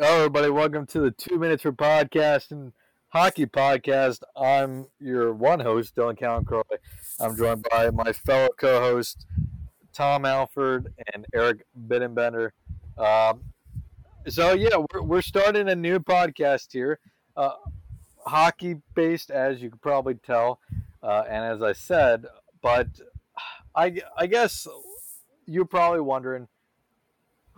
Hello, 0.00 0.18
everybody. 0.18 0.48
Welcome 0.48 0.86
to 0.86 1.00
the 1.00 1.10
Two 1.10 1.40
Minutes 1.40 1.64
for 1.64 1.72
Podcast 1.72 2.52
and 2.52 2.72
Hockey 3.08 3.46
Podcast. 3.46 4.20
I'm 4.36 4.86
your 5.00 5.34
one 5.34 5.58
host, 5.58 5.96
Dylan 5.96 6.16
Callan 6.16 6.44
Crowley. 6.44 6.78
I'm 7.18 7.36
joined 7.36 7.66
by 7.68 7.90
my 7.90 8.12
fellow 8.12 8.50
co-host, 8.56 9.26
Tom 9.92 10.24
Alford 10.24 10.94
and 11.12 11.26
Eric 11.34 11.66
Bittenbender. 11.88 12.50
Um, 12.96 13.40
so 14.28 14.52
yeah, 14.52 14.76
we're, 14.76 15.02
we're 15.02 15.20
starting 15.20 15.68
a 15.68 15.74
new 15.74 15.98
podcast 15.98 16.68
here, 16.70 17.00
uh, 17.36 17.54
hockey 18.24 18.76
based, 18.94 19.32
as 19.32 19.60
you 19.60 19.68
could 19.68 19.82
probably 19.82 20.14
tell, 20.14 20.60
uh, 21.02 21.24
and 21.28 21.44
as 21.44 21.60
I 21.60 21.72
said, 21.72 22.24
but 22.62 22.86
I 23.74 24.00
I 24.16 24.28
guess 24.28 24.68
you're 25.44 25.64
probably 25.64 26.02
wondering 26.02 26.46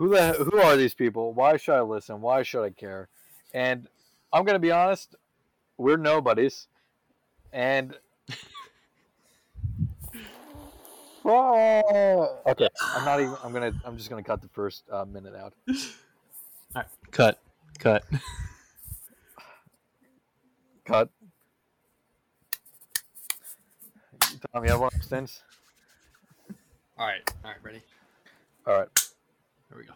who 0.00 0.08
the 0.08 0.32
who 0.32 0.58
are 0.58 0.76
these 0.78 0.94
people? 0.94 1.34
Why 1.34 1.58
should 1.58 1.74
I 1.74 1.82
listen? 1.82 2.22
Why 2.22 2.42
should 2.42 2.64
I 2.64 2.70
care? 2.70 3.10
And 3.52 3.86
I'm 4.32 4.44
gonna 4.44 4.58
be 4.58 4.70
honest, 4.70 5.14
we're 5.76 5.98
nobodies, 5.98 6.68
and 7.52 7.94
oh, 11.26 12.38
okay, 12.46 12.68
I'm 12.96 13.04
not 13.04 13.20
even. 13.20 13.36
I'm 13.44 13.52
gonna. 13.52 13.74
I'm 13.84 13.98
just 13.98 14.08
gonna 14.08 14.22
cut 14.22 14.40
the 14.40 14.48
first 14.48 14.84
uh, 14.90 15.04
minute 15.04 15.34
out. 15.34 15.52
All 15.68 15.76
right, 16.76 16.86
cut, 17.10 17.38
cut. 17.78 18.02
Cut. 20.86 21.08
Tom, 24.52 24.64
you 24.64 24.70
have 24.70 24.80
one 24.80 24.90
since. 25.02 25.42
All 26.98 27.06
right, 27.06 27.20
all 27.44 27.50
right, 27.52 27.62
ready? 27.62 27.80
All 28.66 28.74
right. 28.74 28.88
Here 29.70 29.78
we 29.78 29.84
go. 29.84 29.92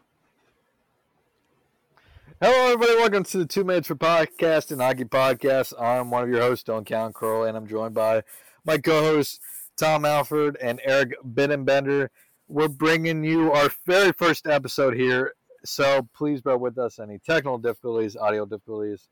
Hello, 2.40 2.72
everybody. 2.72 2.94
Welcome 2.98 3.24
to 3.24 3.38
the 3.38 3.46
Two 3.46 3.64
Minutes 3.64 3.88
for 3.88 3.94
Podcast 3.94 4.70
and 4.70 4.80
Hockey 4.80 5.04
Podcast. 5.04 5.72
I'm 5.80 6.10
one 6.10 6.22
of 6.24 6.28
your 6.28 6.40
hosts, 6.40 6.64
Don 6.64 6.84
Count 6.84 7.14
Crowley, 7.14 7.48
and 7.48 7.56
I'm 7.56 7.66
joined 7.66 7.94
by 7.94 8.22
my 8.64 8.78
co-hosts 8.78 9.40
Tom 9.76 10.04
Alford 10.04 10.56
and 10.60 10.80
Eric 10.84 11.14
Bittenbender. 11.24 12.08
We're 12.48 12.68
bringing 12.68 13.24
you 13.24 13.52
our 13.52 13.70
very 13.86 14.12
first 14.12 14.46
episode 14.46 14.94
here, 14.94 15.32
so 15.64 16.06
please 16.14 16.42
bear 16.42 16.58
with 16.58 16.76
us 16.78 16.98
any 16.98 17.18
technical 17.18 17.58
difficulties, 17.58 18.16
audio 18.16 18.44
difficulties, 18.44 19.08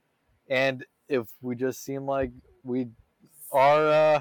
and 0.48 0.84
if 1.08 1.26
we 1.40 1.54
just 1.54 1.84
seem 1.84 2.04
like 2.06 2.30
we 2.62 2.88
are, 3.50 3.86
uh, 3.88 4.20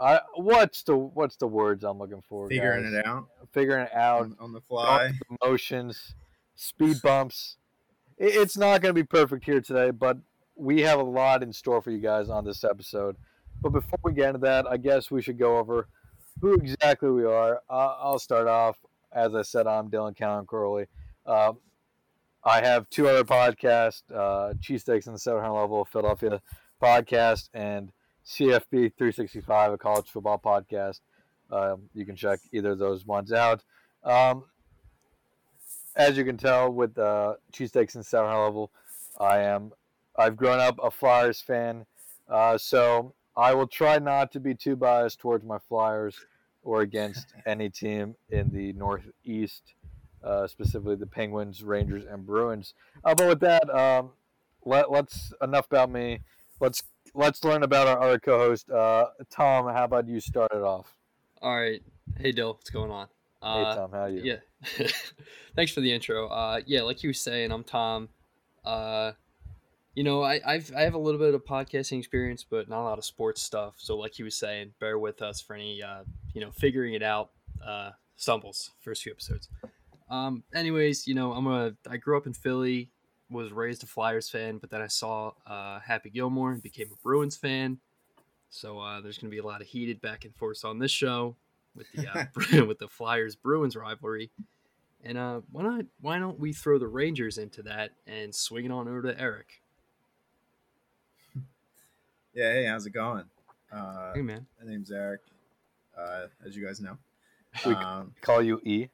I 0.00 0.20
what's 0.36 0.82
the 0.84 0.96
what's 0.96 1.36
the 1.36 1.46
words 1.48 1.84
I'm 1.84 1.98
looking 1.98 2.22
for? 2.28 2.48
figuring 2.48 2.84
guys? 2.84 2.92
it 2.94 3.06
out 3.06 3.26
Figuring 3.52 3.86
it 3.86 3.92
out 3.94 4.22
on, 4.22 4.36
on 4.40 4.52
the 4.52 4.60
fly. 4.60 5.10
emotions, 5.42 6.14
speed 6.60 7.00
bumps. 7.02 7.56
It's 8.18 8.58
not 8.58 8.82
going 8.82 8.94
to 8.94 9.02
be 9.02 9.06
perfect 9.06 9.46
here 9.46 9.62
today, 9.62 9.90
but 9.90 10.18
we 10.54 10.82
have 10.82 11.00
a 11.00 11.02
lot 11.02 11.42
in 11.42 11.54
store 11.54 11.80
for 11.80 11.90
you 11.90 12.00
guys 12.00 12.28
on 12.28 12.44
this 12.44 12.64
episode. 12.64 13.16
But 13.62 13.70
before 13.70 13.98
we 14.02 14.12
get 14.12 14.28
into 14.28 14.40
that, 14.40 14.66
I 14.66 14.76
guess 14.76 15.10
we 15.10 15.22
should 15.22 15.38
go 15.38 15.56
over 15.56 15.88
who 16.40 16.54
exactly 16.54 17.10
we 17.10 17.24
are. 17.24 17.62
Uh, 17.70 17.94
I'll 17.98 18.18
start 18.18 18.46
off. 18.46 18.76
As 19.10 19.34
I 19.34 19.40
said, 19.40 19.66
I'm 19.66 19.90
Dylan 19.90 20.14
Callan 20.14 20.44
Crowley. 20.44 20.86
Uh, 21.24 21.54
I 22.44 22.62
have 22.62 22.88
two 22.90 23.08
other 23.08 23.24
podcasts 23.24 24.02
uh, 24.14 24.52
Cheesesteaks 24.60 25.06
and 25.06 25.14
the 25.14 25.18
700 25.18 25.52
Level 25.52 25.86
Philadelphia 25.86 26.42
podcast 26.80 27.48
and 27.54 27.90
CFB 28.26 28.92
365, 28.98 29.72
a 29.72 29.78
college 29.78 30.08
football 30.08 30.38
podcast. 30.38 31.00
Um, 31.50 31.88
you 31.94 32.04
can 32.04 32.16
check 32.16 32.38
either 32.52 32.72
of 32.72 32.78
those 32.78 33.06
ones 33.06 33.32
out. 33.32 33.64
Um, 34.04 34.44
as 35.96 36.16
you 36.16 36.24
can 36.24 36.36
tell 36.36 36.70
with 36.72 36.96
uh, 36.98 37.34
cheesesteaks 37.52 37.94
and 37.94 38.04
seven 38.04 38.30
high 38.30 38.42
level, 38.42 38.70
I 39.18 39.38
am. 39.40 39.72
I've 40.16 40.36
grown 40.36 40.60
up 40.60 40.78
a 40.82 40.90
Flyers 40.90 41.40
fan, 41.40 41.86
uh, 42.28 42.58
so 42.58 43.14
I 43.36 43.54
will 43.54 43.66
try 43.66 43.98
not 43.98 44.32
to 44.32 44.40
be 44.40 44.54
too 44.54 44.76
biased 44.76 45.18
towards 45.18 45.44
my 45.44 45.58
Flyers 45.58 46.16
or 46.62 46.82
against 46.82 47.32
any 47.46 47.70
team 47.70 48.14
in 48.28 48.50
the 48.52 48.72
Northeast, 48.74 49.74
uh, 50.22 50.46
specifically 50.46 50.96
the 50.96 51.06
Penguins, 51.06 51.62
Rangers, 51.62 52.04
and 52.04 52.26
Bruins. 52.26 52.74
Uh, 53.04 53.14
but 53.14 53.28
with 53.28 53.40
that, 53.40 53.68
um, 53.74 54.10
let, 54.64 54.90
let's 54.90 55.32
enough 55.42 55.66
about 55.66 55.90
me. 55.90 56.20
Let's 56.60 56.82
let's 57.14 57.42
learn 57.44 57.62
about 57.62 57.88
our 57.88 58.00
other 58.00 58.18
co-host, 58.18 58.68
uh, 58.70 59.06
Tom. 59.30 59.66
How 59.66 59.84
about 59.84 60.06
you 60.06 60.20
start 60.20 60.52
it 60.52 60.62
off? 60.62 60.94
All 61.40 61.56
right, 61.56 61.82
hey 62.18 62.32
Dill, 62.32 62.52
what's 62.52 62.68
going 62.68 62.90
on? 62.90 63.06
Hey 63.42 63.62
Uh, 63.62 63.74
Tom, 63.74 63.92
how 63.92 64.00
are 64.00 64.10
you? 64.10 64.22
yeah, 64.22 64.36
thanks 65.56 65.72
for 65.72 65.80
the 65.80 65.92
intro. 65.92 66.28
Uh, 66.28 66.60
yeah, 66.66 66.82
like 66.82 67.02
you 67.02 67.08
were 67.08 67.14
saying, 67.14 67.50
I'm 67.50 67.64
Tom. 67.64 68.08
Uh, 68.64 69.12
you 69.94 70.04
know, 70.04 70.22
I, 70.22 70.40
I've 70.46 70.72
I 70.76 70.82
have 70.82 70.94
a 70.94 70.98
little 70.98 71.18
bit 71.18 71.34
of 71.34 71.44
podcasting 71.44 71.98
experience, 71.98 72.44
but 72.48 72.68
not 72.68 72.82
a 72.82 72.84
lot 72.84 72.98
of 72.98 73.04
sports 73.04 73.42
stuff. 73.42 73.74
So, 73.78 73.96
like 73.96 74.14
he 74.14 74.22
was 74.22 74.36
saying, 74.36 74.72
bear 74.78 74.98
with 74.98 75.22
us 75.22 75.40
for 75.40 75.54
any 75.54 75.82
uh, 75.82 76.04
you 76.34 76.40
know 76.40 76.50
figuring 76.50 76.94
it 76.94 77.02
out 77.02 77.30
uh, 77.64 77.90
stumbles 78.16 78.70
first 78.80 79.02
few 79.02 79.12
episodes. 79.12 79.48
Um, 80.10 80.42
anyways, 80.54 81.06
you 81.06 81.14
know, 81.14 81.32
I'm 81.32 81.46
a 81.46 81.72
I 81.88 81.96
grew 81.96 82.16
up 82.16 82.26
in 82.26 82.34
Philly, 82.34 82.90
was 83.30 83.52
raised 83.52 83.82
a 83.82 83.86
Flyers 83.86 84.28
fan, 84.28 84.58
but 84.58 84.70
then 84.70 84.82
I 84.82 84.88
saw 84.88 85.32
uh, 85.46 85.80
Happy 85.80 86.10
Gilmore 86.10 86.52
and 86.52 86.62
became 86.62 86.88
a 86.92 87.02
Bruins 87.02 87.36
fan. 87.36 87.78
So 88.50 88.80
uh, 88.80 89.00
there's 89.00 89.18
going 89.18 89.30
to 89.30 89.34
be 89.34 89.38
a 89.38 89.46
lot 89.46 89.60
of 89.60 89.68
heated 89.68 90.00
back 90.00 90.24
and 90.24 90.34
forth 90.34 90.64
on 90.64 90.80
this 90.80 90.90
show 90.90 91.36
with 91.76 91.86
the 91.94 92.08
uh, 92.08 92.64
with 92.66 92.78
the 92.78 92.88
Flyers 92.88 93.36
Bruins 93.36 93.76
rivalry. 93.76 94.30
And 95.02 95.16
uh, 95.16 95.40
why 95.50 95.62
not 95.62 95.84
why 96.00 96.18
don't 96.18 96.38
we 96.38 96.52
throw 96.52 96.78
the 96.78 96.86
Rangers 96.88 97.38
into 97.38 97.62
that 97.62 97.92
and 98.06 98.34
swing 98.34 98.66
it 98.66 98.70
on 98.70 98.86
over 98.88 99.02
to 99.02 99.18
Eric? 99.20 99.62
Yeah, 102.34 102.52
hey, 102.52 102.64
how's 102.66 102.86
it 102.86 102.90
going? 102.92 103.24
Uh, 103.72 104.12
Hey 104.14 104.22
man, 104.22 104.46
my 104.62 104.70
name's 104.70 104.90
Eric, 104.92 105.20
uh, 105.98 106.26
as 106.46 106.56
you 106.56 106.64
guys 106.64 106.80
know. 106.80 106.96
We- 107.66 107.72
Um, 107.74 108.14
Call 108.20 108.40
you 108.42 108.60
E. 108.64 108.86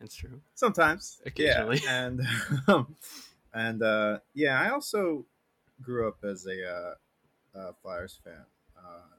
that's 0.00 0.14
true. 0.14 0.40
sometimes, 0.54 1.20
Occasionally. 1.26 1.80
yeah, 1.84 2.04
and 2.06 2.20
um, 2.68 2.94
and 3.52 3.82
uh, 3.82 4.18
yeah, 4.34 4.60
I 4.60 4.70
also 4.70 5.26
grew 5.80 6.06
up 6.06 6.22
as 6.24 6.46
a 6.46 6.70
uh, 6.70 6.94
uh, 7.58 7.72
Flyers 7.82 8.20
fan. 8.22 8.44
Uh, 8.78 9.16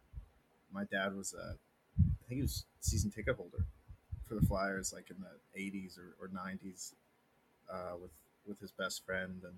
my 0.72 0.86
dad 0.86 1.14
was 1.16 1.34
a, 1.34 1.56
I 2.00 2.28
think 2.28 2.38
he 2.38 2.42
was 2.42 2.64
season 2.84 3.10
ticket 3.10 3.36
holder 3.36 3.66
for 4.28 4.36
the 4.36 4.46
Flyers, 4.46 4.94
like 4.94 5.10
in 5.10 5.18
the 5.20 5.60
'80s 5.60 5.98
or, 5.98 6.16
or 6.22 6.28
'90s, 6.30 6.94
uh, 7.72 7.96
with 8.02 8.12
with 8.48 8.60
his 8.60 8.72
best 8.72 9.06
friend, 9.06 9.42
and 9.44 9.56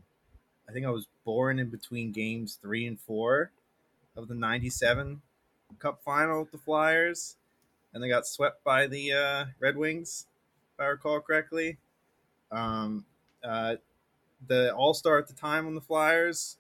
I 0.70 0.72
think 0.72 0.86
I 0.86 0.92
was 0.92 1.08
born 1.26 1.60
in 1.60 1.70
between 1.70 2.12
games 2.12 2.58
three 2.62 2.86
and 2.86 3.00
four 3.00 3.52
of 4.16 4.28
the 4.28 4.36
'97 4.36 5.22
Cup 5.80 6.02
final 6.04 6.42
with 6.42 6.52
the 6.52 6.58
Flyers, 6.58 7.36
and 7.94 8.02
they 8.02 8.08
got 8.08 8.28
swept 8.28 8.64
by 8.64 8.88
the 8.88 9.12
uh, 9.12 9.46
Red 9.60 9.76
Wings, 9.76 10.28
if 10.74 10.80
I 10.80 10.86
recall 10.86 11.20
correctly. 11.20 11.78
Um, 12.52 13.06
uh, 13.44 13.76
the 14.46 14.74
All 14.74 14.94
Star 14.94 15.18
at 15.18 15.28
the 15.28 15.34
time 15.34 15.68
on 15.68 15.76
the 15.76 15.82
Flyers, 15.82 16.58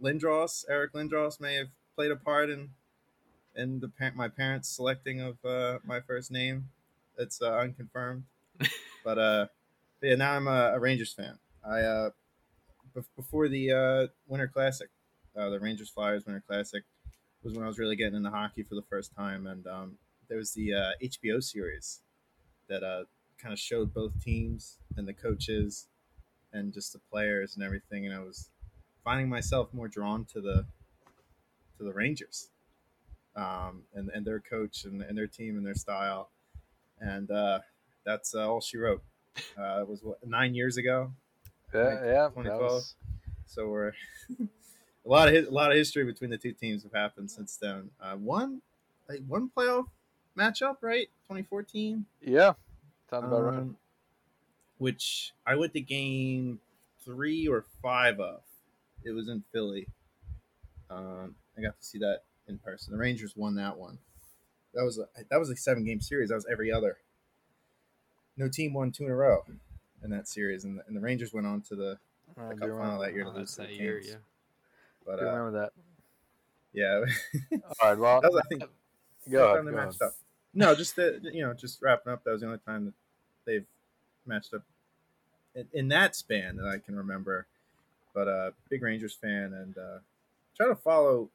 Lindros, 0.00 0.64
Eric 0.68 0.92
Lindros, 0.92 1.40
may 1.40 1.54
have 1.54 1.68
played 1.96 2.10
a 2.10 2.16
part 2.16 2.50
in 2.50 2.70
in 3.58 3.80
the 3.80 3.88
par- 3.88 4.12
my 4.14 4.28
parents' 4.28 4.68
selecting 4.68 5.20
of 5.20 5.44
uh, 5.44 5.80
my 5.84 6.00
first 6.00 6.30
name. 6.30 6.70
It's 7.18 7.42
uh, 7.42 7.52
unconfirmed, 7.52 8.24
but 9.04 9.18
uh, 9.18 9.46
but 10.00 10.06
yeah, 10.06 10.14
now 10.14 10.34
I'm 10.34 10.46
a, 10.46 10.72
a 10.74 10.78
Rangers 10.78 11.12
fan. 11.12 11.38
I 11.64 11.80
uh, 11.80 12.10
bef- 12.96 13.16
before 13.16 13.48
the 13.48 13.72
uh, 13.72 14.06
Winter 14.28 14.46
Classic, 14.46 14.88
uh, 15.36 15.50
the 15.50 15.58
Rangers 15.58 15.90
Flyers 15.90 16.24
Winter 16.24 16.42
Classic 16.46 16.84
was 17.42 17.54
when 17.54 17.64
I 17.64 17.68
was 17.68 17.78
really 17.78 17.96
getting 17.96 18.14
into 18.14 18.30
hockey 18.30 18.62
for 18.62 18.76
the 18.76 18.84
first 18.88 19.14
time, 19.16 19.46
and 19.48 19.66
um, 19.66 19.98
there 20.28 20.38
was 20.38 20.52
the 20.52 20.74
uh, 20.74 20.90
HBO 21.02 21.42
series 21.42 22.00
that 22.68 22.84
uh, 22.84 23.04
kind 23.42 23.52
of 23.52 23.58
showed 23.58 23.92
both 23.92 24.22
teams 24.22 24.78
and 24.96 25.08
the 25.08 25.14
coaches 25.14 25.88
and 26.52 26.72
just 26.72 26.92
the 26.92 27.00
players 27.10 27.56
and 27.56 27.64
everything, 27.64 28.06
and 28.06 28.14
I 28.14 28.20
was 28.20 28.50
finding 29.02 29.28
myself 29.28 29.74
more 29.74 29.88
drawn 29.88 30.24
to 30.26 30.40
the 30.40 30.66
to 31.78 31.84
the 31.84 31.92
Rangers 31.92 32.50
um, 33.38 33.82
and 33.94 34.10
and 34.14 34.26
their 34.26 34.40
coach 34.40 34.84
and, 34.84 35.00
and 35.02 35.16
their 35.16 35.26
team 35.26 35.56
and 35.56 35.64
their 35.66 35.74
style, 35.74 36.30
and 37.00 37.30
uh, 37.30 37.60
that's 38.04 38.34
uh, 38.34 38.48
all 38.50 38.60
she 38.60 38.76
wrote. 38.76 39.02
Uh, 39.58 39.80
it 39.82 39.88
was 39.88 40.02
what 40.02 40.18
nine 40.26 40.54
years 40.54 40.76
ago, 40.76 41.12
Yeah, 41.72 42.04
yeah. 42.04 42.28
2012. 42.28 42.60
was- 42.60 42.94
so 43.46 43.68
we're 43.68 43.92
a 44.40 44.48
lot 45.04 45.28
of 45.28 45.46
a 45.46 45.50
lot 45.50 45.70
of 45.70 45.76
history 45.76 46.04
between 46.04 46.28
the 46.30 46.36
two 46.38 46.52
teams 46.52 46.82
have 46.82 46.92
happened 46.92 47.30
since 47.30 47.56
then. 47.56 47.90
Uh, 48.00 48.14
one 48.16 48.60
like 49.08 49.20
one 49.26 49.50
playoff 49.56 49.86
matchup, 50.36 50.76
right? 50.82 51.08
2014. 51.28 52.04
yeah, 52.20 52.52
sounds 53.10 53.24
about 53.26 53.42
right. 53.44 53.58
Um, 53.58 53.76
Which 54.78 55.32
I 55.46 55.56
went 55.56 55.72
to 55.74 55.80
game 55.80 56.60
three 57.04 57.46
or 57.48 57.64
five 57.82 58.20
of. 58.20 58.40
It 59.04 59.12
was 59.12 59.28
in 59.28 59.42
Philly. 59.52 59.86
Um, 60.90 61.34
I 61.56 61.62
got 61.62 61.78
to 61.78 61.84
see 61.84 61.98
that 62.00 62.22
in 62.48 62.58
person. 62.58 62.92
The 62.92 62.98
Rangers 62.98 63.34
won 63.36 63.54
that 63.56 63.76
one. 63.78 63.98
That 64.74 64.84
was 64.84 64.98
a 64.98 65.06
that 65.30 65.38
was 65.38 65.50
a 65.50 65.56
seven 65.56 65.84
game 65.84 66.00
series. 66.00 66.28
That 66.28 66.36
was 66.36 66.46
every 66.50 66.70
other. 66.72 66.98
No 68.36 68.48
team 68.48 68.72
won 68.74 68.92
two 68.92 69.04
in 69.04 69.10
a 69.10 69.14
row 69.16 69.44
in 70.02 70.10
that 70.10 70.28
series, 70.28 70.64
and 70.64 70.78
the, 70.78 70.84
and 70.86 70.96
the 70.96 71.00
Rangers 71.00 71.32
went 71.32 71.46
on 71.46 71.60
to 71.62 71.74
the, 71.74 71.98
I 72.36 72.50
the 72.50 72.54
do 72.54 72.60
cup 72.68 72.78
final 72.78 73.00
that 73.00 73.12
year 73.14 73.24
to 73.24 73.30
Oh, 73.30 73.32
lose 73.38 73.50
to 73.56 73.62
the 73.62 73.66
that 73.68 73.74
year, 73.74 73.98
Kings. 74.00 74.10
yeah. 74.12 74.18
But 75.04 75.18
do 75.18 75.26
uh, 75.26 75.30
remember 75.30 75.60
that. 75.60 75.72
yeah, 76.72 77.04
All 77.80 77.88
right, 77.90 77.98
well, 77.98 78.20
that 78.20 78.30
was, 78.32 78.42
I 78.44 78.48
think 78.48 78.62
go 79.30 79.46
time 79.46 79.54
ahead, 79.54 79.66
they 79.66 79.70
go 79.70 79.76
ahead. 79.76 79.88
matched 79.88 80.02
up. 80.02 80.12
No, 80.54 80.74
just 80.74 80.94
the 80.96 81.20
you 81.32 81.42
know, 81.44 81.52
just 81.54 81.82
wrapping 81.82 82.12
up. 82.12 82.22
That 82.24 82.30
was 82.32 82.40
the 82.42 82.46
only 82.46 82.58
time 82.64 82.84
that 82.86 82.94
they've 83.44 83.66
matched 84.26 84.54
up 84.54 84.62
in, 85.54 85.66
in 85.72 85.88
that 85.88 86.14
span 86.14 86.56
that 86.56 86.66
I 86.66 86.78
can 86.78 86.94
remember. 86.96 87.46
But 88.14 88.28
uh, 88.28 88.50
big 88.68 88.82
Rangers 88.82 89.14
fan 89.14 89.52
and 89.52 89.76
uh, 89.76 89.98
try 90.56 90.66
to 90.68 90.74
follow 90.76 91.08
a 91.08 91.12
lo- 91.12 91.30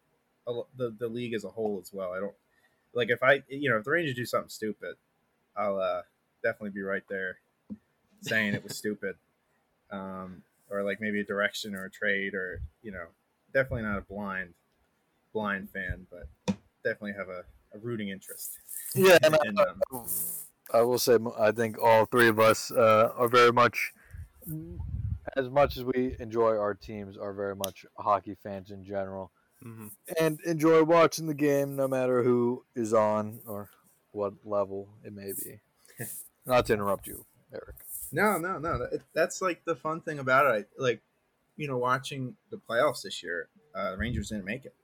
the 0.45 0.95
the 0.97 1.07
league 1.07 1.33
as 1.33 1.43
a 1.43 1.49
whole 1.49 1.79
as 1.81 1.91
well. 1.93 2.13
I 2.13 2.19
don't 2.19 2.35
like 2.93 3.09
if 3.09 3.23
I 3.23 3.43
you 3.47 3.69
know 3.69 3.77
if 3.77 3.83
the 3.83 3.91
Rangers 3.91 4.15
do 4.15 4.25
something 4.25 4.49
stupid, 4.49 4.95
I'll 5.55 5.79
uh, 5.79 6.01
definitely 6.43 6.71
be 6.71 6.81
right 6.81 7.03
there 7.09 7.37
saying 8.21 8.53
it 8.53 8.63
was 8.63 8.77
stupid, 8.77 9.15
um, 9.91 10.43
or 10.69 10.83
like 10.83 11.01
maybe 11.01 11.19
a 11.19 11.25
direction 11.25 11.75
or 11.75 11.85
a 11.85 11.91
trade 11.91 12.33
or 12.33 12.61
you 12.81 12.91
know 12.91 13.07
definitely 13.53 13.83
not 13.83 13.97
a 13.97 14.01
blind 14.01 14.53
blind 15.33 15.69
fan, 15.69 16.07
but 16.09 16.55
definitely 16.83 17.13
have 17.13 17.29
a, 17.29 17.43
a 17.73 17.79
rooting 17.79 18.09
interest. 18.09 18.59
Yeah, 18.95 19.17
and 19.23 19.57
them. 19.57 19.81
I 20.73 20.81
will 20.81 20.99
say, 20.99 21.17
I 21.37 21.51
think 21.51 21.77
all 21.81 22.05
three 22.05 22.29
of 22.29 22.39
us 22.39 22.71
uh, 22.71 23.11
are 23.15 23.27
very 23.27 23.51
much, 23.51 23.93
as 25.35 25.49
much 25.49 25.77
as 25.77 25.83
we 25.83 26.15
enjoy 26.19 26.57
our 26.57 26.73
teams, 26.73 27.17
are 27.17 27.33
very 27.33 27.55
much 27.55 27.85
hockey 27.97 28.35
fans 28.41 28.71
in 28.71 28.83
general, 28.83 29.31
hmm 29.63 29.87
and 30.19 30.39
enjoy 30.41 30.83
watching 30.83 31.27
the 31.27 31.33
game 31.33 31.75
no 31.75 31.87
matter 31.87 32.23
who 32.23 32.65
is 32.75 32.93
on 32.93 33.39
or 33.47 33.69
what 34.11 34.33
level 34.43 34.89
it 35.03 35.13
may 35.13 35.31
be. 35.31 35.59
Not 36.45 36.65
to 36.67 36.73
interrupt 36.73 37.07
you, 37.07 37.25
Eric. 37.53 37.75
No, 38.11 38.37
no, 38.37 38.59
no. 38.59 38.87
That's 39.13 39.41
like 39.41 39.63
the 39.65 39.75
fun 39.75 40.01
thing 40.01 40.19
about 40.19 40.45
it. 40.53 40.69
I, 40.77 40.81
like, 40.81 41.01
you 41.55 41.67
know, 41.67 41.77
watching 41.77 42.35
the 42.51 42.57
playoffs 42.57 43.03
this 43.03 43.23
year, 43.23 43.47
uh, 43.73 43.91
the 43.91 43.97
Rangers 43.97 44.29
didn't 44.29 44.45
make 44.45 44.65
it. 44.65 44.75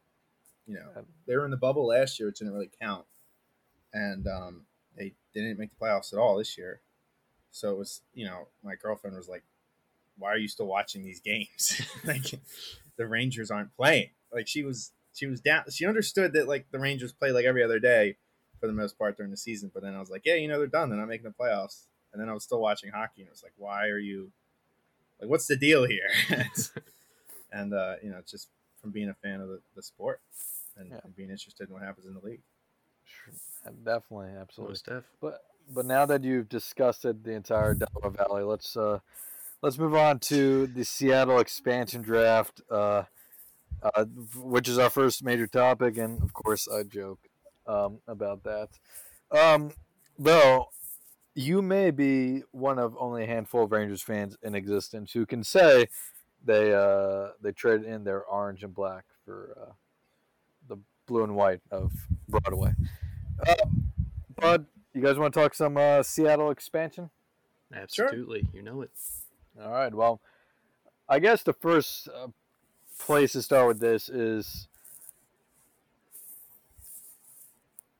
You 0.66 0.76
know, 0.76 1.06
they 1.28 1.36
were 1.36 1.46
in 1.46 1.52
the 1.52 1.58
bubble 1.58 1.88
last 1.88 2.20
year, 2.20 2.30
it 2.30 2.36
didn't 2.36 2.54
really 2.54 2.70
count, 2.80 3.06
and 3.92 4.28
um, 4.28 4.62
they 4.96 5.14
didn't 5.34 5.58
make 5.58 5.72
the 5.72 5.84
playoffs 5.84 6.14
at 6.14 6.20
all 6.20 6.38
this 6.38 6.58
year. 6.58 6.81
So 7.52 7.72
it 7.72 7.78
was, 7.78 8.02
you 8.14 8.26
know, 8.26 8.48
my 8.64 8.76
girlfriend 8.76 9.18
was 9.18 9.28
like, 9.28 9.44
"Why 10.18 10.30
are 10.30 10.38
you 10.38 10.48
still 10.48 10.68
watching 10.68 11.04
these 11.04 11.20
games? 11.20 11.81
like, 12.06 12.40
the 12.98 13.08
Rangers 13.08 13.50
aren't 13.50 13.76
playing." 13.76 14.10
Like 14.34 14.48
she 14.48 14.64
was, 14.64 14.92
she 15.14 15.26
was 15.26 15.42
down. 15.42 15.64
She 15.72 15.86
understood 15.86 16.34
that 16.34 16.48
like 16.48 16.68
the 16.72 16.80
Rangers 16.80 17.14
play 17.14 17.31
like 17.31 17.46
every 17.46 17.64
other 17.64 17.80
day 17.80 18.18
for 18.60 18.68
the 18.68 18.74
most 18.74 18.98
part 18.98 19.18
during 19.18 19.31
the 19.31 19.38
season. 19.38 19.72
But 19.74 19.84
then 19.84 19.96
I 19.96 20.00
was 20.00 20.10
like, 20.10 20.22
"Yeah, 20.26 20.36
you 20.36 20.48
know, 20.48 20.58
they're 20.58 20.68
done. 20.68 20.90
They're 20.90 21.00
not 21.00 21.08
making 21.08 21.26
the 21.26 21.44
playoffs." 21.44 21.86
And 22.12 22.22
then 22.22 22.30
I 22.30 22.34
was 22.34 22.44
still 22.44 22.60
watching 22.62 22.92
hockey, 22.92 23.22
and 23.22 23.28
it 23.28 23.31
was 23.31 23.44
like, 23.44 23.54
"Why 23.58 23.88
are 23.88 24.00
you? 24.00 24.31
Like, 25.20 25.30
what's 25.30 25.48
the 25.48 25.56
deal 25.56 25.86
here?" 25.86 26.10
and 27.52 27.74
uh, 27.74 27.96
you 28.04 28.10
know, 28.10 28.18
it's 28.18 28.31
just 28.31 28.50
from 28.81 28.92
being 28.92 29.10
a 29.10 29.14
fan 29.14 29.42
of 29.42 29.48
the, 29.50 29.62
the 29.76 29.84
sport 29.84 30.22
and, 30.78 30.90
Yeah. 30.90 31.00
and 31.04 31.16
being 31.16 31.30
interested 31.30 31.68
in 31.68 31.74
what 31.74 31.84
happens 31.84 32.06
in 32.06 32.14
the 32.14 32.22
league. 32.22 32.42
Definitely, 33.84 34.30
absolutely. 34.40 34.72
Most 34.72 34.86
def. 34.86 35.04
But 35.22 35.42
but 35.72 35.86
now 35.86 36.06
that 36.06 36.24
you've 36.24 36.50
discussed 36.50 37.06
it, 37.06 37.24
the 37.24 37.31
entire 37.34 37.76
Delaware 37.76 38.26
Valley, 38.26 38.44
let's 38.44 38.76
uh, 38.76 39.00
let's 39.62 39.78
move 39.78 39.96
on 39.96 40.20
to 40.20 40.68
the 40.68 40.84
Seattle 40.84 41.40
expansion 41.40 42.02
draft, 42.02 42.62
uh, 42.72 43.04
uh, 43.81 44.06
which 44.36 44.68
is 44.68 44.78
our 44.78 44.90
first 44.90 45.24
major 45.24 45.48
topic, 45.48 45.98
and 45.98 46.22
of 46.22 46.34
course 46.34 46.68
I 46.68 46.84
joke 46.84 47.20
um, 47.68 48.00
about 48.08 48.44
that. 48.44 48.70
Um, 49.31 49.72
though 50.18 50.70
you 51.36 51.62
may 51.62 51.92
be 51.92 52.44
one 52.52 52.80
of 52.80 52.96
only 53.00 53.24
a 53.24 53.28
handful 53.28 53.64
of 53.64 53.72
Rangers 53.72 54.02
fans 54.02 54.36
in 54.44 54.56
existence 54.56 55.14
who 55.14 55.26
can 55.26 55.44
say 55.44 55.88
they 56.44 56.74
uh, 56.74 57.30
they 57.42 57.52
traded 57.52 57.86
in 57.86 58.04
their 58.04 58.24
orange 58.24 58.64
and 58.64 58.74
black 58.74 59.06
for 59.26 59.56
uh, 59.62 59.72
the 60.68 60.78
blue 61.06 61.24
and 61.24 61.36
white 61.36 61.62
of 61.72 61.92
Broadway. 62.28 62.74
Um, 63.48 63.92
but 64.36 64.66
you 64.94 65.02
guys 65.02 65.18
want 65.18 65.34
to 65.34 65.40
talk 65.40 65.54
some 65.54 65.78
uh, 65.78 66.04
Seattle 66.04 66.52
expansion? 66.52 67.10
Absolutely. 67.74 68.48
You 68.54 68.64
know 68.64 68.81
it. 68.81 68.92
All 69.62 69.72
right. 69.72 69.94
Well, 69.94 70.22
I 71.08 71.20
guess 71.20 71.44
the 71.44 71.54
first 71.54 72.08
uh, 72.08 72.28
place 73.00 73.31
to 73.31 73.42
start 73.42 73.68
with 73.68 73.80
this 73.80 74.10
is 74.10 74.68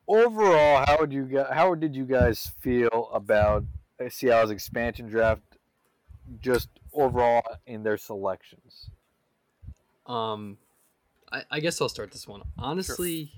overall. 0.08 0.86
How 0.86 0.98
would 1.00 1.14
you 1.14 1.24
guys, 1.26 1.48
How 1.52 1.74
did 1.74 1.96
you 1.96 2.06
guys 2.06 2.52
feel 2.60 3.10
about 3.14 3.64
Seattle's 4.10 4.52
expansion 4.52 5.08
draft? 5.08 5.42
Just 6.42 6.70
overall 6.94 7.44
in 7.66 7.82
their 7.82 7.98
selections. 7.98 8.92
Um, 10.06 10.58
I, 11.32 11.44
I 11.50 11.60
guess 11.60 11.82
I'll 11.82 11.90
start 11.90 12.12
this 12.12 12.28
one. 12.28 12.42
Honestly, 12.58 13.32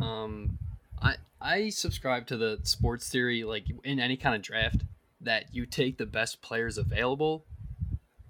um, 0.00 0.58
I 1.00 1.16
I 1.40 1.68
subscribe 1.70 2.26
to 2.28 2.36
the 2.36 2.60
sports 2.62 3.08
theory 3.08 3.44
like 3.44 3.64
in 3.84 3.98
any 4.00 4.16
kind 4.16 4.34
of 4.34 4.42
draft 4.42 4.82
that 5.20 5.54
you 5.54 5.66
take 5.66 5.98
the 5.98 6.06
best 6.06 6.40
players 6.42 6.78
available. 6.78 7.44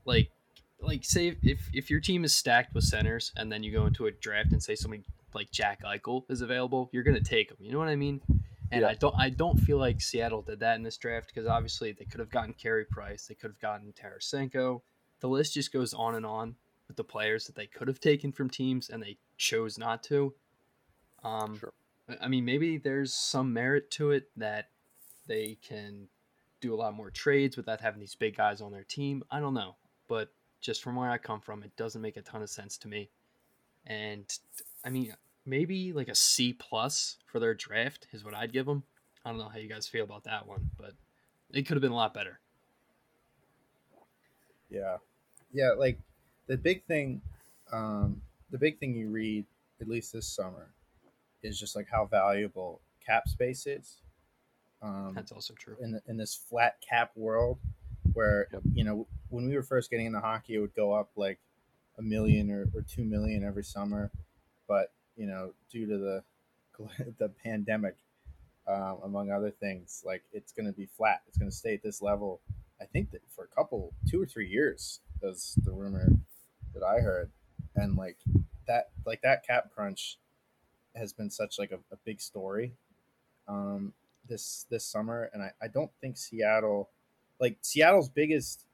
Like 0.04 0.30
like 0.80 1.04
say 1.04 1.36
if 1.42 1.68
if 1.72 1.90
your 1.90 2.00
team 2.00 2.24
is 2.24 2.34
stacked 2.34 2.74
with 2.74 2.84
centers 2.84 3.32
and 3.36 3.50
then 3.50 3.62
you 3.62 3.72
go 3.72 3.86
into 3.86 4.06
a 4.06 4.10
draft 4.10 4.52
and 4.52 4.62
say 4.62 4.74
somebody 4.74 5.02
like 5.34 5.50
Jack 5.50 5.82
Eichel 5.84 6.24
is 6.30 6.40
available, 6.40 6.88
you're 6.92 7.02
gonna 7.02 7.20
take 7.20 7.50
him. 7.50 7.56
You 7.60 7.72
know 7.72 7.78
what 7.78 7.88
I 7.88 7.96
mean? 7.96 8.20
And 8.70 8.82
Yeah. 8.82 8.88
I 8.88 8.94
don't 8.94 9.14
I 9.16 9.30
don't 9.30 9.56
feel 9.58 9.78
like 9.78 10.00
Seattle 10.00 10.42
did 10.42 10.60
that 10.60 10.76
in 10.76 10.82
this 10.82 10.96
draft 10.96 11.28
because 11.28 11.46
obviously 11.46 11.92
they 11.92 12.04
could 12.04 12.20
have 12.20 12.30
gotten 12.30 12.52
Carey 12.54 12.84
Price, 12.84 13.26
they 13.26 13.34
could 13.34 13.50
have 13.50 13.60
gotten 13.60 13.92
Tarasenko. 13.92 14.82
The 15.20 15.28
list 15.28 15.54
just 15.54 15.72
goes 15.72 15.92
on 15.94 16.14
and 16.14 16.24
on 16.24 16.56
with 16.86 16.96
the 16.96 17.04
players 17.04 17.46
that 17.46 17.54
they 17.56 17.66
could 17.66 17.88
have 17.88 18.00
taken 18.00 18.30
from 18.32 18.48
teams 18.48 18.88
and 18.88 19.02
they 19.02 19.18
chose 19.36 19.78
not 19.78 20.02
to. 20.04 20.34
Um, 21.22 21.58
Sure. 21.58 21.72
I- 22.08 22.16
I 22.22 22.28
mean, 22.28 22.44
maybe 22.44 22.78
there's 22.78 23.12
some 23.12 23.52
merit 23.52 23.90
to 23.92 24.12
it 24.12 24.30
that 24.36 24.70
they 25.26 25.56
can 25.56 26.08
do 26.60 26.72
a 26.72 26.76
lot 26.76 26.94
more 26.94 27.10
trades 27.10 27.56
without 27.56 27.80
having 27.80 28.00
these 28.00 28.14
big 28.14 28.36
guys 28.36 28.60
on 28.60 28.72
their 28.72 28.84
team. 28.84 29.22
I 29.30 29.40
don't 29.40 29.54
know, 29.54 29.76
but 30.08 30.32
just 30.60 30.82
from 30.82 30.96
where 30.96 31.10
I 31.10 31.18
come 31.18 31.40
from, 31.40 31.62
it 31.62 31.74
doesn't 31.76 32.02
make 32.02 32.16
a 32.16 32.22
ton 32.22 32.42
of 32.42 32.50
sense 32.50 32.76
to 32.78 32.88
me. 32.88 33.10
And 33.86 34.24
I 34.84 34.90
mean, 34.90 35.14
maybe 35.46 35.92
like 35.92 36.08
a 36.08 36.14
C 36.14 36.52
plus 36.52 37.16
for 37.26 37.38
their 37.38 37.54
draft 37.54 38.06
is 38.12 38.24
what 38.24 38.34
I'd 38.34 38.52
give 38.52 38.66
them. 38.66 38.82
I 39.24 39.30
don't 39.30 39.38
know 39.38 39.48
how 39.48 39.58
you 39.58 39.68
guys 39.68 39.86
feel 39.88 40.04
about 40.04 40.24
that 40.24 40.46
one, 40.46 40.70
but 40.78 40.92
it 41.52 41.62
could 41.62 41.76
have 41.76 41.82
been 41.82 41.92
a 41.92 41.96
lot 41.96 42.14
better. 42.14 42.40
Yeah, 44.70 44.96
yeah. 45.52 45.70
Like 45.76 45.98
the 46.46 46.56
big 46.56 46.84
thing, 46.84 47.20
um, 47.72 48.20
the 48.50 48.58
big 48.58 48.78
thing 48.78 48.94
you 48.94 49.08
read 49.08 49.44
at 49.80 49.88
least 49.88 50.12
this 50.12 50.26
summer 50.26 50.70
is 51.42 51.58
just 51.58 51.76
like 51.76 51.86
how 51.90 52.04
valuable 52.06 52.80
cap 53.04 53.28
space 53.28 53.66
is. 53.66 53.98
Um, 54.82 55.12
That's 55.14 55.32
also 55.32 55.54
true. 55.54 55.76
in 55.80 55.92
the, 55.92 56.02
in 56.06 56.16
this 56.16 56.34
flat 56.34 56.76
cap 56.86 57.10
world, 57.16 57.58
where 58.12 58.48
Yep. 58.52 58.62
you 58.74 58.84
know 58.84 59.06
when 59.30 59.48
we 59.48 59.54
were 59.54 59.62
first 59.62 59.90
getting 59.90 60.06
into 60.06 60.20
hockey, 60.20 60.54
it 60.54 60.58
would 60.58 60.74
go 60.74 60.92
up 60.92 61.10
like 61.16 61.38
a 61.98 62.02
million 62.02 62.50
or, 62.50 62.68
or 62.74 62.82
two 62.82 63.04
million 63.04 63.44
every 63.44 63.64
summer, 63.64 64.10
but 64.66 64.92
you 65.16 65.26
know 65.26 65.52
due 65.70 65.86
to 65.86 65.98
the 65.98 66.22
the 67.18 67.28
pandemic, 67.44 67.96
um, 68.66 68.98
among 69.04 69.30
other 69.30 69.50
things, 69.50 70.02
like 70.06 70.22
it's 70.32 70.52
going 70.52 70.66
to 70.66 70.72
be 70.72 70.86
flat. 70.86 71.22
It's 71.28 71.38
going 71.38 71.50
to 71.50 71.56
stay 71.56 71.74
at 71.74 71.82
this 71.82 72.00
level. 72.00 72.40
I 72.80 72.84
think 72.84 73.10
that 73.10 73.22
for 73.34 73.44
a 73.44 73.48
couple, 73.48 73.92
two 74.08 74.22
or 74.22 74.26
three 74.26 74.48
years, 74.48 75.00
was 75.20 75.58
the 75.64 75.72
rumor 75.72 76.08
that 76.74 76.84
I 76.84 77.00
heard, 77.00 77.30
and 77.74 77.96
like 77.96 78.18
that, 78.66 78.90
like 79.04 79.22
that 79.22 79.46
cap 79.46 79.70
crunch 79.74 80.18
has 80.94 81.12
been 81.12 81.30
such 81.30 81.58
like 81.58 81.72
a, 81.72 81.78
a 81.92 81.98
big 82.04 82.20
story 82.20 82.72
um, 83.48 83.92
this 84.28 84.66
this 84.70 84.84
summer, 84.84 85.30
and 85.32 85.42
I, 85.42 85.50
I 85.60 85.68
don't 85.68 85.90
think 86.00 86.16
Seattle, 86.16 86.90
like 87.40 87.58
Seattle's 87.62 88.08
biggest 88.08 88.64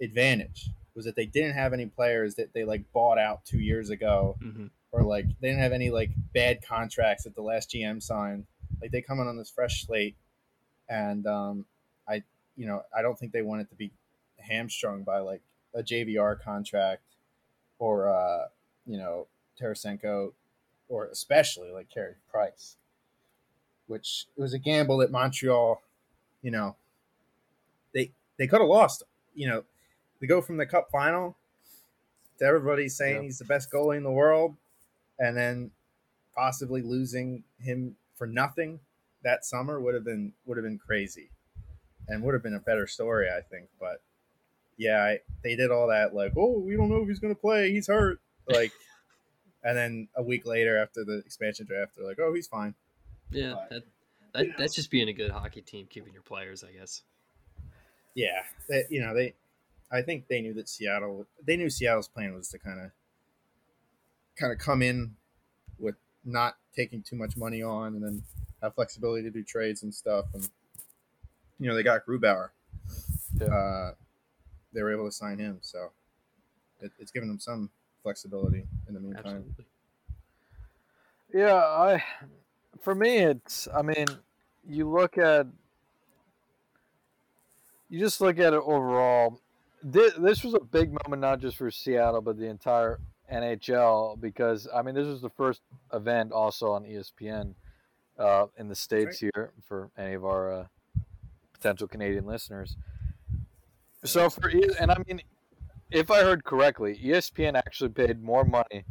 advantage 0.00 0.70
was 0.94 1.04
that 1.04 1.16
they 1.16 1.26
didn't 1.26 1.54
have 1.54 1.72
any 1.72 1.86
players 1.86 2.34
that 2.36 2.52
they 2.52 2.64
like 2.64 2.82
bought 2.92 3.18
out 3.18 3.44
two 3.44 3.58
years 3.58 3.90
ago 3.90 4.36
hmm 4.40 4.66
or 4.92 5.02
like 5.02 5.26
they 5.40 5.48
didn't 5.48 5.62
have 5.62 5.72
any 5.72 5.90
like 5.90 6.10
bad 6.34 6.62
contracts 6.66 7.24
that 7.24 7.34
the 7.34 7.42
last 7.42 7.70
GM 7.70 8.02
signed. 8.02 8.46
Like 8.80 8.90
they 8.90 9.02
come 9.02 9.20
in 9.20 9.26
on 9.26 9.36
this 9.36 9.50
fresh 9.50 9.86
slate, 9.86 10.16
and 10.88 11.26
um, 11.26 11.64
I, 12.08 12.22
you 12.56 12.66
know, 12.66 12.82
I 12.96 13.02
don't 13.02 13.18
think 13.18 13.32
they 13.32 13.42
want 13.42 13.60
it 13.62 13.70
to 13.70 13.74
be 13.74 13.90
hamstrung 14.38 15.02
by 15.02 15.18
like 15.18 15.42
a 15.74 15.82
JVR 15.82 16.40
contract 16.40 17.02
or 17.78 18.08
uh, 18.08 18.48
you 18.86 18.98
know 18.98 19.26
Tarasenko, 19.60 20.32
or 20.88 21.06
especially 21.06 21.70
like 21.70 21.90
Carey 21.90 22.14
Price, 22.30 22.76
which 23.86 24.26
it 24.36 24.40
was 24.40 24.54
a 24.54 24.58
gamble 24.58 24.98
that 24.98 25.10
Montreal, 25.10 25.82
you 26.42 26.50
know, 26.50 26.76
they 27.92 28.10
they 28.38 28.46
could 28.46 28.60
have 28.60 28.70
lost. 28.70 29.02
You 29.34 29.48
know, 29.48 29.64
they 30.20 30.26
go 30.26 30.40
from 30.40 30.56
the 30.56 30.66
Cup 30.66 30.88
final 30.90 31.36
to 32.38 32.44
everybody 32.44 32.88
saying 32.88 33.16
Yeah. 33.16 33.22
he's 33.22 33.38
the 33.38 33.44
best 33.44 33.70
goalie 33.70 33.96
in 33.96 34.02
the 34.02 34.10
world, 34.12 34.56
and 35.18 35.36
then 35.36 35.70
possibly 36.34 36.82
losing 36.82 37.44
him 37.58 37.96
for 38.16 38.26
nothing 38.26 38.80
that 39.22 39.44
summer 39.44 39.80
would 39.80 39.94
have 39.94 40.04
been 40.04 40.32
would 40.46 40.56
have 40.56 40.64
been 40.64 40.78
crazy, 40.78 41.30
and 42.08 42.22
would 42.22 42.34
have 42.34 42.42
been 42.42 42.54
a 42.54 42.60
better 42.60 42.86
story, 42.86 43.28
I 43.28 43.40
think. 43.40 43.68
But 43.80 44.00
yeah, 44.76 45.02
I, 45.02 45.18
they 45.42 45.56
did 45.56 45.70
all 45.70 45.88
that 45.88 46.14
like, 46.14 46.32
oh, 46.36 46.58
we 46.60 46.76
don't 46.76 46.88
know 46.88 47.02
if 47.02 47.08
he's 47.08 47.18
gonna 47.18 47.34
play. 47.34 47.72
He's 47.72 47.88
hurt. 47.88 48.20
Like, 48.48 48.72
and 49.64 49.76
then 49.76 50.08
a 50.14 50.22
week 50.22 50.46
later, 50.46 50.78
after 50.78 51.04
the 51.04 51.18
expansion 51.18 51.66
draft, 51.66 51.96
they're 51.96 52.06
like, 52.06 52.18
oh, 52.20 52.32
he's 52.32 52.46
fine. 52.46 52.74
Yeah, 53.30 53.54
But- 53.68 53.70
that, 53.70 53.82
that, 54.34 54.58
that's 54.58 54.74
just 54.74 54.90
being 54.90 55.08
a 55.08 55.12
good 55.12 55.30
hockey 55.30 55.62
team, 55.62 55.86
keeping 55.90 56.12
your 56.12 56.22
players, 56.22 56.62
I 56.62 56.70
guess. 56.70 57.02
Yeah, 58.14 58.42
they, 58.68 58.84
you 58.90 59.00
know 59.00 59.14
they. 59.14 59.34
I 59.90 60.02
think 60.02 60.28
they 60.28 60.40
knew 60.40 60.54
that 60.54 60.68
Seattle. 60.68 61.26
They 61.44 61.56
knew 61.56 61.70
Seattle's 61.70 62.08
plan 62.08 62.34
was 62.34 62.48
to 62.48 62.58
kind 62.58 62.80
of, 62.80 62.90
kind 64.36 64.52
of 64.52 64.58
come 64.58 64.82
in 64.82 65.16
with 65.78 65.94
not 66.24 66.56
taking 66.76 67.02
too 67.02 67.16
much 67.16 67.36
money 67.36 67.62
on, 67.62 67.94
and 67.94 68.02
then 68.02 68.22
have 68.62 68.74
flexibility 68.74 69.22
to 69.22 69.30
do 69.30 69.42
trades 69.42 69.82
and 69.82 69.94
stuff. 69.94 70.26
And 70.34 70.48
you 71.58 71.68
know 71.68 71.74
they 71.74 71.82
got 71.82 72.04
Grubauer. 72.06 72.50
Yeah. 73.40 73.46
Uh, 73.46 73.92
they 74.72 74.82
were 74.82 74.92
able 74.92 75.06
to 75.06 75.12
sign 75.12 75.38
him, 75.38 75.58
so 75.62 75.90
it, 76.80 76.92
it's 76.98 77.10
given 77.10 77.28
them 77.28 77.40
some 77.40 77.70
flexibility 78.02 78.64
in 78.86 78.94
the 78.94 79.00
meantime. 79.00 79.24
Absolutely. 79.26 79.64
Yeah, 81.32 81.54
I 81.54 82.04
for 82.80 82.94
me 82.94 83.18
it's 83.18 83.68
I 83.74 83.82
mean, 83.82 84.06
you 84.68 84.88
look 84.88 85.18
at 85.18 85.46
you 87.88 87.98
just 87.98 88.20
look 88.20 88.38
at 88.38 88.52
it 88.52 88.62
overall. 88.64 89.40
This, 89.82 90.12
this 90.14 90.44
was 90.44 90.54
a 90.54 90.60
big 90.60 90.92
moment 90.92 91.20
not 91.20 91.40
just 91.40 91.56
for 91.56 91.70
Seattle 91.70 92.20
but 92.20 92.38
the 92.38 92.46
entire 92.46 92.98
NHL 93.32 94.20
because 94.20 94.68
I 94.74 94.82
mean 94.82 94.94
this 94.94 95.06
was 95.06 95.20
the 95.20 95.30
first 95.30 95.60
event 95.92 96.32
also 96.32 96.72
on 96.72 96.84
ESPN 96.84 97.54
uh, 98.18 98.46
in 98.56 98.68
the 98.68 98.74
states 98.74 99.18
here 99.20 99.52
for 99.62 99.90
any 99.96 100.14
of 100.14 100.24
our 100.24 100.52
uh, 100.52 100.64
potential 101.52 101.86
Canadian 101.88 102.26
listeners. 102.26 102.76
So 104.04 104.30
for 104.30 104.48
and 104.48 104.90
I 104.90 104.96
mean, 105.06 105.22
if 105.90 106.10
I 106.10 106.20
heard 106.20 106.44
correctly, 106.44 106.98
ESPN 107.02 107.56
actually 107.56 107.90
paid 107.90 108.22
more 108.22 108.44
money 108.44 108.84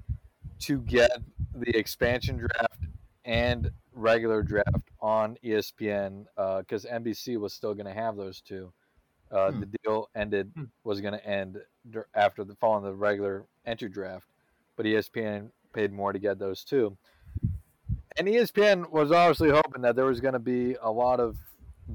to 0.60 0.80
get 0.80 1.12
the 1.54 1.76
expansion 1.78 2.38
draft 2.38 2.82
and 3.26 3.72
regular 3.94 4.44
draft 4.44 4.90
on 5.02 5.38
ESPN 5.44 6.26
because 6.60 6.86
NBC 6.86 7.40
was 7.40 7.54
still 7.54 7.74
going 7.74 7.86
to 7.86 7.94
have 7.94 8.16
those 8.16 8.42
two. 8.42 8.72
Uh, 9.32 9.52
Hmm. 9.52 9.60
The 9.62 9.66
deal 9.84 10.10
ended 10.16 10.52
Hmm. 10.56 10.64
was 10.84 11.02
going 11.02 11.14
to 11.14 11.26
end 11.26 11.62
after 12.14 12.44
the 12.44 12.56
fall 12.56 12.74
following 12.74 12.86
the 12.92 12.96
regular 12.98 13.46
entry 13.66 13.90
draft, 13.90 14.28
but 14.76 14.86
ESPN 14.86 15.52
paid 15.74 15.92
more 15.92 16.14
to 16.14 16.20
get 16.20 16.40
those 16.40 16.64
two. 16.64 16.98
And 18.18 18.28
ESPN 18.28 18.90
was 18.90 19.12
obviously 19.12 19.50
hoping 19.50 19.82
that 19.84 19.96
there 19.96 20.06
was 20.06 20.20
going 20.22 20.34
to 20.34 20.40
be 20.40 20.76
a 20.82 20.90
lot 20.90 21.20
of 21.20 21.38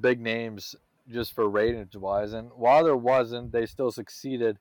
big 0.00 0.20
names 0.20 0.76
just 1.10 1.32
for 1.32 1.48
ratings 1.48 1.96
wise, 1.96 2.32
and 2.32 2.52
while 2.52 2.84
there 2.84 2.96
wasn't, 2.96 3.50
they 3.50 3.66
still 3.66 3.90
succeeded 3.90 4.58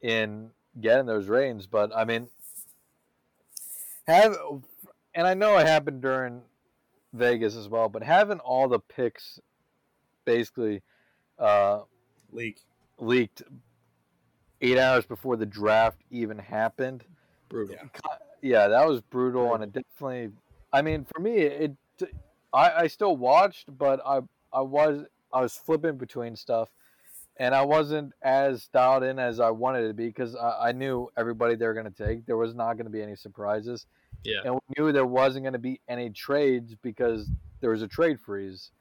in 0.00 0.50
getting 0.80 1.06
those 1.06 1.28
ratings. 1.28 1.66
But 1.66 1.90
I 1.94 2.04
mean, 2.04 2.28
have 4.06 4.36
and 5.14 5.26
I 5.26 5.34
know 5.34 5.56
it 5.58 5.66
happened 5.66 6.00
during 6.02 6.42
Vegas 7.12 7.56
as 7.56 7.68
well, 7.68 7.88
but 7.88 8.02
having 8.02 8.38
all 8.40 8.68
the 8.68 8.78
picks 8.80 9.40
basically 10.24 10.82
uh, 11.38 11.82
Leak. 12.34 12.60
leaked 12.98 13.42
eight 14.60 14.78
hours 14.78 15.06
before 15.06 15.36
the 15.36 15.46
draft 15.46 15.98
even 16.10 16.38
happened. 16.38 17.04
Brutal. 17.48 17.76
Yeah. 17.76 17.88
Yeah, 18.42 18.68
that 18.68 18.86
was 18.86 19.00
brutal, 19.00 19.54
and 19.54 19.64
it 19.64 19.72
definitely. 19.72 20.30
I 20.72 20.82
mean, 20.82 21.06
for 21.14 21.20
me, 21.20 21.32
it. 21.38 21.72
I, 22.52 22.82
I 22.82 22.86
still 22.88 23.16
watched, 23.16 23.76
but 23.78 24.00
I 24.04 24.20
I 24.52 24.60
was 24.60 25.04
I 25.32 25.40
was 25.40 25.56
flipping 25.56 25.96
between 25.96 26.36
stuff, 26.36 26.68
and 27.38 27.54
I 27.54 27.62
wasn't 27.62 28.12
as 28.22 28.68
dialed 28.68 29.02
in 29.02 29.18
as 29.18 29.40
I 29.40 29.48
wanted 29.50 29.88
to 29.88 29.94
be 29.94 30.06
because 30.08 30.36
I, 30.36 30.68
I 30.68 30.72
knew 30.72 31.10
everybody 31.16 31.54
they 31.54 31.66
were 31.66 31.72
going 31.74 31.90
to 31.90 32.06
take. 32.06 32.26
There 32.26 32.36
was 32.36 32.54
not 32.54 32.74
going 32.74 32.84
to 32.84 32.90
be 32.92 33.02
any 33.02 33.16
surprises, 33.16 33.86
Yeah. 34.24 34.40
and 34.44 34.54
we 34.54 34.60
knew 34.78 34.92
there 34.92 35.06
wasn't 35.06 35.44
going 35.44 35.54
to 35.54 35.58
be 35.58 35.80
any 35.88 36.10
trades 36.10 36.74
because 36.82 37.30
there 37.60 37.70
was 37.70 37.80
a 37.82 37.88
trade 37.88 38.20
freeze. 38.20 38.72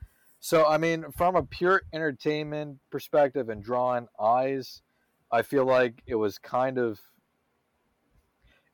So 0.46 0.66
I 0.66 0.78
mean, 0.78 1.06
from 1.16 1.38
a 1.38 1.44
pure 1.44 1.84
entertainment 1.94 2.80
perspective 2.90 3.48
and 3.48 3.64
drawing 3.64 4.10
eyes, 4.20 4.82
I 5.32 5.42
feel 5.42 5.64
like 5.64 6.04
it 6.06 6.16
was 6.16 6.38
kind 6.38 6.78
of 6.78 7.00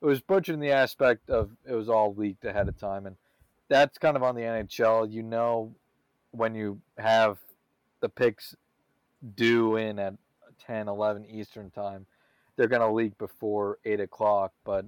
it 0.02 0.04
was 0.04 0.20
butchered 0.20 0.54
in 0.54 0.60
the 0.60 0.72
aspect 0.72 1.30
of 1.30 1.52
it 1.64 1.72
was 1.72 1.88
all 1.88 2.12
leaked 2.12 2.44
ahead 2.44 2.66
of 2.66 2.76
time, 2.76 3.06
and 3.06 3.14
that's 3.68 3.98
kind 3.98 4.16
of 4.16 4.24
on 4.24 4.34
the 4.34 4.40
NHL. 4.40 5.12
You 5.12 5.22
know, 5.22 5.72
when 6.32 6.56
you 6.56 6.80
have 6.98 7.38
the 8.00 8.08
picks 8.08 8.56
due 9.36 9.76
in 9.76 10.00
at 10.00 10.14
10, 10.66 10.88
11 10.88 11.24
Eastern 11.26 11.70
time, 11.70 12.04
they're 12.56 12.66
going 12.66 12.82
to 12.82 12.90
leak 12.90 13.16
before 13.16 13.78
eight 13.84 14.00
o'clock. 14.00 14.52
But 14.64 14.86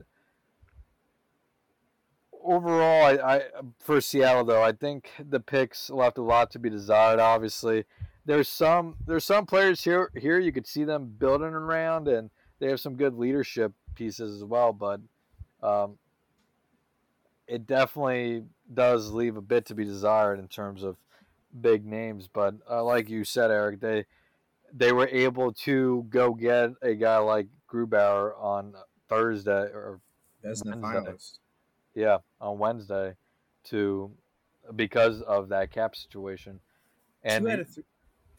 overall, 2.44 3.04
I, 3.04 3.18
I 3.24 3.42
for 3.78 4.00
Seattle 4.00 4.44
though, 4.44 4.62
I 4.62 4.72
think 4.72 5.10
the 5.18 5.40
picks 5.40 5.90
left 5.90 6.18
a 6.18 6.22
lot 6.22 6.50
to 6.52 6.58
be 6.58 6.70
desired. 6.70 7.20
Obviously, 7.20 7.84
there's 8.24 8.48
some 8.48 8.96
there's 9.06 9.24
some 9.24 9.46
players 9.46 9.82
here 9.82 10.10
here 10.16 10.38
you 10.38 10.52
could 10.52 10.66
see 10.66 10.84
them 10.84 11.14
building 11.18 11.48
around, 11.48 12.08
and 12.08 12.30
they 12.58 12.68
have 12.68 12.80
some 12.80 12.96
good 12.96 13.14
leadership 13.14 13.72
pieces 13.94 14.36
as 14.36 14.44
well. 14.44 14.72
But 14.72 15.00
um, 15.62 15.98
it 17.46 17.66
definitely 17.66 18.44
does 18.72 19.10
leave 19.10 19.36
a 19.36 19.42
bit 19.42 19.66
to 19.66 19.74
be 19.74 19.84
desired 19.84 20.38
in 20.38 20.48
terms 20.48 20.82
of 20.82 20.96
big 21.60 21.84
names. 21.84 22.28
But 22.32 22.54
uh, 22.70 22.82
like 22.84 23.08
you 23.08 23.24
said, 23.24 23.50
Eric, 23.50 23.80
they 23.80 24.04
they 24.72 24.92
were 24.92 25.08
able 25.08 25.52
to 25.52 26.06
go 26.08 26.34
get 26.34 26.70
a 26.80 26.94
guy 26.94 27.18
like 27.18 27.48
Grubauer 27.70 28.32
on 28.40 28.74
Thursday 29.08 29.50
or 29.50 30.00
Vezina 30.44 30.80
Wednesday. 30.80 31.10
finalist. 31.10 31.38
Yeah, 31.94 32.18
on 32.40 32.58
Wednesday 32.58 33.14
to 33.64 34.10
because 34.74 35.20
of 35.22 35.48
that 35.50 35.70
cap 35.70 35.94
situation. 35.96 36.60
And 37.22 37.44
two 37.44 37.50
out 37.50 37.60
of 37.60 37.68
three. 37.68 37.84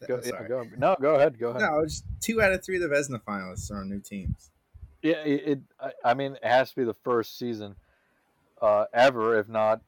go, 0.06 0.20
yeah, 0.24 0.48
go, 0.48 0.66
no, 0.76 0.96
go 1.00 1.14
ahead, 1.14 1.38
go 1.38 1.50
ahead. 1.50 1.62
No, 1.62 1.80
it's 1.80 2.02
two 2.20 2.42
out 2.42 2.52
of 2.52 2.64
three 2.64 2.76
of 2.76 2.82
the 2.82 2.88
Vezina 2.88 3.22
finalists 3.22 3.70
are 3.70 3.78
on 3.78 3.88
new 3.88 4.00
teams. 4.00 4.50
Yeah, 5.02 5.22
it. 5.24 5.42
it 5.46 5.60
I, 6.04 6.14
mean, 6.14 6.34
it 6.34 6.44
has 6.44 6.70
to 6.70 6.76
be 6.76 6.84
the 6.84 6.94
first 6.94 7.38
season 7.38 7.76
uh, 8.60 8.86
ever, 8.92 9.38
if 9.38 9.48
not 9.48 9.80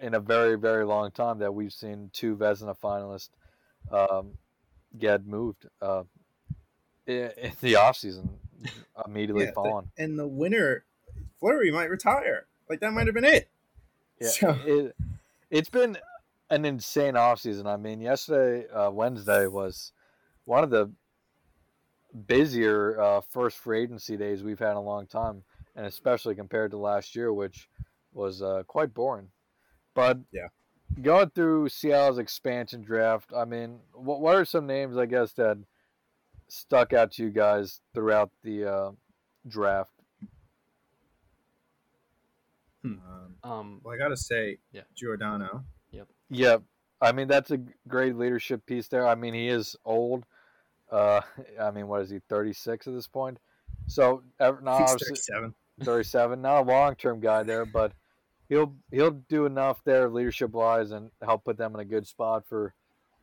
in 0.00 0.14
a 0.14 0.20
very, 0.20 0.56
very 0.58 0.84
long 0.84 1.10
time, 1.10 1.38
that 1.38 1.54
we've 1.54 1.72
seen 1.72 2.10
two 2.12 2.36
Vezina 2.36 2.76
finalists 2.78 3.30
um, 3.90 4.32
get 4.98 5.26
moved 5.26 5.66
uh, 5.80 6.04
in, 7.06 7.30
in 7.36 7.52
the 7.60 7.76
off 7.76 7.96
season, 7.96 8.30
immediately 9.06 9.44
Yeah, 9.44 9.50
the- 9.50 9.54
following. 9.54 9.90
And 9.96 10.18
the 10.18 10.26
winner, 10.26 10.84
Fleury, 11.38 11.70
might 11.70 11.90
retire. 11.90 12.46
Like 12.68 12.80
that 12.80 12.92
might 12.92 13.06
have 13.06 13.14
been 13.14 13.24
it. 13.24 13.48
Yeah, 14.20 14.28
So- 14.28 14.58
it, 14.64 14.96
it's 15.50 15.68
been 15.68 15.98
an 16.50 16.64
insane 16.64 17.14
offseason. 17.14 17.66
I 17.66 17.76
mean, 17.76 18.00
yesterday, 18.00 18.68
uh, 18.68 18.90
Wednesday, 18.90 19.46
was 19.46 19.92
one 20.44 20.62
of 20.64 20.70
the 20.70 20.90
busier 22.26 23.00
uh, 23.00 23.20
first 23.20 23.58
free 23.58 23.82
agency 23.82 24.16
days 24.16 24.42
we've 24.42 24.58
had 24.58 24.72
in 24.72 24.76
a 24.76 24.82
long 24.82 25.06
time, 25.06 25.42
and 25.74 25.86
especially 25.86 26.34
compared 26.34 26.70
to 26.70 26.76
last 26.76 27.16
year, 27.16 27.32
which 27.32 27.68
was 28.12 28.42
uh, 28.42 28.62
quite 28.66 28.94
boring. 28.94 29.28
But 29.94 30.18
Yeah. 30.32 30.48
going 31.02 31.30
through 31.30 31.68
Seattle's 31.70 32.18
expansion 32.18 32.82
draft, 32.82 33.32
I 33.36 33.44
mean, 33.44 33.80
what, 33.92 34.20
what 34.20 34.36
are 34.36 34.44
some 34.44 34.66
names, 34.66 34.96
I 34.96 35.06
guess, 35.06 35.32
that 35.32 35.58
stuck 36.48 36.92
out 36.92 37.12
to 37.12 37.24
you 37.24 37.30
guys 37.30 37.80
throughout 37.94 38.30
the 38.42 38.64
uh, 38.72 38.90
draft? 39.48 39.90
Um, 42.84 43.36
Um, 43.42 43.80
well, 43.82 43.94
I 43.94 43.98
gotta 43.98 44.16
say, 44.16 44.58
Yeah. 44.72 44.82
Giordano. 44.94 45.64
Yep. 45.90 46.08
Yeah, 46.30 46.58
I 47.00 47.12
mean 47.12 47.28
that's 47.28 47.50
a 47.50 47.58
great 47.88 48.16
leadership 48.16 48.66
piece 48.66 48.88
there. 48.88 49.06
I 49.06 49.14
mean 49.14 49.34
he 49.34 49.48
is 49.48 49.76
old. 49.84 50.24
Uh, 50.90 51.20
I 51.60 51.70
mean 51.70 51.88
what 51.88 52.02
is 52.02 52.10
he, 52.10 52.20
thirty 52.28 52.52
six 52.52 52.86
at 52.86 52.94
this 52.94 53.06
point? 53.08 53.38
So 53.86 54.22
ev- 54.40 54.62
now 54.62 54.86
37. 54.86 55.54
thirty 55.82 56.04
seven. 56.04 56.42
Not 56.42 56.60
a 56.60 56.70
long 56.70 56.94
term 56.96 57.20
guy 57.20 57.42
there, 57.42 57.64
but 57.64 57.92
he'll 58.48 58.74
he'll 58.90 59.10
do 59.28 59.46
enough 59.46 59.82
there 59.84 60.08
leadership 60.08 60.52
wise 60.52 60.90
and 60.90 61.10
help 61.22 61.44
put 61.44 61.56
them 61.56 61.74
in 61.74 61.80
a 61.80 61.84
good 61.84 62.06
spot 62.06 62.46
for 62.46 62.74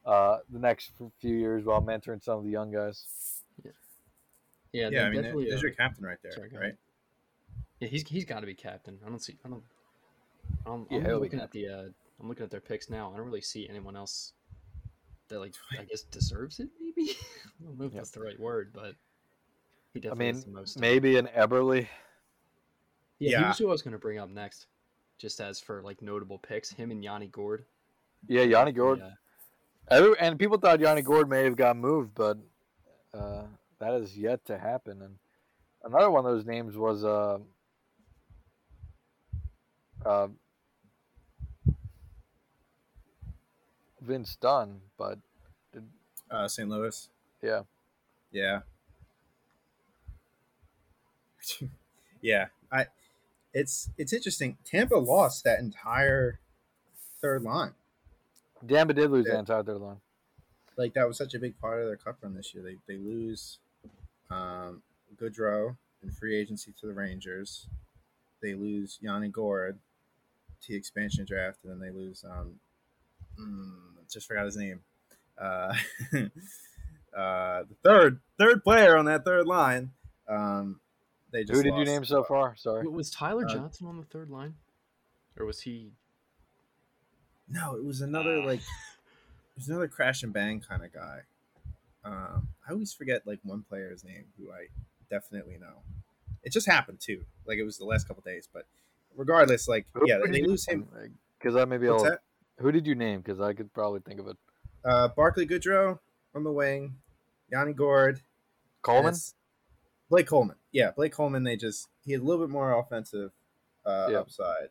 uh, 0.06 0.40
the 0.50 0.60
next 0.60 0.92
few 1.20 1.36
years 1.36 1.64
while 1.64 1.82
mentoring 1.82 2.24
some 2.24 2.40
of 2.40 2.44
the 2.44 2.50
young 2.50 2.72
guys. 2.72 3.06
yeah, 3.64 3.72
Yeah, 4.74 4.90
they 4.90 5.00
I 5.00 5.10
mean, 5.10 5.22
there's 5.22 5.60
uh, 5.64 5.68
your 5.68 5.76
captain 5.76 6.04
right 6.04 6.18
there, 6.24 6.32
sorry, 6.32 6.50
go 6.50 6.58
right? 6.60 6.74
Ahead. 7.82 7.92
yeah, 7.92 7.98
he's 7.98 8.08
he's 8.08 8.26
got 8.26 8.40
to 8.42 8.46
be 8.46 8.54
captain. 8.54 9.00
I 9.06 9.10
don't 9.10 9.20
see. 9.20 9.38
I 9.46 9.50
don't. 9.50 9.64
I'm, 10.66 10.88
Yeah, 10.90 11.14
I'm 11.14 11.20
looking 11.20 11.40
at 11.40 11.52
the. 11.52 11.68
Uh, 11.68 11.84
I'm 12.20 12.28
looking 12.30 12.44
at 12.44 12.52
their 12.52 12.62
picks 12.62 12.90
now. 12.90 13.12
I 13.14 13.18
don't 13.18 13.26
really 13.26 13.42
see 13.42 13.68
anyone 13.68 13.96
else 13.96 14.34
that 15.30 15.40
like 15.40 15.54
I 15.80 15.84
guess 15.84 16.04
deserves 16.04 16.60
it. 16.60 16.70
Maybe 16.80 17.12
I 17.62 17.64
don't 17.66 17.80
know 17.80 17.86
if 17.86 17.94
Yeah. 17.94 18.00
that's 18.00 18.12
the 18.12 18.22
right 18.22 18.40
word, 18.40 18.72
but 18.74 18.96
he 19.94 20.00
definitely. 20.00 20.26
I 20.26 20.28
mean, 20.28 20.36
has 20.36 20.46
the 20.46 20.52
most. 20.52 20.80
maybe 20.80 21.18
an 21.18 21.28
Eberle. 21.36 21.88
yeah, 23.20 23.30
he 23.30 23.32
Yeah. 23.34 23.48
was 23.48 23.58
who 23.58 23.68
I 23.68 23.72
was 23.72 23.82
going 23.82 23.94
to 23.94 23.98
bring 24.00 24.20
up 24.20 24.30
next, 24.30 24.68
just 25.18 25.40
as 25.42 25.60
for 25.60 25.82
like 25.82 26.02
notable 26.02 26.38
picks. 26.38 26.70
Him 26.72 26.92
and 26.92 27.04
Yanni 27.04 27.28
Gourde. 27.28 27.64
Yeah, 28.28 28.44
Yanni 28.44 28.72
Gourde. 28.72 29.00
Yeah, 29.00 29.12
Every, 29.90 30.14
and 30.20 30.38
people 30.38 30.58
thought 30.60 30.80
Yanni 30.80 31.02
Gourde 31.02 31.28
may 31.30 31.44
have 31.44 31.56
got 31.56 31.76
moved, 31.76 32.14
but 32.14 32.38
uh, 33.16 33.44
that 33.80 33.96
is 33.96 34.16
yet 34.16 34.46
to 34.46 34.58
happen. 34.60 35.02
And 35.02 35.16
another 35.84 36.12
one 36.12 36.24
of 36.26 36.32
those 36.32 36.46
names 36.46 36.78
was 36.78 37.04
uh, 37.04 37.40
uh, 40.06 40.28
Vince 44.02 44.36
Dunn, 44.36 44.82
but 44.98 45.20
Uh, 46.30 46.48
St. 46.48 46.70
Louis. 46.70 47.10
yeah, 47.42 47.64
Yeah. 48.32 48.62
yeah. 52.22 52.48
I 52.72 52.88
it's 53.54 53.90
it's 53.98 54.14
interesting. 54.14 54.58
Tampa 54.64 54.96
lost 54.96 55.44
that 55.44 55.60
entire 55.60 56.40
third 57.20 57.44
line. 57.44 57.74
Tampa 58.68 58.94
did 58.94 59.10
lose 59.12 59.26
Yeah. 59.28 59.34
the 59.34 59.40
entire 59.40 59.64
third 59.64 59.82
line. 59.82 60.00
Like 60.78 60.94
that 60.94 61.06
was 61.08 61.18
such 61.18 61.34
a 61.34 61.40
big 61.40 61.60
part 61.60 61.82
of 61.82 61.88
their 61.88 61.98
cup 61.98 62.18
run 62.22 62.34
this 62.36 62.54
year. 62.54 62.64
They 62.64 62.78
they 62.88 62.98
lose 62.98 63.58
um 64.30 64.82
Goodrow 65.18 65.76
in 66.02 66.12
free 66.12 66.36
agency 66.38 66.72
to 66.80 66.88
the 66.88 66.94
Rangers. 66.94 67.68
They 68.42 68.54
lose 68.54 69.00
Yanni 69.02 69.28
Gourde 69.30 69.80
to 70.68 70.76
expansion 70.76 71.26
draft, 71.26 71.60
and 71.64 71.72
then 71.72 71.80
they 71.80 71.92
lose 71.96 72.24
um 72.30 72.60
mm, 73.40 73.72
just 74.12 74.28
forgot 74.28 74.46
his 74.46 74.58
name. 74.58 74.82
Uh, 75.38 75.74
uh, 77.18 77.64
the 77.64 77.76
third 77.84 78.20
third 78.38 78.64
player 78.64 78.98
on 78.98 79.06
that 79.06 79.26
third 79.26 79.48
line. 79.48 79.92
Um, 80.28 80.80
they 81.32 81.44
just 81.44 81.54
Who 81.58 81.64
did 81.64 81.76
you 81.78 81.86
name 81.86 82.06
so 82.06 82.24
far? 82.24 82.56
Sorry. 82.56 82.88
Was 82.88 83.10
Tyler 83.10 83.46
Uh, 83.46 83.54
Johnson 83.54 83.88
on 83.88 83.98
the 83.98 84.04
third 84.06 84.30
line, 84.30 84.56
or 85.38 85.46
was 85.46 85.62
he? 85.62 85.92
No, 87.48 87.76
it 87.76 87.84
was 87.84 88.02
another 88.02 88.40
Ah. 88.42 88.46
like 88.46 88.60
it 88.60 89.58
was 89.58 89.68
another 89.70 89.88
crash 89.88 90.24
and 90.24 90.32
bang 90.34 90.60
kind 90.62 90.84
of 90.84 90.94
guy. 90.94 91.22
Um, 92.04 92.50
I 92.68 92.72
always 92.72 92.94
forget 92.94 93.28
like 93.28 93.40
one 93.44 93.64
player's 93.68 94.04
name 94.04 94.26
who 94.38 94.52
I 94.52 94.68
definitely 95.10 95.58
know. 95.60 95.84
It 96.44 96.52
just 96.52 96.68
happened 96.68 97.00
too. 97.00 97.24
Like 97.46 97.58
it 97.58 97.64
was 97.64 97.78
the 97.78 97.86
last 97.86 98.08
couple 98.08 98.24
days, 98.24 98.48
but 98.52 98.66
regardless, 99.16 99.68
like 99.68 99.88
Who 99.94 100.04
yeah, 100.08 100.20
they 100.30 100.42
lose 100.44 100.68
him. 100.68 100.88
Because 101.40 101.56
I 101.56 101.66
maybe 101.66 101.88
I'll. 101.88 102.04
that? 102.04 102.20
Who 102.60 102.72
did 102.72 102.86
you 102.86 102.96
name? 102.96 103.22
Because 103.22 103.40
I 103.42 103.54
could 103.54 103.74
probably 103.74 104.02
think 104.02 104.20
of 104.20 104.28
it. 104.28 104.38
Uh, 104.86 105.08
Barclay 105.10 105.46
Goodrow 105.46 106.00
on 106.36 106.44
the 106.44 106.52
wing, 106.52 106.96
Yanni 107.52 107.74
Gourde, 107.74 108.22
Coleman. 108.82 109.16
Blake 110.10 110.28
Coleman. 110.28 110.58
Yeah, 110.72 110.92
Blake 110.92 111.14
Coleman. 111.14 111.44
They 111.44 111.56
just 111.56 111.88
he 112.06 112.12
had 112.12 112.22
a 112.22 112.24
little 112.24 112.46
bit 112.46 112.52
more 112.52 112.78
offensive 112.78 113.32
uh, 113.86 114.10
Yeah. 114.12 114.18
upside, 114.20 114.70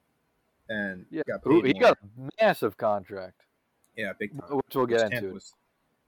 and 0.68 1.06
Yeah, 1.10 1.22
got 1.26 1.42
paid 1.44 1.64
he 1.66 1.72
more. 1.72 1.80
got 1.82 1.98
a 2.02 2.44
massive 2.44 2.76
contract, 2.76 3.42
yeah 3.96 4.12
big 4.18 4.38
time. 4.38 4.56
which 4.56 4.74
we'll 4.74 4.86
get 4.86 5.00
Tampa 5.00 5.16
into. 5.16 5.32
was 5.34 5.54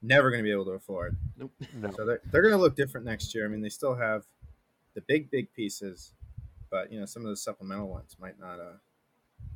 never 0.01 0.29
going 0.29 0.39
to 0.39 0.43
be 0.43 0.51
able 0.51 0.65
to 0.65 0.71
afford. 0.71 1.17
Nope. 1.37 1.51
No. 1.73 1.91
So 1.91 2.05
they're 2.05 2.21
they're 2.31 2.41
going 2.41 2.53
to 2.53 2.59
look 2.59 2.75
different 2.75 3.05
next 3.05 3.33
year. 3.35 3.45
I 3.45 3.47
mean, 3.49 3.61
they 3.61 3.69
still 3.69 3.95
have 3.95 4.23
the 4.93 5.01
big 5.01 5.31
big 5.31 5.51
pieces, 5.53 6.11
but 6.73 6.91
you 6.91 6.99
know 6.99 7.05
some 7.05 7.23
of 7.23 7.29
the 7.29 7.37
supplemental 7.37 7.87
ones 7.87 8.17
might 8.19 8.39
not 8.39 8.59
uh, 8.59 8.77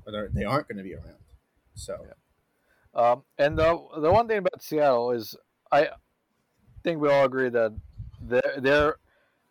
or 0.05 0.29
they 0.31 0.43
aren't 0.43 0.67
going 0.67 0.77
to 0.77 0.83
be 0.83 0.93
around. 0.93 1.17
So 1.74 1.97
Yeah. 2.05 2.13
Um, 2.93 3.24
and 3.39 3.57
the 3.57 3.79
the 3.97 4.12
one 4.12 4.27
thing 4.27 4.38
about 4.38 4.62
Seattle 4.62 5.12
is 5.12 5.36
I 5.71 5.89
think 6.83 7.01
we 7.01 7.09
all 7.09 7.25
agree 7.25 7.50
that 7.50 7.74
their 8.21 8.53
their 8.59 8.95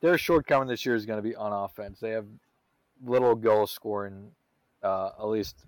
their 0.01 0.17
shortcoming 0.17 0.69
this 0.69 0.87
year 0.87 0.95
is 0.95 1.07
going 1.07 1.19
to 1.19 1.29
be 1.29 1.35
on 1.35 1.53
offense. 1.53 1.99
They 1.99 2.11
have 2.11 2.27
little 3.05 3.35
goal 3.35 3.67
scoring, 3.67 4.31
uh, 4.83 5.11
at 5.19 5.27
least 5.27 5.65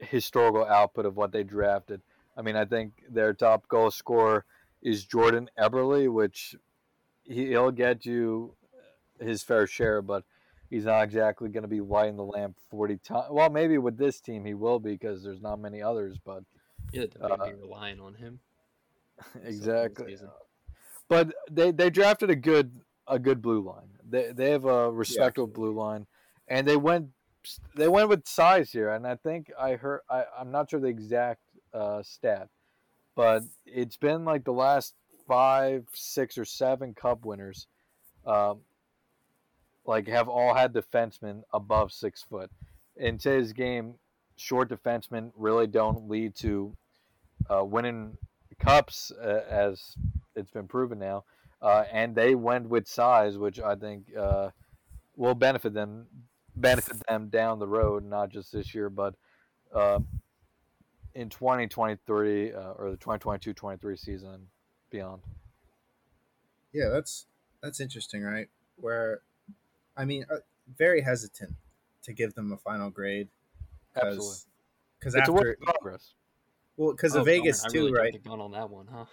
historical 0.00 0.64
output 0.64 1.06
of 1.06 1.16
what 1.16 1.32
they 1.32 1.42
drafted. 1.42 2.02
I 2.36 2.42
mean, 2.42 2.54
I 2.54 2.64
think 2.64 3.02
their 3.10 3.34
top 3.34 3.66
goal 3.66 3.90
scorer 3.90 4.44
is 4.80 5.04
Jordan 5.04 5.50
Eberle, 5.58 6.12
which 6.12 6.54
he, 7.24 7.48
he'll 7.48 7.72
get 7.72 8.06
you 8.06 8.54
his 9.20 9.42
fair 9.42 9.66
share, 9.66 10.02
but 10.02 10.24
he's 10.70 10.84
not 10.84 11.02
exactly 11.02 11.48
going 11.48 11.62
to 11.62 11.68
be 11.68 11.80
lighting 11.80 12.16
the 12.16 12.24
lamp 12.24 12.56
40 12.70 12.98
times. 12.98 13.26
Well, 13.30 13.50
maybe 13.50 13.78
with 13.78 13.96
this 13.96 14.20
team 14.20 14.44
he 14.44 14.54
will 14.54 14.78
be 14.78 14.92
because 14.92 15.22
there's 15.22 15.40
not 15.40 15.60
many 15.60 15.82
others, 15.82 16.18
but 16.24 16.42
Yeah, 16.92 17.06
they're 17.20 17.32
Uh, 17.32 17.46
be 17.46 17.54
relying 17.54 18.00
on 18.00 18.14
him. 18.14 18.40
exactly. 19.44 20.16
But 21.08 21.34
they, 21.50 21.70
they 21.70 21.90
drafted 21.90 22.30
a 22.30 22.36
good 22.36 22.80
a 23.06 23.18
good 23.18 23.40
blue 23.40 23.62
line. 23.62 23.88
They 24.08 24.32
they 24.32 24.50
have 24.50 24.66
a 24.66 24.90
respectable 24.90 25.46
blue 25.46 25.72
line, 25.72 26.06
and 26.46 26.66
they 26.68 26.76
went 26.76 27.08
they 27.74 27.88
went 27.88 28.10
with 28.10 28.26
size 28.28 28.70
here. 28.70 28.90
And 28.90 29.06
I 29.06 29.16
think 29.16 29.50
I 29.58 29.72
heard 29.76 30.00
I, 30.10 30.24
I'm 30.38 30.50
not 30.50 30.70
sure 30.70 30.80
the 30.80 30.88
exact 30.88 31.40
uh, 31.72 32.02
stat, 32.02 32.48
but 33.16 33.42
it's 33.64 33.96
been 33.96 34.24
like 34.24 34.44
the 34.44 34.52
last 34.52 34.94
five, 35.26 35.86
six, 35.94 36.38
or 36.38 36.44
seven 36.44 36.94
Cup 36.94 37.24
winners, 37.24 37.66
um, 38.26 38.60
like 39.88 40.06
have 40.06 40.28
all 40.28 40.54
had 40.54 40.74
defensemen 40.74 41.42
above 41.52 41.90
six 41.90 42.22
foot. 42.22 42.50
In 42.96 43.16
today's 43.16 43.54
game, 43.54 43.94
short 44.36 44.68
defensemen 44.68 45.32
really 45.34 45.66
don't 45.66 46.10
lead 46.10 46.36
to 46.36 46.76
uh, 47.48 47.64
winning 47.64 48.18
cups, 48.60 49.10
uh, 49.10 49.40
as 49.48 49.94
it's 50.36 50.50
been 50.50 50.68
proven 50.68 50.98
now. 50.98 51.24
Uh, 51.62 51.84
and 51.90 52.14
they 52.14 52.34
went 52.34 52.68
with 52.68 52.86
size, 52.86 53.38
which 53.38 53.58
I 53.58 53.76
think 53.76 54.14
uh, 54.16 54.50
will 55.16 55.34
benefit 55.34 55.72
them 55.72 56.06
benefit 56.54 56.96
them 57.08 57.28
down 57.28 57.58
the 57.58 57.66
road, 57.66 58.04
not 58.04 58.28
just 58.30 58.52
this 58.52 58.74
year, 58.74 58.90
but 58.90 59.14
uh, 59.74 60.00
in 61.14 61.30
2023 61.30 62.52
uh, 62.52 62.58
or 62.72 62.90
the 62.90 62.96
2022-23 62.96 63.98
season 63.98 64.48
beyond. 64.90 65.22
yeah, 66.72 66.88
that's 66.90 67.26
that's 67.62 67.80
interesting, 67.80 68.22
right? 68.22 68.48
Where 68.76 69.22
I 69.98 70.06
mean, 70.06 70.26
uh, 70.30 70.38
very 70.78 71.02
hesitant 71.02 71.56
to 72.04 72.14
give 72.14 72.34
them 72.34 72.52
a 72.52 72.58
final 72.58 72.90
grade 72.90 73.28
Absolutely, 73.94 74.38
because 74.38 74.46
because 74.98 75.16
it's 75.16 75.28
a 75.28 75.32
after 75.32 75.58
progress. 75.62 76.14
well 76.76 76.92
because 76.92 77.14
Oh, 77.14 77.16
of 77.16 77.26
Vegas 77.26 77.58
darn, 77.58 77.60
I 77.60 77.68
too, 77.68 77.78
really 77.78 77.92
right? 77.92 78.12
jumped 78.12 78.12
the 78.12 78.18
gun 78.18 78.40
on 78.40 78.52
that 78.52 78.70
one, 78.70 78.86
huh? 78.86 79.06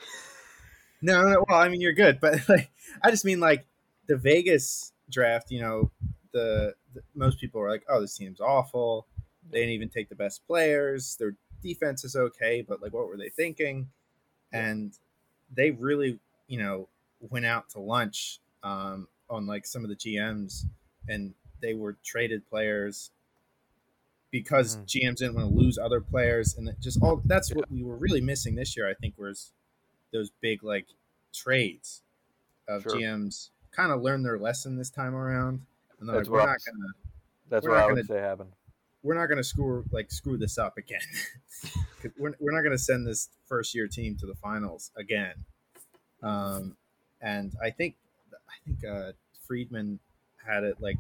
No, 1.02 1.22
no. 1.24 1.46
Well, 1.48 1.60
I 1.60 1.70
mean, 1.70 1.82
you're 1.82 1.94
good, 1.94 2.20
but 2.22 2.48
like, 2.50 2.72
I 3.02 3.12
just 3.12 3.26
mean 3.26 3.40
like 3.40 3.66
the 4.08 4.18
Vegas 4.18 4.94
draft. 5.10 5.52
You 5.52 5.62
know, 5.62 5.92
the, 6.32 6.76
the 6.94 7.02
most 7.14 7.40
people 7.40 7.62
are 7.62 7.70
like, 7.70 7.84
"Oh, 7.90 8.02
this 8.02 8.18
team's 8.18 8.40
awful. 8.42 9.08
They 9.50 9.60
didn't 9.60 9.74
even 9.74 9.90
take 9.90 10.10
the 10.10 10.16
best 10.16 10.46
players. 10.48 11.16
Their 11.18 11.36
defense 11.62 12.04
is 12.04 12.16
okay, 12.16 12.62
but 12.62 12.82
like, 12.82 12.94
what 12.94 13.08
were 13.08 13.18
they 13.18 13.30
thinking?" 13.30 13.92
And 14.54 14.98
they 15.54 15.72
really, 15.72 16.20
you 16.48 16.60
know, 16.60 16.90
went 17.20 17.46
out 17.46 17.70
to 17.72 17.80
lunch 17.80 18.40
um, 18.64 19.08
on 19.30 19.46
like 19.46 19.66
some 19.66 19.84
of 19.84 19.90
the 19.90 19.96
GMs, 19.96 20.66
and 21.08 21.34
they 21.62 21.74
were 21.74 21.98
traded 22.04 22.48
players 22.50 23.12
because 24.32 24.78
Mhm. 24.78 24.86
GMs 24.86 25.16
didn't 25.18 25.36
want 25.36 25.50
to 25.50 25.56
lose 25.56 25.78
other 25.78 26.02
players, 26.02 26.56
and 26.56 26.68
it 26.70 26.80
just 26.80 27.02
all 27.02 27.22
that's 27.26 27.54
what 27.54 27.70
we 27.72 27.84
were 27.84 27.96
really 27.98 28.22
missing 28.22 28.56
this 28.56 28.76
year. 28.76 28.90
I 28.90 28.94
think 28.94 29.18
was 29.18 29.52
those 30.12 30.30
big 30.42 30.64
like 30.64 30.88
trades 31.34 32.04
of 32.68 32.84
Sure. 32.84 32.94
GMs 32.94 33.50
kind 33.72 33.92
of 33.92 34.02
learned 34.02 34.26
their 34.26 34.38
lesson 34.40 34.78
this 34.78 34.90
time 34.90 35.16
around, 35.16 35.66
and 36.00 36.08
they're 36.10 36.18
That's 36.18 36.28
like, 36.30 36.34
we're 36.34 36.40
what 36.40 36.46
not 36.48 36.60
gonna 36.66 36.94
That's 37.50 37.68
what 37.68 37.78
I 37.78 37.86
would 37.86 37.96
gonna- 37.96 38.08
say 38.08 38.20
happened. 38.20 38.52
we're 39.04 39.14
not 39.16 39.28
gonna 39.28 39.44
screw 39.44 39.86
like 39.92 40.12
screw 40.12 40.38
this 40.38 40.58
up 40.58 40.78
again. 40.78 41.02
we're, 42.18 42.36
we're 42.40 42.52
not 42.52 42.62
gonna 42.64 42.78
send 42.78 43.06
this 43.08 43.30
first 43.46 43.74
year 43.76 43.88
team 43.88 44.16
to 44.18 44.26
the 44.26 44.36
finals 44.36 44.92
again. 44.96 45.46
Um, 46.24 46.76
and 47.22 47.56
I 47.62 47.70
think 47.70 47.96
I 48.56 48.66
think 48.66 48.80
uh, 48.86 49.12
Friedman 49.48 50.00
had 50.46 50.64
it 50.64 50.78
like 50.80 50.98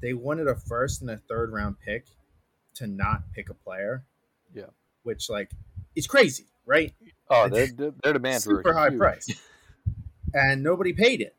they 0.00 0.14
wanted 0.14 0.48
a 0.48 0.54
first 0.54 1.02
and 1.02 1.10
a 1.10 1.16
third 1.16 1.52
round 1.52 1.76
pick 1.84 2.06
to 2.74 2.86
not 2.86 3.32
pick 3.34 3.50
a 3.50 3.54
player. 3.54 4.04
Yeah. 4.54 4.64
which 5.02 5.30
like 5.30 5.50
is 5.94 6.06
crazy, 6.06 6.46
right? 6.66 6.92
Oh, 7.28 7.48
they're, 7.48 7.68
their 7.68 8.12
demands 8.12 8.46
were 8.46 8.56
super 8.56 8.74
high 8.74 8.88
huge. 8.88 8.98
price, 8.98 9.28
and 10.34 10.62
nobody 10.62 10.92
paid 10.92 11.20
it. 11.20 11.36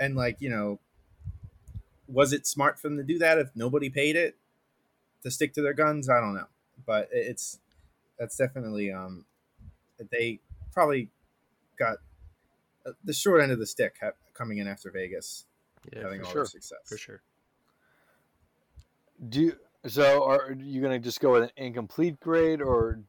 And 0.00 0.16
like 0.16 0.40
you 0.40 0.50
know, 0.50 0.80
was 2.08 2.32
it 2.32 2.46
smart 2.46 2.78
for 2.78 2.88
them 2.88 2.96
to 2.98 3.04
do 3.04 3.18
that 3.18 3.38
if 3.38 3.50
nobody 3.54 3.90
paid 3.90 4.16
it 4.16 4.36
to 5.22 5.30
stick 5.30 5.54
to 5.54 5.62
their 5.62 5.72
guns? 5.72 6.08
I 6.08 6.20
don't 6.20 6.34
know, 6.34 6.48
but 6.84 7.08
it's 7.12 7.60
that's 8.18 8.36
definitely 8.36 8.92
um 8.92 9.24
they 10.10 10.40
probably 10.72 11.10
got 11.78 11.98
uh, 12.84 12.92
the 13.04 13.12
short 13.12 13.40
end 13.40 13.52
of 13.52 13.58
the 13.58 13.66
stick 13.66 13.96
coming 14.36 14.58
in 14.58 14.66
after 14.66 14.90
Vegas 14.90 15.46
Yeah, 15.92 16.02
having 16.02 16.20
for 16.20 16.26
all 16.26 16.32
sure. 16.32 16.42
their 16.42 16.50
success. 16.50 16.78
For 16.84 16.98
sure. 16.98 17.22
Do 19.28 19.40
you, 19.40 19.56
so? 19.86 20.24
Are 20.24 20.52
you 20.52 20.80
going 20.80 21.00
to 21.00 21.04
just 21.04 21.20
go 21.20 21.32
with 21.32 21.44
an 21.44 21.50
incomplete 21.56 22.20
grade, 22.20 22.60
or 22.60 23.00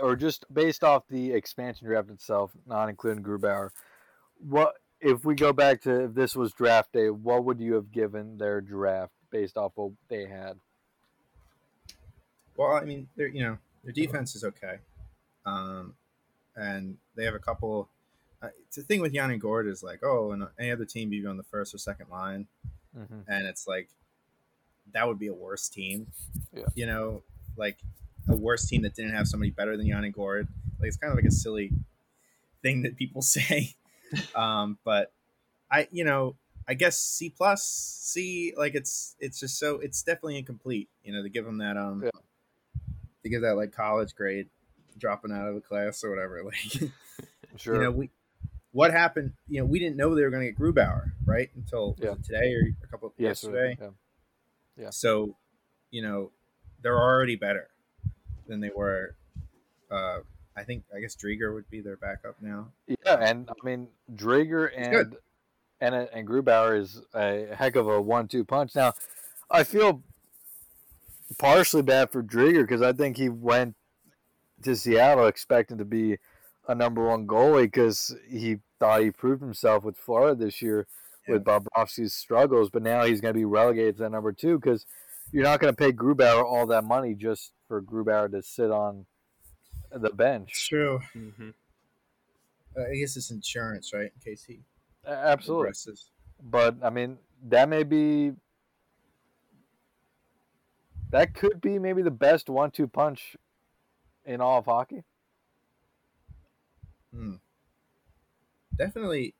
or 0.00 0.16
just 0.16 0.44
based 0.52 0.82
off 0.82 1.04
the 1.08 1.32
expansion 1.32 1.86
draft 1.86 2.10
itself, 2.10 2.52
not 2.66 2.88
including 2.88 3.22
Grubauer? 3.22 3.70
What 4.38 4.74
if 5.00 5.24
we 5.24 5.34
go 5.34 5.52
back 5.52 5.82
to 5.82 6.04
if 6.04 6.14
this 6.14 6.34
was 6.34 6.52
draft 6.52 6.92
day? 6.92 7.10
What 7.10 7.44
would 7.44 7.60
you 7.60 7.74
have 7.74 7.92
given 7.92 8.38
their 8.38 8.60
draft 8.60 9.12
based 9.30 9.56
off 9.56 9.72
what 9.76 9.92
they 10.08 10.26
had? 10.26 10.58
Well, 12.56 12.72
I 12.72 12.84
mean, 12.84 13.08
they're 13.16 13.28
you 13.28 13.42
know 13.42 13.58
their 13.84 13.92
defense 13.92 14.34
is 14.34 14.42
okay, 14.42 14.78
um, 15.44 15.94
and 16.56 16.96
they 17.14 17.24
have 17.24 17.34
a 17.34 17.38
couple 17.38 17.88
uh, 18.42 18.48
the 18.74 18.82
thing 18.82 19.00
with 19.00 19.12
Yanni 19.14 19.36
Gourde 19.38 19.68
is 19.68 19.82
like, 19.82 20.00
oh, 20.02 20.32
and 20.32 20.46
any 20.58 20.70
other 20.70 20.84
team 20.84 21.10
be 21.10 21.24
on 21.26 21.36
the 21.36 21.42
first 21.42 21.74
or 21.74 21.78
second 21.78 22.08
line, 22.10 22.46
hmm 22.94 23.20
and 23.28 23.46
it's 23.46 23.66
like 23.66 23.88
that 24.92 25.06
would 25.08 25.18
be 25.18 25.26
a 25.28 25.34
worse 25.34 25.68
team. 25.68 26.06
Yeah. 26.54 26.66
You 26.74 26.86
know, 26.86 27.22
like 27.56 27.78
a 28.28 28.36
worse 28.36 28.66
team 28.66 28.82
that 28.82 28.94
didn't 28.94 29.14
have 29.14 29.26
somebody 29.26 29.50
better 29.50 29.76
than 29.76 29.86
Yanni 29.86 30.10
Gourde. 30.10 30.48
Like 30.78 30.88
it's 30.88 30.96
kind 30.96 31.10
of 31.12 31.16
like 31.16 31.24
a 31.26 31.30
silly 31.32 31.72
thing 32.62 32.82
that 32.82 32.96
people 32.96 33.22
say. 33.36 33.74
um, 34.34 34.78
but 34.84 35.12
I, 35.70 35.88
you 35.90 36.04
know, 36.04 36.36
I 36.68 36.74
guess 36.74 36.98
C 36.98 37.30
plus 37.30 37.64
C, 37.64 38.52
like 38.56 38.74
it's 38.74 39.16
it's 39.18 39.40
just 39.40 39.58
so 39.58 39.76
it's 39.78 40.02
definitely 40.02 40.38
incomplete. 40.38 40.88
You 41.02 41.12
know, 41.12 41.22
to 41.22 41.28
give 41.28 41.44
them 41.44 41.58
that 41.58 41.76
um, 41.76 42.02
Yeah. 42.04 42.10
to 43.22 43.28
give 43.28 43.42
that 43.42 43.56
like 43.56 43.72
college 43.72 44.14
grade, 44.14 44.48
dropping 44.98 45.32
out 45.32 45.48
of 45.48 45.56
a 45.56 45.60
class 45.60 46.02
or 46.04 46.10
whatever. 46.10 46.42
Like 46.44 46.90
Sure. 47.56 47.74
you 47.76 47.80
know, 47.80 47.90
we 47.90 48.10
what 48.76 48.90
happened? 48.92 49.32
You 49.48 49.60
know, 49.60 49.64
we 49.66 49.78
didn't 49.78 49.96
know 49.96 50.14
they 50.14 50.20
were 50.22 50.28
going 50.28 50.42
to 50.46 50.52
get 50.52 50.58
Grubauer 50.60 51.12
right 51.24 51.48
until 51.56 51.92
was 51.92 51.98
Yeah. 52.02 52.12
it 52.12 52.22
today 52.24 52.52
or 52.54 52.60
a 52.84 52.86
couple 52.88 53.14
Yes, 53.16 53.42
yesterday. 53.42 53.74
Yeah. 53.80 53.88
Yeah. 54.76 54.90
So, 54.90 55.34
you 55.90 56.02
know, 56.02 56.30
they're 56.82 56.98
already 57.00 57.36
better 57.36 57.68
than 58.46 58.60
they 58.60 58.68
were. 58.68 59.16
Uh, 59.90 60.18
I 60.54 60.64
think 60.64 60.84
I 60.94 61.00
guess 61.00 61.16
Driedger 61.16 61.54
would 61.54 61.70
be 61.70 61.80
their 61.80 61.96
backup 61.96 62.36
now. 62.42 62.72
Yeah, 62.86 63.16
and 63.18 63.48
I 63.48 63.54
mean 63.64 63.88
Driedger 64.14 64.68
He's 64.70 64.86
and 64.86 64.92
good. 64.92 65.16
and 65.80 65.94
and 65.94 66.28
Grubauer 66.28 66.78
is 66.78 67.00
a 67.14 67.46
heck 67.54 67.76
of 67.76 67.88
a 67.88 67.98
one-two 68.00 68.44
punch. 68.44 68.74
Now, 68.74 68.92
I 69.50 69.64
feel 69.64 70.02
partially 71.38 71.82
bad 71.82 72.10
for 72.10 72.22
Driedger 72.22 72.62
because 72.62 72.82
I 72.82 72.92
think 72.92 73.16
he 73.16 73.30
went 73.30 73.74
to 74.64 74.76
Seattle 74.76 75.26
expecting 75.28 75.78
to 75.78 75.84
be 75.86 76.18
a 76.68 76.74
number 76.74 77.06
one 77.06 77.26
goalie 77.26 77.64
because 77.64 78.14
he 78.28 78.58
thought 78.78 79.02
he 79.02 79.10
proved 79.10 79.42
himself 79.42 79.84
with 79.84 79.96
Florida 79.96 80.34
this 80.34 80.60
year 80.62 80.86
with 81.28 81.42
Bobrovsky's 81.44 82.14
struggles, 82.14 82.70
but 82.70 82.82
now 82.82 83.04
he's 83.04 83.20
going 83.20 83.34
to 83.34 83.38
be 83.38 83.44
relegated 83.44 83.96
to 83.96 84.02
that 84.04 84.10
number 84.12 84.32
two 84.32 84.58
because 84.60 84.86
you're 85.32 85.42
not 85.42 85.58
going 85.60 85.72
to 85.74 85.76
pay 85.76 85.90
Grubauer 85.92 86.44
all 86.44 86.66
that 86.68 86.84
money 86.84 87.14
just 87.14 87.52
for 87.66 87.82
Grubauer 87.82 88.30
to 88.30 88.42
sit 88.42 88.70
on 88.70 89.06
the 89.90 90.10
bench. 90.10 90.68
True. 90.68 91.00
hmm 91.12 91.50
Uh, 92.76 92.82
I 92.82 92.94
guess 92.96 93.16
it's 93.16 93.30
insurance, 93.30 93.92
right? 93.92 94.12
In 94.14 94.20
case 94.22 94.44
he 94.44 94.60
A- 95.04 95.10
Absolutely. 95.10 95.62
progresses. 95.64 96.10
but 96.42 96.76
I 96.82 96.90
mean 96.90 97.18
that 97.48 97.68
may 97.68 97.82
be 97.82 98.32
that 101.10 101.34
could 101.34 101.60
be 101.60 101.78
maybe 101.78 102.02
the 102.02 102.10
best 102.10 102.48
one-two 102.50 102.88
punch 102.88 103.36
in 104.24 104.40
all 104.40 104.58
of 104.58 104.64
hockey. 104.66 105.02
Hmm. 107.14 107.34
Definitely. 108.78 109.34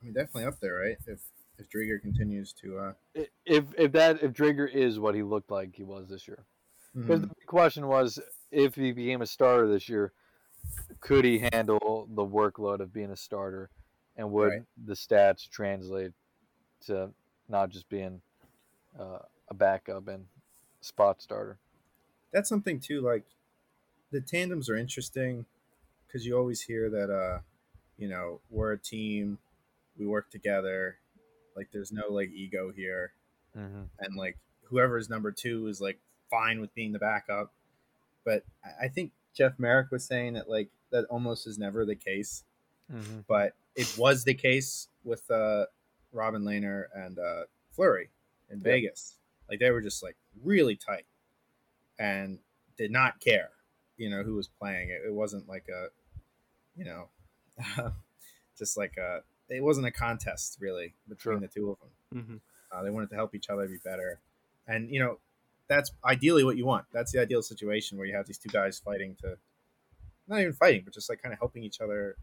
I 0.00 0.04
mean, 0.04 0.14
definitely 0.14 0.44
up 0.44 0.60
there, 0.60 0.74
right? 0.74 0.98
If 1.06 1.22
if 1.58 1.68
Driedger 1.70 2.00
continues 2.00 2.52
to. 2.54 2.78
Uh, 2.78 2.94
If 3.14 3.74
if 3.76 3.92
that 3.92 4.22
if 4.22 4.32
Driedger 4.32 4.70
is 4.70 4.98
what 4.98 5.14
he 5.14 5.22
looked 5.22 5.50
like 5.50 5.76
he 5.76 5.82
was 5.82 6.08
this 6.08 6.26
year, 6.26 6.46
because 7.02 7.22
mhm. 7.22 7.28
the 7.28 7.46
question 7.46 7.88
was 7.88 8.20
if 8.50 8.74
he 8.76 8.92
became 8.92 9.22
a 9.22 9.26
starter 9.26 9.68
this 9.68 9.88
year, 9.88 10.14
could 11.00 11.24
he 11.24 11.40
handle 11.52 12.08
the 12.10 12.24
workload 12.26 12.80
of 12.80 12.92
being 12.92 13.10
a 13.12 13.16
starter, 13.16 13.70
and 14.16 14.32
would 14.32 14.54
Right. 14.54 14.62
the 14.76 14.94
stats 14.94 15.48
translate 15.48 16.12
to 16.82 17.14
not 17.48 17.70
just 17.70 17.88
being 17.88 18.22
uh, 18.98 19.20
a 19.48 19.54
backup 19.54 20.08
and 20.08 20.28
spot 20.82 21.22
starter? 21.22 21.60
that's 22.30 22.48
something 22.48 22.80
too. 22.80 23.00
Like 23.00 23.24
the 24.10 24.20
tandems 24.20 24.70
are 24.70 24.76
interesting 24.76 25.46
because 26.06 26.26
you 26.26 26.36
always 26.36 26.62
hear 26.62 26.90
that. 26.90 27.10
uh 27.10 27.40
You 28.02 28.08
know, 28.08 28.40
we're 28.50 28.72
a 28.72 28.78
team. 28.78 29.38
We 29.96 30.06
work 30.08 30.28
together. 30.28 30.96
Like, 31.56 31.68
there's 31.72 31.92
no 31.92 32.08
like 32.08 32.30
ego 32.32 32.72
here. 32.74 33.12
Mm-hmm. 33.56 33.82
and 34.00 34.16
like 34.16 34.38
whoever 34.64 34.96
is 34.96 35.10
number 35.10 35.30
two 35.30 35.66
is 35.66 35.78
like 35.78 35.98
fine 36.30 36.60
with 36.60 36.74
being 36.74 36.92
the 36.92 36.98
backup. 36.98 37.52
But 38.24 38.44
I- 38.80 38.88
think 38.88 39.12
Jeff 39.34 39.58
Marek 39.58 39.90
was 39.92 40.04
saying 40.04 40.32
that 40.32 40.48
like 40.48 40.70
that 40.90 41.04
almost 41.10 41.46
is 41.46 41.58
never 41.58 41.84
the 41.84 41.94
case, 41.94 42.44
Mm-hmm. 42.92 43.20
but 43.28 43.52
it 43.76 43.94
was 43.98 44.24
the 44.24 44.34
case 44.34 44.88
with 45.04 45.30
uh, 45.30 45.66
Robin 46.12 46.42
Lehner 46.44 46.84
and 46.94 47.18
uh, 47.18 47.42
Fleury 47.70 48.08
in 48.50 48.58
Yeah. 48.58 48.64
Vegas. 48.64 49.16
Like 49.50 49.60
they 49.60 49.70
were 49.70 49.80
just 49.82 50.02
like 50.02 50.16
really 50.42 50.74
tight 50.76 51.04
and 51.98 52.38
did 52.78 52.90
not 52.90 53.20
care, 53.20 53.50
you 53.98 54.08
know, 54.10 54.22
who 54.22 54.34
was 54.34 54.48
playing. 54.48 54.88
It, 54.88 55.02
it 55.06 55.12
wasn't 55.12 55.46
like 55.48 55.66
a, 55.68 55.88
you 56.74 56.84
know, 56.86 57.08
just 58.58 58.76
like 58.76 58.96
a. 58.96 59.22
It 59.48 59.62
wasn't 59.62 59.86
a 59.86 59.90
contest 59.90 60.58
really 60.60 60.94
between 61.08 61.34
Sure. 61.34 61.40
the 61.40 61.48
two 61.48 61.70
of 61.70 61.78
them. 61.80 62.24
hmm 62.26 62.36
Uh, 62.76 62.82
they 62.82 62.90
wanted 62.90 63.10
to 63.10 63.16
help 63.16 63.34
each 63.34 63.50
other 63.50 63.66
be 63.68 63.78
better, 63.84 64.18
and 64.66 64.90
you 64.90 64.98
know, 65.00 65.18
that's 65.68 65.90
ideally 66.04 66.44
what 66.44 66.56
you 66.56 66.64
want. 66.66 66.86
That's 66.92 67.12
the 67.12 67.20
ideal 67.20 67.42
situation 67.42 67.98
where 67.98 68.06
you 68.06 68.14
have 68.16 68.26
these 68.26 68.38
two 68.38 68.48
guys 68.48 68.78
fighting 68.78 69.16
to, 69.22 69.36
not 70.28 70.40
even 70.40 70.52
fighting, 70.54 70.82
but 70.84 70.94
just 70.94 71.08
like 71.10 71.20
kind 71.22 71.32
of 71.32 71.38
helping 71.38 71.62
each 71.64 71.80
other 71.80 72.16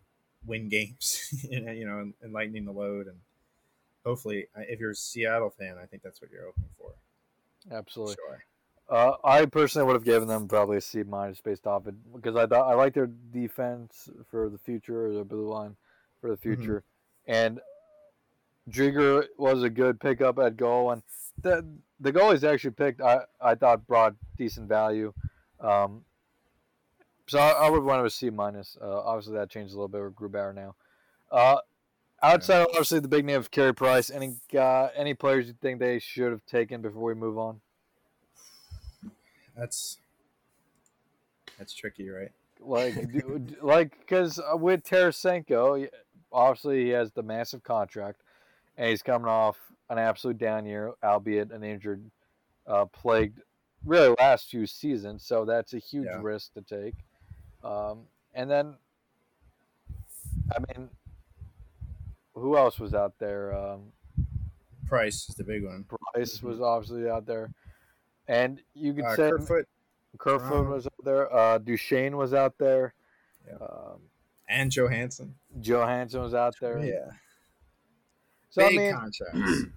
win 0.45 0.69
games, 0.69 1.45
and, 1.51 1.77
you 1.77 1.85
know, 1.85 1.99
and, 1.99 2.13
and 2.21 2.33
lightening 2.33 2.65
the 2.65 2.71
load. 2.71 3.07
And 3.07 3.17
hopefully, 4.05 4.47
uh, 4.57 4.61
if 4.67 4.79
you're 4.79 4.91
a 4.91 4.95
Seattle 4.95 5.49
fan, 5.51 5.75
I 5.81 5.85
think 5.85 6.01
that's 6.03 6.21
what 6.21 6.31
you're 6.31 6.45
hoping 6.45 6.69
for. 6.77 6.93
Absolutely. 7.71 8.15
Sure. 8.15 8.43
Uh, 8.89 9.13
I 9.23 9.45
personally 9.45 9.85
would 9.85 9.93
have 9.93 10.03
given 10.03 10.27
them 10.27 10.47
probably 10.47 10.77
a 10.77 10.81
C 10.81 11.03
minus 11.03 11.41
based 11.41 11.67
off 11.67 11.85
it 11.85 11.93
because 12.13 12.35
I 12.35 12.47
thought 12.47 12.71
I 12.71 12.73
like 12.73 12.95
their 12.95 13.05
defense 13.07 14.09
for 14.31 14.49
the 14.49 14.57
future, 14.57 15.05
or 15.05 15.13
their 15.13 15.23
blue 15.23 15.47
line 15.47 15.75
for 16.19 16.31
the 16.31 16.37
future, 16.37 16.83
and 17.27 17.59
Driedger 18.69 19.25
was 19.37 19.61
a 19.61 19.69
good 19.69 19.99
pickup 19.99 20.39
at 20.39 20.57
goal, 20.57 20.89
and 20.91 21.03
the 21.39 21.65
the 21.99 22.11
goalies 22.11 22.43
actually 22.43 22.71
picked 22.71 22.99
I, 22.99 23.21
I 23.39 23.53
thought 23.53 23.85
brought 23.85 24.15
decent 24.37 24.67
value, 24.67 25.13
um, 25.59 26.03
so 27.27 27.37
I, 27.37 27.51
I 27.51 27.69
would 27.69 27.83
want 27.83 28.01
to 28.01 28.05
a 28.05 28.09
C 28.09 28.31
minus. 28.31 28.75
Uh, 28.81 29.01
obviously 29.01 29.35
that 29.35 29.51
changed 29.51 29.73
a 29.73 29.75
little 29.75 29.87
bit 29.87 30.01
with 30.01 30.15
Grubauer 30.15 30.55
now. 30.55 30.75
Uh, 31.31 31.57
outside 32.23 32.61
of 32.61 32.67
obviously 32.69 32.99
the 32.99 33.07
big 33.07 33.23
name 33.23 33.37
of 33.37 33.51
Carey 33.51 33.73
Price, 33.73 34.09
any 34.09 34.37
uh, 34.57 34.87
any 34.95 35.13
players 35.13 35.47
you 35.47 35.53
think 35.61 35.79
they 35.79 35.99
should 35.99 36.31
have 36.31 36.45
taken 36.47 36.81
before 36.81 37.03
we 37.03 37.13
move 37.13 37.37
on? 37.37 37.61
That's 39.59 39.97
that's 41.57 41.73
tricky, 41.73 42.09
right? 42.09 42.31
like 42.61 42.95
like 43.61 43.99
because 43.99 44.39
with 44.53 44.83
Tarasenko, 44.83 45.89
obviously 46.31 46.85
he 46.85 46.89
has 46.89 47.11
the 47.11 47.23
massive 47.23 47.63
contract, 47.63 48.21
and 48.77 48.89
he's 48.89 49.03
coming 49.03 49.27
off 49.27 49.57
an 49.89 49.97
absolute 49.97 50.37
down 50.37 50.65
year, 50.65 50.93
albeit 51.03 51.51
an 51.51 51.63
injured, 51.63 52.03
uh, 52.67 52.85
plagued, 52.85 53.41
really 53.85 54.15
last 54.19 54.49
few 54.49 54.65
seasons. 54.65 55.23
So 55.25 55.45
that's 55.45 55.73
a 55.73 55.79
huge 55.79 56.05
Yeah. 56.05 56.19
risk 56.21 56.53
to 56.53 56.61
take. 56.61 56.95
Um, 57.63 58.07
and 58.33 58.49
then, 58.49 58.75
I 60.55 60.59
mean, 60.59 60.89
who 62.35 62.55
else 62.55 62.79
was 62.79 62.93
out 62.93 63.17
there? 63.19 63.53
Um, 63.53 63.91
Price 64.87 65.29
is 65.29 65.35
the 65.35 65.43
big 65.43 65.65
one. 65.65 65.85
Price 66.13 66.41
was 66.41 66.61
obviously 66.61 67.09
out 67.09 67.25
there, 67.25 67.51
and 68.29 68.61
you 68.73 68.93
could 68.93 69.05
Uh, 69.05 69.15
say 69.15 69.29
Kerfoot 69.31 69.65
Kerfoot 70.17 70.49
Toronto. 70.49 70.69
was 70.71 70.85
out 70.85 71.03
there. 71.03 71.33
Uh, 71.35 71.57
Duchene 71.57 72.15
was 72.15 72.33
out 72.33 72.57
there. 72.57 72.93
Yeah. 73.45 73.55
Um, 73.55 74.01
and 74.47 74.71
Johansen. 74.71 75.33
Johansen 75.59 76.21
was 76.21 76.33
out 76.33 76.55
there. 76.61 76.83
Yeah, 76.83 77.11
So 78.49 78.65
I 78.65 78.69
big 78.69 78.77
mean, 78.77 78.93
contract. 78.93 79.35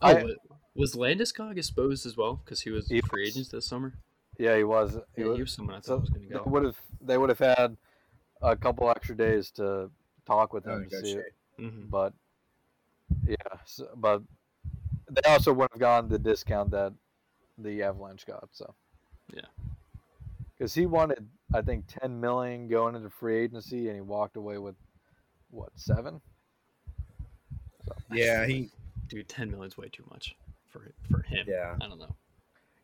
Oh, 0.00 0.10
I- 0.16 0.22
wa- 0.22 0.34
was 0.76 0.94
Landeskog 0.94 1.58
exposed 1.58 2.06
as 2.06 2.16
well 2.16 2.40
because 2.44 2.60
he 2.60 2.70
was 2.70 2.88
He 2.88 3.00
free 3.10 3.22
was. 3.26 3.30
agent 3.30 3.50
this 3.50 3.66
summer? 3.66 3.94
yeah, 4.38 4.56
he 4.56 4.62
was. 4.62 4.96
He 5.16 5.22
Yeah, 5.22 5.28
was 5.28 5.36
he 5.36 5.42
was 5.42 5.52
someone 5.52 5.74
I 5.74 5.80
so 5.80 5.98
was 5.98 6.08
going 6.10 6.22
to 6.22 6.28
they 6.28 6.34
go. 6.38 6.44
would 6.46 6.62
have 6.64 6.80
they 7.00 7.18
would 7.18 7.28
have 7.30 7.38
had 7.40 7.76
a 8.40 8.54
couple 8.56 8.88
extra 8.88 9.16
days 9.16 9.50
to 9.52 9.90
talk 10.24 10.52
with 10.52 10.64
Oh, 10.68 10.76
him 10.76 10.84
to 10.84 10.90
see 10.90 10.96
it. 10.96 11.34
negotiate. 11.58 11.72
hmm 11.72 11.86
But 11.88 12.12
yeah, 13.26 13.58
so, 13.64 13.88
but 13.96 14.22
they 15.10 15.28
also 15.28 15.52
would 15.52 15.68
have 15.72 15.80
gotten 15.80 16.08
the 16.08 16.18
discount 16.18 16.70
that 16.70 16.92
the 17.58 17.82
Avalanche 17.82 18.24
got. 18.26 18.48
So 18.52 18.74
Yeah. 19.34 19.42
because 20.56 20.74
he 20.74 20.86
wanted 20.86 21.26
I 21.54 21.62
think 21.62 21.84
ten 21.88 22.20
million 22.20 22.68
going 22.68 22.94
into 22.94 23.10
free 23.10 23.38
agency, 23.38 23.86
and 23.88 23.96
he 23.96 24.00
walked 24.02 24.36
away 24.36 24.58
with 24.58 24.76
what 25.50 25.70
seven? 25.76 26.20
Yeah, 28.12 28.46
he. 28.46 28.70
Dude, 29.08 29.28
ten 29.28 29.50
million's 29.50 29.76
way 29.78 29.88
too 29.88 30.04
much 30.10 30.36
for 30.68 30.92
for 31.10 31.22
him. 31.22 31.46
Yeah. 31.48 31.76
I 31.80 31.88
don't 31.88 31.98
know. 31.98 32.14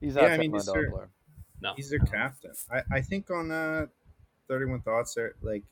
He's 0.01 0.15
not 0.15 0.25
Yeah, 0.25 0.29
a 0.31 0.35
I 0.35 0.39
mean, 0.39 0.51
million 0.51 0.53
these 0.53 0.67
dollar 0.67 0.87
are- 0.87 0.91
player. 0.91 1.09
No, 1.61 1.73
He's 1.77 1.89
their 1.89 1.99
no. 2.01 2.05
captain. 2.11 2.53
I, 2.71 2.83
I 2.91 3.01
think 3.01 3.31
on 3.31 3.51
uh, 3.51 3.87
31 4.49 4.83
Thoughts, 4.83 5.15
there, 5.15 5.35
like, 5.41 5.63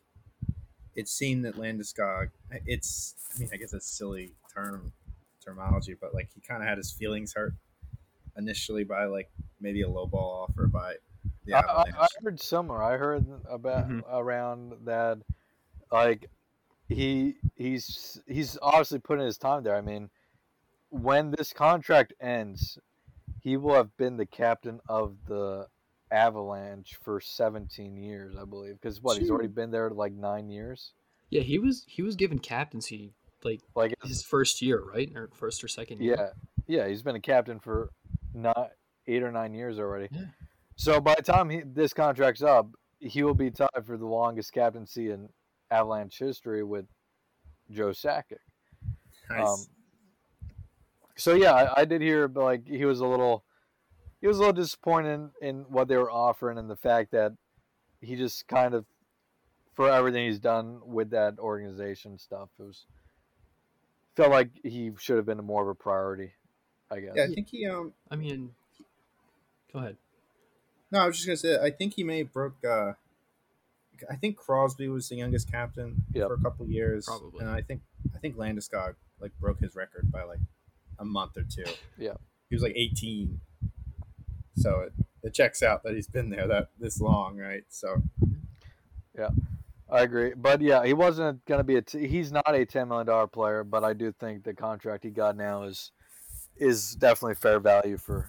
it 0.95 1.07
seemed 1.07 1.45
that 1.45 1.57
Landeskog, 1.57 2.31
it's, 2.65 3.15
I 3.35 3.39
mean, 3.41 3.51
I 3.53 3.57
guess 3.57 3.75
it's 3.75 3.87
silly 3.87 4.33
term 4.55 4.93
terminology, 5.45 5.95
but 6.01 6.15
like 6.15 6.31
he 6.35 6.41
kind 6.41 6.63
of 6.63 6.69
had 6.69 6.79
his 6.79 6.91
feelings 6.93 7.35
hurt 7.35 7.53
initially 8.37 8.85
by 8.85 9.05
like 9.07 9.31
maybe 9.61 9.83
a 9.83 9.89
low 9.89 10.07
ball 10.07 10.47
offer 10.49 10.67
by 10.67 10.95
the 11.45 11.55
I, 11.55 11.59
I, 11.59 11.63
Avalanche. 11.63 11.95
I 11.99 12.07
heard 12.23 12.41
somewhere. 12.41 12.83
I 12.83 12.97
heard 12.97 13.27
about 13.49 13.89
Mhm. 13.89 14.03
around 14.11 14.87
that, 14.87 15.19
like 15.91 16.31
he 16.89 17.37
he's 17.55 18.21
he's 18.27 18.59
obviously 18.63 18.99
putting 18.99 19.25
his 19.25 19.39
time 19.39 19.63
there. 19.63 19.77
I 19.77 19.81
mean, 19.81 20.11
when 20.91 21.31
this 21.31 21.53
contract 21.53 22.13
ends, 22.21 22.79
he 23.41 23.57
will 23.57 23.75
have 23.75 23.97
been 23.97 24.17
the 24.17 24.27
captain 24.27 24.81
of 24.89 25.17
the 25.27 25.67
Avalanche 26.11 26.99
for 27.03 27.21
17 27.21 27.97
years, 27.97 28.37
I 28.37 28.45
believe. 28.45 28.75
Because 28.81 29.01
what 29.01 29.17
he's 29.19 29.31
already 29.31 29.49
been 29.49 29.71
there 29.71 29.91
like 29.91 30.13
nine 30.13 30.49
years. 30.51 30.93
Yeah, 31.31 31.41
he 31.43 31.59
was 31.59 31.85
he 31.89 32.03
was 32.03 32.15
given 32.17 32.39
captaincy 32.39 33.15
like 33.43 33.61
Like 33.75 33.95
his 34.05 34.23
first 34.23 34.61
year, 34.63 34.83
right? 34.85 35.11
Or 35.17 35.31
first 35.35 35.65
or 35.65 35.69
second 35.69 36.01
year. 36.01 36.15
yeah, 36.17 36.83
yeah, 36.83 36.89
he's 36.89 37.03
been 37.03 37.17
a 37.17 37.21
captain 37.21 37.59
for 37.59 37.91
not 38.35 38.71
eight 39.07 39.23
or 39.23 39.33
nine 39.33 39.55
years 39.55 39.79
already. 39.79 40.09
Yeah. 40.11 40.27
So 40.77 41.01
by 41.01 41.15
the 41.17 41.23
time 41.23 41.51
he, 41.51 41.63
this 41.65 41.93
contract's 41.93 42.43
up, 42.43 42.69
he 42.99 43.23
will 43.23 43.35
be 43.35 43.51
tied 43.51 43.69
for 43.85 43.97
the 43.97 44.07
longest 44.07 44.53
captaincy 44.53 45.11
in 45.11 45.29
Avalanche 45.71 46.19
history 46.19 46.63
with 46.63 46.87
Joe 47.71 47.91
Sakic. 47.91 48.39
Nice. 49.31 49.49
Um, 49.49 49.59
so 51.17 51.35
yeah, 51.35 51.53
I, 51.53 51.83
I 51.83 51.85
did 51.85 52.01
hear 52.01 52.29
like 52.29 52.67
he 52.67 52.85
was 52.85 53.01
a 53.01 53.07
little, 53.07 53.45
he 54.21 54.27
was 54.27 54.37
a 54.39 54.41
little 54.41 54.55
disappointed 54.55 55.31
in, 55.41 55.49
in 55.49 55.65
what 55.69 55.89
they 55.89 55.97
were 55.97 56.11
offering 56.11 56.59
and 56.59 56.71
the 56.71 56.77
fact 56.77 57.11
that 57.13 57.33
he 58.01 58.17
just 58.17 58.49
kind 58.49 58.75
of, 58.75 58.85
for 59.75 59.91
everything 59.91 60.27
he's 60.27 60.39
done 60.39 60.81
with 60.85 61.11
that 61.11 61.39
organization 61.39 62.19
stuff, 62.19 62.51
it 62.59 62.63
was 62.63 62.87
felt 64.15 64.31
like 64.31 64.51
he 64.63 64.91
should 64.99 65.17
have 65.17 65.27
been 65.27 65.43
more 65.45 65.63
of 65.63 65.69
a 65.69 65.75
priority. 65.75 66.33
I 66.93 67.01
guess. 67.01 67.13
yeah, 67.17 67.25
I 67.25 67.29
think 67.29 67.49
he 67.49 67.67
um 67.67 67.93
I 68.11 68.17
mean, 68.17 68.51
go 69.73 69.79
ahead. 69.81 69.97
no, 70.91 71.01
I 71.01 71.07
was 71.07 71.17
just 71.17 71.27
gonna 71.27 71.37
say 71.37 71.59
I 71.65 71.71
think 71.71 71.95
he 71.95 72.05
may 72.05 72.19
have 72.19 72.33
broke 72.33 72.65
uh 72.65 72.93
I 74.11 74.17
think 74.17 74.37
Crosby 74.37 74.89
was 74.89 75.09
the 75.09 75.15
youngest 75.17 75.51
captain 75.51 76.05
Yep. 76.13 76.27
for 76.29 76.35
a 76.35 76.41
couple 76.41 76.67
years. 76.67 77.07
Probably. 77.07 77.41
And 77.41 77.49
I 77.51 77.63
think 77.63 77.83
I 78.15 78.19
think 78.19 78.37
Landeskog 78.37 78.95
like 79.21 79.33
broke 79.41 79.61
his 79.61 79.75
record 79.77 80.11
by 80.11 80.25
like 80.25 80.41
a 80.99 81.05
month 81.05 81.37
or 81.37 81.45
two. 81.45 81.65
Yeah. 81.97 82.15
He 82.51 82.57
was 82.57 82.63
like 82.63 82.75
eighteen. 82.77 83.41
So 84.57 84.81
it, 84.81 84.93
it 85.23 85.35
checks 85.35 85.63
out 85.63 85.83
that 85.85 85.95
he's 85.95 86.07
been 86.09 86.31
there 86.31 86.47
that 86.49 86.69
this 86.79 87.01
long, 87.01 87.39
right? 87.39 87.63
So 87.71 88.03
yeah, 89.17 89.29
I 89.91 90.03
agree, 90.03 90.33
but 90.37 90.61
yeah, 90.61 90.85
he 90.85 90.93
wasn't 90.95 91.45
going 91.47 91.59
to 91.61 91.65
be 91.65 91.77
a. 91.77 91.83
T- 91.83 92.07
he's 92.09 92.33
not 92.33 92.55
a 92.55 92.65
ten 92.67 92.89
million 92.89 93.07
dollar 93.07 93.27
player, 93.27 93.63
but 93.65 93.85
I 93.85 93.93
do 93.93 94.11
think 94.13 94.43
the 94.45 94.53
contract 94.55 95.05
he 95.05 95.11
got 95.11 95.37
now 95.37 95.63
is 95.65 95.93
is 96.57 96.95
definitely 96.95 97.35
fair 97.35 97.61
value 97.61 97.99
for 97.99 98.29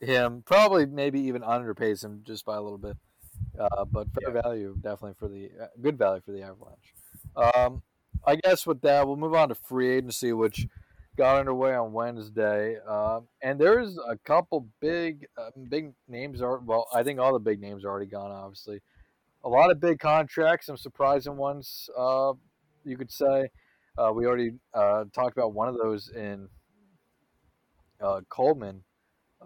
him. 0.00 0.42
Probably, 0.44 0.86
maybe 0.86 1.20
even 1.20 1.42
underpays 1.42 2.04
him 2.04 2.22
just 2.24 2.44
by 2.44 2.56
a 2.56 2.62
little 2.62 2.78
bit, 2.78 2.96
uh, 3.58 3.84
but 3.84 4.08
fair 4.20 4.42
value 4.42 4.76
definitely 4.80 5.14
for 5.18 5.28
the 5.28 5.50
uh, 5.60 5.66
good 5.80 5.98
value 5.98 6.20
for 6.24 6.32
the 6.32 6.42
Avalanche. 6.42 6.94
Um, 7.36 7.82
I 8.26 8.36
guess 8.36 8.66
with 8.66 8.80
that, 8.82 9.06
we'll 9.06 9.16
move 9.16 9.34
on 9.34 9.48
to 9.48 9.54
free 9.54 9.90
agency, 9.90 10.32
which 10.32 10.66
got 11.16 11.38
underway 11.38 11.74
on 11.74 11.92
Wednesday, 11.92 12.78
um, 12.88 13.28
and 13.42 13.58
there's 13.58 13.98
a 14.08 14.16
couple 14.16 14.68
big 14.80 15.26
uh, 15.36 15.50
big 15.68 15.92
names 16.08 16.40
are 16.40 16.58
well, 16.58 16.88
I 16.94 17.02
think 17.02 17.20
all 17.20 17.32
the 17.32 17.38
big 17.38 17.60
names 17.60 17.84
are 17.84 17.90
already 17.90 18.06
gone, 18.06 18.30
obviously 18.30 18.80
a 19.44 19.48
lot 19.48 19.70
of 19.70 19.80
big 19.80 19.98
contracts, 19.98 20.66
some 20.66 20.76
surprising 20.76 21.36
ones, 21.36 21.90
uh, 21.96 22.32
you 22.84 22.96
could 22.96 23.10
say. 23.10 23.48
Uh, 23.98 24.10
we 24.14 24.26
already 24.26 24.52
uh, 24.72 25.04
talked 25.12 25.36
about 25.36 25.52
one 25.52 25.68
of 25.68 25.76
those 25.76 26.10
in 26.10 26.48
uh, 28.02 28.20
Coleman 28.28 28.82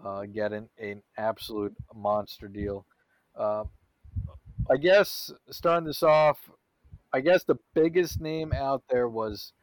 uh, 0.03 0.25
getting 0.25 0.69
an 0.79 1.01
absolute 1.17 1.75
monster 1.95 2.47
deal. 2.47 2.85
Uh, 3.35 3.63
I 4.69 4.77
guess 4.77 5.31
starting 5.49 5.85
this 5.85 6.03
off, 6.03 6.37
I 7.13 7.21
guess 7.21 7.43
the 7.43 7.57
biggest 7.73 8.19
name 8.19 8.51
out 8.53 8.83
there 8.89 9.07
was 9.07 9.53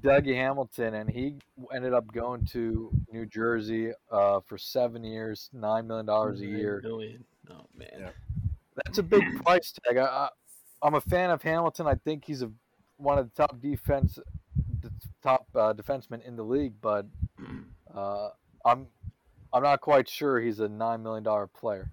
Dougie 0.00 0.34
Hamilton, 0.34 0.94
and 0.94 1.08
he 1.08 1.36
ended 1.74 1.92
up 1.92 2.12
going 2.12 2.44
to 2.46 2.90
New 3.12 3.26
Jersey 3.26 3.92
uh, 4.10 4.40
for 4.46 4.58
seven 4.58 5.04
years, 5.04 5.50
$9 5.54 5.86
million 5.86 6.08
a 6.08 6.32
Nine 6.32 6.58
year 6.58 6.80
million. 6.82 7.24
Oh 7.50 7.66
man. 7.76 7.88
Yeah. 7.98 8.10
that's 8.84 8.98
a 8.98 9.02
big 9.02 9.22
price 9.44 9.72
tag. 9.84 9.98
I, 9.98 10.04
I, 10.04 10.28
I'm 10.82 10.94
a 10.94 11.00
fan 11.00 11.30
of 11.30 11.42
Hamilton. 11.42 11.86
I 11.86 11.94
think 11.94 12.24
he's 12.24 12.42
a 12.42 12.50
one 12.96 13.18
of 13.18 13.30
the 13.30 13.34
top 13.34 13.60
defense, 13.60 14.18
the 14.82 14.90
top 15.22 15.46
uh, 15.54 15.72
defensemen 15.72 16.26
in 16.26 16.36
the 16.36 16.42
league. 16.42 16.74
But 16.80 17.06
uh, 17.94 18.30
I'm 18.64 18.86
I'm 19.52 19.62
not 19.62 19.80
quite 19.80 20.08
sure 20.08 20.40
he's 20.40 20.60
a 20.60 20.68
nine 20.68 21.02
million 21.02 21.22
dollar 21.22 21.46
player. 21.46 21.90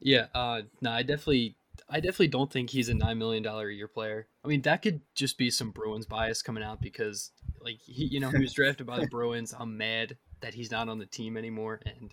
Yeah, 0.00 0.26
uh 0.34 0.62
no, 0.80 0.90
I 0.90 1.02
definitely 1.02 1.56
I 1.88 2.00
definitely 2.00 2.28
don't 2.28 2.52
think 2.52 2.70
he's 2.70 2.88
a 2.88 2.94
nine 2.94 3.18
million 3.18 3.42
dollar 3.42 3.68
a 3.68 3.74
year 3.74 3.88
player. 3.88 4.26
I 4.44 4.48
mean, 4.48 4.62
that 4.62 4.82
could 4.82 5.00
just 5.14 5.38
be 5.38 5.50
some 5.50 5.70
Bruins 5.70 6.06
bias 6.06 6.42
coming 6.42 6.62
out 6.62 6.80
because 6.80 7.30
like 7.60 7.78
he 7.80 8.04
you 8.04 8.20
know, 8.20 8.30
he 8.30 8.38
was 8.38 8.52
drafted 8.52 8.86
by 8.86 9.00
the 9.00 9.06
Bruins. 9.10 9.54
I'm 9.58 9.76
mad 9.76 10.16
that 10.40 10.54
he's 10.54 10.70
not 10.70 10.88
on 10.88 10.98
the 10.98 11.06
team 11.06 11.36
anymore 11.36 11.80
and 11.84 12.12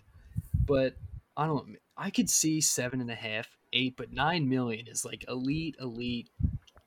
but 0.64 0.96
I 1.36 1.46
don't 1.46 1.76
I 1.96 2.10
could 2.10 2.30
see 2.30 2.60
seven 2.60 3.00
and 3.00 3.10
a 3.10 3.14
half, 3.14 3.48
eight, 3.72 3.96
but 3.96 4.12
nine 4.12 4.48
million 4.48 4.86
is 4.86 5.04
like 5.04 5.24
elite, 5.28 5.76
elite, 5.80 6.30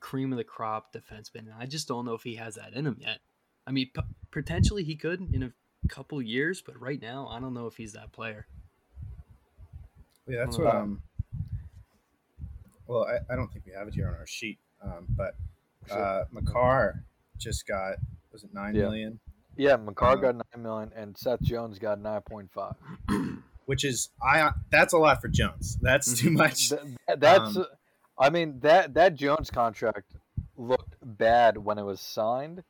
cream 0.00 0.32
of 0.32 0.38
the 0.38 0.44
crop 0.44 0.92
defenseman. 0.92 1.40
And 1.40 1.54
I 1.58 1.66
just 1.66 1.88
don't 1.88 2.04
know 2.04 2.14
if 2.14 2.22
he 2.22 2.36
has 2.36 2.56
that 2.56 2.74
in 2.74 2.86
him 2.86 2.96
yet. 3.00 3.20
I 3.66 3.70
mean, 3.70 3.90
p- 3.94 4.02
potentially 4.30 4.84
he 4.84 4.96
could 4.96 5.20
in 5.34 5.42
a 5.42 5.52
couple 5.88 6.20
years, 6.20 6.62
but 6.62 6.80
right 6.80 7.00
now 7.00 7.28
I 7.30 7.40
don't 7.40 7.54
know 7.54 7.66
if 7.66 7.76
he's 7.76 7.92
that 7.92 8.12
player. 8.12 8.46
Yeah, 10.26 10.44
that's 10.44 10.58
what. 10.58 10.66
wow. 10.66 10.80
Um, 10.82 11.02
well, 12.86 13.04
I, 13.06 13.32
I 13.32 13.36
don't 13.36 13.52
think 13.52 13.66
we 13.66 13.72
have 13.72 13.88
it 13.88 13.94
here 13.94 14.08
on 14.08 14.14
our 14.14 14.26
sheet, 14.26 14.58
um, 14.82 15.06
but 15.10 15.34
uh, 15.90 16.24
Makar 16.30 17.04
just 17.38 17.66
got 17.66 17.96
was 18.32 18.44
it 18.44 18.52
nine 18.52 18.74
Yeah. 18.74 18.82
million, 18.82 19.20
Yeah, 19.56 19.76
Makar 19.76 20.12
Uh, 20.12 20.14
got 20.16 20.34
nine 20.36 20.62
million, 20.62 20.92
and 20.94 21.16
Seth 21.16 21.40
Jones 21.42 21.78
got 21.78 22.00
nine 22.00 22.20
point 22.22 22.50
five. 22.52 22.74
which 23.66 23.84
is 23.84 24.10
I 24.22 24.50
that's 24.70 24.92
a 24.92 24.98
lot 24.98 25.20
for 25.20 25.28
Jones. 25.28 25.78
That's 25.80 26.18
too 26.18 26.30
much. 26.30 26.70
Th- 26.70 26.80
that's, 27.18 27.56
Um, 27.56 27.66
I 28.18 28.30
mean 28.30 28.60
that 28.60 28.94
that 28.94 29.14
Jones 29.14 29.50
contract 29.50 30.12
looked 30.56 30.96
bad 31.02 31.58
when 31.58 31.78
it 31.78 31.84
was 31.84 32.00
signed. 32.00 32.62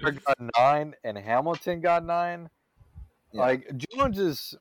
But 0.00 0.24
got 0.24 0.38
nine 0.58 0.94
and 1.04 1.16
Hamilton 1.18 1.80
got 1.80 2.04
nine, 2.04 2.50
Yeah. 3.32 3.40
like 3.40 3.70
Jones 3.76 4.18
is 4.18 4.54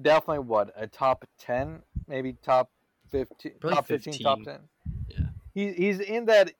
definitely 0.00 0.40
what 0.44 0.72
a 0.76 0.86
top 0.86 1.24
ten, 1.38 1.82
maybe 2.06 2.34
top 2.42 2.70
fifteen, 3.10 3.52
Probably 3.60 3.74
top 3.76 3.86
fifteen, 3.86 4.18
top 4.22 4.42
ten. 4.42 4.60
Yeah. 5.08 5.26
He 5.54 5.72
he's 5.72 6.00
in 6.00 6.26
that 6.26 6.52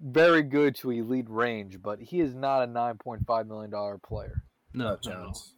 very 0.00 0.42
good 0.42 0.74
to 0.76 0.90
elite 0.90 1.28
range, 1.28 1.80
but 1.82 2.00
he 2.00 2.20
is 2.20 2.34
not 2.34 2.62
a 2.62 2.66
nine 2.66 2.98
point 2.98 3.26
five 3.26 3.46
million 3.46 3.70
dollar 3.70 3.98
player. 3.98 4.42
No, 4.74 4.86
Uh, 4.86 4.90
not. 4.90 5.02
Jones. 5.02 5.52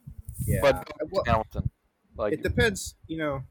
Yeah, 0.45 0.59
But 0.61 0.89
well, 1.11 1.23
Hamilton, 1.25 1.69
like 2.15 2.33
it 2.33 2.43
depends. 2.43 2.95
You 3.07 3.17
know, 3.17 3.43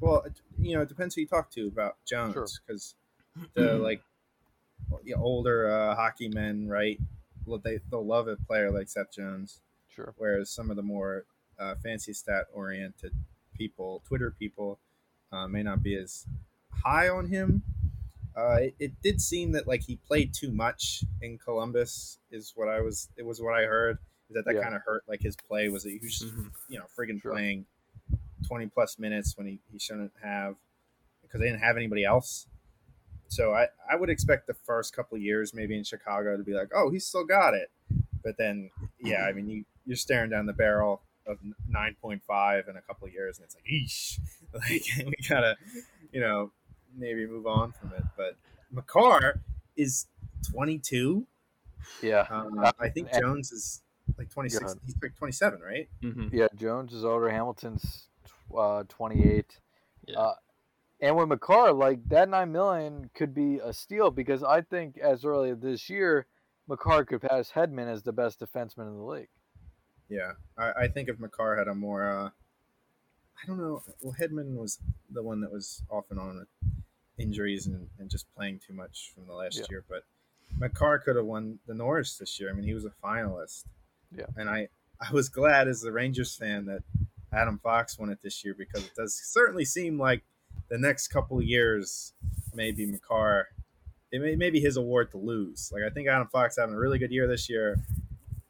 well, 0.00 0.22
it, 0.22 0.34
you 0.58 0.74
know, 0.76 0.82
it 0.82 0.88
depends 0.88 1.14
who 1.14 1.22
you 1.22 1.26
talk 1.26 1.50
to 1.52 1.66
about 1.66 1.96
Jones 2.06 2.60
because 2.66 2.94
the 3.54 3.74
like 3.82 4.02
the 5.04 5.14
older 5.14 5.70
uh, 5.70 5.94
hockey 5.94 6.28
men, 6.28 6.68
right? 6.68 6.98
They 7.62 7.78
they'll 7.90 8.04
love 8.04 8.28
a 8.28 8.36
player 8.36 8.70
like 8.70 8.88
Seth 8.88 9.12
Jones. 9.12 9.60
sure, 9.88 10.12
whereas 10.16 10.50
some 10.50 10.70
of 10.70 10.76
the 10.76 10.82
more 10.82 11.24
uh, 11.58 11.74
fancy 11.76 12.12
stat 12.12 12.46
oriented 12.52 13.12
people, 13.56 14.02
Twitter 14.06 14.30
people, 14.30 14.78
uh, 15.32 15.46
may 15.48 15.62
not 15.62 15.82
be 15.82 15.94
as 15.96 16.26
high 16.84 17.08
on 17.08 17.28
him. 17.28 17.62
Uh, 18.36 18.58
it, 18.60 18.74
it 18.78 19.02
did 19.02 19.20
seem 19.20 19.52
that 19.52 19.66
like 19.66 19.82
he 19.82 19.96
played 19.96 20.34
too 20.34 20.50
much 20.52 21.02
in 21.22 21.38
Columbus, 21.38 22.18
is 22.30 22.52
what 22.54 22.68
I 22.68 22.80
was. 22.80 23.08
It 23.16 23.24
was 23.24 23.40
what 23.40 23.54
I 23.54 23.64
heard. 23.64 23.98
Is 24.28 24.34
that 24.34 24.44
that 24.44 24.56
Yeah. 24.56 24.62
kind 24.62 24.74
of 24.74 24.82
hurt 24.84 25.04
like 25.08 25.20
his 25.22 25.36
play 25.36 25.68
was 25.68 25.84
that 25.84 25.90
he 25.90 25.98
was 26.02 26.18
just 26.18 26.34
Mhm. 26.34 26.50
you 26.68 26.78
know 26.78 26.84
friggin' 26.98 27.20
Sure. 27.22 27.32
playing 27.32 27.64
twenty 28.46 28.66
plus 28.66 28.98
minutes 28.98 29.36
when 29.38 29.46
he, 29.46 29.60
he 29.72 29.78
shouldn't 29.78 30.12
have 30.22 30.56
because 31.22 31.40
they 31.40 31.46
didn't 31.46 31.60
have 31.62 31.76
anybody 31.76 32.04
else. 32.04 32.46
So 33.28 33.52
I, 33.54 33.66
I 33.90 33.96
would 33.96 34.10
expect 34.10 34.46
the 34.46 34.54
first 34.54 34.94
couple 34.94 35.16
of 35.16 35.22
years 35.22 35.52
maybe 35.52 35.76
in 35.76 35.84
Chicago 35.84 36.36
to 36.36 36.42
be 36.42 36.52
like, 36.54 36.68
oh, 36.74 36.90
he's 36.90 37.06
still 37.06 37.24
got 37.24 37.54
it. 37.54 37.70
But 38.22 38.36
then, 38.38 38.70
yeah, 39.00 39.22
I 39.22 39.32
mean, 39.32 39.48
you, 39.48 39.64
you're 39.86 39.96
staring 39.96 40.30
down 40.30 40.46
the 40.46 40.52
barrel 40.52 41.02
of 41.26 41.38
9.5 41.70 42.68
in 42.68 42.76
a 42.76 42.80
couple 42.82 43.06
of 43.06 43.12
years, 43.12 43.38
and 43.38 43.44
it's 43.44 43.54
like, 43.54 43.64
eesh, 43.64 44.18
like 44.52 45.06
we 45.06 45.14
gotta, 45.28 45.56
you 46.12 46.20
know, 46.20 46.50
maybe 46.96 47.26
move 47.26 47.46
on 47.46 47.72
from 47.72 47.92
it. 47.92 48.02
But 48.16 48.36
Makar 48.72 49.40
is 49.76 50.06
22. 50.52 51.26
yeah, 52.02 52.26
Um, 52.30 52.64
I 52.80 52.88
think 52.88 53.12
Jones 53.12 53.52
is 53.52 53.82
like 54.18 54.30
26. 54.30 54.64
ahead. 54.64 54.76
He's 54.84 54.94
like 55.02 55.16
27, 55.16 55.60
right? 55.60 55.88
Mhm. 56.02 56.30
yeah. 56.32 56.46
Jones 56.54 56.92
is 56.92 57.04
older. 57.04 57.28
Hamilton's 57.28 58.08
uh, 58.56 58.84
twenty 58.88 59.24
eight. 59.28 59.58
Yeah. 60.06 60.18
Uh, 60.18 60.34
and 61.00 61.16
with 61.16 61.28
Makar, 61.28 61.72
like 61.72 62.06
that 62.08 62.28
nine 62.28 62.52
million 62.52 63.10
could 63.14 63.34
be 63.34 63.58
a 63.62 63.72
steal 63.72 64.10
because 64.10 64.42
I 64.42 64.60
think 64.62 64.96
as 64.98 65.24
early 65.24 65.50
as 65.50 65.60
this 65.60 65.88
year, 65.90 66.26
Makar 66.68 67.04
could 67.04 67.22
pass 67.22 67.52
Hedman 67.52 67.86
as 67.92 68.02
the 68.02 68.12
best 68.12 68.40
defenseman 68.40 68.88
in 68.88 68.96
the 68.96 69.04
league. 69.04 69.28
Yeah, 70.08 70.32
I, 70.56 70.72
I 70.84 70.88
think 70.88 71.08
if 71.08 71.18
Makar 71.18 71.56
had 71.56 71.68
a 71.68 71.74
more, 71.74 72.08
uh, 72.08 72.26
I 72.28 73.46
don't 73.46 73.58
know. 73.58 73.82
Well, 74.00 74.14
Hedman 74.20 74.54
was 74.56 74.78
the 75.10 75.22
one 75.22 75.40
that 75.40 75.52
was 75.52 75.82
off 75.90 76.04
and 76.10 76.18
on 76.18 76.38
with 76.38 76.48
injuries 77.18 77.66
and, 77.66 77.88
and 77.98 78.08
just 78.10 78.26
playing 78.36 78.60
too 78.66 78.72
much 78.72 79.12
from 79.14 79.26
the 79.26 79.32
last 79.34 79.58
Yeah. 79.58 79.66
year. 79.70 79.84
But 79.88 80.04
Makar 80.58 81.00
could 81.00 81.16
have 81.16 81.24
won 81.26 81.58
the 81.66 81.74
Norris 81.74 82.16
this 82.18 82.38
year. 82.40 82.50
I 82.50 82.52
mean, 82.52 82.64
he 82.64 82.74
was 82.74 82.84
a 82.84 82.92
finalist. 83.04 83.64
Yeah. 84.16 84.26
And 84.36 84.48
I, 84.48 84.68
I 85.00 85.12
was 85.12 85.28
glad 85.28 85.68
as 85.68 85.82
a 85.84 85.92
Rangers 85.92 86.36
fan 86.36 86.66
that 86.66 86.82
Adam 87.32 87.58
Fox 87.58 87.98
won 87.98 88.10
it 88.10 88.20
this 88.22 88.44
year 88.44 88.54
because 88.56 88.84
it 88.86 88.94
does 88.96 89.14
certainly 89.14 89.64
seem 89.64 89.98
like 89.98 90.22
the 90.68 90.78
next 90.78 91.08
couple 91.08 91.38
of 91.38 91.44
years, 91.44 92.12
maybe 92.54 92.86
Makar, 92.86 93.48
it 94.12 94.20
may, 94.20 94.34
may 94.34 94.50
be 94.50 94.60
his 94.60 94.76
award 94.76 95.10
to 95.12 95.18
lose. 95.18 95.70
Like 95.72 95.82
I 95.82 95.90
think 95.90 96.08
Adam 96.08 96.28
Fox 96.28 96.56
having 96.56 96.74
a 96.74 96.78
really 96.78 96.98
good 96.98 97.10
year 97.10 97.26
this 97.26 97.48
year. 97.48 97.76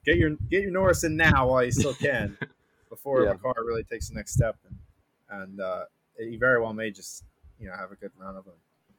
Get 0.05 0.17
your 0.17 0.31
get 0.51 0.63
your 0.63 0.71
Norris 0.71 1.03
in 1.05 1.17
now 1.17 1.49
while 1.49 1.65
you 1.65 1.73
still 1.73 1.95
can, 1.95 2.39
before 2.89 3.25
Yeah. 3.25 3.33
Makar 3.33 3.55
really 3.65 3.83
takes 3.83 4.09
the 4.09 4.15
next 4.15 4.35
step, 4.35 4.57
and, 4.69 5.43
and 5.43 5.61
uh, 5.61 5.85
he 6.19 6.37
very 6.37 6.61
well 6.61 6.73
may 6.73 6.91
just 6.91 7.25
you 7.59 7.67
know 7.69 7.75
have 7.77 7.91
a 7.91 7.97
good 7.97 8.13
run 8.17 8.37
of 8.37 8.45
them. 8.45 8.55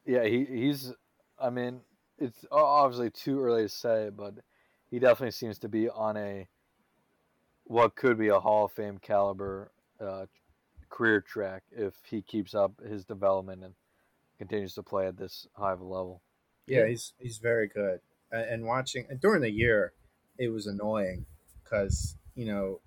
Yeah, 0.05 0.25
he, 0.25 0.45
he's. 0.45 0.93
I 1.39 1.49
mean, 1.49 1.81
it's 2.17 2.45
obviously 2.51 3.09
too 3.11 3.41
early 3.41 3.63
to 3.63 3.69
say, 3.69 4.09
but 4.15 4.33
he 4.89 4.99
definitely 4.99 5.31
seems 5.31 5.59
to 5.59 5.69
be 5.69 5.89
on 5.89 6.17
a 6.17 6.47
what 7.65 7.95
could 7.95 8.17
be 8.17 8.29
a 8.29 8.39
Hall 8.39 8.65
of 8.65 8.71
Fame 8.71 8.97
caliber 8.97 9.71
uh, 9.99 10.25
career 10.89 11.21
track 11.21 11.63
if 11.71 11.93
he 12.09 12.21
keeps 12.21 12.55
up 12.55 12.81
his 12.87 13.05
development 13.05 13.63
and 13.63 13.73
continues 14.37 14.73
to 14.75 14.83
play 14.83 15.07
at 15.07 15.17
this 15.17 15.47
high 15.55 15.73
of 15.73 15.81
a 15.81 15.85
level. 15.85 16.21
Yeah, 16.65 16.87
he's 16.87 17.13
he's 17.17 17.37
very 17.37 17.67
good. 17.67 17.99
And, 18.29 18.65
watching 18.65 19.05
and 19.09 19.21
during 19.21 19.41
the 19.41 19.49
year, 19.49 19.93
it 20.37 20.49
was 20.49 20.67
annoying 20.67 21.25
because 21.63 22.17
you 22.35 22.45
know 22.45 22.81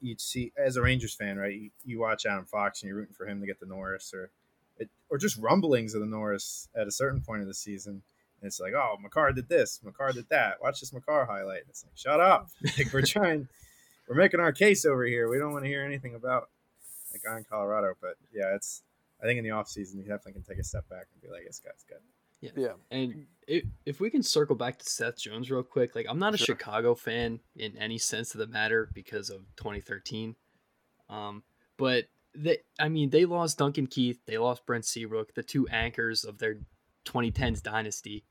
you'd 0.00 0.20
see 0.20 0.52
as 0.58 0.76
a 0.76 0.82
Rangers 0.82 1.14
fan, 1.14 1.38
right? 1.38 1.54
You, 1.54 1.70
you 1.84 2.00
watch 2.00 2.26
Adam 2.26 2.44
Fox 2.44 2.82
and 2.82 2.88
you're 2.88 2.98
rooting 2.98 3.14
for 3.14 3.26
him 3.26 3.40
to 3.40 3.46
get 3.46 3.60
the 3.60 3.66
Norris, 3.66 4.12
or 4.12 4.30
it, 4.76 4.90
or 5.08 5.16
just 5.16 5.38
rumblings 5.38 5.94
of 5.94 6.00
the 6.00 6.06
Norris 6.06 6.68
at 6.76 6.86
a 6.86 6.92
certain 6.92 7.22
point 7.22 7.40
of 7.40 7.48
the 7.48 7.54
season. 7.54 8.02
And 8.40 8.48
it's 8.48 8.60
like, 8.60 8.74
oh, 8.74 8.96
Makar 9.00 9.32
did 9.32 9.48
this, 9.48 9.80
Makar 9.82 10.12
did 10.12 10.28
that. 10.28 10.60
Watch 10.60 10.80
this 10.80 10.92
Makar 10.92 11.24
highlight. 11.24 11.62
It's 11.70 11.82
like, 11.82 11.96
shut 11.96 12.20
up! 12.20 12.50
Like 12.76 12.92
we're 12.92 13.02
trying, 13.02 13.48
we're 14.06 14.16
making 14.16 14.40
our 14.40 14.52
case 14.52 14.84
over 14.84 15.04
here. 15.06 15.30
We 15.30 15.38
don't 15.38 15.52
want 15.52 15.64
to 15.64 15.70
hear 15.70 15.82
anything 15.82 16.14
about 16.14 16.50
the 17.14 17.18
guy 17.20 17.38
in 17.38 17.44
Colorado. 17.44 17.94
But 18.00 18.16
yeah, 18.32 18.54
it's. 18.54 18.82
I 19.22 19.26
think 19.26 19.38
in 19.38 19.44
the 19.44 19.50
offseason, 19.50 19.94
you 19.96 20.02
definitely 20.02 20.32
can 20.34 20.42
take 20.42 20.58
a 20.58 20.64
step 20.64 20.86
back 20.90 21.06
and 21.12 21.22
be 21.22 21.28
like, 21.28 21.44
this 21.46 21.60
guy's 21.64 21.84
good. 21.88 21.98
Yeah, 22.40 22.50
yeah. 22.56 22.72
And 22.90 23.26
if, 23.46 23.64
if 23.86 24.00
we 24.00 24.10
can 24.10 24.22
circle 24.22 24.56
back 24.56 24.78
to 24.80 24.84
Seth 24.84 25.18
Jones 25.18 25.50
real 25.50 25.62
quick, 25.62 25.94
like 25.94 26.04
I'm 26.10 26.18
not 26.18 26.34
a 26.34 26.36
Sure. 26.36 26.56
Chicago 26.56 26.94
fan 26.94 27.40
in 27.56 27.78
any 27.78 27.96
sense 27.96 28.34
of 28.34 28.40
the 28.40 28.46
matter 28.48 28.90
because 28.92 29.30
of 29.30 29.42
2013. 29.56 30.34
Um, 31.08 31.42
but 31.78 32.06
they, 32.34 32.58
I 32.78 32.88
mean, 32.88 33.10
they 33.10 33.24
lost 33.24 33.56
Duncan 33.56 33.86
Keith, 33.86 34.18
they 34.26 34.36
lost 34.36 34.66
Brent 34.66 34.84
Seabrook, 34.84 35.34
the 35.34 35.42
two 35.42 35.66
anchors 35.68 36.24
of 36.24 36.38
their 36.38 36.56
2010s 37.06 37.62
dynasty. 37.62 38.24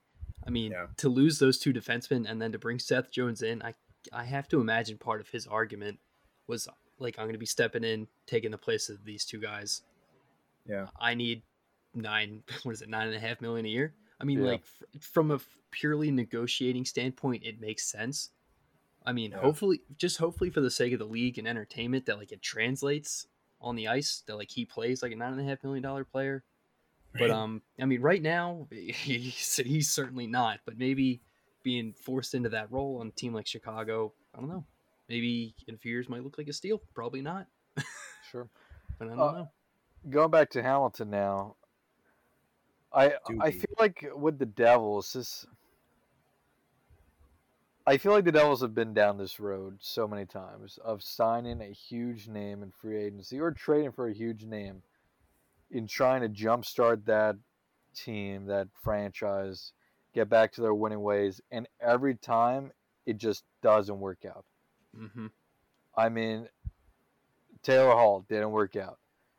I 0.46 0.50
mean, 0.52 0.74
Yeah. 0.74 0.88
to 0.98 1.10
lose 1.10 1.40
those 1.40 1.58
two 1.58 1.74
defensemen 1.74 2.30
and 2.30 2.42
then 2.42 2.52
to 2.52 2.60
bring 2.60 2.78
Seth 2.78 3.10
Jones 3.10 3.42
in, 3.42 3.62
I 3.64 3.74
I 4.12 4.26
have 4.26 4.50
to 4.50 4.60
imagine 4.60 4.98
part 4.98 5.22
of 5.22 5.30
his 5.30 5.48
argument 5.48 6.00
was 6.46 6.68
like 7.04 7.20
I'm 7.20 7.26
going 7.26 7.34
to 7.34 7.40
be 7.40 7.46
stepping 7.46 7.84
in, 7.84 8.08
taking 8.26 8.52
the 8.52 8.58
place 8.58 8.90
of 8.90 9.04
these 9.06 9.26
two 9.26 9.40
guys. 9.40 9.82
Yeah. 10.68 10.88
I 11.00 11.14
need 11.14 11.44
nine. 11.94 12.44
What 12.64 12.72
is 12.72 12.82
it? 12.82 12.90
Nine 12.90 13.08
and 13.08 13.16
a 13.16 13.20
half 13.20 13.42
million 13.42 13.66
a 13.66 13.70
year. 13.70 13.94
I 14.20 14.24
mean, 14.24 14.40
Yeah. 14.42 14.52
like 14.52 14.62
f- 14.62 15.02
from 15.04 15.32
a 15.32 15.36
f- 15.36 15.58
purely 15.72 16.10
negotiating 16.10 16.86
standpoint, 16.86 17.44
it 17.44 17.60
makes 17.60 17.86
sense. 17.86 18.30
I 19.06 19.12
mean, 19.12 19.32
Yeah. 19.32 19.40
hopefully, 19.42 19.82
just 19.98 20.18
hopefully 20.18 20.50
for 20.50 20.62
the 20.62 20.72
sake 20.72 20.94
of 20.94 21.00
the 21.00 21.06
league 21.06 21.38
and 21.38 21.48
entertainment, 21.48 22.06
that 22.06 22.18
like 22.18 22.32
it 22.32 22.42
translates 22.42 23.28
on 23.60 23.76
the 23.76 23.88
ice. 23.90 24.24
That 24.28 24.38
like 24.38 24.50
he 24.52 24.66
plays 24.66 25.04
like 25.04 25.12
a 25.12 25.16
nine 25.16 25.34
and 25.34 25.42
a 25.42 25.44
half 25.44 25.64
million 25.64 25.84
dollar 25.84 26.06
player. 26.06 26.44
But 27.20 27.30
um, 27.30 27.62
I 27.80 27.86
mean, 27.86 28.02
right 28.02 28.22
now 28.22 28.68
he's, 28.72 29.58
he's 29.58 29.90
certainly 29.92 30.26
not. 30.26 30.62
But 30.66 30.78
maybe 30.78 31.22
being 31.62 31.94
forced 31.94 32.34
into 32.34 32.50
that 32.50 32.72
role 32.72 32.98
on 33.02 33.08
a 33.08 33.12
team 33.12 33.34
like 33.34 33.46
Chicago, 33.48 34.14
I 34.34 34.40
don't 34.40 34.50
know. 34.50 34.66
Maybe 35.14 35.54
in 35.68 35.76
a 35.76 35.78
few 35.78 35.92
years 35.92 36.10
might 36.10 36.24
look 36.24 36.40
like 36.40 36.48
a 36.48 36.54
steal. 36.54 36.82
Probably 36.96 37.22
not. 37.22 37.46
sure. 38.32 38.50
But 38.98 39.10
I 39.10 39.12
don't 39.12 39.20
Uh, 39.20 39.32
know. 39.32 39.52
Going 40.10 40.32
back 40.32 40.50
to 40.52 40.64
Hamilton 40.64 41.12
now, 41.12 41.56
I 42.92 43.14
I 43.40 43.52
feel 43.52 43.76
like 43.78 44.04
with 44.16 44.40
the 44.40 44.48
Devils, 44.48 45.14
this 45.14 45.46
I 47.86 47.98
feel 47.98 48.12
like 48.12 48.26
the 48.26 48.32
Devils 48.32 48.62
have 48.62 48.74
been 48.74 48.96
down 48.96 49.20
this 49.20 49.40
road 49.40 49.78
so 49.82 50.08
many 50.08 50.26
times 50.26 50.80
of 50.84 51.04
signing 51.04 51.62
a 51.62 51.68
huge 51.68 52.28
name 52.28 52.64
in 52.64 52.72
free 52.72 52.98
agency 52.98 53.40
or 53.40 53.52
trading 53.52 53.92
for 53.92 54.08
a 54.08 54.14
huge 54.16 54.46
name 54.46 54.82
in 55.70 55.86
trying 55.86 56.22
to 56.22 56.30
jumpstart 56.30 57.06
that 57.06 57.36
team, 57.94 58.48
that 58.48 58.68
franchise, 58.84 59.74
get 60.12 60.28
back 60.28 60.54
to 60.54 60.62
their 60.62 60.74
winning 60.74 61.02
ways, 61.02 61.40
and 61.52 61.68
every 61.80 62.16
time 62.16 62.72
it 63.06 63.18
just 63.18 63.44
doesn't 63.62 64.00
work 64.00 64.26
out. 64.26 64.46
Hmm 64.96 65.28
I 65.96 66.10
mean, 66.10 66.48
Taylor 67.62 67.92
Hall 67.92 68.26
didn't 68.28 68.52
work 68.52 68.76
out. 68.76 68.98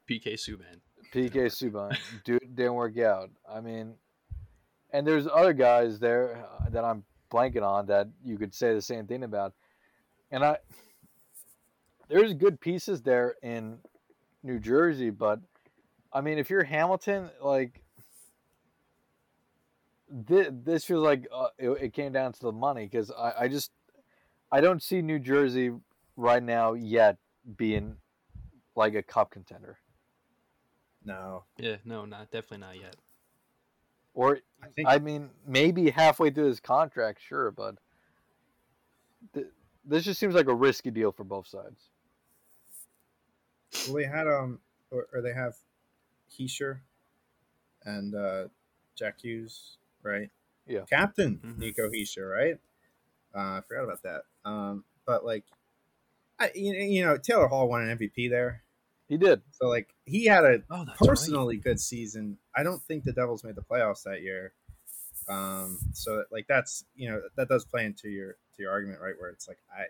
PK 0.09 0.35
Subban. 0.35 0.81
PK 1.13 1.47
Subban 1.47 1.97
dude 2.25 2.55
didn't 2.55 2.75
work 2.75 2.99
out. 2.99 3.31
I 3.49 3.61
mean, 3.61 3.95
and 4.93 5.07
there's 5.07 5.27
other 5.27 5.53
guys 5.53 5.99
there 5.99 6.45
uh, 6.61 6.71
that 6.71 6.85
I'm 6.85 7.05
blanking 7.33 7.63
on 7.63 7.87
that 7.87 8.09
you 8.25 8.39
could 8.39 8.55
say 8.55 8.75
the 8.75 8.83
same 8.83 9.07
thing 9.07 9.25
about. 9.25 9.53
And 10.31 10.45
I, 10.45 10.59
there's 12.09 12.33
good 12.35 12.61
pieces 12.61 13.03
there 13.03 13.35
in 13.43 13.79
New 14.43 14.59
Jersey, 14.59 15.11
but 15.11 15.41
I 16.13 16.21
mean, 16.21 16.39
if 16.39 16.49
you're 16.49 16.63
Hamilton, 16.63 17.31
like 17.43 17.83
this, 20.09 20.49
this 20.65 20.85
feels 20.85 21.03
like 21.03 21.27
uh, 21.35 21.49
it, 21.59 21.71
it 21.71 21.93
came 21.93 22.13
down 22.13 22.33
to 22.33 22.41
the 22.41 22.53
money 22.53 22.85
because 22.85 23.11
I, 23.11 23.33
I 23.41 23.49
just 23.49 23.73
I 24.55 24.61
don't 24.61 24.81
see 24.81 25.03
New 25.03 25.19
Jersey 25.19 25.73
right 26.17 26.41
now 26.41 26.75
yet 26.75 27.17
being 27.57 27.97
like 28.77 28.95
a 28.95 29.03
cup 29.03 29.33
contender. 29.33 29.79
No, 31.05 31.43
Yeah, 31.59 31.79
no, 31.85 32.05
not 32.05 32.31
definitely 32.31 32.59
not 32.59 32.79
yet. 32.81 32.95
Or 34.15 34.39
I 34.63 34.69
think 34.69 34.89
I 34.89 34.99
mean, 34.99 35.31
maybe 35.45 35.91
halfway 35.91 36.31
through 36.31 36.47
his 36.47 36.61
contract, 36.61 37.21
sure, 37.21 37.51
but 37.51 37.79
th- 39.35 39.49
this 39.85 40.05
just 40.05 40.21
seems 40.21 40.37
like 40.37 40.47
a 40.47 40.55
risky 40.55 40.93
deal 40.93 41.11
for 41.11 41.25
both 41.25 41.49
sides. 41.49 41.91
Well, 43.89 43.97
they 43.97 44.05
had 44.05 44.29
um, 44.29 44.61
or, 44.93 45.09
or 45.13 45.21
they 45.21 45.35
have 45.35 45.57
Hischier 46.31 46.79
and 47.85 48.15
uh, 48.15 48.49
Jack 48.95 49.21
Hughes, 49.21 49.79
right? 50.05 50.31
Yeah. 50.69 50.85
Captain 50.89 51.41
Mhm. 51.45 51.59
Nico 51.59 51.91
Hischier, 51.91 52.31
right? 52.31 52.61
Uh, 53.35 53.39
I 53.59 53.61
forgot 53.67 53.85
about 53.85 54.03
that. 54.03 54.23
Um, 54.45 54.85
but 55.07 55.25
like, 55.25 55.45
I 56.39 56.51
you, 56.55 56.73
you 56.75 57.05
know 57.05 57.17
Taylor 57.17 57.47
Hall 57.49 57.69
won 57.69 57.89
an 57.89 57.99
MVP 57.99 58.31
there, 58.31 58.63
He 59.09 59.17
did. 59.17 59.43
so 59.53 59.69
like 59.69 59.95
he 60.05 60.25
had 60.27 60.45
a 60.45 60.63
Oh, 60.71 60.85
that's 60.85 60.99
personally 60.99 61.57
good 61.57 61.81
season. 61.81 62.39
I 62.57 62.63
don't 62.63 62.83
think 62.83 63.05
the 63.05 63.13
Devils 63.13 63.45
made 63.45 63.57
the 63.57 63.63
playoffs 63.63 64.03
that 64.05 64.23
year. 64.23 64.53
Um, 65.29 65.79
so 65.93 66.25
like 66.31 66.47
that's 66.49 66.85
you 66.95 67.09
know 67.11 67.23
that 67.37 67.49
does 67.49 67.65
play 67.65 67.85
into 67.87 68.09
your 68.09 68.33
to 68.57 68.63
your 68.63 68.71
argument, 68.71 69.01
right? 69.01 69.15
Where 69.19 69.31
it's 69.31 69.49
like 69.49 69.59
I, 69.73 69.87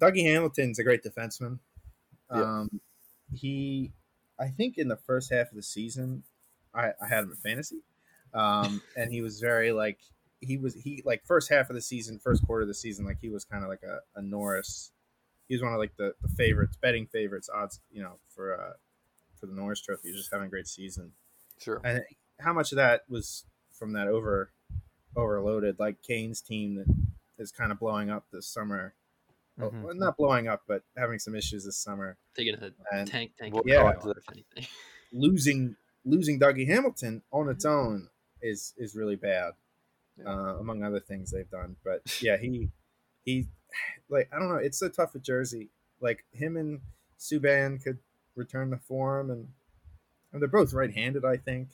Dougie 0.00 0.24
Hamilton's 0.24 0.78
a 0.78 0.84
great 0.84 1.02
defenseman. 1.02 1.58
Yeah. 2.30 2.42
Um, 2.42 2.80
he, 3.34 3.92
I 4.38 4.48
think 4.48 4.78
in 4.78 4.88
the 4.88 4.96
first 4.96 5.32
half 5.32 5.50
of 5.50 5.56
the 5.56 5.62
season, 5.62 6.22
I, 6.74 6.90
I 7.00 7.06
had 7.08 7.24
him 7.24 7.30
in 7.30 7.36
fantasy, 7.36 7.80
um, 8.34 8.82
and 8.96 9.12
he 9.12 9.20
was 9.20 9.40
very 9.40 9.70
like 9.72 9.98
he 10.42 10.58
was 10.58 10.74
he 10.74 11.02
like 11.06 11.24
first 11.24 11.48
half 11.48 11.70
of 11.70 11.74
the 11.74 11.80
season, 11.82 12.18
first 12.18 12.44
quarter 12.46 12.62
of 12.62 12.68
the 12.68 12.74
season, 12.74 13.06
like 13.06 13.18
he 13.20 13.28
was 13.30 13.44
kind 13.44 13.62
of 13.64 13.70
like 13.70 13.82
a, 13.82 14.00
a 14.18 14.22
Norris. 14.22 14.90
He 15.48 15.54
was 15.54 15.62
one 15.62 15.72
of 15.72 15.78
like 15.78 15.96
the, 15.96 16.14
the 16.22 16.28
favorites, 16.28 16.76
betting 16.76 17.06
favorites, 17.06 17.48
odds, 17.52 17.80
you 17.90 18.02
know, 18.02 18.18
for 18.34 18.54
uh 18.60 18.72
for 19.38 19.46
the 19.46 19.54
Norris 19.54 19.80
Trophy. 19.80 20.08
He 20.08 20.12
was 20.12 20.20
just 20.20 20.32
having 20.32 20.46
a 20.48 20.50
great 20.50 20.68
season. 20.68 21.12
Sure. 21.58 21.80
And 21.84 22.02
how 22.40 22.52
much 22.52 22.72
of 22.72 22.76
that 22.76 23.02
was 23.08 23.44
from 23.72 23.92
that 23.94 24.08
over 24.08 24.50
overloaded 25.16 25.78
like 25.78 26.02
Canes' 26.02 26.40
team 26.40 26.74
that 26.76 26.86
is 27.38 27.50
kind 27.52 27.72
of 27.72 27.78
blowing 27.78 28.10
up 28.10 28.24
this 28.32 28.46
summer? 28.46 28.94
Oh, 29.60 29.68
Mhm. 29.70 29.82
well, 29.82 29.94
not 29.94 30.16
blowing 30.16 30.48
up, 30.48 30.62
but 30.66 30.82
having 30.96 31.18
some 31.18 31.34
issues 31.34 31.64
this 31.66 31.76
summer. 31.76 32.16
Taking 32.34 32.54
a 32.54 32.72
And 32.90 33.06
tank, 33.06 33.32
tank. 33.38 33.52
We'll 33.54 33.64
Yeah. 33.66 33.84
yeah, 33.84 33.92
go 33.94 34.10
into 34.10 34.20
if 34.20 34.24
anything. 34.32 34.66
losing 35.12 35.76
losing 36.04 36.40
Dougie 36.40 36.66
Hamilton 36.66 37.22
on 37.30 37.48
its 37.48 37.64
own 37.64 38.08
is 38.40 38.74
is 38.76 38.96
really 38.96 39.14
bad, 39.16 39.52
Yeah. 39.52 39.52
Uh, 40.26 40.56
among 40.58 40.82
other 40.82 41.00
things 41.00 41.30
they've 41.30 41.50
done. 41.50 41.76
But 41.84 42.20
yeah, 42.22 42.36
he 42.36 42.68
he 43.24 43.46
like 44.08 44.28
I 44.32 44.38
don't 44.38 44.48
know. 44.48 44.56
It's 44.56 44.78
so 44.78 44.88
tough 44.88 45.14
with 45.14 45.22
Jersey. 45.22 45.70
Like 46.00 46.24
him 46.32 46.56
and 46.56 46.80
Subban 47.18 47.82
could 47.82 47.98
return 48.34 48.70
the 48.70 48.78
form, 48.78 49.30
and, 49.30 49.48
and 50.32 50.42
they're 50.42 50.48
both 50.48 50.72
right-handed, 50.72 51.24
I 51.24 51.36
think. 51.36 51.68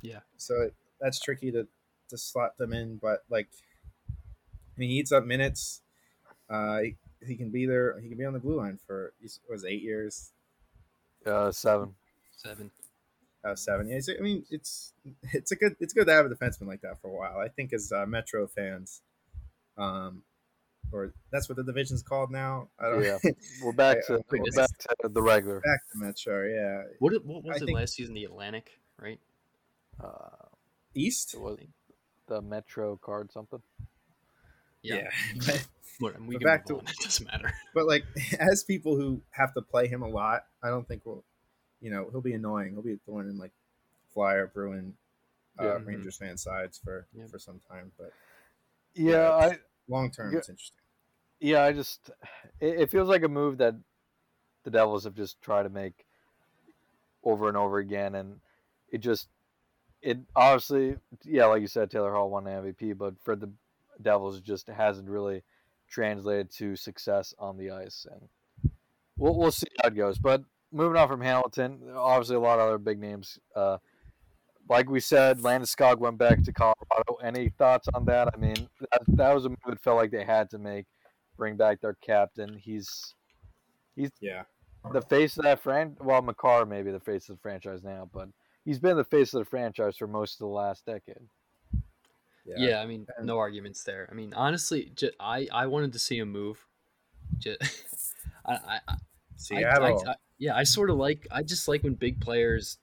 Yeah. 0.00 0.20
So 0.36 0.62
it, 0.62 0.74
that's 1.00 1.20
tricky 1.20 1.50
to 1.52 1.66
to 2.10 2.18
slot 2.18 2.56
them 2.58 2.72
in. 2.72 2.98
But 2.98 3.24
like, 3.28 3.48
I 4.08 4.12
mean, 4.76 4.90
he 4.90 4.96
eats 4.96 5.12
up 5.12 5.24
minutes. 5.24 5.80
Uh, 6.48 6.80
he, 6.80 6.96
he 7.26 7.36
can 7.36 7.50
be 7.50 7.66
there. 7.66 7.98
He 8.00 8.08
can 8.08 8.18
be 8.18 8.24
on 8.24 8.32
the 8.34 8.38
blue 8.38 8.56
line 8.56 8.78
for 8.86 9.12
he's- 9.20 9.40
was 9.48 9.64
eight 9.64 9.82
years. 9.82 10.32
Uh, 11.24 11.50
seven. 11.52 11.94
Seven. 12.36 12.70
Uh, 13.44 13.54
seven. 13.54 13.88
Yeah, 13.88 13.98
I 14.18 14.22
mean, 14.22 14.44
it's 14.50 14.92
it's 15.32 15.52
a 15.52 15.56
good 15.56 15.76
it's 15.80 15.92
good 15.92 16.06
to 16.06 16.12
have 16.12 16.26
a 16.26 16.28
defenseman 16.28 16.66
like 16.66 16.80
that 16.82 17.00
for 17.00 17.08
a 17.08 17.12
while. 17.14 17.38
I 17.38 17.48
think 17.48 17.72
as 17.72 17.92
uh, 17.92 18.06
Metro 18.06 18.46
fans, 18.46 19.02
um, 19.76 20.22
or 20.92 21.12
that's 21.30 21.48
what 21.48 21.56
the 21.56 21.64
division's 21.64 22.02
called 22.02 22.30
now. 22.30 22.68
I 22.78 22.88
don't, 22.90 23.02
Yeah, 23.04 23.18
we're 23.64 23.72
back 23.72 24.06
to 24.06 24.22
Wait, 24.30 24.40
we're 24.42 24.48
is 24.48 24.56
back 24.56 24.68
to 25.02 25.08
the 25.08 25.22
regular. 25.22 25.60
back 25.60 25.80
to 25.92 25.98
Metro. 25.98 26.46
Yeah, 26.46 26.82
What, 26.98 27.12
what 27.24 27.44
was 27.44 27.54
I 27.60 27.62
it 27.62 27.66
think- 27.66 27.78
last 27.78 27.94
season? 27.94 28.14
The 28.14 28.24
Atlantic, 28.24 28.70
right? 29.00 29.18
Uh, 30.02 30.46
East. 30.94 31.34
it 31.34 31.40
was 31.40 31.58
the 32.28 32.40
Metro 32.42 32.96
card 32.96 33.30
something. 33.32 33.60
Yeah. 34.82 35.08
But, 35.46 35.66
What, 35.98 36.20
we 36.26 36.36
But 36.36 36.44
back 36.44 36.66
to- 36.66 36.76
on. 36.78 36.80
It 36.88 36.96
doesn't 37.04 37.26
matter. 37.26 37.52
but 37.74 37.86
like 37.86 38.04
as 38.38 38.64
people 38.64 38.96
who 38.96 39.22
have 39.30 39.54
to 39.54 39.62
play 39.62 39.86
him 39.88 40.02
a 40.02 40.08
lot, 40.08 40.42
I 40.62 40.68
don't 40.68 40.86
think 40.88 41.02
we'll, 41.04 41.24
you 41.82 41.90
know, 41.90 42.08
he'll 42.10 42.20
be 42.22 42.32
annoying. 42.34 42.72
He'll 42.72 42.82
be 42.82 42.92
a 42.94 42.98
thorn 43.06 43.28
in 43.28 43.36
like 43.38 43.52
Flyer, 44.14 44.46
Bruin, 44.46 44.94
uh, 45.60 45.64
Yeah. 45.64 45.78
Rangers 45.84 46.16
fan 46.16 46.36
sides 46.38 46.78
for 46.78 47.06
Yeah. 47.12 47.26
for 47.26 47.38
some 47.38 47.60
time. 47.68 47.92
But 47.98 48.12
Yeah, 48.94 49.30
I 49.30 49.58
long 49.88 50.10
term, 50.10 50.34
it's 50.36 50.48
interesting. 50.48 50.78
yeah, 51.40 51.62
I 51.64 51.72
just 51.72 52.10
it, 52.60 52.80
it 52.82 52.90
feels 52.90 53.08
like 53.08 53.22
a 53.22 53.28
move 53.28 53.58
that 53.58 53.74
the 54.64 54.70
Devils 54.70 55.04
have 55.04 55.14
just 55.14 55.42
tried 55.42 55.64
to 55.64 55.68
make 55.70 56.06
over 57.24 57.48
and 57.48 57.56
over 57.56 57.78
again, 57.78 58.14
and 58.14 58.40
it 58.90 58.98
just 58.98 59.28
it 60.02 60.18
obviously 60.36 60.96
yeah, 61.24 61.46
like 61.46 61.60
you 61.60 61.66
said, 61.68 61.90
Taylor 61.90 62.12
Hall 62.12 62.30
won 62.30 62.44
the 62.44 62.50
MVP, 62.50 62.96
but 62.96 63.14
for 63.22 63.34
the 63.36 63.50
Devils, 64.00 64.36
it 64.38 64.44
just 64.44 64.68
hasn't 64.68 65.08
really 65.08 65.42
translated 65.88 66.50
to 66.50 66.74
success 66.76 67.34
on 67.38 67.56
the 67.58 67.70
ice, 67.70 68.06
and 68.10 68.70
we'll 69.16 69.36
we'll 69.36 69.52
see 69.52 69.66
how 69.80 69.88
it 69.88 69.94
goes. 69.94 70.18
But 70.18 70.44
moving 70.72 70.96
on 71.00 71.08
from 71.08 71.20
Hamilton, 71.20 71.80
obviously 71.94 72.36
a 72.36 72.40
lot 72.40 72.58
of 72.58 72.66
other 72.68 72.78
big 72.78 72.98
names. 72.98 73.38
Uh, 73.54 73.78
like 74.68 74.88
we 74.88 75.00
said, 75.00 75.38
Landeskog 75.38 75.98
went 75.98 76.18
back 76.18 76.42
to 76.44 76.52
Colorado. 76.52 77.16
Any 77.22 77.50
thoughts 77.50 77.88
on 77.94 78.04
that? 78.06 78.28
I 78.32 78.36
mean, 78.38 78.68
that, 78.80 79.02
that 79.08 79.34
was 79.34 79.44
a 79.44 79.48
move 79.50 79.58
it 79.68 79.80
felt 79.80 79.96
like 79.96 80.10
they 80.10 80.24
had 80.24 80.50
to 80.50 80.58
make. 80.58 80.86
Bring 81.36 81.56
back 81.56 81.80
their 81.80 81.96
captain. 82.02 82.58
He's 82.58 83.14
he's 83.96 84.10
Yeah, 84.20 84.42
the 84.92 85.00
face 85.02 85.36
of 85.38 85.44
that 85.44 85.60
fran. 85.60 85.96
Well, 86.00 86.20
Makar 86.22 86.66
may 86.66 86.82
be 86.82 86.90
the 86.92 87.00
face 87.00 87.28
of 87.30 87.36
the 87.36 87.40
franchise 87.40 87.82
now, 87.82 88.08
but 88.12 88.28
he's 88.64 88.78
been 88.78 88.96
the 88.98 89.02
face 89.04 89.32
of 89.34 89.38
the 89.38 89.44
franchise 89.46 89.96
for 89.96 90.06
most 90.06 90.34
of 90.34 90.38
the 90.40 90.46
last 90.46 90.84
decade. 90.86 91.22
Yeah, 92.44 92.80
I 92.80 92.86
mean, 92.86 93.06
And- 93.16 93.26
no 93.26 93.38
arguments 93.38 93.82
there. 93.82 94.08
I 94.10 94.14
mean, 94.14 94.34
honestly, 94.34 94.92
ju- 94.94 95.10
I 95.18 95.48
I 95.52 95.66
wanted 95.66 95.92
to 95.94 95.98
see 95.98 96.18
him 96.18 96.30
move. 96.30 96.64
Ju- 97.38 97.56
I, 98.44 98.52
I, 98.52 98.80
I, 98.88 98.94
Seattle. 99.42 100.02
I, 100.06 100.10
I, 100.12 100.14
yeah, 100.38 100.56
I 100.56 100.64
sort 100.64 100.90
of 100.90 100.96
like. 100.96 101.26
I 101.30 101.42
just 101.42 101.68
like 101.68 101.82
when 101.82 101.94
big 101.94 102.20
players. 102.20 102.78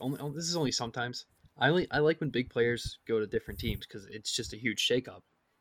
Only 0.00 0.18
oh, 0.20 0.30
this 0.30 0.44
is 0.48 0.56
only 0.56 0.72
sometimes. 0.72 1.26
I 1.58 1.68
only 1.68 1.86
I 1.90 1.98
like 1.98 2.20
when 2.20 2.30
big 2.30 2.50
players 2.50 2.98
go 3.06 3.20
to 3.20 3.26
different 3.26 3.60
teams 3.60 3.86
because 3.86 4.06
it's 4.06 4.34
just 4.34 4.52
a 4.52 4.56
huge 4.56 4.86
shakeup, 4.86 5.20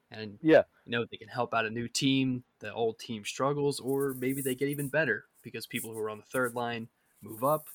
and 0.09 0.39
Yeah. 0.41 0.63
you 0.85 0.91
know 0.91 1.05
they 1.09 1.17
can 1.17 1.27
help 1.27 1.53
out 1.53 1.65
a 1.65 1.69
new 1.69 1.87
team. 1.87 2.43
The 2.59 2.73
old 2.73 2.99
team 2.99 3.23
struggles, 3.25 3.79
or 3.79 4.13
maybe 4.17 4.41
they 4.41 4.55
get 4.55 4.69
even 4.69 4.89
better 4.89 5.25
because 5.43 5.67
people 5.67 5.91
who 5.91 5.99
are 5.99 6.09
on 6.09 6.17
the 6.17 6.23
third 6.25 6.55
line 6.55 6.87
move 7.21 7.43
up, 7.43 7.67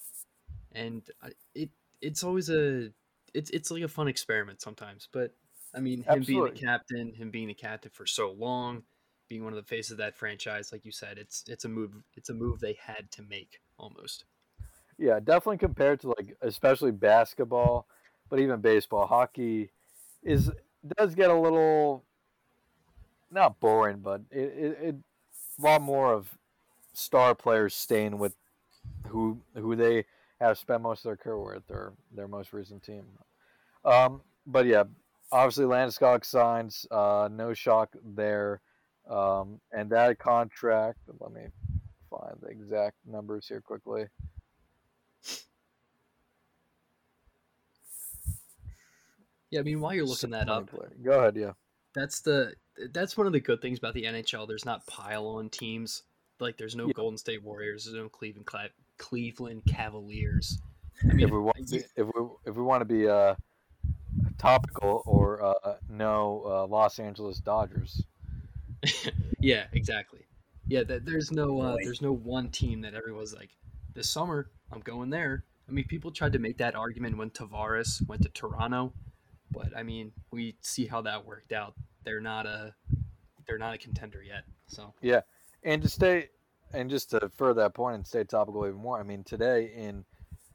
and 0.73 1.03
I- 1.23 1.33
it 1.55 1.71
it's 2.01 2.23
always 2.25 2.49
a 2.51 2.91
it's 3.35 3.51
it's 3.51 3.71
like 3.71 3.83
a 3.83 3.89
fun 3.89 4.09
experiment 4.09 4.61
sometimes. 4.61 5.09
But 5.13 5.35
I 5.75 5.81
mean, 5.81 5.99
him 6.03 6.05
being 6.07 6.19
Absolutely. 6.21 6.51
the 6.61 6.67
captain, 6.67 7.15
him 7.15 7.31
being 7.31 7.49
the 7.49 7.55
captain 7.55 7.91
for 7.95 8.07
so 8.07 8.33
long, 8.33 8.83
being 9.29 9.45
one 9.45 9.53
of 9.53 9.57
the 9.57 9.69
faces 9.69 9.93
of 9.93 9.99
that 9.99 10.17
franchise, 10.17 10.73
like 10.73 10.85
you 10.85 10.93
said, 10.93 11.19
it's 11.19 11.45
it's 11.49 11.65
a 11.65 11.69
move. 11.69 11.93
It's 12.15 12.31
a 12.31 12.35
move 12.35 12.61
they 12.61 12.79
had 12.81 13.11
to 13.13 13.23
make 13.23 13.61
almost. 13.79 14.25
Yeah, 14.99 15.21
definitely 15.21 15.59
compared 15.59 16.01
to 16.01 16.09
like 16.09 16.37
especially 16.43 16.91
basketball, 16.91 17.87
but 18.29 18.41
even 18.41 18.61
baseball, 18.61 19.07
hockey 19.07 19.71
is 20.23 20.51
does 20.97 21.15
get 21.15 21.31
a 21.31 21.39
little 21.39 22.05
not 23.31 23.61
boring, 23.61 23.99
but 23.99 24.23
it, 24.31 24.39
it, 24.39 24.79
it 24.81 24.95
a 25.59 25.63
lot 25.63 25.83
more 25.83 26.13
of 26.13 26.37
star 26.93 27.35
players 27.35 27.75
staying 27.75 28.19
with 28.19 28.35
who 29.07 29.41
who 29.55 29.77
they 29.77 30.05
have 30.41 30.59
spent 30.59 30.83
most 30.83 31.01
of 31.01 31.05
their 31.05 31.17
career 31.17 31.55
with 31.55 31.67
their 31.67 31.93
their 32.15 32.29
most 32.29 32.53
recent 32.53 32.83
team. 32.83 33.05
Um, 33.85 34.23
but 34.47 34.67
yeah, 34.67 34.85
obviously 35.33 35.65
Landeskog 35.65 36.25
signs, 36.25 36.87
uh, 36.91 37.29
no 37.31 37.55
shock 37.55 37.95
there, 38.05 38.61
um, 39.09 39.61
and 39.73 39.91
that 39.91 40.19
contract. 40.19 40.99
Let 41.21 41.33
me 41.33 41.43
find 42.11 42.37
the 42.41 42.49
exact 42.49 42.97
numbers 43.07 43.47
here 43.49 43.61
quickly. 43.61 44.07
Yeah, 49.51 49.61
I 49.61 49.63
mean, 49.63 49.81
while 49.81 49.95
you're 49.95 50.05
looking 50.05 50.31
that 50.31 50.49
up. 50.49 50.69
Go 51.03 51.21
ahead, 51.21 51.37
yeah. 51.37 51.53
that's 51.95 52.21
the 52.21 52.53
that's 52.93 53.17
one 53.17 53.27
of 53.27 53.33
the 53.33 53.41
good 53.41 53.63
things 53.63 53.79
about 53.79 53.95
the 53.95 54.05
NHL. 54.05 54.47
There's 54.47 54.67
not 54.67 54.87
pile 54.87 55.27
on 55.27 55.49
teams. 55.49 56.03
Like 56.39 56.57
there's 56.57 56.77
no 56.77 56.87
Yeah. 56.87 56.93
Golden 56.93 57.19
State 57.19 57.43
Warriors. 57.43 57.85
There's 57.85 57.97
no 57.97 58.09
Cleveland 58.09 58.47
Cleveland 58.99 59.63
Cavaliers. 59.67 60.61
I 61.03 61.15
mean, 61.15 61.27
if 61.27 61.31
we 61.31 61.39
want 61.39 61.57
to 61.57 61.79
be, 61.79 61.85
if 61.97 62.07
we 62.07 62.29
if 62.45 62.57
we 62.57 62.63
want 62.63 62.83
to 62.83 62.85
be 62.85 63.09
uh, 63.09 63.35
topical 64.37 65.03
or 65.07 65.43
uh, 65.43 65.77
no 65.89 66.43
uh, 66.47 66.67
Los 66.67 66.99
Angeles 66.99 67.39
Dodgers. 67.39 68.05
yeah, 69.41 69.67
exactly. 69.73 70.27
Yeah, 70.67 70.85
th- 70.85 71.03
there's 71.05 71.31
no 71.33 71.61
uh, 71.61 71.77
there's 71.83 72.03
no 72.03 72.13
one 72.13 72.51
team 72.51 72.81
that 72.83 72.95
everyone's 72.95 73.35
like, 73.35 73.51
this 73.95 74.09
summer 74.11 74.51
I'm 74.71 74.81
going 74.81 75.11
there. 75.11 75.45
I 75.69 75.73
mean, 75.73 75.85
people 75.85 76.11
tried 76.11 76.33
to 76.33 76.39
make 76.39 76.59
that 76.59 76.75
argument 76.75 77.17
when 77.17 77.31
Tavares 77.31 78.07
went 78.09 78.23
to 78.23 78.29
Toronto, 78.31 78.93
but 79.51 79.77
I 79.77 79.83
mean, 79.83 80.13
we 80.31 80.57
see 80.63 80.87
how 80.87 81.03
that 81.03 81.25
worked 81.27 81.53
out. 81.53 81.75
They're 82.05 82.21
not 82.21 82.47
a 82.47 82.75
they're 83.47 83.59
not 83.59 83.75
a 83.75 83.79
contender 83.79 84.23
yet. 84.23 84.45
So 84.67 84.93
yeah, 85.01 85.23
And 85.63 85.83
to 85.83 85.89
stay 85.89 86.29
and 86.73 86.91
just 86.91 87.11
to 87.11 87.31
further 87.37 87.63
that 87.63 87.75
point 87.75 87.97
and 87.97 88.07
stay 88.07 88.25
topical 88.25 88.67
even 88.67 88.79
more. 88.79 88.99
I 89.01 89.03
mean, 89.03 89.25
today 89.25 89.73
in 89.75 90.05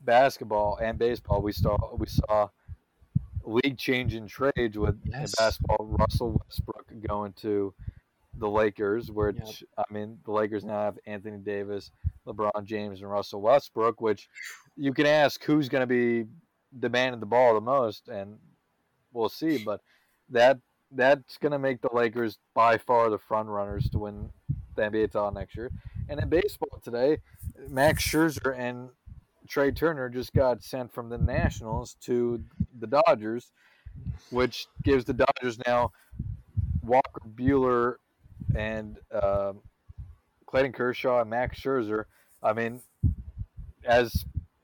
basketball 0.02 0.78
and 0.82 0.98
baseball, 0.98 1.42
we 1.42 1.52
saw 1.52 1.78
we 1.96 2.08
saw 2.08 2.50
league 3.44 3.78
changing 3.78 4.28
trades 4.28 4.78
with 4.78 5.00
Yes. 5.06 5.34
basketball. 5.38 5.86
Russell 5.86 6.40
Westbrook 6.46 6.92
going 7.08 7.34
to 7.34 7.74
the 8.38 8.50
Lakers, 8.50 9.12
which 9.12 9.38
Yep. 9.38 9.70
I 9.78 9.94
mean, 9.94 10.18
the 10.26 10.32
Lakers 10.32 10.64
now 10.64 10.80
have 10.80 10.98
Anthony 11.06 11.38
Davis, 11.38 11.92
LeBron 12.28 12.64
James, 12.64 13.02
and 13.02 13.10
Russell 13.10 13.42
Westbrook. 13.42 14.02
Which 14.02 14.28
you 14.76 14.94
can 14.94 15.06
ask 15.06 15.44
who's 15.44 15.70
going 15.70 15.82
to 15.82 15.88
be 15.88 16.30
demanding 16.80 17.20
the 17.20 17.26
ball 17.26 17.54
the 17.54 17.62
most, 17.62 18.08
and 18.08 18.38
we'll 19.14 19.30
see. 19.30 19.64
But 19.64 19.82
that 20.30 20.60
that's 20.92 21.38
going 21.38 21.52
to 21.52 21.60
make 21.60 21.82
the 21.82 21.90
Lakers 21.94 22.38
by 22.54 22.78
far 22.78 23.10
the 23.10 23.18
front 23.18 23.50
runners 23.50 23.90
to 23.90 24.00
win 24.00 24.30
the 24.76 24.84
NBA 24.84 25.12
title 25.12 25.32
next 25.32 25.56
year. 25.56 25.72
And 26.10 26.20
in 26.20 26.30
baseball 26.30 26.80
today, 26.84 27.20
Max 27.70 28.04
Scherzer 28.06 28.58
and 28.58 28.90
Trea 29.48 29.72
Turner 29.72 30.10
just 30.10 30.34
got 30.34 30.64
sent 30.64 30.94
from 30.94 31.10
the 31.10 31.18
Nationals 31.18 31.96
to 32.02 32.44
the 32.80 32.88
Dodgers, 32.88 33.52
which 34.30 34.68
gives 34.84 35.06
the 35.06 35.14
Dodgers 35.14 35.60
now 35.66 35.92
Walker 36.82 37.22
Buehler 37.36 37.96
and 38.56 38.98
um 39.12 39.62
Clayton 40.46 40.72
Kershaw 40.74 41.22
and 41.22 41.30
Max 41.30 41.60
Scherzer. 41.60 42.06
I 42.44 42.54
mean, 42.54 42.82
as 43.86 44.12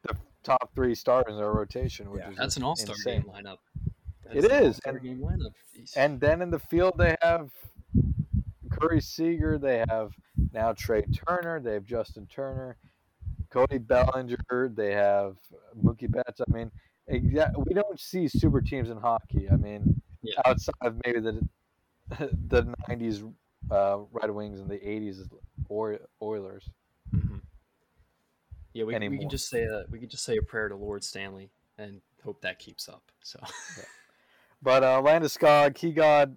the 0.04 0.16
top 0.44 0.72
three 0.76 0.94
starters 0.96 1.34
in 1.34 1.40
their 1.40 1.52
rotation, 1.52 2.12
which 2.12 2.22
Yeah. 2.22 2.32
is 2.32 2.38
that's 2.38 2.58
an 2.58 2.64
all 2.64 2.76
star 2.76 2.96
insane. 2.96 3.22
game 3.22 3.32
lineup. 3.32 3.58
It 4.32 4.42
That's 4.48 4.80
an 4.86 4.96
and- 4.96 5.02
game 5.04 5.20
lineup. 5.20 5.54
And 5.96 6.20
then 6.20 6.42
in 6.42 6.52
the 6.52 6.60
field, 6.60 6.98
they 6.98 7.16
have 7.22 7.50
Corey 8.72 9.02
Seager. 9.02 9.58
They 9.58 9.84
have 9.90 10.12
now 10.54 10.74
Trea 10.74 11.04
Turner. 11.08 11.60
They 11.60 11.74
have 11.74 11.86
Justin 11.86 12.28
Turner, 12.28 12.78
Cody 13.50 13.78
Bellinger. 13.80 14.70
They 14.76 14.92
have 14.94 15.38
Mookie 15.82 16.12
Betts. 16.12 16.42
I 16.42 16.52
mean, 16.52 16.70
exa- 17.10 17.56
we 17.66 17.74
don't 17.74 18.00
see 18.00 18.28
super 18.28 18.62
teams 18.62 18.90
in 18.90 18.98
hockey. 18.98 19.50
I 19.50 19.56
mean, 19.56 20.02
Yeah. 20.22 20.42
outside 20.46 20.76
of 20.82 21.00
maybe 21.06 21.22
the 21.22 21.48
the 22.50 22.64
'90s 22.90 23.24
uh, 23.72 24.00
Red 24.12 24.32
Wings 24.32 24.60
in 24.60 24.68
the 24.68 24.78
'80s 24.78 25.28
Oil- 25.72 26.00
Oilers. 26.22 26.70
Mhm. 27.14 27.42
Yeah, 28.74 28.84
we, 28.84 28.90
we 28.92 28.96
anymore. 28.96 29.20
can 29.22 29.30
just 29.30 29.50
say 29.50 29.64
a 29.64 29.86
we 29.90 30.00
can 30.00 30.10
just 30.10 30.24
say 30.24 30.38
a 30.38 30.42
prayer 30.42 30.70
to 30.70 30.76
Lord 30.76 31.04
Stanley 31.04 31.50
and 31.78 32.02
hope 32.24 32.42
that 32.42 32.60
keeps 32.60 32.88
up. 32.88 33.04
So 33.22 33.40
But 34.62 34.84
uh, 34.84 35.02
Landeskog, 35.02 35.78
he 35.78 35.92
got 35.92 36.30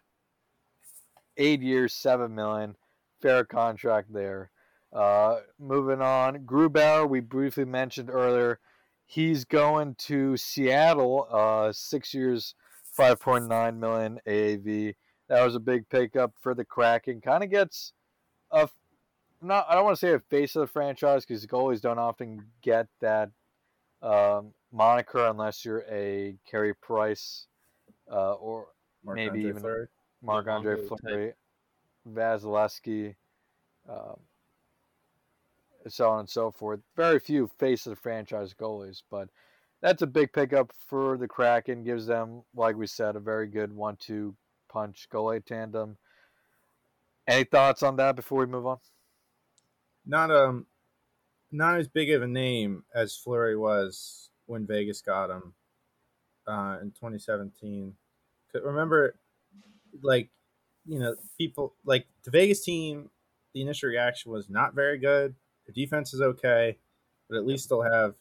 eight 1.37 1.61
years, 1.61 1.93
seven 1.93 2.35
million, 2.35 2.77
fair 3.21 3.45
contract 3.45 4.13
there. 4.13 4.51
Uh, 4.93 5.39
moving 5.59 6.01
on, 6.03 6.41
Grubauer, 6.41 7.09
we 7.09 7.21
briefly 7.21 7.65
mentioned 7.65 8.11
earlier, 8.11 8.61
he's 9.07 9.45
going 9.45 9.95
to 9.97 10.37
Seattle, 10.37 11.27
uh, 11.31 11.73
six 11.73 12.13
years, 12.13 12.55
five 12.85 13.19
point 13.19 13.49
nine 13.49 13.81
million 13.81 14.21
AAV. 14.27 14.95
That 15.33 15.47
was 15.47 15.55
a 15.55 15.61
big 15.61 15.89
pickup 15.89 16.35
for 16.43 16.55
the 16.55 16.63
Kraken. 16.63 17.23
Kind 17.23 17.43
of 17.43 17.49
gets 17.49 17.95
a 18.51 18.69
not 19.41 19.65
I 19.67 19.75
don't 19.75 19.85
want 19.85 19.97
to 19.97 20.07
say 20.07 20.13
a 20.13 20.19
face 20.19 20.55
of 20.57 20.61
the 20.61 20.67
franchise 20.67 21.25
because 21.25 21.47
goalies 21.47 21.81
don't 21.81 21.99
often 21.99 22.45
get 22.61 22.87
that 23.01 23.31
um, 24.03 24.53
moniker 24.71 25.27
unless 25.27 25.65
you're 25.65 25.87
a 25.91 26.37
Carey 26.45 26.75
Price 26.75 27.47
uh, 28.13 28.35
or 28.35 28.67
Mark 29.03 29.17
maybe 29.17 29.39
Andre 29.39 29.49
even- 29.49 29.63
Fleury. 29.63 29.87
Marc 30.23 30.49
Andre 30.49 30.87
Fleury, 30.87 31.33
Vasilevskiy, 32.07 33.15
um, 33.89 34.19
so 35.89 36.11
on 36.11 36.21
and 36.21 36.29
so 36.29 36.51
forth. 36.51 36.81
Very 36.95 37.19
few 37.21 37.51
face 37.59 37.87
of 37.87 37.91
the 37.91 37.97
franchise 37.97 38.53
goalies, 38.53 39.01
but 39.11 39.31
that's 39.81 40.03
a 40.03 40.07
big 40.07 40.31
pickup 40.35 40.73
for 40.91 41.17
the 41.17 41.27
Kraken. 41.27 41.85
Gives 41.85 42.05
them, 42.05 42.43
like 42.55 42.77
we 42.77 42.87
said, 42.87 43.17
a 43.17 43.21
very 43.21 43.47
good 43.47 43.73
one-two 43.73 44.37
punch 44.73 45.09
goalie 45.13 45.45
tandem. 45.45 45.97
Any 47.29 47.45
thoughts 47.45 47.83
on 47.83 47.97
that 47.97 48.17
before 48.17 48.41
we 48.41 48.47
move 48.47 48.67
on? 48.67 48.79
Not 50.05 50.31
um, 50.31 50.67
not 51.53 51.79
as 51.79 51.89
big 51.89 52.11
of 52.11 52.23
a 52.23 52.27
name 52.27 52.85
as 52.95 53.17
Fleury 53.17 53.57
was 53.57 54.31
when 54.47 54.67
Vegas 54.67 55.01
got 55.01 55.31
him 55.31 55.55
uh, 56.47 56.79
in 56.83 56.91
2017. 56.93 57.95
'Cause 58.53 58.63
Remember, 58.65 59.15
like 60.03 60.31
you 60.87 60.99
know, 60.99 61.15
people 61.39 61.75
like 61.85 62.07
the 62.25 62.31
Vegas 62.31 62.63
team. 62.65 63.11
The 63.55 63.61
initial 63.61 63.91
reaction 63.91 64.33
was 64.33 64.49
not 64.49 64.75
very 64.75 64.97
good. 64.99 65.35
The 65.67 65.73
defense 65.73 66.15
is 66.15 66.23
okay, 66.23 66.79
but 67.29 67.37
at 67.37 67.47
least 67.47 67.69
they'll 67.69 67.83
have, 67.83 68.15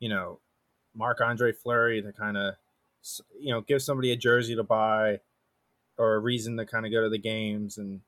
you 0.00 0.10
know, 0.10 0.38
Marc 0.94 1.20
Andre 1.22 1.50
Fleury 1.52 2.02
to 2.02 2.12
kind 2.12 2.36
of, 2.36 2.54
you 3.40 3.50
know, 3.52 3.62
give 3.62 3.82
somebody 3.82 4.12
a 4.12 4.16
jersey 4.16 4.54
to 4.54 4.62
buy, 4.62 5.20
or 5.98 6.14
a 6.14 6.18
reason 6.18 6.56
to 6.56 6.66
kind 6.66 6.84
of 6.86 6.92
go 6.92 7.02
to 7.02 7.08
the 7.08 7.18
games 7.18 7.78
and 7.78 8.00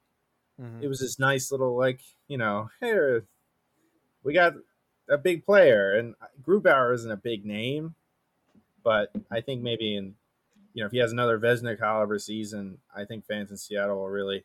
Mhm. 0.61 0.82
it 0.82 0.89
was 0.89 0.99
this 1.01 1.18
nice 1.20 1.53
little 1.53 1.76
like 1.76 2.01
you 2.26 2.36
know 2.36 2.68
here 2.80 3.24
we 4.24 4.32
got 4.34 4.55
a 5.09 5.16
big 5.16 5.45
player 5.47 5.93
and 5.95 6.14
Grubauer 6.43 6.93
isn't 6.95 7.11
a 7.11 7.16
big 7.16 7.45
name 7.47 7.95
but 8.82 9.11
I 9.30 9.41
think 9.41 9.62
maybe 9.62 9.97
in 9.97 10.16
you 10.74 10.82
know 10.82 10.86
if 10.86 10.93
he 10.93 10.99
has 10.99 11.12
another 11.12 11.39
Vezina 11.39 11.78
caliber 11.78 12.18
season 12.18 12.78
I 12.95 13.05
think 13.05 13.24
fans 13.24 13.51
in 13.51 13.57
Seattle 13.57 13.99
will 13.99 14.09
really 14.09 14.45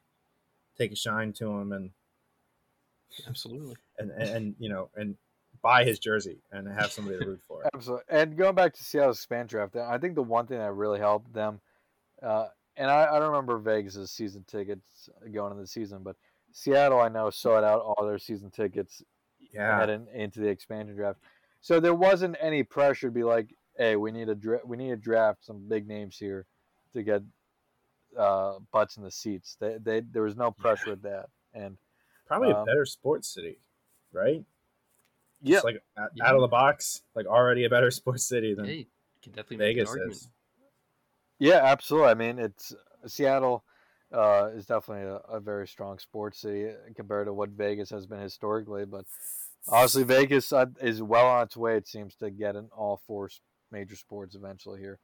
take 0.77 0.91
a 0.91 0.95
shine 0.95 1.33
to 1.33 1.49
him 1.51 1.71
and 1.71 1.91
Absolutely. 3.27 3.75
and 3.97 4.11
and, 4.11 4.23
and 4.29 4.55
you 4.59 4.69
know 4.69 4.89
and 4.95 5.17
buy 5.61 5.85
his 5.85 5.97
jersey 5.99 6.41
and 6.51 6.67
have 6.67 6.91
somebody 6.91 7.17
to 7.19 7.25
root 7.25 7.41
for 7.47 7.63
Absolutely. 7.73 8.03
And 8.09 8.35
going 8.37 8.55
back 8.55 8.73
to 8.73 8.83
Seattle's 8.83 9.17
expand 9.17 9.49
draft, 9.49 9.75
I 9.75 9.97
think 9.97 10.15
the 10.15 10.23
one 10.23 10.45
thing 10.45 10.57
that 10.57 10.73
really 10.73 10.99
helped 10.99 11.31
them, 11.31 11.61
uh, 12.21 12.47
and 12.77 12.89
I, 12.89 13.05
I 13.15 13.19
don't 13.19 13.29
remember 13.29 13.57
Vegas' 13.57 14.11
season 14.11 14.43
tickets 14.47 15.09
going 15.31 15.51
into 15.51 15.63
the 15.63 15.67
season, 15.67 15.99
but 16.03 16.15
Seattle, 16.51 16.99
I 16.99 17.09
know, 17.09 17.29
sought 17.29 17.63
out 17.63 17.81
all 17.81 18.05
their 18.05 18.19
season 18.19 18.49
tickets 18.51 19.03
yeah 19.51 19.79
heading 19.79 20.07
into 20.13 20.39
the 20.39 20.47
expansion 20.47 20.95
draft. 20.95 21.19
So 21.61 21.79
there 21.79 21.93
wasn't 21.95 22.35
any 22.39 22.63
pressure 22.63 23.07
to 23.07 23.11
be 23.11 23.23
like, 23.23 23.53
hey, 23.77 23.95
we 23.95 24.11
need 24.11 24.29
a 24.29 24.35
dra- 24.35 24.61
we 24.65 24.77
need 24.77 24.89
to 24.89 24.95
draft 24.95 25.45
some 25.45 25.67
big 25.67 25.87
names 25.87 26.17
here 26.17 26.45
to 26.93 27.03
get 27.03 27.21
uh, 28.17 28.59
butts 28.71 28.97
in 28.97 29.03
the 29.03 29.11
seats. 29.11 29.57
They, 29.59 29.77
they 29.81 30.01
there 30.01 30.23
was 30.23 30.35
no 30.35 30.51
pressure 30.51 30.91
with 30.91 31.01
that, 31.03 31.27
and 31.53 31.77
probably 32.27 32.51
a 32.51 32.55
um, 32.55 32.65
better 32.65 32.85
sports 32.85 33.27
city 33.27 33.59
right 34.11 34.43
yeah, 35.41 35.55
Just 35.55 35.65
like 35.65 35.83
out, 35.97 36.09
Yeah. 36.15 36.27
out 36.27 36.35
of 36.35 36.41
the 36.41 36.47
box 36.47 37.01
like 37.15 37.25
already 37.25 37.65
a 37.65 37.69
better 37.69 37.91
sports 37.99 38.23
city 38.23 38.53
than 38.53 38.65
Hey, 38.65 38.77
you 38.77 38.85
can 39.21 39.31
definitely 39.33 39.57
make 39.57 39.75
Vegas 39.75 39.89
an 39.89 39.99
argument. 39.99 40.15
is 40.15 40.29
Yeah, 41.43 41.59
absolutely. 41.61 42.09
I 42.09 42.13
mean, 42.13 42.39
it's 42.39 42.73
Seattle 43.05 43.65
uh, 44.13 44.51
is 44.55 44.65
definitely 44.65 45.09
a, 45.09 45.15
a 45.35 45.41
very 45.41 45.67
strong 45.67 45.99
sports 45.99 46.39
city 46.39 46.71
compared 46.95 47.27
to 47.27 47.33
what 47.33 47.49
Vegas 47.49 47.89
has 47.89 48.05
been 48.05 48.21
historically. 48.21 48.85
But 48.85 49.03
honestly, 49.67 50.03
Vegas 50.03 50.53
uh, 50.53 50.67
is 50.81 51.03
well 51.03 51.27
on 51.27 51.43
its 51.43 51.57
way. 51.57 51.75
It 51.75 51.85
seems 51.85 52.15
to 52.15 52.31
get 52.31 52.55
in 52.55 52.69
all 52.73 53.01
four 53.05 53.29
major 53.73 53.97
sports 53.97 54.35
eventually 54.35 54.79
here. 54.79 54.99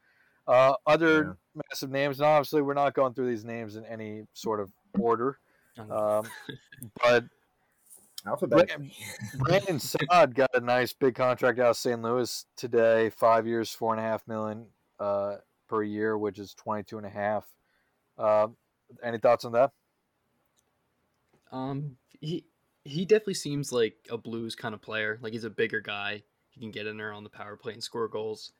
Uh, 0.47 0.75
other 0.87 1.35
massive 1.69 1.91
names, 1.91 2.21
and 2.21 2.27
obviously, 2.27 2.61
we're 2.61 2.73
not 2.73 2.93
going 2.93 3.13
through 3.13 3.29
these 3.29 3.43
names 3.43 3.75
in 3.75 3.83
any 3.83 4.23
sort 4.33 4.61
of 4.61 4.71
order. 4.97 5.39
Um, 5.77 6.23
but 7.03 7.25
alphabetically 8.25 8.93
Brandon 9.39 9.79
Saad 9.79 10.35
got 10.35 10.51
a 10.53 10.61
nice 10.61 10.93
big 10.93 11.15
contract 11.15 11.59
out 11.59 11.71
of 11.71 11.77
St. 11.77 12.01
Louis 12.01 12.45
today, 12.55 13.09
five 13.09 13.45
years, 13.45 13.73
four 13.73 13.93
and 13.93 13.99
a 13.99 14.03
half 14.03 14.25
million 14.25 14.67
uh, 15.01 15.35
per 15.69 15.83
year, 15.83 16.17
which 16.17 16.39
is 16.39 16.53
twenty-two 16.53 16.97
and 16.97 17.05
a 17.05 17.09
half. 17.09 17.45
Uh, 18.17 18.47
any 19.01 19.17
thoughts 19.17 19.45
on 19.45 19.53
that? 19.53 19.71
Um, 21.51 21.97
he 22.19 22.45
he 22.83 23.05
definitely 23.05 23.35
seems 23.35 23.71
like 23.71 23.95
a 24.09 24.17
Blues 24.17 24.55
kind 24.55 24.73
of 24.73 24.81
player. 24.81 25.19
Like 25.21 25.33
he's 25.33 25.43
a 25.43 25.49
bigger 25.49 25.79
guy. 25.79 26.23
He 26.49 26.59
can 26.59 26.71
get 26.71 26.87
in 26.87 26.97
there 26.97 27.13
on 27.13 27.23
the 27.23 27.29
power 27.29 27.55
play 27.55 27.73
and 27.73 27.83
score 27.83 28.07
goals. 28.07 28.51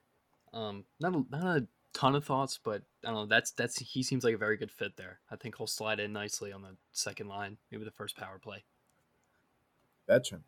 Um, 0.54 0.86
not 1.00 1.16
a, 1.16 1.24
not 1.30 1.58
a 1.58 1.68
ton 1.94 2.16
of 2.16 2.24
thoughts, 2.26 2.60
but 2.64 2.84
I 3.04 3.08
don't 3.08 3.16
know. 3.16 3.26
That's 3.26 3.52
that's 3.52 3.80
he 3.80 4.04
seems 4.04 4.24
like 4.24 4.36
a 4.36 4.38
very 4.38 4.58
good 4.58 4.72
fit 4.72 4.96
there. 4.96 5.20
I 5.30 5.36
think 5.36 5.58
he'll 5.58 5.68
slide 5.68 6.00
in 6.00 6.14
nicely 6.14 6.52
on 6.52 6.62
the 6.62 6.76
second 6.92 7.28
line, 7.28 7.58
maybe 7.72 7.84
the 7.84 7.92
first 7.92 8.16
power 8.16 8.40
play. 8.40 8.64
veteran 10.08 10.44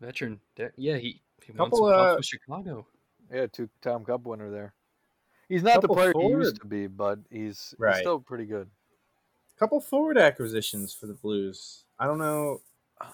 Veteran, 0.00 0.40
yeah, 0.76 0.96
he 0.96 1.22
he 1.44 1.52
won 1.52 1.70
Couple, 1.70 1.78
some 1.78 1.90
cups 1.90 2.12
uh, 2.12 2.14
with 2.16 2.26
Chicago. 2.26 2.86
Yeah, 3.32 3.46
two-time 3.46 4.04
Cup 4.04 4.26
winner 4.26 4.50
there. 4.50 4.74
He's 5.52 5.62
not 5.62 5.76
the 5.82 5.88
Couple 5.88 5.96
player 5.96 6.12
he 6.18 6.28
used 6.28 6.60
to 6.62 6.66
be, 6.66 6.86
but 6.86 7.18
he's, 7.30 7.74
he's 7.78 7.96
still 7.98 8.20
pretty 8.20 8.46
good. 8.46 8.70
couple 9.58 9.80
forward 9.80 10.16
acquisitions 10.18 10.94
for 10.94 11.06
the 11.06 11.14
Blues. 11.14 11.84
I 11.98 12.06
don't 12.06 12.18
know. 12.18 12.62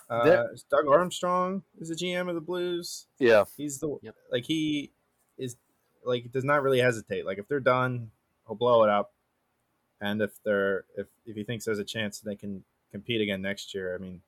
Uh, 0.08 0.24
There- 0.24 0.52
is 0.52 0.62
Doug 0.64 0.86
Armstrong 0.86 1.62
is 1.80 1.88
the 1.88 1.94
GM 1.96 2.28
of 2.28 2.34
the 2.34 2.40
Blues. 2.40 3.06
Yeah, 3.18 3.44
He's 3.56 3.78
the 3.80 3.98
Yep. 4.02 4.14
like 4.30 4.44
he 4.44 4.92
is 5.36 5.56
like 6.04 6.30
does 6.30 6.44
not 6.44 6.62
really 6.62 6.78
hesitate. 6.80 7.26
Like 7.26 7.38
if 7.38 7.48
they're 7.48 7.58
done, 7.60 8.10
he'll 8.46 8.54
blow 8.56 8.84
it 8.84 8.90
up. 8.90 9.12
And 10.00 10.22
if 10.22 10.30
they're 10.44 10.84
if 10.96 11.06
if 11.26 11.34
he 11.36 11.42
thinks 11.44 11.64
there's 11.64 11.78
a 11.80 11.84
chance 11.84 12.20
they 12.20 12.36
can 12.36 12.62
compete 12.92 13.20
again 13.20 13.42
next 13.42 13.74
year, 13.74 13.94
I 13.94 13.98
mean, 13.98 14.22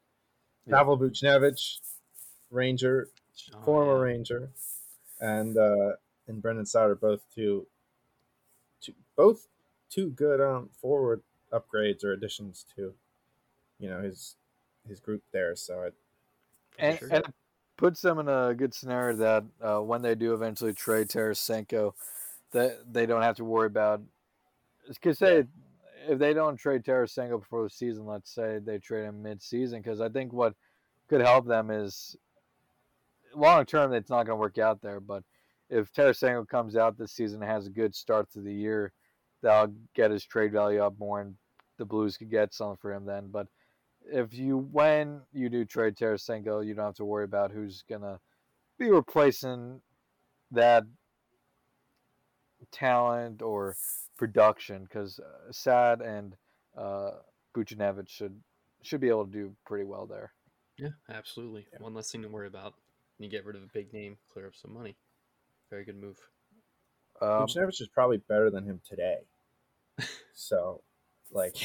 Yeah. 0.67 0.79
Pavel 0.79 0.99
Buchnevich, 0.99 1.79
Ranger, 2.51 3.09
Oh, 3.55 3.61
former 3.65 3.97
yeah. 3.99 4.13
Ranger, 4.13 4.51
and 5.21 5.57
uh, 5.57 5.93
and 6.27 6.43
Brendan 6.43 6.67
Sauter 6.67 6.95
both 6.97 7.21
two, 7.35 7.67
two 7.67 7.67
both 9.21 9.49
two 9.91 10.09
good 10.11 10.41
um 10.41 10.71
forward 10.81 11.21
upgrades 11.53 12.05
or 12.05 12.13
additions 12.13 12.65
to, 12.75 12.95
you 13.79 13.89
know 13.91 14.01
his 14.01 14.37
his 14.89 15.01
group 15.01 15.23
there. 15.33 15.55
So 15.57 15.83
it, 15.83 15.95
and, 16.79 16.99
sure. 16.99 17.09
and 17.13 17.25
it 17.27 17.35
puts 17.77 18.01
them 18.01 18.19
in 18.19 18.29
a 18.29 18.55
good 18.55 18.73
scenario 18.73 19.17
that 19.17 19.45
uh, 19.63 19.81
when 19.81 20.03
they 20.03 20.15
do 20.15 20.33
eventually 20.33 20.73
trade 20.73 21.09
Tarasenko, 21.09 21.93
that 22.53 22.93
they 22.93 23.07
don't 23.07 23.23
have 23.23 23.37
to 23.37 23.45
worry 23.45 23.67
about. 23.67 24.01
Because 24.89 25.19
say 25.19 25.45
if 26.09 26.19
they 26.19 26.33
don't 26.33 26.57
trade 26.57 26.83
Tarasenko 26.83 27.41
before 27.41 27.65
the 27.65 27.71
season, 27.71 28.07
let's 28.07 28.35
say 28.35 28.59
they 28.59 28.79
trade 28.79 29.05
him 29.05 29.23
mid-season, 29.23 29.83
because 29.83 30.01
I 30.01 30.09
think 30.09 30.33
what 30.33 30.55
could 31.09 31.21
help 31.21 31.47
them 31.47 31.71
is 31.71 32.17
long 33.35 33.67
term 33.67 33.93
it's 33.93 34.11
not 34.11 34.27
going 34.27 34.37
to 34.39 34.41
work 34.41 34.59
out 34.59 34.81
there. 34.81 35.01
But 35.01 35.25
if 35.69 35.93
Tarasenko 35.93 36.49
comes 36.49 36.75
out 36.75 36.97
this 36.97 37.13
season 37.13 37.43
and 37.43 37.51
has 37.51 37.67
a 37.67 37.71
good 37.71 37.95
start 37.95 38.31
to 38.33 38.41
the 38.41 38.53
year, 38.53 38.93
that'll 39.43 39.75
get 39.95 40.11
his 40.11 40.25
trade 40.25 40.53
value 40.53 40.83
up 40.83 40.99
more, 40.99 41.21
and 41.21 41.35
the 41.79 41.85
Blues 41.85 42.17
could 42.17 42.31
get 42.31 42.55
something 42.55 42.79
for 42.81 42.93
him 42.93 43.05
then. 43.07 43.29
But 43.31 43.49
if 44.05 44.35
you 44.35 44.59
when 44.59 45.23
you 45.33 45.49
do 45.49 45.65
trade 45.65 45.97
Tarasenko, 45.97 46.67
you 46.67 46.75
don't 46.75 46.87
have 46.87 46.95
to 46.97 47.05
worry 47.05 47.25
about 47.25 47.53
who's 47.53 47.83
gonna 47.89 48.21
be 48.79 48.91
replacing 48.91 49.81
that 50.51 50.85
talent 52.73 53.43
or 53.43 53.77
production 54.17 54.85
because 54.85 55.19
uh, 55.19 55.53
Saad 55.53 56.01
and 56.01 56.37
uh, 56.77 57.13
Buchnevich 57.55 58.09
should 58.09 58.41
should 58.83 59.01
be 59.01 59.09
able 59.09 59.27
to 59.27 59.33
do 59.33 59.53
pretty 59.67 59.85
well 59.85 60.07
there. 60.07 60.33
Yeah, 60.79 60.91
absolutely. 61.11 61.67
Yeah. 61.73 61.83
One 61.83 61.95
less 61.95 62.11
thing 62.11 62.23
to 62.23 62.29
worry 62.29 62.47
about. 62.47 62.75
You 63.19 63.29
get 63.29 63.45
rid 63.45 63.57
of 63.57 63.63
a 63.63 63.69
big 63.73 63.93
name, 63.93 64.17
clear 64.33 64.47
up 64.47 64.57
some 64.57 64.73
money. 64.73 64.97
Very 65.69 65.85
good 65.85 66.01
move. 66.01 66.17
Um, 67.21 67.47
is 67.49 67.89
probably 67.93 68.19
better 68.19 68.51
than 68.51 68.65
him 68.65 68.81
today. 68.89 69.19
so, 70.35 70.83
like, 71.33 71.57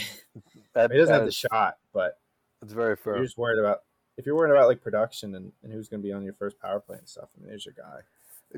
that, 0.74 0.92
he 0.92 0.98
doesn't 0.98 1.14
have 1.14 1.24
the 1.24 1.30
is- 1.30 1.36
shot, 1.36 1.78
but 1.94 2.20
It's 2.62 2.74
very 2.74 2.96
fair. 2.96 3.16
you're 3.16 3.26
just 3.26 3.38
worried 3.38 3.60
about 3.60 3.82
if 4.18 4.26
you're 4.26 4.36
worried 4.36 4.52
about 4.52 4.68
like 4.68 4.82
production 4.82 5.36
and, 5.36 5.52
and 5.64 5.74
who's 5.74 5.90
going 5.90 6.02
to 6.02 6.06
be 6.08 6.14
on 6.14 6.24
your 6.24 6.34
first 6.34 6.60
power 6.60 6.80
play 6.80 6.98
and 6.98 7.08
stuff. 7.08 7.28
I 7.36 7.42
mean, 7.42 7.50
there's 7.50 7.66
your 7.66 7.76
guy. 7.78 8.00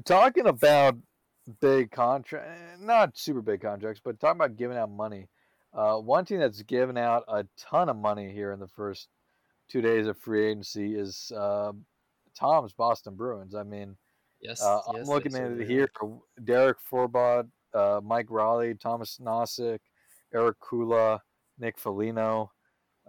Talking 0.06 0.46
about 0.46 0.96
big 1.62 1.90
contract, 1.92 2.80
not 2.80 3.18
super 3.18 3.42
big 3.42 3.62
contracts, 3.62 4.02
but 4.04 4.20
talking 4.20 4.38
about 4.40 4.56
giving 4.56 4.78
out 4.78 4.92
money. 4.92 5.28
Uh, 5.74 5.96
one 5.98 6.26
team 6.26 6.40
that's 6.40 6.62
given 6.64 6.98
out 6.98 7.24
a 7.28 7.46
ton 7.58 7.90
of 7.90 7.96
money 7.96 8.32
here 8.32 8.52
in 8.52 8.60
the 8.60 8.68
first 8.68 9.08
two 9.70 9.82
days 9.82 10.08
of 10.08 10.18
free 10.18 10.46
agency 10.48 10.96
is 10.96 11.32
uh, 11.36 11.72
Tom's 12.36 12.74
Boston 12.74 13.16
Bruins. 13.16 13.56
I 13.56 13.64
mean, 13.64 13.96
Yes. 14.42 14.62
uh, 14.62 14.82
yes, 14.94 14.96
I'm 15.08 15.14
looking 15.14 15.36
at 15.36 15.52
it 15.52 15.68
here: 15.68 15.90
Derek 16.44 16.78
Forbort, 16.92 17.50
uh, 17.74 18.00
Mike 18.04 18.28
Reilly, 18.30 18.76
Tomas 18.76 19.20
Nosek, 19.22 19.80
Erik 20.34 20.60
Haula, 20.70 21.20
Nick 21.58 21.78
Foligno, 21.78 22.52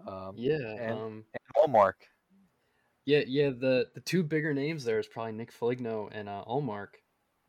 um. 0.06 0.34
Yeah. 0.36 0.56
and- 0.80 0.92
um, 0.98 1.24
and 1.34 1.72
Ullmark. 1.74 1.94
yeah, 3.04 3.22
yeah. 3.26 3.50
The 3.50 3.88
the 3.94 4.00
two 4.00 4.22
bigger 4.22 4.54
names 4.54 4.84
there 4.84 4.98
is 4.98 5.06
probably 5.06 5.32
Nick 5.32 5.52
Foligno 5.52 6.08
and 6.12 6.28
uh, 6.28 6.44
Ullmark. 6.46 6.88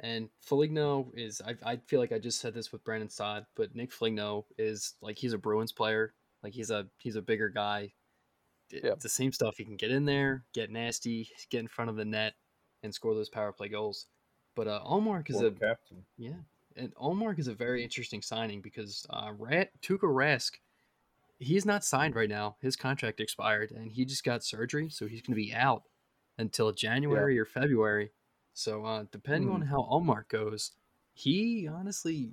And 0.01 0.29
Foligno 0.39 1.11
is, 1.13 1.41
I, 1.45 1.55
I 1.73 1.75
feel 1.87 1.99
like 1.99 2.13
I 2.13 2.19
just 2.19 2.39
said 2.39 2.53
this 2.53 2.71
with 2.71 2.85
Brandon 2.85 3.09
Saad, 3.09 3.45
but 3.57 3.75
Nick 3.75 3.91
Foligno 3.91 4.45
is 4.57 4.93
like 5.01 5.17
he's 5.17 5.33
a 5.33 5.37
Bruins 5.37 5.73
player. 5.73 6.13
Like 6.41 6.53
he's 6.53 6.69
a 6.71 6.87
he's 6.99 7.17
a 7.17 7.21
bigger 7.21 7.49
guy. 7.49 7.91
It's 8.71 9.03
the 9.03 9.09
same 9.09 9.33
stuff. 9.33 9.55
He 9.57 9.65
can 9.65 9.75
get 9.75 9.91
in 9.91 10.05
there, 10.05 10.45
get 10.53 10.69
nasty, 10.71 11.27
get 11.49 11.59
in 11.59 11.67
front 11.67 11.89
of 11.89 11.97
the 11.97 12.05
net, 12.05 12.33
and 12.83 12.93
score 12.93 13.13
those 13.13 13.29
power 13.29 13.51
play 13.51 13.69
goals. 13.69 14.07
But 14.55 14.67
uh, 14.67 14.81
Ullmark 14.85 15.29
is 15.29 15.41
a 15.41 15.51
captain. 15.51 16.03
yeah, 16.17 16.31
and 16.75 16.93
Ullmark 16.95 17.39
is 17.39 17.47
a 17.47 17.53
very 17.53 17.83
interesting 17.83 18.21
signing 18.21 18.61
because 18.61 19.05
uh, 19.09 19.31
Rat, 19.37 19.69
Tuukka 19.81 20.03
Rask, 20.03 20.51
he's 21.37 21.65
not 21.65 21.83
signed 21.83 22.15
right 22.15 22.29
now. 22.29 22.57
His 22.61 22.75
contract 22.75 23.19
expired, 23.19 23.71
and 23.71 23.91
he 23.91 24.05
just 24.05 24.23
got 24.23 24.43
surgery, 24.43 24.89
so 24.89 25.07
he's 25.07 25.21
going 25.21 25.35
to 25.35 25.41
be 25.41 25.53
out 25.53 25.83
until 26.37 26.71
January 26.71 27.37
or 27.37 27.45
February. 27.45 28.11
So 28.53 28.85
uh, 28.85 29.05
depending 29.11 29.49
on 29.49 29.61
how 29.61 29.87
Ullmark 29.91 30.29
goes, 30.29 30.71
he 31.13 31.67
honestly 31.67 32.31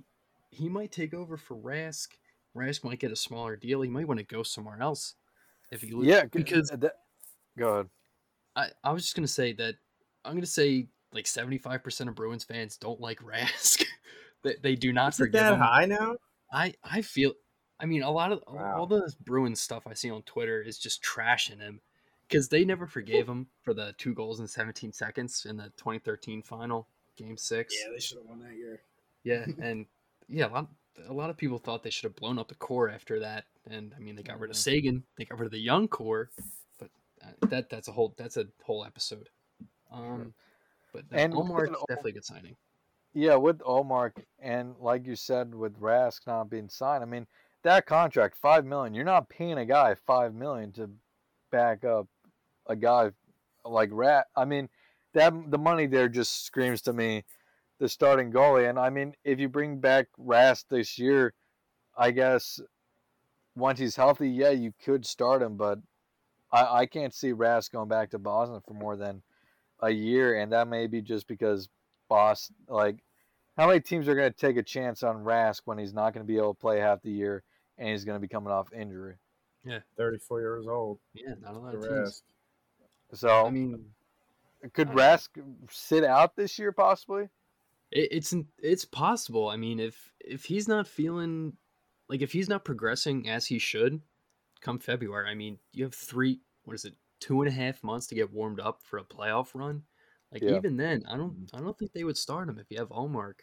he 0.50 0.68
might 0.68 0.92
take 0.92 1.14
over 1.14 1.36
for 1.36 1.56
Rask. 1.56 2.08
Rask 2.56 2.82
might 2.84 2.98
get 2.98 3.12
a 3.12 3.16
smaller 3.16 3.56
deal. 3.56 3.82
He 3.82 3.90
might 3.90 4.08
want 4.08 4.18
to 4.18 4.24
go 4.24 4.42
somewhere 4.42 4.80
else 4.80 5.14
if 5.70 5.82
he 5.82 5.92
Yeah, 6.00 6.24
because 6.24 6.70
that, 6.70 6.94
go 7.58 7.68
ahead. 7.68 7.86
I, 8.54 8.68
I 8.82 8.92
was 8.92 9.02
just 9.02 9.14
gonna 9.14 9.28
say 9.28 9.52
that 9.54 9.76
I'm 10.26 10.34
gonna 10.34 10.46
say 10.46 10.88
like 11.12 11.24
75% 11.26 12.08
of 12.08 12.14
Bruins 12.14 12.44
fans 12.44 12.76
don't 12.76 13.00
like 13.00 13.20
Rask. 13.20 13.84
they, 14.42 14.56
they 14.62 14.74
do 14.74 14.92
not 14.92 15.12
Is 15.12 15.18
forgive 15.18 15.40
that 15.40 15.52
him. 15.54 15.60
high 15.60 15.86
now? 15.86 16.16
I 16.52 16.74
I 16.84 17.02
feel 17.02 17.32
I 17.80 17.86
mean 17.86 18.02
a 18.02 18.10
lot 18.10 18.32
of 18.32 18.42
all- 18.46 18.58
all 18.58 18.86
the 18.86 19.12
Bruins 19.24 19.60
stuff 19.60 19.86
I 19.86 19.94
see 19.94 20.10
on 20.10 20.22
Twitter 20.22 20.60
is 20.60 20.78
just 20.78 21.02
trashing 21.02 21.60
him 21.60 21.80
because 22.28 22.48
they 22.48 22.64
never 22.64 22.86
forgave 22.86 23.28
him 23.28 23.46
for 23.62 23.72
the 23.72 23.94
two 23.98 24.12
goals 24.14 24.40
in 24.40 24.48
17 24.48 24.92
seconds 24.92 25.46
in 25.48 25.56
the 25.56 25.70
2013 25.76 26.42
final 26.42 26.88
game 27.16 27.36
six. 27.36 27.74
Yeah, 27.80 27.92
they 27.92 28.00
should 28.00 28.18
have 28.18 28.26
won 28.26 28.40
that 28.40 28.56
year. 28.56 28.80
Yeah, 29.24 29.46
and 29.62 29.86
yeah, 30.28 30.48
a 30.48 30.52
lot, 30.52 30.68
a 31.08 31.12
lot 31.12 31.30
of 31.30 31.36
people 31.36 31.58
thought 31.58 31.82
they 31.82 31.90
should 31.90 32.04
have 32.04 32.16
blown 32.16 32.38
up 32.38 32.48
the 32.48 32.54
core 32.56 32.88
after 32.88 33.20
that, 33.20 33.44
and 33.70 33.92
I 33.96 34.00
mean 34.00 34.16
they 34.16 34.22
got 34.22 34.40
rid 34.40 34.50
of 34.50 34.56
Mhm. 34.56 34.60
Seguin, 34.60 35.02
they 35.16 35.24
got 35.24 35.38
rid 35.38 35.46
of 35.46 35.52
the 35.52 35.58
young 35.58 35.86
core, 35.88 36.30
but 36.80 36.90
uh, 37.24 37.46
that 37.48 37.70
that's 37.70 37.88
a 37.88 37.92
whole 37.92 38.14
that's 38.18 38.36
a 38.36 38.46
whole 38.64 38.84
episode. 38.84 39.28
Um, 39.92 40.34
but 40.92 41.04
And 41.12 41.34
Omar 41.34 41.62
with 41.62 41.70
is 41.70 41.76
Ol- 41.76 41.86
definitely 41.88 42.10
a 42.12 42.14
good 42.14 42.24
signing. 42.24 42.56
Yeah, 43.12 43.36
with 43.36 43.60
Ullmark 43.60 44.24
and 44.38 44.74
like 44.78 45.06
you 45.06 45.16
said 45.16 45.54
with 45.54 45.80
Rask 45.80 46.26
not 46.26 46.50
being 46.50 46.68
signed, 46.68 47.02
I 47.02 47.06
mean 47.06 47.26
that 47.62 47.86
contract 47.86 48.36
five 48.36 48.64
million. 48.64 48.94
You're 48.94 49.04
not 49.04 49.28
paying 49.28 49.58
a 49.58 49.64
guy 49.64 49.94
five 49.94 50.34
million 50.34 50.72
to 50.72 50.90
back 51.50 51.84
up 51.84 52.08
a 52.66 52.76
guy 52.76 53.10
like 53.64 53.88
Rat. 53.92 54.26
I 54.36 54.44
mean 54.44 54.68
that 55.14 55.32
the 55.48 55.58
money 55.58 55.86
there 55.86 56.08
just 56.08 56.44
screams 56.44 56.82
to 56.82 56.92
me 56.92 57.24
the 57.78 57.88
starting 57.88 58.30
goalie. 58.32 58.68
And 58.68 58.78
I 58.78 58.90
mean 58.90 59.14
if 59.24 59.40
you 59.40 59.48
bring 59.48 59.80
back 59.80 60.08
Rask 60.18 60.64
this 60.68 60.98
year, 60.98 61.32
I 61.96 62.10
guess 62.10 62.60
once 63.54 63.78
he's 63.78 63.96
healthy, 63.96 64.28
yeah, 64.28 64.50
you 64.50 64.74
could 64.84 65.06
start 65.06 65.40
him, 65.40 65.56
but 65.56 65.78
I, 66.52 66.80
I 66.80 66.86
can't 66.86 67.14
see 67.14 67.32
Rask 67.32 67.72
going 67.72 67.88
back 67.88 68.10
to 68.10 68.18
Boston 68.18 68.60
for 68.66 68.74
more 68.74 68.96
than 68.96 69.22
a 69.86 69.90
year, 69.90 70.38
and 70.40 70.52
that 70.52 70.68
may 70.68 70.86
be 70.86 71.00
just 71.00 71.26
because 71.28 71.68
Boss 72.08 72.50
like, 72.68 72.98
how 73.56 73.66
many 73.66 73.80
teams 73.80 74.06
are 74.08 74.14
going 74.14 74.30
to 74.32 74.36
take 74.38 74.56
a 74.56 74.62
chance 74.62 75.02
on 75.02 75.24
Rask 75.24 75.62
when 75.64 75.78
he's 75.78 75.94
not 75.94 76.12
going 76.14 76.24
to 76.24 76.28
be 76.30 76.36
able 76.36 76.54
to 76.54 76.60
play 76.60 76.78
half 76.78 77.02
the 77.02 77.10
year 77.10 77.42
and 77.78 77.88
he's 77.88 78.04
going 78.04 78.16
to 78.16 78.20
be 78.20 78.28
coming 78.28 78.52
off 78.52 78.72
injury? 78.72 79.14
Yeah, 79.64 79.80
34 79.96 80.40
years 80.40 80.66
old. 80.68 80.98
Yeah, 81.14 81.34
not 81.40 81.54
a 81.54 81.58
lot 81.58 81.72
The 81.72 81.78
of 81.78 81.88
teams. 82.04 82.22
So, 83.14 83.46
I 83.46 83.50
mean, 83.50 83.86
could 84.72 84.88
I- 84.90 84.94
Rask 84.94 85.28
sit 85.70 86.04
out 86.04 86.36
this 86.36 86.58
year 86.58 86.72
possibly? 86.72 87.28
it, 87.92 88.08
it's 88.12 88.34
it's 88.58 88.84
possible. 88.84 89.48
I 89.48 89.56
mean, 89.56 89.78
if 89.80 90.12
if 90.20 90.44
he's 90.44 90.68
not 90.68 90.86
feeling 90.86 91.54
like 92.08 92.20
if 92.22 92.32
he's 92.32 92.48
not 92.48 92.64
progressing 92.64 93.28
as 93.28 93.46
he 93.46 93.58
should, 93.58 94.00
come 94.60 94.78
February. 94.78 95.28
I 95.30 95.34
mean, 95.34 95.58
you 95.72 95.84
have 95.84 95.94
three. 95.94 96.40
What 96.64 96.74
is 96.74 96.84
it? 96.84 96.94
Two 97.20 97.40
and 97.42 97.48
a 97.48 97.54
half 97.54 97.82
months 97.82 98.06
to 98.08 98.14
get 98.14 98.32
warmed 98.32 98.60
up 98.60 98.82
for 98.82 98.98
a 98.98 99.04
playoff 99.04 99.54
run. 99.54 99.82
Like 100.32 100.42
Yeah. 100.42 100.56
even 100.56 100.76
then, 100.76 101.04
I 101.08 101.16
don't 101.16 101.48
I 101.54 101.60
don't 101.60 101.78
think 101.78 101.92
they 101.92 102.04
would 102.04 102.18
start 102.18 102.48
him 102.48 102.58
if 102.58 102.66
you 102.70 102.78
have 102.78 102.88
Ullmark 102.90 103.40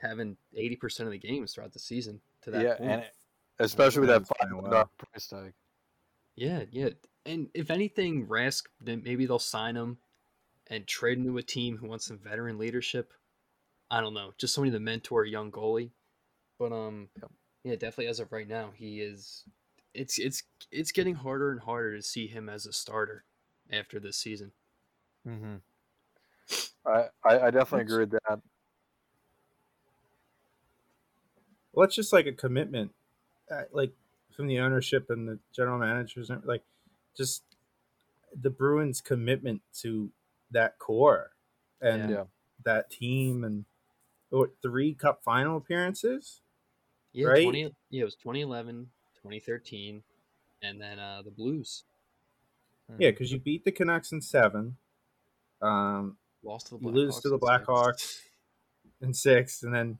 having 0.00 0.36
eighty 0.54 0.76
percent 0.76 1.06
of 1.06 1.12
the 1.12 1.18
games 1.18 1.52
throughout 1.54 1.72
the 1.72 1.78
season. 1.78 2.20
To 2.42 2.50
that 2.52 2.62
yeah, 2.62 2.74
point. 2.76 2.90
and 2.90 3.04
especially 3.58 4.00
with 4.00 4.08
that 4.08 4.22
Rask's 4.22 4.32
five 4.40 4.62
well. 4.62 4.90
price 4.96 5.26
tag. 5.26 5.52
Yeah, 6.36 6.62
yeah. 6.70 6.90
And 7.26 7.48
if 7.52 7.70
anything, 7.70 8.26
Rask, 8.26 8.62
then 8.80 9.02
maybe 9.04 9.26
they'll 9.26 9.38
sign 9.38 9.76
him 9.76 9.98
and 10.68 10.86
trade 10.86 11.18
him 11.18 11.24
to 11.24 11.36
a 11.36 11.42
team 11.42 11.76
who 11.76 11.88
wants 11.88 12.06
some 12.06 12.18
veteran 12.18 12.56
leadership. 12.56 13.12
I 13.90 14.00
don't 14.00 14.14
know, 14.14 14.32
just 14.38 14.54
somebody 14.54 14.70
to 14.72 14.80
mentor 14.80 15.24
a 15.24 15.28
young 15.28 15.50
goalie. 15.50 15.90
But 16.58 16.72
um, 16.72 17.08
Yep. 17.20 17.30
yeah, 17.64 17.72
definitely 17.74 18.06
as 18.06 18.20
of 18.20 18.32
right 18.32 18.48
now, 18.48 18.70
he 18.74 19.00
is. 19.02 19.44
It's 19.94 20.18
it's 20.18 20.42
it's 20.70 20.92
getting 20.92 21.16
harder 21.16 21.50
and 21.50 21.60
harder 21.60 21.96
to 21.96 22.02
see 22.02 22.26
him 22.26 22.48
as 22.48 22.66
a 22.66 22.72
starter 22.72 23.24
after 23.72 23.98
this 23.98 24.16
season. 24.16 24.52
Mm-hmm. 25.26 25.56
I, 26.86 27.08
I 27.24 27.40
I 27.46 27.50
definitely 27.50 27.82
agree 27.82 28.04
with 28.04 28.10
that. 28.12 28.40
Well, 31.72 31.86
it's 31.86 31.94
just 31.94 32.12
like 32.12 32.26
a 32.26 32.32
commitment, 32.32 32.92
uh, 33.50 33.62
like 33.72 33.92
from 34.34 34.46
the 34.46 34.58
ownership 34.58 35.10
and 35.10 35.28
the 35.28 35.38
general 35.52 35.78
managers, 35.78 36.30
and 36.30 36.44
like 36.44 36.62
just 37.16 37.42
the 38.34 38.50
Bruins' 38.50 39.00
commitment 39.00 39.62
to 39.80 40.10
that 40.50 40.78
core 40.78 41.32
and 41.80 42.10
Yeah. 42.10 42.24
that 42.64 42.90
team, 42.90 43.44
and 43.44 43.64
what, 44.30 44.50
three 44.62 44.94
Cup 44.94 45.22
final 45.22 45.56
appearances. 45.56 46.40
Yeah, 47.12 47.26
Right? 47.28 47.42
20, 47.44 47.74
yeah, 47.90 48.02
it 48.02 48.04
was 48.04 48.14
2011, 48.16 48.90
2013, 49.22 50.02
and 50.62 50.80
then 50.80 50.98
uh, 50.98 51.22
the 51.24 51.30
Blues 51.30 51.84
Yeah, 52.98 53.10
because 53.10 53.32
you 53.32 53.38
beat 53.38 53.64
the 53.64 53.72
Canucks 53.72 54.12
in 54.12 54.20
seven, 54.20 54.76
um, 55.62 56.16
lost 56.42 56.68
to 56.68 56.74
the 56.74 56.80
Blackhawks. 56.80 56.94
lose 56.94 57.20
to 57.20 57.28
the. 57.28 57.38
Blackhawks. 57.38 58.20
in 59.00 59.14
six, 59.14 59.62
and 59.62 59.74
then 59.74 59.98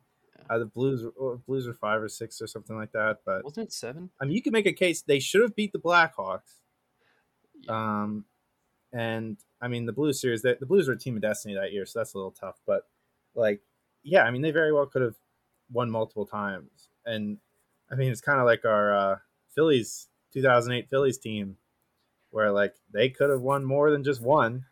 uh, 0.49 0.59
the 0.59 0.67
Blues, 0.67 1.05
or 1.17 1.37
Blues 1.37 1.67
were 1.67 1.75
five 1.75 2.03
or 2.03 2.09
six 2.09 2.41
or 2.41 2.47
something 2.47 2.77
like 2.77 2.93
that. 2.93 3.19
But 3.25 3.45
Wasn't 3.45 3.69
it 3.69 3.73
seven? 3.73 4.11
I 4.21 4.25
mean, 4.25 4.35
you 4.35 4.43
can 4.43 4.53
make 4.53 4.67
a 4.67 4.73
case 4.73 5.03
they 5.03 5.21
should 5.21 5.43
have 5.43 5.57
beat 5.57 5.73
the 5.73 5.79
Blackhawks. 5.79 6.61
Yeah. 7.63 7.73
Um, 7.73 8.25
and 8.93 9.37
I 9.61 9.69
mean, 9.69 9.87
the 9.87 9.93
Blues 9.93 10.21
series, 10.21 10.43
the, 10.43 10.57
the 10.59 10.67
Blues 10.67 10.89
were 10.89 10.95
a 10.95 10.99
team 10.99 11.17
of 11.17 11.23
destiny 11.23 11.55
that 11.55 11.73
year, 11.73 11.87
so 11.87 12.01
that's 12.01 12.15
a 12.15 12.19
little 12.19 12.33
tough. 12.33 12.57
But 12.67 12.89
like, 13.35 13.61
yeah, 14.03 14.25
I 14.25 14.31
mean, 14.31 14.43
they 14.43 14.51
very 14.51 14.73
well 14.73 14.87
could 14.87 15.03
have 15.03 15.17
won 15.73 15.91
multiple 15.91 16.27
times. 16.27 16.89
And 17.07 17.39
I 17.91 17.97
mean, 17.97 18.11
it's 18.11 18.21
kind 18.21 18.39
of 18.39 18.47
like 18.47 18.65
our 18.65 18.95
uh, 18.95 19.17
Phillies 19.55 20.09
2008 20.33 20.89
Phillies 20.89 21.19
team, 21.19 21.57
where 22.31 22.53
like 22.53 22.75
they 22.93 23.09
could 23.09 23.31
have 23.31 23.41
won 23.41 23.65
more 23.65 23.91
than 23.91 24.05
just 24.05 24.21
one, 24.21 24.65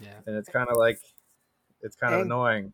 yeah. 0.00 0.20
and 0.26 0.36
it's 0.36 0.48
kind 0.48 0.68
of 0.68 0.76
like 0.76 1.00
it's 1.82 1.96
kind 1.96 2.14
of 2.14 2.22
annoying. 2.22 2.72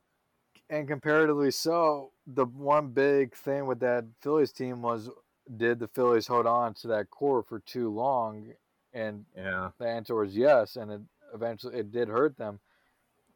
and 0.69 0.87
comparatively 0.87 1.51
so, 1.51 2.13
the 2.27 2.45
one 2.45 2.89
big 2.89 3.35
thing 3.35 3.67
with 3.67 3.81
that 3.81 4.05
Phillies 4.21 4.53
team 4.53 4.83
was 4.83 5.11
did 5.57 5.79
the 5.79 5.89
Phillies 5.89 6.27
hold 6.27 6.47
on 6.47 6.75
to 6.75 6.89
that 6.89 7.11
core 7.11 7.43
for 7.43 7.61
too 7.61 7.89
long? 7.89 8.53
And 8.93 9.25
Yeah, 9.37 9.71
the 9.79 9.87
answer 9.87 10.15
was 10.15 10.37
yes, 10.37 10.77
and 10.77 10.91
it 10.91 11.01
eventually 11.35 11.79
it 11.79 11.91
did 11.91 12.09
hurt 12.09 12.37
them. 12.37 12.61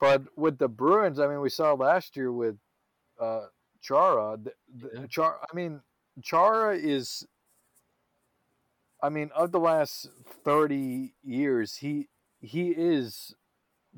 But 0.00 0.22
with 0.36 0.58
the 0.58 0.68
Bruins, 0.68 1.20
I 1.20 1.26
mean, 1.26 1.40
we 1.40 1.50
saw 1.50 1.74
last 1.74 2.16
year 2.16 2.32
with 2.32 2.56
uh, 3.20 3.46
Chara. 3.82 4.38
The, 4.42 4.52
the, 4.74 5.00
Yeah. 5.00 5.06
Char, 5.06 5.38
I 5.40 5.54
mean, 5.54 5.82
Chara 6.22 6.76
is. 6.76 7.26
I 9.02 9.08
mean, 9.08 9.30
of 9.34 9.52
the 9.52 9.60
last 9.60 10.08
thirty 10.44 11.14
years, 11.22 11.76
he 11.76 12.08
he 12.40 12.70
is 12.70 13.34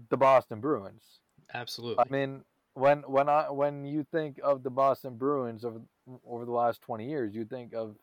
the 0.09 0.17
Boston 0.17 0.61
Bruins. 0.61 1.21
Absolutely. 1.53 2.05
I 2.07 2.13
mean, 2.13 2.45
when 2.75 3.03
when 3.03 3.29
I 3.29 3.51
when 3.51 3.85
you 3.85 4.05
think 4.05 4.41
of 4.43 4.63
the 4.63 4.71
Boston 4.71 5.17
Bruins 5.17 5.65
over 5.65 5.81
over 6.25 6.45
the 6.45 6.53
last 6.53 6.81
twenty 6.83 7.09
years, 7.09 7.35
you 7.35 7.45
think 7.45 7.75
of 7.75 7.97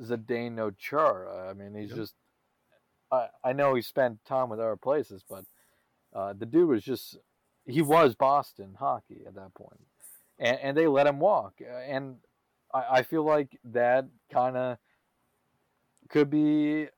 Zdeno 0.00 0.76
Chara. 0.78 1.48
I 1.50 1.52
mean, 1.54 1.74
he's 1.74 1.90
Yep. 1.90 1.98
just. 1.98 2.14
I 3.10 3.28
I 3.42 3.52
know 3.52 3.74
he 3.74 3.82
spent 3.82 4.24
time 4.24 4.48
with 4.48 4.60
other 4.60 4.76
places, 4.76 5.24
but 5.28 5.44
uh, 6.14 6.32
the 6.32 6.46
dude 6.46 6.68
was 6.68 6.82
just 6.84 7.18
he 7.66 7.82
was 7.82 8.14
Boston 8.14 8.76
hockey 8.78 9.22
at 9.26 9.34
that 9.34 9.52
point, 9.54 9.80
and 10.38 10.58
and 10.60 10.76
they 10.76 10.86
let 10.86 11.06
him 11.06 11.18
walk, 11.18 11.60
and 11.60 12.16
I, 12.74 12.98
I 12.98 13.02
feel 13.02 13.24
like 13.24 13.58
that 13.64 14.06
kind 14.32 14.56
of 14.56 14.78
could 16.08 16.28
be 16.28 16.88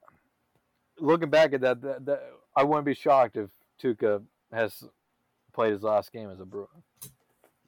looking 0.98 1.30
back 1.30 1.52
at 1.52 1.60
that, 1.60 1.82
that, 1.82 2.06
that 2.06 2.22
I 2.56 2.64
wouldn't 2.64 2.86
be 2.86 2.94
shocked 2.94 3.36
if 3.36 3.50
Tuukka 3.80 4.22
has 4.52 4.82
played 5.52 5.72
his 5.72 5.82
last 5.82 6.12
game 6.12 6.30
as 6.30 6.40
a 6.40 6.46
Bruin. 6.46 6.68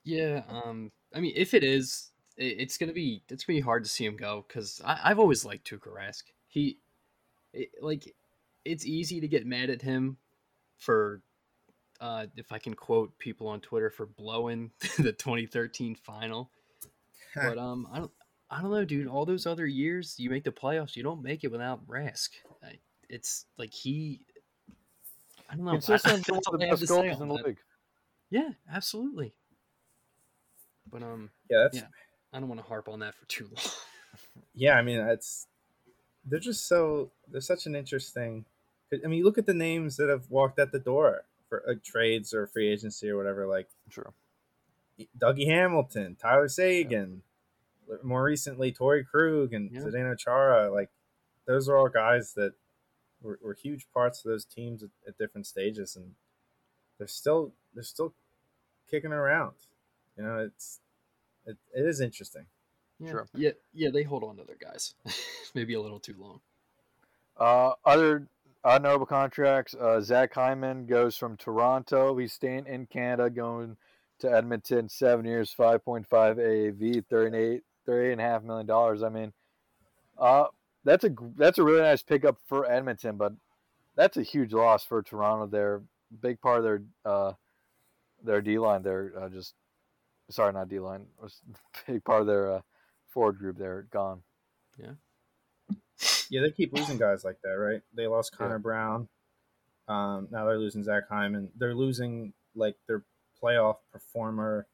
Yeah, 0.05 0.43
um, 0.49 0.91
I 1.15 1.21
mean, 1.21 1.35
if 1.37 1.53
it 1.53 1.63
is, 1.63 2.11
it, 2.37 2.61
it's 2.61 2.79
gonna 2.79 2.93
be 2.93 3.23
it's 3.29 3.45
gonna 3.45 3.59
be 3.59 3.61
hard 3.61 3.85
to 3.85 3.91
see 3.91 4.07
him 4.07 4.17
go 4.17 4.45
because 4.47 4.81
I've 4.85 5.19
always 5.19 5.45
liked 5.45 5.69
Tuukka 5.69 5.95
Rask. 5.95 6.23
He, 6.47 6.79
it, 7.53 7.71
like, 7.83 8.15
it's 8.65 8.87
easy 8.87 9.21
to 9.21 9.29
get 9.29 9.47
mad 9.47 9.69
at 9.69 9.83
him 9.83 10.17
for 10.79 11.21
uh, 12.01 12.27
if 12.37 12.53
I 12.53 12.59
can 12.59 12.75
quote 12.75 13.19
people 13.19 13.49
on 13.49 13.61
Twitter 13.61 13.91
for 13.91 14.07
blowing 14.07 14.71
the 14.99 15.13
2013 15.13 15.95
final. 15.95 16.51
But 17.35 17.59
um, 17.59 17.89
I 17.93 17.99
don't, 17.99 18.11
I 18.51 18.63
don't 18.63 18.71
know, 18.71 18.85
dude. 18.85 19.09
All 19.09 19.27
those 19.27 19.47
other 19.47 19.67
years, 19.67 20.15
you 20.19 20.31
make 20.31 20.45
the 20.45 20.51
playoffs, 20.51 20.97
you 20.97 21.03
don't 21.03 21.23
make 21.23 21.45
it 21.45 21.53
without 21.53 21.87
Rask. 21.87 22.31
It's 23.09 23.47
like 23.57 23.73
he, 23.73 24.21
I 25.49 25.57
don't 25.57 25.65
know. 25.65 25.73
Consistent, 25.73 26.29
one 26.29 26.41
of 26.47 26.53
the 26.53 26.67
best 26.67 26.89
goals 26.89 27.21
in 27.21 27.29
the 27.29 27.35
league. 27.35 27.59
Yeah, 28.31 28.51
absolutely. 28.71 29.33
But 30.91 31.03
um, 31.03 31.31
Yeah, 31.51 31.63
that's 31.63 31.77
Yeah. 31.77 31.87
I 32.33 32.41
don't 32.41 32.49
want 32.49 32.61
to 32.61 32.67
harp 32.67 32.89
on 32.89 33.01
that 33.01 33.15
for 33.15 33.27
too 33.27 33.45
long. 33.45 33.65
yeah. 34.55 34.75
I 34.75 34.83
mean, 34.83 35.01
it's 35.01 35.47
they're 36.27 36.39
just 36.39 36.67
so 36.67 37.11
they're 37.31 37.41
such 37.41 37.67
an 37.67 37.75
interesting. 37.75 38.45
I 38.93 39.07
mean, 39.07 39.23
look 39.25 39.39
at 39.39 39.47
the 39.47 39.55
names 39.55 39.97
that 39.97 40.09
have 40.09 40.31
walked 40.31 40.59
at 40.59 40.73
the 40.73 40.79
door 40.79 41.25
for 41.49 41.63
like 41.67 41.83
trades 41.83 42.33
or 42.33 42.47
free 42.47 42.69
agency 42.69 43.09
or 43.09 43.17
whatever. 43.17 43.47
Like 43.47 43.69
True. 43.91 44.13
Dougie 45.19 45.47
Hamilton, 45.47 46.17
Tyler 46.21 46.49
Seguin, 46.49 47.23
more 48.03 48.23
recently 48.25 48.73
Torey 48.73 49.05
Krug 49.07 49.53
and 49.53 49.71
Yeah. 49.71 49.81
Zdeno 49.83 50.19
Chara. 50.19 50.71
Like 50.71 50.91
those 51.47 51.69
are 51.69 51.77
all 51.77 51.89
guys 51.89 52.35
that 52.35 52.53
were, 53.23 53.39
were 53.43 53.55
huge 53.55 53.87
parts 53.95 54.25
of 54.25 54.31
those 54.31 54.45
teams 54.45 54.83
at, 54.83 54.91
at 55.07 55.19
different 55.19 55.47
stages, 55.47 55.97
and 55.97 56.15
they're 56.99 57.07
still 57.09 57.53
they're 57.75 57.83
still 57.85 58.15
kicking 58.91 59.13
around. 59.13 59.55
You 60.17 60.25
know, 60.25 60.39
it's 60.39 60.81
it, 61.47 61.57
it 61.75 61.85
is 61.87 62.01
interesting. 62.01 62.47
Yeah, 63.01 63.11
Sure. 63.13 63.29
yeah, 63.35 63.51
yeah. 63.73 63.91
They 63.91 64.03
hold 64.03 64.25
on 64.25 64.37
to 64.39 64.45
their 64.45 64.57
guys, 64.57 64.95
maybe 65.55 65.75
a 65.75 65.81
little 65.81 66.01
too 66.01 66.17
long. 66.19 66.41
Uh, 67.37 67.75
other 67.85 68.27
unknowable 68.65 69.07
contracts. 69.07 69.73
Uh, 69.75 70.01
Zach 70.01 70.35
Hyman 70.35 70.87
goes 70.87 71.17
from 71.17 71.37
Toronto. 71.37 72.17
He's 72.17 72.33
staying 72.33 72.67
in 72.67 72.87
Canada, 72.87 73.31
going 73.31 73.77
to 74.21 74.33
Edmonton. 74.33 74.89
Seven 74.89 75.25
years, 75.25 75.53
five 75.53 75.85
point 75.85 76.07
five 76.07 76.37
AAV, 76.37 77.07
thirty-eight, 77.07 77.63
thirty-eight 77.87 78.13
and 78.13 78.21
a 78.21 78.25
half 78.25 78.43
million 78.43 78.67
dollars. 78.67 79.03
I 79.03 79.09
mean, 79.09 79.33
uh, 80.19 80.47
that's 80.85 81.05
a 81.05 81.11
that's 81.37 81.59
a 81.59 81.65
really 81.65 81.83
nice 81.83 82.03
pickup 82.03 82.39
for 82.47 82.71
Edmonton, 82.71 83.17
but 83.17 83.33
that's 83.97 84.17
a 84.17 84.23
huge 84.23 84.53
loss 84.53 84.85
for 84.85 85.03
Toronto. 85.03 85.47
They're 85.47 85.83
big 86.21 86.41
part 86.41 86.59
of 86.59 86.65
their 86.65 86.83
uh, 87.05 87.33
their 88.23 88.41
D 88.41 88.59
line. 88.59 88.83
They're 88.83 89.13
uh, 89.19 89.29
just 89.29 89.55
sorry, 90.31 90.53
not 90.53 90.69
D 90.69 90.79
line. 90.79 91.07
Was 91.23 91.41
big 91.87 92.05
part 92.05 92.21
of 92.23 92.27
their 92.27 92.53
uh, 92.53 92.61
forward 93.09 93.39
group. 93.39 93.59
They're 93.59 93.87
gone. 93.91 94.23
Yeah, 94.79 94.93
yeah, 96.31 96.43
they 96.43 96.51
keep 96.51 96.73
losing 96.73 96.99
guys 96.99 97.25
like 97.25 97.39
that, 97.43 97.51
right? 97.59 97.83
They 97.95 98.07
lost 98.07 98.33
Yeah. 98.33 98.39
Connor 98.39 98.59
Brown. 98.59 99.09
Um, 99.89 100.29
now 100.31 100.45
they're 100.45 100.59
losing 100.59 100.85
Zach 100.85 101.09
Hyman. 101.09 101.49
They're 101.57 101.75
losing 101.75 102.33
like 102.55 102.77
their 102.87 103.03
playoff 103.43 103.77
performer, 103.93 104.67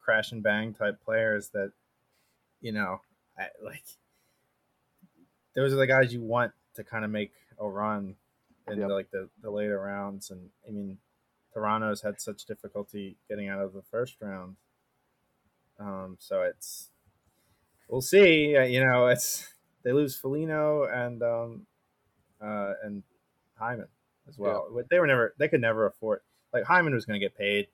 crash 0.00 0.32
and 0.32 0.42
bang 0.42 0.74
type 0.74 1.00
players 1.04 1.48
that, 1.50 1.72
you 2.60 2.72
know, 2.72 3.00
I, 3.38 3.46
like 3.64 3.84
those 5.54 5.72
are 5.72 5.76
the 5.76 5.86
guys 5.86 6.12
you 6.12 6.20
want 6.20 6.52
to 6.74 6.84
kind 6.84 7.04
of 7.04 7.10
make 7.10 7.32
a 7.58 7.68
run 7.68 8.16
in 8.68 8.78
Yep. 8.78 8.88
the, 8.88 8.94
like 8.94 9.10
the, 9.10 9.28
the 9.42 9.50
later 9.50 9.80
rounds. 9.80 10.30
And 10.30 10.50
I 10.66 10.70
mean, 10.70 10.98
Toronto's 11.52 12.02
had 12.02 12.20
such 12.20 12.44
difficulty 12.44 13.16
getting 13.28 13.48
out 13.48 13.60
of 13.60 13.72
the 13.72 13.82
first 13.82 14.16
round. 14.20 14.56
Um, 15.78 16.16
so 16.20 16.42
it's 16.42 16.90
we'll 17.88 18.00
see. 18.02 18.56
Uh, 18.56 18.62
you 18.64 18.84
know, 18.84 19.06
it's 19.08 19.52
they 19.82 19.92
lose 19.92 20.16
Foligno 20.16 20.84
and 20.84 21.22
um, 21.22 21.66
uh, 22.40 22.74
and 22.84 23.02
Hyman 23.58 23.88
as 24.28 24.38
well. 24.38 24.68
But 24.72 24.88
They 24.90 24.98
were 25.00 25.06
never 25.06 25.34
they 25.38 25.48
could 25.48 25.60
never 25.62 25.86
afford 25.86 26.20
like 26.52 26.64
Hyman 26.64 26.94
was 26.94 27.04
going 27.06 27.20
to 27.20 27.24
get 27.24 27.36
paid. 27.36 27.68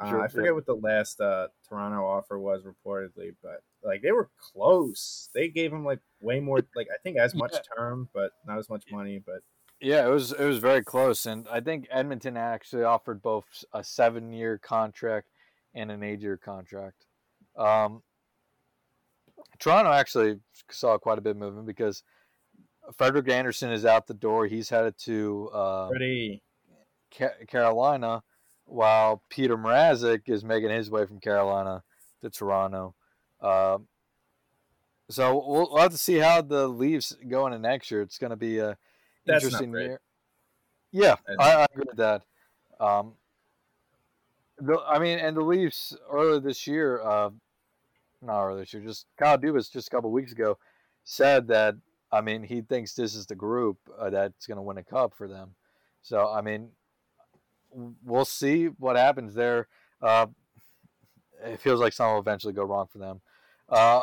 Uh, 0.00 0.10
Sure, 0.10 0.20
I 0.20 0.28
forget 0.28 0.46
yeah. 0.46 0.50
what 0.52 0.66
the 0.66 0.74
last 0.74 1.20
uh, 1.20 1.48
Toronto 1.68 2.04
offer 2.04 2.38
was 2.38 2.62
reportedly, 2.64 3.34
but 3.42 3.62
like 3.84 4.02
they 4.02 4.12
were 4.12 4.30
close. 4.52 5.28
They 5.34 5.48
gave 5.48 5.72
him 5.72 5.84
like 5.84 6.00
way 6.20 6.40
more, 6.40 6.62
like 6.74 6.88
I 6.92 6.98
think 7.02 7.18
as 7.18 7.34
much 7.34 7.52
Yeah. 7.52 7.60
term, 7.76 8.08
but 8.12 8.32
not 8.46 8.58
as 8.58 8.68
much 8.68 8.84
money. 8.90 9.22
But 9.24 9.42
Yeah, 9.80 10.06
it 10.06 10.10
was 10.10 10.32
it 10.32 10.44
was 10.44 10.58
very 10.58 10.82
close, 10.82 11.26
and 11.26 11.46
I 11.48 11.60
think 11.60 11.86
Edmonton 11.90 12.36
actually 12.36 12.84
offered 12.84 13.22
both 13.22 13.44
a 13.72 13.84
seven 13.84 14.32
year 14.32 14.58
contract 14.58 15.28
and 15.74 15.90
an 15.90 16.02
eight 16.02 16.20
year 16.20 16.36
contract. 16.36 17.06
Um, 17.56 18.02
Toronto 19.58 19.92
actually 19.92 20.40
saw 20.70 20.98
quite 20.98 21.18
a 21.18 21.20
bit 21.20 21.30
of 21.30 21.36
movement 21.36 21.66
because 21.66 22.02
Frederik 22.96 23.28
Andersen 23.28 23.70
is 23.70 23.84
out 23.84 24.06
the 24.06 24.14
door. 24.14 24.46
He's 24.46 24.68
headed 24.68 24.96
to 25.04 25.50
uh, 25.52 25.88
pretty 25.88 26.42
Ca- 27.16 27.44
Carolina, 27.46 28.22
while 28.64 29.22
Peter 29.28 29.56
Mrazek 29.56 30.28
is 30.28 30.44
making 30.44 30.70
his 30.70 30.90
way 30.90 31.06
from 31.06 31.20
Carolina 31.20 31.82
to 32.22 32.30
Toronto. 32.30 32.94
Um, 33.40 33.88
so 35.10 35.34
we'll, 35.46 35.68
we'll 35.70 35.82
have 35.82 35.92
to 35.92 35.98
see 35.98 36.16
how 36.16 36.42
the 36.42 36.68
Leafs 36.68 37.14
go 37.28 37.46
into 37.46 37.58
next 37.58 37.90
year. 37.90 38.02
It's 38.02 38.18
going 38.18 38.30
to 38.30 38.36
be 38.36 38.58
a 38.58 38.76
That's 39.26 39.44
interesting 39.44 39.72
year. 39.72 40.00
Yeah, 40.90 41.16
I, 41.38 41.52
I 41.52 41.66
agree 41.72 41.84
with 41.86 41.96
that. 41.96 42.22
Um, 42.80 43.14
the, 44.58 44.78
I 44.86 44.98
mean, 44.98 45.18
and 45.18 45.36
the 45.36 45.42
Leafs 45.42 45.96
earlier 46.10 46.40
this 46.40 46.66
year, 46.66 47.02
uh, 47.02 47.30
not 48.20 48.44
earlier 48.44 48.60
this 48.60 48.72
year, 48.72 48.82
just 48.82 49.06
Kyle 49.18 49.38
Dubas 49.38 49.70
just 49.72 49.88
a 49.88 49.90
couple 49.90 50.10
weeks 50.10 50.32
ago 50.32 50.58
said 51.04 51.48
that. 51.48 51.74
I 52.14 52.20
mean, 52.20 52.42
he 52.42 52.60
thinks 52.60 52.94
this 52.94 53.14
is 53.14 53.24
the 53.24 53.34
group 53.34 53.78
uh, 53.98 54.10
that's 54.10 54.46
going 54.46 54.56
to 54.56 54.62
win 54.62 54.76
a 54.76 54.84
cup 54.84 55.14
for 55.16 55.26
them. 55.26 55.54
So, 56.02 56.30
I 56.30 56.42
mean, 56.42 56.68
we'll 57.72 58.24
see 58.24 58.66
what 58.66 58.96
happens 58.96 59.34
there. 59.34 59.68
Uh, 60.00 60.26
it 61.44 61.60
feels 61.60 61.80
like 61.80 61.92
something 61.92 62.12
will 62.14 62.20
eventually 62.20 62.52
go 62.52 62.64
wrong 62.64 62.86
for 62.86 62.98
them. 62.98 63.20
Uh, 63.68 64.02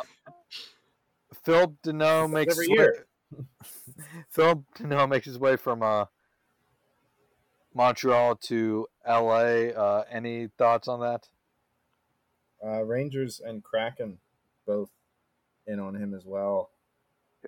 Phil 1.44 1.76
Danault 1.82 2.30
makes 2.30 2.52
every 2.54 2.66
his 2.68 2.70
way- 2.70 2.76
year. 2.84 3.06
Phil 4.30 4.64
Danault 4.76 5.08
makes 5.08 5.26
his 5.26 5.38
way 5.38 5.56
from 5.56 5.82
uh, 5.82 6.06
Montreal 7.74 8.36
to 8.36 8.86
LA. 9.06 9.70
Uh, 9.70 10.04
any 10.10 10.48
thoughts 10.58 10.88
on 10.88 11.00
that? 11.00 11.28
Uh, 12.64 12.82
Rangers 12.84 13.40
and 13.40 13.62
Kraken 13.62 14.18
both 14.66 14.90
in 15.66 15.80
on 15.80 15.94
him 15.94 16.14
as 16.14 16.24
well. 16.24 16.70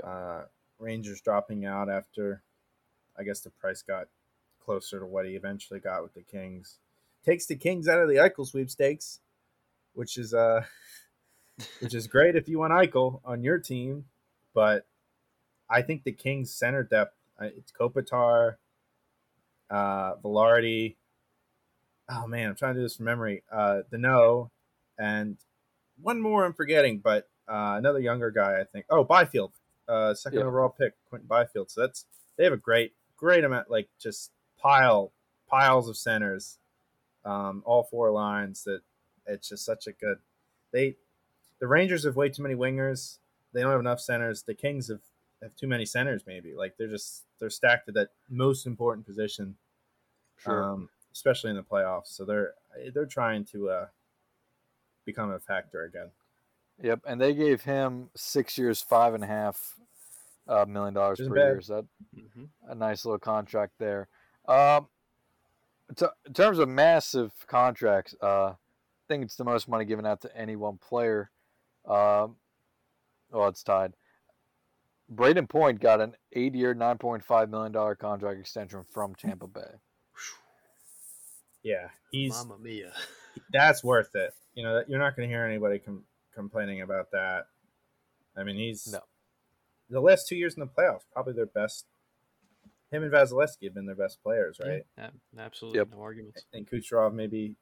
Uh, 0.02 0.42
Rangers 0.78 1.20
dropping 1.20 1.66
out 1.66 1.90
after, 1.90 2.42
I 3.18 3.24
guess 3.24 3.40
the 3.40 3.50
price 3.50 3.82
got 3.82 4.08
closer 4.64 4.98
to 5.00 5.06
what 5.06 5.26
he 5.26 5.32
eventually 5.32 5.80
got 5.80 6.02
with 6.02 6.14
the 6.14 6.22
Kings. 6.22 6.78
Takes 7.24 7.46
the 7.46 7.56
Kings 7.56 7.88
out 7.88 8.00
of 8.00 8.08
the 8.08 8.16
Eichel 8.16 8.46
sweepstakes, 8.46 9.20
which 9.94 10.16
is 10.16 10.34
uh, 10.34 10.64
which 11.80 11.94
is 11.94 12.06
great 12.06 12.36
if 12.36 12.48
you 12.48 12.58
want 12.58 12.72
Eichel 12.72 13.20
on 13.24 13.42
your 13.42 13.58
team, 13.58 14.06
but 14.54 14.86
I 15.70 15.82
think 15.82 16.04
the 16.04 16.12
Kings 16.12 16.50
center 16.52 16.82
depth 16.82 17.14
uh, 17.40 17.46
it's 17.46 17.72
Kopitar, 17.72 18.56
uh, 19.70 20.14
Vilardi. 20.16 20.96
Oh 22.08 22.26
man, 22.26 22.50
I'm 22.50 22.56
trying 22.56 22.74
to 22.74 22.80
do 22.80 22.84
this 22.84 22.96
from 22.96 23.06
memory. 23.06 23.42
Uh, 23.50 23.82
Danault, 23.90 24.50
and 24.98 25.36
one 26.00 26.20
more 26.20 26.44
I'm 26.44 26.52
forgetting, 26.52 26.98
but 26.98 27.28
uh, 27.48 27.74
another 27.78 28.00
younger 28.00 28.30
guy, 28.30 28.60
I 28.60 28.64
think. 28.64 28.86
Oh, 28.90 29.04
Byfield, 29.04 29.52
uh, 29.88 30.14
second 30.14 30.40
Yeah. 30.40 30.46
overall 30.46 30.68
pick, 30.68 30.94
Quinton 31.08 31.26
Byfield. 31.26 31.70
So 31.70 31.80
that's 31.82 32.06
they 32.36 32.44
have 32.44 32.52
a 32.52 32.58
great, 32.58 32.92
great 33.16 33.44
amount, 33.44 33.70
like 33.70 33.88
just 34.00 34.30
pile, 34.62 35.12
piles 35.48 35.88
of 35.88 35.96
centers, 35.96 36.58
um, 37.24 37.62
all 37.66 37.84
four 37.84 38.10
lines. 38.10 38.64
That 38.64 38.82
it's 39.26 39.48
just 39.48 39.64
such 39.64 39.86
a 39.86 39.92
good. 39.92 40.18
They, 40.72 40.96
the 41.60 41.66
Rangers 41.68 42.04
have 42.04 42.16
way 42.16 42.28
too 42.30 42.42
many 42.42 42.54
wingers. 42.54 43.18
They 43.52 43.62
don't 43.62 43.70
have 43.72 43.80
enough 43.80 44.00
centers. 44.00 44.42
The 44.42 44.54
Kings 44.54 44.88
have 44.88 45.02
have 45.42 45.56
too 45.56 45.68
many 45.68 45.84
centers. 45.86 46.24
Maybe 46.26 46.54
like 46.54 46.76
they're 46.76 46.88
just 46.88 47.24
they're 47.38 47.50
stacked 47.50 47.88
at 47.88 47.94
that 47.94 48.10
most 48.30 48.66
important 48.66 49.06
position 49.06 49.56
um, 50.46 50.88
especially 51.12 51.50
in 51.50 51.56
the 51.56 51.62
playoffs. 51.62 52.08
So 52.08 52.24
they're 52.24 52.54
they're 52.92 53.06
trying 53.06 53.44
to 53.46 53.70
uh, 53.70 53.86
become 55.04 55.30
a 55.30 55.38
factor 55.38 55.84
again. 55.84 56.10
Yep, 56.82 57.00
and 57.06 57.20
they 57.20 57.34
gave 57.34 57.62
him 57.62 58.10
six 58.16 58.58
years, 58.58 58.82
five 58.82 59.14
and 59.14 59.22
a 59.22 59.26
half 59.26 59.78
uh, 60.48 60.64
million 60.66 60.94
dollars 60.94 61.20
per 61.20 61.24
Isn't 61.24 61.34
year. 61.38 61.54
bad. 61.54 61.58
Is 61.58 61.68
that 61.68 61.84
hmm 62.14 62.44
a 62.66 62.74
nice 62.74 63.04
little 63.04 63.18
contract 63.18 63.74
there? 63.78 64.08
Um, 64.49 64.88
t- 65.97 66.07
in 66.26 66.32
terms 66.32 66.59
of 66.59 66.68
massive 66.68 67.32
contracts, 67.47 68.14
uh, 68.22 68.51
I 68.51 68.55
think 69.09 69.24
it's 69.24 69.36
the 69.36 69.45
most 69.45 69.68
money 69.68 69.84
given 69.84 70.07
out 70.07 70.20
to 70.22 70.36
any 70.36 70.57
one 70.57 70.78
player. 70.78 71.30
Um, 71.86 72.36
well, 73.30 73.49
it's 73.49 73.62
tied. 73.62 73.95
Brayden 75.12 75.49
Point 75.49 75.80
got 75.80 76.01
an 76.01 76.14
eight-year, 76.32 76.74
nine 76.74 76.99
point 76.99 77.24
five 77.24 77.51
million 77.51 77.72
dollar 77.72 77.95
contract 77.95 78.40
extension 78.40 78.84
from 78.93 79.14
Tampa 79.14 79.47
Bay. 79.47 79.61
Yeah, 81.64 81.90
he's 82.11 82.32
Mamma 82.32 82.59
mia. 82.61 82.93
that's 83.53 83.84
worth 83.84 84.16
it. 84.16 84.34
You 84.55 84.64
know, 84.64 84.82
you're 84.88 84.99
not 84.99 85.14
going 85.14 85.28
to 85.28 85.32
hear 85.32 85.45
anybody 85.47 85.78
com- 85.78 86.03
complaining 86.34 86.82
about 86.82 87.12
that. 87.12 87.47
I 88.36 88.43
mean, 88.43 88.57
he's 88.57 88.88
No. 88.93 88.99
the 89.88 90.01
last 90.01 90.26
two 90.26 90.34
years 90.34 90.55
in 90.55 90.61
the 90.61 90.66
playoffs, 90.66 91.03
probably 91.12 91.34
their 91.34 91.47
best 91.47 91.86
him 92.93 93.03
and 93.03 93.12
Vasilevskiy 93.12 93.64
have 93.64 93.74
been 93.74 93.86
their 93.86 93.95
best 93.97 94.22
players, 94.22 94.61
right? 94.64 94.84
Yeah, 94.99 95.11
absolutely, 95.38 95.78
Yep. 95.80 95.88
no 95.93 96.01
arguments. 96.03 96.45
And 96.53 96.68
Kucherov 96.68 97.14
maybe 97.14 97.57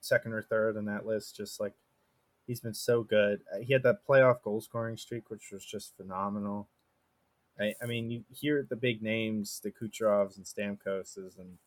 second 0.00 0.32
or 0.32 0.42
third 0.42 0.76
on 0.76 0.86
that 0.86 1.06
list. 1.06 1.36
Just 1.36 1.60
like 1.60 1.74
he's 2.46 2.60
been 2.60 2.74
so 2.74 3.02
good. 3.02 3.42
Uh, 3.54 3.58
He 3.58 3.72
had 3.72 3.82
that 3.84 4.06
playoff 4.06 4.42
goal 4.42 4.60
scoring 4.60 4.96
streak, 4.96 5.30
which 5.30 5.50
was 5.52 5.64
just 5.64 5.96
phenomenal. 5.96 6.68
I, 7.60 7.74
I 7.80 7.86
mean, 7.86 8.10
you 8.10 8.24
hear 8.32 8.66
the 8.68 8.74
big 8.76 9.02
names, 9.02 9.60
the 9.62 9.70
Kucherovs 9.70 10.36
and 10.36 10.44
Stamkoses, 10.46 11.38
and 11.38 11.58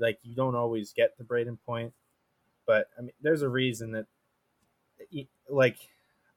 like 0.00 0.18
you 0.22 0.34
don't 0.34 0.54
always 0.54 0.92
get 0.92 1.18
the 1.18 1.24
Brayden 1.24 1.58
Point, 1.66 1.92
but 2.66 2.88
I 2.98 3.02
mean, 3.02 3.12
there's 3.20 3.42
a 3.42 3.48
reason 3.48 3.92
that, 3.92 4.06
y- 5.12 5.28
like, 5.50 5.76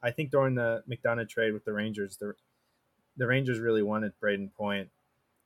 I 0.03 0.11
think 0.11 0.29
during 0.29 0.55
the 0.55 0.83
McDonagh 0.89 1.29
trade 1.29 1.53
with 1.53 1.63
the 1.63 1.71
Rangers, 1.73 2.17
the 2.17 2.33
the 3.17 3.25
Rangers 3.27 3.59
really 3.59 3.81
wanted 3.83 4.11
Brayden 4.21 4.51
Point 4.53 4.89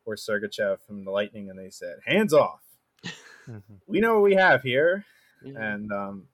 or 0.10 0.16
Sergachev 0.16 0.80
from 0.82 1.06
the 1.06 1.12
Lightning, 1.12 1.50
and 1.50 1.58
they 1.60 1.70
said, 1.70 2.00
"Hands 2.06 2.34
off! 2.34 2.62
Mhm. 3.48 3.80
We 3.88 4.00
know 4.00 4.14
what 4.16 4.24
we 4.24 4.36
have 4.36 4.62
here." 4.64 5.06
Yeah. 5.44 5.54
and 5.74 5.92
um, 5.92 6.28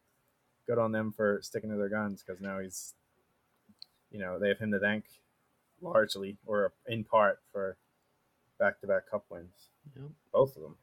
good 0.68 0.80
on 0.80 0.92
them 0.92 1.12
for 1.16 1.40
sticking 1.44 1.70
to 1.70 1.76
their 1.78 1.90
guns 1.90 2.24
because 2.26 2.42
now 2.42 2.60
he's, 2.60 2.94
you 4.10 4.20
know, 4.20 4.40
they 4.40 4.48
have 4.50 4.58
him 4.58 4.72
to 4.72 4.80
thank 4.80 5.06
largely 5.82 6.38
or 6.46 6.74
in 6.88 7.04
part 7.04 7.40
for 7.52 7.78
back-to-back 8.58 9.10
Cup 9.12 9.26
wins, 9.30 9.70
Yep. 9.96 10.06
both 10.34 10.56
of 10.56 10.64
them. 10.64 10.78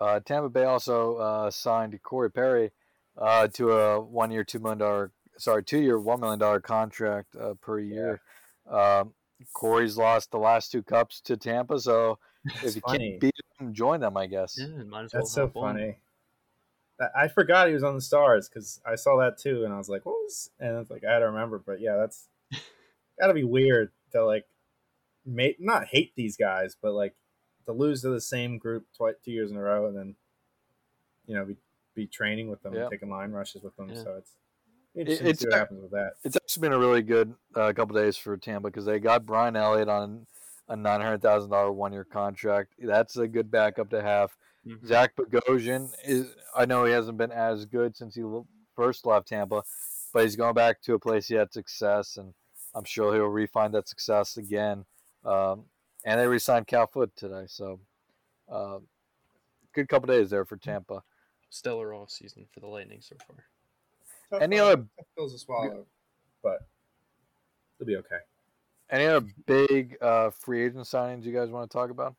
Uh, 0.00 0.20
Tampa 0.20 0.48
Bay 0.48 0.64
also 0.64 1.16
uh, 1.16 1.50
signed 1.50 1.98
Corey 2.02 2.30
Perry 2.30 2.72
uh, 3.16 3.46
to 3.48 3.70
a 3.72 4.00
one-year, 4.00 4.42
two 4.44 4.58
million 4.58 4.78
dollar, 4.78 5.12
sorry, 5.38 5.62
two-year, 5.62 5.98
one 6.00 6.20
million 6.20 6.38
dollar 6.40 6.60
contract 6.60 7.36
uh, 7.36 7.54
per 7.60 7.78
year. 7.78 8.20
Um, 8.68 9.12
Corey's 9.54 9.96
lost 9.96 10.30
the 10.30 10.38
last 10.38 10.70
two 10.72 10.82
cups 10.82 11.20
to 11.22 11.36
Tampa, 11.36 11.78
so 11.80 12.18
if 12.64 12.74
you 12.76 12.80
funny. 12.82 13.10
can't 13.10 13.20
beat 13.20 13.34
him, 13.60 13.72
join 13.74 14.00
them, 14.00 14.16
I 14.16 14.26
guess. 14.26 14.56
Yeah, 14.58 14.66
might 14.84 15.04
as 15.04 15.12
well. 15.14 15.22
That's 15.22 15.32
so 15.32 15.46
hop 15.46 15.56
on. 15.56 15.74
funny. 15.74 15.96
I- 17.00 17.22
I 17.24 17.28
forgot 17.28 17.66
he 17.68 17.74
was 17.74 17.82
on 17.82 17.94
the 17.96 18.00
Stars 18.00 18.48
because 18.48 18.80
I 18.86 18.94
saw 18.94 19.16
that 19.18 19.36
too, 19.38 19.64
and 19.64 19.72
I 19.74 19.78
was 19.78 19.88
like, 19.88 20.06
"What 20.06 20.12
was?" 20.22 20.50
And 20.60 20.76
it's 20.78 20.90
like 20.90 21.02
I 21.04 21.12
had 21.14 21.18
to 21.20 21.26
remember, 21.26 21.58
but 21.58 21.80
yeah, 21.80 21.96
that's 21.96 22.28
got 23.20 23.26
to 23.28 23.34
be 23.34 23.42
weird 23.44 23.90
to 24.12 24.24
like, 24.24 24.46
mate, 25.26 25.56
not 25.58 25.86
hate 25.86 26.12
these 26.14 26.36
guys, 26.36 26.76
but 26.80 26.92
like 26.92 27.14
to 27.66 27.72
lose 27.72 28.02
to 28.02 28.10
the 28.10 28.20
same 28.20 28.58
group 28.58 28.86
twice, 28.96 29.14
two 29.24 29.32
years 29.32 29.50
in 29.50 29.56
a 29.56 29.60
row, 29.62 29.86
and 29.88 29.96
then 29.96 30.14
you 31.26 31.34
know 31.34 31.44
be, 31.44 31.56
be 31.94 32.06
training 32.06 32.48
with 32.48 32.62
them, 32.62 32.74
Yeah. 32.74 32.82
and 32.82 32.90
taking 32.90 33.10
line 33.10 33.32
rushes 33.32 33.62
with 33.62 33.74
them. 33.76 33.88
Yeah. 33.88 34.02
So 34.02 34.14
it's 34.18 34.32
interesting 34.94 35.26
it's 35.28 35.44
what 35.44 35.54
happens 35.54 35.82
with 35.82 35.90
that. 35.92 36.12
It's 36.24 36.36
actually 36.36 36.60
been 36.62 36.72
a 36.72 36.78
really 36.78 37.02
good 37.02 37.34
uh, 37.54 37.72
couple 37.72 37.96
days 37.96 38.16
for 38.16 38.36
Tampa 38.36 38.68
because 38.68 38.84
they 38.84 38.98
got 38.98 39.26
Brian 39.26 39.56
Elliott 39.56 39.88
on 39.88 40.26
a 40.68 40.76
nine 40.76 41.00
hundred 41.00 41.22
thousand 41.22 41.50
dollar 41.50 41.72
one-year 41.72 42.04
contract. 42.04 42.74
That's 42.78 43.16
a 43.16 43.26
good 43.28 43.50
backup 43.50 43.90
to 43.90 44.02
have. 44.02 44.34
Mhm. 44.66 44.86
Zach 44.86 45.16
Bogosian 45.16 45.92
is. 46.04 46.34
I 46.54 46.66
know 46.66 46.84
he 46.84 46.92
hasn't 46.92 47.18
been 47.18 47.32
as 47.32 47.64
good 47.64 47.96
since 47.96 48.14
he 48.14 48.22
first 48.76 49.06
left 49.06 49.28
Tampa, 49.28 49.62
but 50.12 50.22
he's 50.22 50.36
going 50.36 50.54
back 50.54 50.80
to 50.82 50.94
a 50.94 50.98
place 50.98 51.28
he 51.28 51.34
had 51.34 51.52
success, 51.52 52.16
and 52.16 52.32
I'm 52.74 52.84
sure 52.84 53.14
he'll 53.14 53.24
refine 53.26 53.72
that 53.72 53.88
success 53.88 54.36
again. 54.36 54.84
Um, 55.24 55.64
and 56.04 56.18
they 56.18 56.26
re-signed 56.26 56.66
Cal 56.66 56.86
Foote 56.86 57.14
today, 57.16 57.44
so 57.46 57.80
uh, 58.50 58.78
good 59.72 59.88
couple 59.88 60.08
days 60.08 60.30
there 60.30 60.44
for 60.44 60.56
Tampa. 60.56 61.02
Stellar 61.50 61.94
off 61.94 62.10
season 62.10 62.46
for 62.52 62.60
the 62.60 62.66
Lightning 62.66 63.00
so 63.00 63.16
far. 63.26 63.44
Tough, 64.32 64.42
Any 64.42 64.58
uh, 64.58 64.64
other- 64.64 64.76
tough 64.96 65.06
pills 65.16 65.32
to 65.34 65.38
swallow, 65.38 65.84
but 66.42 66.66
it'll 67.78 67.86
be 67.86 67.96
okay. 67.96 68.16
Any 68.90 69.06
other 69.06 69.26
big 69.46 69.96
uh, 70.00 70.30
free 70.30 70.64
agent 70.64 70.84
signings 70.84 71.24
you 71.24 71.32
guys 71.32 71.50
want 71.50 71.70
to 71.70 71.72
talk 71.76 71.90
about? 71.90 72.14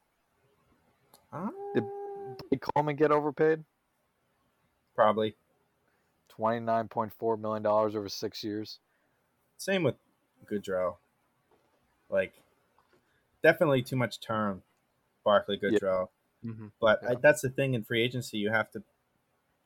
Did- 1.74 1.84
Did 2.52 2.62
Coleman 2.76 2.96
get 2.96 3.12
overpaid? 3.12 3.64
Probably 4.96 5.36
Twenty 6.30 6.60
nine 6.60 6.88
point 6.88 7.12
four 7.18 7.36
million 7.38 7.62
dollars 7.64 7.96
over 7.96 8.10
six 8.10 8.44
years. 8.44 8.80
same 9.58 9.84
with 9.84 9.96
Goodrow. 10.52 10.96
Like, 12.10 12.34
definitely 13.44 13.82
too 13.82 13.96
much 13.96 14.20
term, 14.20 14.62
Barclay 15.24 15.60
Yeah. 15.62 15.70
Goodrow. 15.80 16.10
Mm-hmm. 16.46 16.68
But 16.82 17.04
I, 17.08 17.16
that's 17.16 17.42
the 17.42 17.50
thing 17.50 17.74
in 17.76 17.84
free 17.84 18.04
agency. 18.04 18.38
You 18.38 18.50
have 18.52 18.70
to, 18.72 18.84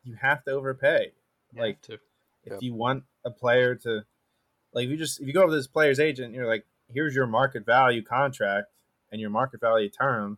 you 0.06 0.16
have 0.22 0.44
to 0.46 0.52
overpay. 0.52 1.12
Like, 1.58 1.82
to. 1.84 2.00
If 2.48 2.54
Yep. 2.54 2.62
you 2.64 2.74
want 2.74 3.04
a 3.24 3.32
player 3.32 3.76
to, 3.76 4.04
like, 4.74 4.86
if 4.86 4.90
you 4.90 4.98
just 4.98 5.20
if 5.20 5.28
you 5.28 5.34
go 5.34 5.42
over 5.44 5.52
to 5.52 5.56
this 5.56 5.68
player's 5.68 6.00
agent, 6.00 6.34
you're 6.34 6.48
like, 6.48 6.66
here's 6.94 7.14
your 7.16 7.28
market 7.28 7.66
value 7.66 8.02
contract 8.02 8.68
and 9.12 9.22
your 9.22 9.30
market 9.30 9.60
value 9.62 9.90
term. 9.90 10.38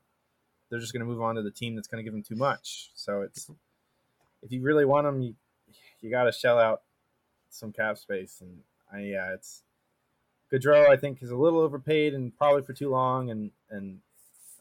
They're 0.70 0.80
just 0.80 0.93
going 0.93 1.01
to 1.01 1.05
move 1.05 1.22
on 1.22 1.36
to 1.36 1.41
the 1.41 1.51
team 1.51 1.76
that's 1.76 1.88
going 1.88 1.99
to 1.99 2.03
give 2.03 2.14
them 2.14 2.24
too 2.24 2.36
much. 2.36 2.91
So 2.93 3.22
it's 3.22 3.49
if 4.41 4.51
you 4.51 4.62
really 4.62 4.86
want 4.86 5.05
them, 5.05 5.22
you 5.22 5.36
you 6.01 6.10
got 6.10 6.24
to 6.24 6.32
shell 6.32 6.60
out 6.60 6.82
some 7.49 7.72
cap 7.72 7.97
space. 7.97 8.41
And 8.41 8.60
I, 8.91 8.99
yeah, 8.99 9.34
it's 9.34 9.64
Goodrow. 10.51 10.89
I 10.89 10.95
think 10.97 11.22
is 11.22 11.32
a 11.32 11.36
little 11.36 11.60
overpaid 11.60 12.14
and 12.14 12.36
probably 12.38 12.62
for 12.62 12.74
too 12.74 12.89
long. 12.89 13.30
And 13.30 13.51
and 13.70 13.99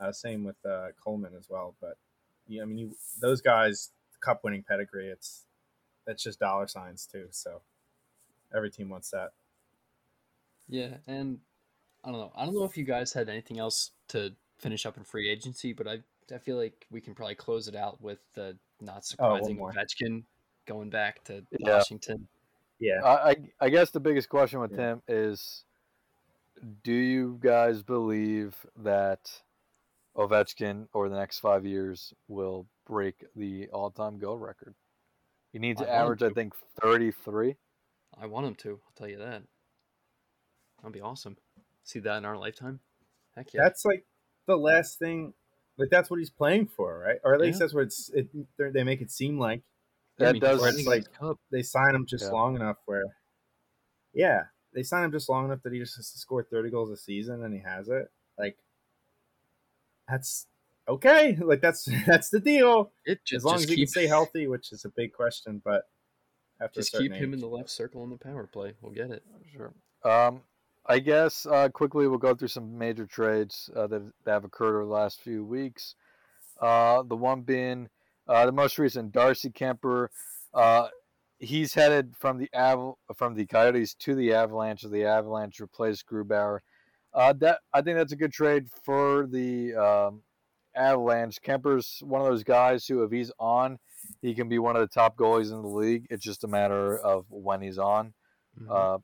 uh, 0.01 0.13
same 0.13 0.45
with 0.45 0.57
uh, 0.65 0.89
Coleman 1.03 1.33
as 1.39 1.49
well. 1.49 1.75
But 1.81 1.97
yeah, 2.47 2.63
I 2.63 2.65
mean, 2.65 2.79
you 2.79 2.97
those 3.21 3.41
guys 3.41 3.91
cup 4.21 4.43
winning 4.45 4.65
pedigree. 4.67 5.09
It's 5.09 5.45
that's 6.09 6.23
just 6.23 6.41
dollar 6.41 6.67
signs 6.67 7.07
too. 7.07 7.27
So 7.31 7.61
every 8.57 8.71
team 8.71 8.89
wants 8.89 9.11
that. 9.11 9.33
Yeah, 10.69 10.97
and 11.07 11.39
I 12.03 12.11
don't 12.11 12.19
know. 12.19 12.33
I 12.35 12.45
don't 12.47 12.55
know 12.55 12.65
if 12.65 12.77
you 12.77 12.85
guys 12.85 13.13
had 13.13 13.29
anything 13.29 13.59
else 13.59 13.93
to 14.09 14.33
finish 14.59 14.87
up 14.87 14.97
in 14.97 15.05
free 15.05 15.31
agency, 15.31 15.73
but 15.73 15.87
I 15.87 15.99
I 16.35 16.39
feel 16.39 16.57
like 16.57 16.87
we 16.91 17.01
can 17.01 17.15
probably 17.15 17.35
close 17.35 17.69
it 17.69 17.77
out 17.77 18.01
with 18.01 18.19
the 18.35 18.57
not 18.81 18.99
oh, 18.99 19.01
surprising 19.03 19.57
more. 19.57 19.73
Ovechkin 19.73 20.25
going 20.67 20.91
back 20.91 21.23
to 21.25 21.45
Yeah. 21.59 21.77
Washington. 21.77 22.27
Yeah. 22.81 23.03
I, 23.05 23.31
I 23.31 23.37
I 23.61 23.69
guess 23.69 23.91
the 23.91 24.01
biggest 24.01 24.29
question 24.31 24.61
with 24.61 24.73
Yeah. 24.73 24.93
him 24.93 25.03
is, 25.09 25.65
do 26.85 26.93
you 26.93 27.39
guys 27.43 27.83
believe 27.83 28.55
that 28.83 29.31
Ovechkin 30.17 30.89
over 30.95 31.09
the 31.09 31.17
next 31.17 31.41
five 31.41 31.67
years 31.67 32.15
will 32.29 32.67
break 32.87 33.25
the 33.37 33.69
all 33.69 33.91
time 33.91 34.19
goal 34.19 34.39
record? 34.39 34.75
He 35.59 35.67
needs 35.67 35.81
I 35.83 35.87
to 35.87 35.91
want 35.91 35.97
him 35.99 36.03
average, 36.05 36.23
I 36.23 36.31
think, 36.35 36.55
thirty 36.81 37.11
three. 37.11 37.57
I 38.17 38.27
want 38.27 38.47
him 38.47 38.55
to. 38.57 38.71
I'll 38.71 38.93
tell 38.97 39.09
you 39.09 39.19
that. 39.19 39.43
That'd 40.81 40.93
be 40.93 41.01
awesome. 41.01 41.37
See 41.83 41.99
that 41.99 42.19
in 42.19 42.25
our 42.25 42.37
lifetime. 42.37 42.79
Heck 43.35 43.53
yeah. 43.53 43.63
That's 43.65 43.85
like 43.85 44.05
the 44.47 44.57
last 44.57 45.01
thing. 45.01 45.35
Like 45.77 45.91
that's 45.91 46.11
what 46.11 46.21
he's 46.21 46.31
playing 46.31 46.69
for, 46.69 47.01
right? 47.01 47.19
Or 47.25 47.35
at 47.35 47.41
least 47.41 47.57
Yeah. 47.57 47.65
that's 47.65 47.75
what 47.75 47.83
it's. 47.85 48.09
It, 48.11 48.29
they're- 48.57 48.71
make 48.85 49.01
it 49.01 49.11
seem 49.11 49.37
like 49.41 49.63
Yeah, 50.19 50.27
I 50.27 50.27
That 50.29 50.33
mean, 50.35 50.43
does- 50.43 50.65
it's 50.79 50.87
like- 50.87 51.07
they 51.51 51.63
sign 51.63 51.95
him 51.95 52.07
just 52.07 52.25
Yeah. 52.27 52.31
long 52.31 52.55
enough 52.57 52.77
where, 52.87 53.03
yeah, 54.13 54.45
they 54.75 54.85
sign 54.85 55.05
him 55.05 55.11
just 55.13 55.29
long 55.29 55.47
enough 55.47 55.63
that 55.65 55.73
he 55.73 55.81
just 55.81 55.97
has 55.97 56.13
to 56.13 56.19
score 56.19 56.45
thirty 56.45 56.71
goals 56.71 56.91
a 56.91 56.97
season 56.97 57.43
and 57.43 57.53
he 57.53 57.61
has 57.61 57.89
it. 57.89 58.13
Like 58.39 58.57
that's 60.09 60.47
okay. 60.89 61.37
Like 61.41 61.61
that's 61.61 61.89
that's 62.07 62.31
the 62.31 62.41
deal. 62.41 62.91
It 63.05 63.21
just, 63.25 63.39
as 63.39 63.45
long 63.45 63.55
just 63.55 63.65
as 63.65 63.71
he 63.71 63.77
keep, 63.77 63.87
can 63.87 63.91
stay 63.91 64.07
healthy, 64.07 64.47
which 64.47 64.73
is 64.73 64.85
a 64.85 64.91
big 64.91 65.13
question, 65.13 65.61
but 65.65 65.85
after 66.61 66.81
Just 66.81 66.95
a 66.95 66.97
certain 66.99 67.13
keep 67.13 67.23
him 67.23 67.35
in 67.35 67.41
the 67.41 67.47
left 67.47 67.71
circle 67.71 68.03
in 68.05 68.11
the 68.11 68.17
power 68.17 68.47
play. 68.47 68.75
We'll 68.81 68.93
get 68.93 69.11
it. 69.11 69.23
Sure. 69.53 69.73
Um, 70.05 70.43
I 70.87 70.99
guess 70.99 71.47
uh, 71.47 71.69
quickly 71.69 72.09
we'll 72.09 72.19
go 72.19 72.35
through 72.35 72.49
some 72.49 72.79
major 72.79 73.07
trades 73.07 73.71
uh, 73.77 73.87
that, 73.89 74.13
that 74.25 74.33
have 74.33 74.45
occurred 74.45 74.77
over 74.77 74.87
the 74.87 74.91
last 74.91 75.21
few 75.21 75.45
weeks. 75.45 75.95
Uh, 76.61 77.03
the 77.03 77.17
one 77.17 77.43
being 77.43 77.89
uh, 78.27 78.47
the 78.47 78.53
most 78.53 78.79
recent, 78.79 79.13
Darcy 79.13 79.51
Kuemper. 79.51 80.09
Uh, 80.53 80.89
he's 81.39 81.75
headed 81.75 82.15
from 82.17 82.39
the 82.39 82.49
Aval- 82.55 82.97
from 83.17 83.35
the 83.35 83.47
Coyotes 83.47 83.95
to 83.95 84.15
the 84.15 84.33
Avalanche. 84.33 84.83
The 84.83 85.05
Avalanche 85.05 85.61
replaced 85.61 86.07
Grubauer. 86.07 86.61
Uh, 87.15 87.33
that 87.35 87.61
I 87.73 87.83
think 87.83 87.97
that's 87.97 88.13
a 88.13 88.17
good 88.17 88.33
trade 88.33 88.69
for 88.85 89.27
the 89.27 89.75
um, 89.75 90.23
Avalanche. 90.79 91.41
Kuemper's 91.43 92.01
one 92.05 92.21
of 92.21 92.27
those 92.27 92.45
guys 92.45 92.87
who, 92.87 93.03
if 93.03 93.11
he's 93.11 93.33
on, 93.39 93.79
he 94.23 94.35
can 94.35 94.49
be 94.49 94.59
one 94.59 94.77
of 94.77 94.81
the 94.83 94.89
top 94.89 95.17
goalies 95.17 95.53
in 95.53 95.63
the 95.63 95.69
league. 95.69 96.07
It's 96.11 96.25
just 96.25 96.45
a 96.45 96.49
matter 96.49 96.99
of 96.99 97.27
when 97.29 97.61
he's 97.61 97.79
on. 97.79 98.15
Mhm. 98.59 98.71
Uh, 98.71 98.99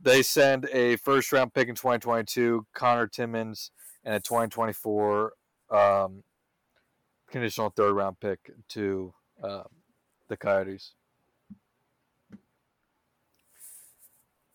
they 0.00 0.22
send 0.22 0.66
a 0.72 0.96
first 0.96 1.32
round 1.32 1.52
pick 1.52 1.68
in 1.68 1.74
2022, 1.74 2.66
Connor 2.74 3.06
Timmins, 3.06 3.70
and 4.04 4.14
a 4.14 4.20
2024 4.20 5.32
um, 5.70 6.24
conditional 7.30 7.70
third 7.70 7.92
round 7.94 8.18
pick 8.20 8.50
to 8.68 9.14
uh, 9.42 9.64
the 10.28 10.36
Coyotes. 10.36 10.94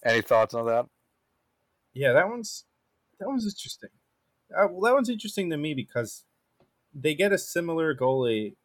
Any 0.03 0.21
thoughts 0.21 0.53
on 0.53 0.65
that? 0.67 0.85
Yeah, 1.93 2.13
that 2.13 2.29
one's 2.29 2.65
that 3.19 3.27
one's 3.27 3.45
interesting. 3.45 3.89
Uh, 4.55 4.67
well, 4.69 4.81
that 4.81 4.93
one's 4.93 5.09
interesting 5.09 5.49
to 5.49 5.57
me 5.57 5.73
because 5.73 6.25
they 6.95 7.13
get 7.13 7.33
a 7.33 7.37
similar 7.37 7.93
goalie. 7.93 8.55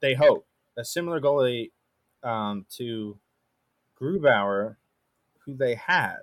They 0.00 0.14
hope 0.14 0.46
a 0.76 0.84
similar 0.84 1.20
goalie 1.20 1.70
um, 2.22 2.66
to 2.76 3.18
Grubauer, 4.00 4.76
who 5.44 5.54
they 5.54 5.74
had. 5.74 6.20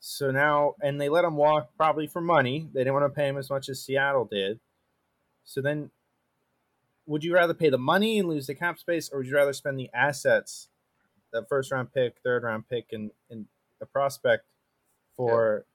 So 0.00 0.30
now, 0.30 0.74
and 0.80 1.00
they 1.00 1.08
let 1.08 1.24
him 1.24 1.36
walk 1.36 1.70
probably 1.76 2.06
for 2.06 2.20
money. 2.20 2.68
They 2.72 2.80
didn't 2.80 2.94
want 2.94 3.04
to 3.12 3.16
pay 3.16 3.28
him 3.28 3.36
as 3.36 3.50
much 3.50 3.68
as 3.68 3.82
Seattle 3.82 4.24
did. 4.24 4.58
So 5.44 5.60
then, 5.60 5.90
would 7.06 7.24
you 7.24 7.34
rather 7.34 7.54
pay 7.54 7.68
the 7.68 7.78
money 7.78 8.18
and 8.18 8.28
lose 8.28 8.46
the 8.46 8.54
cap 8.54 8.78
space, 8.78 9.10
or 9.10 9.18
would 9.18 9.26
you 9.26 9.34
rather 9.34 9.52
spend 9.52 9.78
the 9.78 9.90
assets, 9.92 10.68
the 11.32 11.44
first 11.44 11.72
round 11.72 11.92
pick, 11.92 12.16
third 12.22 12.42
round 12.42 12.68
pick, 12.68 12.86
and, 12.92 13.10
and 13.30 13.46
a 13.80 13.86
prospect 13.86 14.44
for 15.16 15.66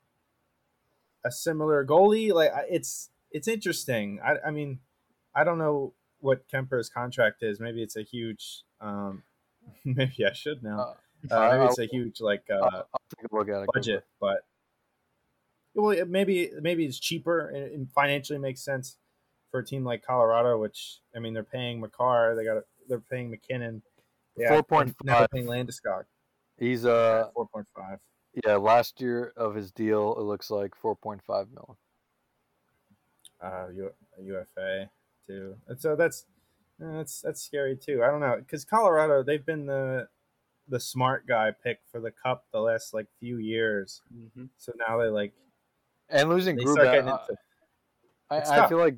a 1.24 1.32
similar 1.32 1.86
goalie? 1.86 2.34
Like 2.34 2.52
it's 2.70 3.10
it's 3.34 3.48
interesting. 3.48 4.20
I, 4.24 4.36
I 4.48 4.52
mean, 4.52 4.80
I 5.36 5.44
don't 5.44 5.58
know 5.58 5.94
what 6.20 6.48
Kuemper's 6.50 6.90
contract 6.90 7.44
is. 7.44 7.60
Maybe 7.60 7.84
it's 7.84 7.98
a 7.98 8.04
huge. 8.04 8.64
Um, 8.80 9.24
maybe 9.84 10.26
I 10.26 10.34
should 10.34 10.64
know. 10.64 10.96
Uh, 11.30 11.34
uh, 11.34 11.52
maybe 11.52 11.66
it's 11.66 11.80
a 11.80 11.86
huge 11.86 12.22
like 12.22 12.44
uh, 12.50 12.56
I'll, 12.56 12.88
I'll 12.94 13.02
take 13.18 13.32
a 13.32 13.36
look 13.36 13.50
at 13.50 13.64
it. 13.64 13.70
budget, 13.74 14.06
but 14.20 14.46
well, 15.74 16.06
maybe 16.06 16.52
maybe 16.62 16.86
it's 16.86 17.00
cheaper 17.00 17.48
and, 17.48 17.72
and 17.72 17.92
financially 17.92 18.40
makes 18.40 18.64
sense 18.64 18.98
for 19.50 19.62
a 19.62 19.66
team 19.66 19.84
like 19.84 20.06
Colorado, 20.06 20.60
which 20.60 21.00
I 21.16 21.20
mean 21.20 21.34
they're 21.34 21.44
paying 21.44 21.80
Makar, 21.80 22.36
they 22.36 22.44
got 22.44 22.64
they're 22.90 23.00
paying 23.00 23.30
MacKinnon, 23.30 23.82
yeah, 24.36 24.50
four 24.50 24.64
point 24.64 24.96
now 25.04 25.20
they're 25.20 25.28
paying 25.30 25.46
Landeskog. 25.46 26.04
He's 26.58 26.86
uh 26.86 27.30
four 27.34 27.48
point 27.48 27.68
five. 27.76 28.00
Yeah, 28.46 28.56
last 28.56 29.00
year 29.00 29.32
of 29.38 29.56
his 29.56 29.72
deal, 29.72 30.16
it 30.18 30.24
looks 30.24 30.50
like 30.50 30.76
four 30.76 30.96
point 30.96 31.22
five 31.24 31.48
million. 31.50 31.78
Uh, 33.44 33.68
U- 33.76 33.94
UFA 34.22 34.90
too, 35.28 35.56
and 35.68 35.80
so 35.80 35.96
that's 35.96 36.26
that's 36.80 37.22
that's 37.22 37.42
scary 37.42 37.76
too. 37.76 38.04
I 38.04 38.08
don't 38.08 38.20
know 38.20 38.36
because 38.38 38.66
Colorado 38.66 39.24
they've 39.24 39.46
been 39.46 39.66
the 39.66 40.08
the 40.68 40.80
smart 40.80 41.28
guy 41.28 41.52
pick 41.52 41.80
for 41.92 42.00
the 42.00 42.12
cup 42.12 42.46
the 42.52 42.60
last 42.60 42.94
like 42.94 43.08
few 43.20 43.38
years. 43.38 44.02
Mm-hmm. 44.14 44.46
So 44.58 44.72
now 44.88 44.98
they 44.98 45.08
like 45.08 45.34
and 46.10 46.30
losing 46.30 46.56
they 46.56 46.64
Grubauer. 46.64 47.00
into, 47.00 47.20
I, 48.30 48.64
I 48.64 48.68
feel 48.68 48.78
like 48.78 48.98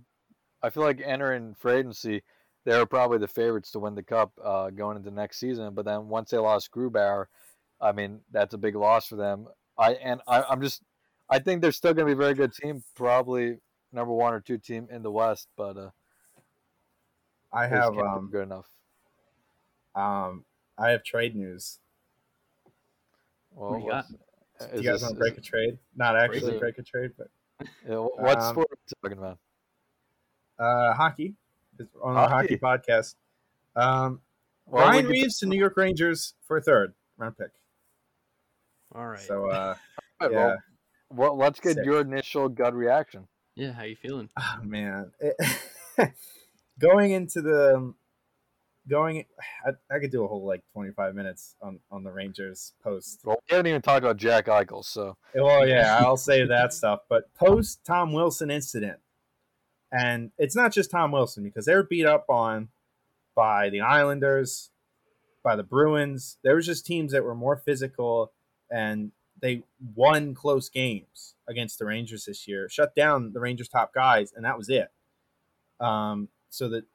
I 0.61 0.69
feel 0.69 0.83
like 0.83 1.01
entering 1.03 1.55
free 1.55 1.75
agency, 1.75 2.23
they 2.65 2.77
were 2.77 2.85
probably 2.85 3.17
the 3.17 3.27
favorites 3.27 3.71
to 3.71 3.79
win 3.79 3.95
the 3.95 4.03
cup 4.03 4.31
uh, 4.43 4.69
going 4.69 4.97
into 4.97 5.11
next 5.11 5.39
season. 5.39 5.73
But 5.73 5.85
then 5.85 6.07
once 6.07 6.31
they 6.31 6.37
lost 6.37 6.71
Grubauer, 6.71 7.25
I 7.81 7.91
mean 7.91 8.21
that's 8.31 8.53
a 8.53 8.59
big 8.59 8.75
loss 8.75 9.07
for 9.07 9.15
them. 9.15 9.47
I 9.77 9.93
and 9.93 10.21
I, 10.27 10.43
I'm 10.43 10.61
just 10.61 10.81
I 11.29 11.39
think 11.39 11.61
they're 11.61 11.71
still 11.71 11.93
going 11.93 12.07
to 12.07 12.15
be 12.15 12.19
a 12.19 12.23
very 12.23 12.35
good 12.35 12.53
team, 12.53 12.83
probably 12.95 13.57
number 13.95 14.13
one 14.13 14.33
or 14.33 14.39
two 14.41 14.57
team 14.57 14.87
in 14.91 15.01
the 15.01 15.11
West. 15.11 15.47
But 15.57 15.77
uh, 15.77 15.89
I 17.51 17.67
have 17.67 17.97
um 17.97 18.29
good 18.31 18.43
enough. 18.43 18.67
um 19.95 20.45
I 20.77 20.89
have 20.91 21.03
trade 21.03 21.35
news. 21.35 21.79
Well, 23.51 23.79
What 23.79 24.05
do 24.09 24.13
you 24.65 24.67
Do 24.75 24.81
you 24.81 24.83
guys 24.83 24.99
this- 24.99 25.01
want 25.03 25.13
to 25.15 25.19
break 25.19 25.37
a 25.37 25.41
trade? 25.41 25.77
Not 25.95 26.17
actually 26.17 26.55
it. 26.55 26.59
break 26.59 26.77
a 26.77 26.83
trade, 26.83 27.11
but 27.17 27.27
Yeah, 27.87 27.95
what 27.97 28.37
Um, 28.39 28.51
sport 28.53 28.67
are 28.71 28.77
we 29.03 29.09
talking 29.09 29.17
about? 29.17 29.39
uh, 30.59 30.93
hockey 30.93 31.35
is 31.79 31.87
on 32.03 32.15
our 32.17 32.27
hockey 32.29 32.59
Hockey. 32.61 32.81
podcast. 32.91 33.15
Um, 33.75 34.21
Well, 34.65 34.85
Ryan 34.87 35.07
Reaves 35.07 35.39
to 35.39 35.45
New 35.45 35.57
York 35.57 35.77
Rangers 35.77 36.33
for 36.47 36.57
a 36.57 36.61
third 36.61 36.93
round 37.17 37.37
pick. 37.37 37.51
All 38.93 39.07
right. 39.07 39.19
So 39.19 39.49
uh, 39.49 39.75
All 40.21 40.27
right, 40.29 40.31
yeah, 40.31 40.37
well, 40.37 40.57
well, 41.09 41.37
let's 41.37 41.59
get 41.59 41.75
Sick. 41.75 41.85
your 41.85 42.01
initial 42.01 42.47
gut 42.49 42.73
reaction. 42.73 43.27
Yeah, 43.55 43.71
how 43.73 43.83
you 43.83 43.95
feeling? 43.95 44.29
oh, 44.37 44.59
man, 44.63 45.11
It- 45.19 45.35
eh, 45.97 46.07
going 46.79 47.11
into 47.11 47.41
the 47.41 47.93
going, 48.87 49.25
I, 49.65 49.71
I 49.95 49.99
could 49.99 50.11
do 50.11 50.23
a 50.23 50.27
whole 50.27 50.45
like 50.45 50.61
twenty 50.73 50.91
five 50.91 51.15
minutes 51.15 51.55
on 51.61 51.79
on 51.89 52.03
the 52.03 52.11
Rangers 52.11 52.73
post. 52.83 53.21
Well, 53.23 53.37
we 53.49 53.55
haven't 53.55 53.67
even 53.67 53.81
talked 53.81 54.03
about 54.03 54.17
Jack 54.17 54.45
Eichel, 54.47 54.83
so 54.85 55.17
eh, 55.35 55.39
Well, 55.41 55.67
yeah, 55.67 55.97
I'll 55.99 56.17
save 56.17 56.49
that 56.49 56.73
stuff. 56.73 57.01
But 57.09 57.33
post 57.33 57.79
Tom 57.85 58.13
Wilson 58.13 58.51
incident, 58.51 58.99
and 59.91 60.31
it's 60.37 60.55
not 60.55 60.71
just 60.71 60.91
Tom 60.91 61.11
Wilson 61.11 61.43
because 61.43 61.65
they 61.65 61.75
were 61.75 61.83
beat 61.83 62.05
up 62.05 62.25
on 62.29 62.69
by 63.35 63.69
the 63.69 63.81
Islanders, 63.81 64.69
by 65.43 65.55
the 65.55 65.63
Bruins. 65.63 66.37
There 66.43 66.55
was 66.55 66.65
just 66.65 66.85
teams 66.85 67.11
that 67.11 67.23
were 67.23 67.35
more 67.35 67.57
physical, 67.57 68.33
and 68.69 69.11
they 69.45 69.63
won 69.95 70.33
close 70.33 70.69
games 70.69 71.35
against 71.47 71.79
the 71.79 71.85
Rangers 71.85 72.25
this 72.25 72.47
year. 72.47 72.67
Shut 72.69 72.95
down 72.95 73.33
the 73.33 73.39
Rangers' 73.39 73.69
top 73.69 73.93
guys, 73.93 74.33
and 74.35 74.43
that 74.45 74.57
was 74.57 74.69
it. 74.69 74.89
Um, 75.79 76.29
so 76.49 76.69
that 76.69 76.85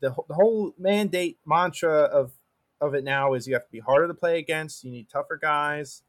the, 0.00 0.14
the 0.28 0.34
whole 0.34 0.74
mandate 0.78 1.38
mantra 1.46 2.02
of 2.02 2.32
of 2.80 2.94
it 2.94 3.02
now 3.02 3.34
is 3.34 3.48
you 3.48 3.54
have 3.54 3.64
to 3.64 3.72
be 3.72 3.80
harder 3.80 4.06
to 4.06 4.14
play 4.14 4.38
against. 4.38 4.84
You 4.84 4.92
need 4.92 5.08
tougher 5.08 5.36
guys 5.36 6.02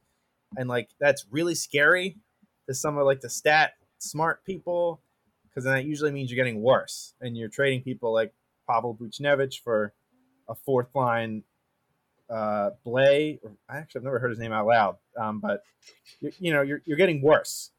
and 0.57 0.69
like 0.69 0.89
that's 0.99 1.25
really 1.29 1.55
scary 1.55 2.17
to 2.67 2.73
some 2.73 2.97
of 2.97 3.05
like 3.05 3.21
the 3.21 3.29
stat 3.29 3.73
smart 3.99 4.43
people 4.45 5.01
because 5.43 5.63
then 5.63 5.73
that 5.73 5.85
usually 5.85 6.11
means 6.11 6.31
you're 6.31 6.43
getting 6.43 6.61
worse 6.61 7.13
and 7.21 7.37
you're 7.37 7.49
trading 7.49 7.81
people 7.81 8.13
like 8.13 8.33
Pavel 8.69 8.95
Buchnevich 8.95 9.61
for 9.63 9.93
a 10.47 10.55
fourth 10.55 10.93
line 10.95 11.43
uh 12.29 12.71
Blais 12.85 13.39
I 13.69 13.77
actually 13.77 13.99
I've 13.99 14.05
never 14.05 14.19
heard 14.19 14.29
his 14.29 14.39
name 14.39 14.51
out 14.51 14.67
loud 14.67 14.97
um 15.19 15.39
but 15.39 15.63
you, 16.19 16.31
you 16.39 16.53
know 16.53 16.61
you're, 16.61 16.81
you're 16.85 16.97
getting 16.97 17.21
worse 17.21 17.71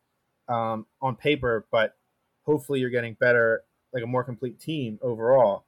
um 0.48 0.86
on 1.00 1.16
paper 1.16 1.66
but 1.70 1.96
hopefully 2.44 2.80
you're 2.80 2.90
getting 2.90 3.14
better 3.14 3.62
like 3.92 4.02
a 4.02 4.06
more 4.06 4.24
complete 4.24 4.60
team 4.60 4.98
overall 5.02 5.64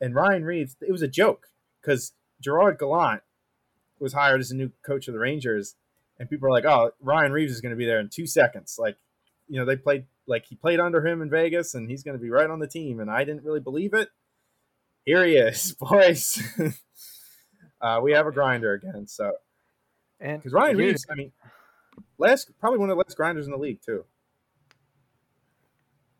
and 0.00 0.14
Ryan 0.14 0.44
Reaves 0.44 0.76
it 0.80 0.92
was 0.92 1.02
a 1.02 1.08
joke 1.08 1.48
because 1.80 2.12
Gerard 2.40 2.78
Gallant 2.78 3.22
was 3.98 4.12
hired 4.12 4.40
as 4.40 4.50
a 4.50 4.56
new 4.56 4.70
coach 4.84 5.08
of 5.08 5.14
the 5.14 5.20
Rangers 5.20 5.76
and 6.18 6.30
people 6.30 6.48
are 6.48 6.52
like, 6.52 6.64
"Oh, 6.64 6.92
Ryan 7.00 7.32
Reaves 7.32 7.52
is 7.52 7.60
going 7.60 7.70
to 7.70 7.76
be 7.76 7.86
there 7.86 8.00
in 8.00 8.08
two 8.08 8.26
seconds." 8.26 8.76
Like, 8.78 8.96
you 9.48 9.58
know, 9.58 9.64
they 9.64 9.76
played 9.76 10.06
like 10.26 10.46
he 10.46 10.54
played 10.54 10.80
under 10.80 11.06
him 11.06 11.22
in 11.22 11.30
Vegas, 11.30 11.74
and 11.74 11.88
he's 11.90 12.02
going 12.02 12.16
to 12.16 12.22
be 12.22 12.30
right 12.30 12.50
on 12.50 12.58
the 12.58 12.66
team. 12.66 13.00
And 13.00 13.10
I 13.10 13.24
didn't 13.24 13.44
really 13.44 13.60
believe 13.60 13.94
it. 13.94 14.08
Here 15.04 15.24
he 15.24 15.36
is, 15.36 15.72
boys. 15.80 16.42
Uh, 17.80 18.00
we 18.02 18.12
have 18.12 18.26
a 18.26 18.32
grinder 18.32 18.72
again. 18.72 19.06
So 19.06 19.32
and 20.20 20.38
because 20.38 20.52
Ryan 20.52 20.76
Reaves, 20.76 21.06
I 21.10 21.14
mean, 21.14 21.32
last 22.18 22.50
probably 22.58 22.78
one 22.78 22.90
of 22.90 22.96
the 22.96 23.02
last 23.02 23.16
grinders 23.16 23.46
in 23.46 23.52
the 23.52 23.58
league 23.58 23.80
too. 23.84 24.04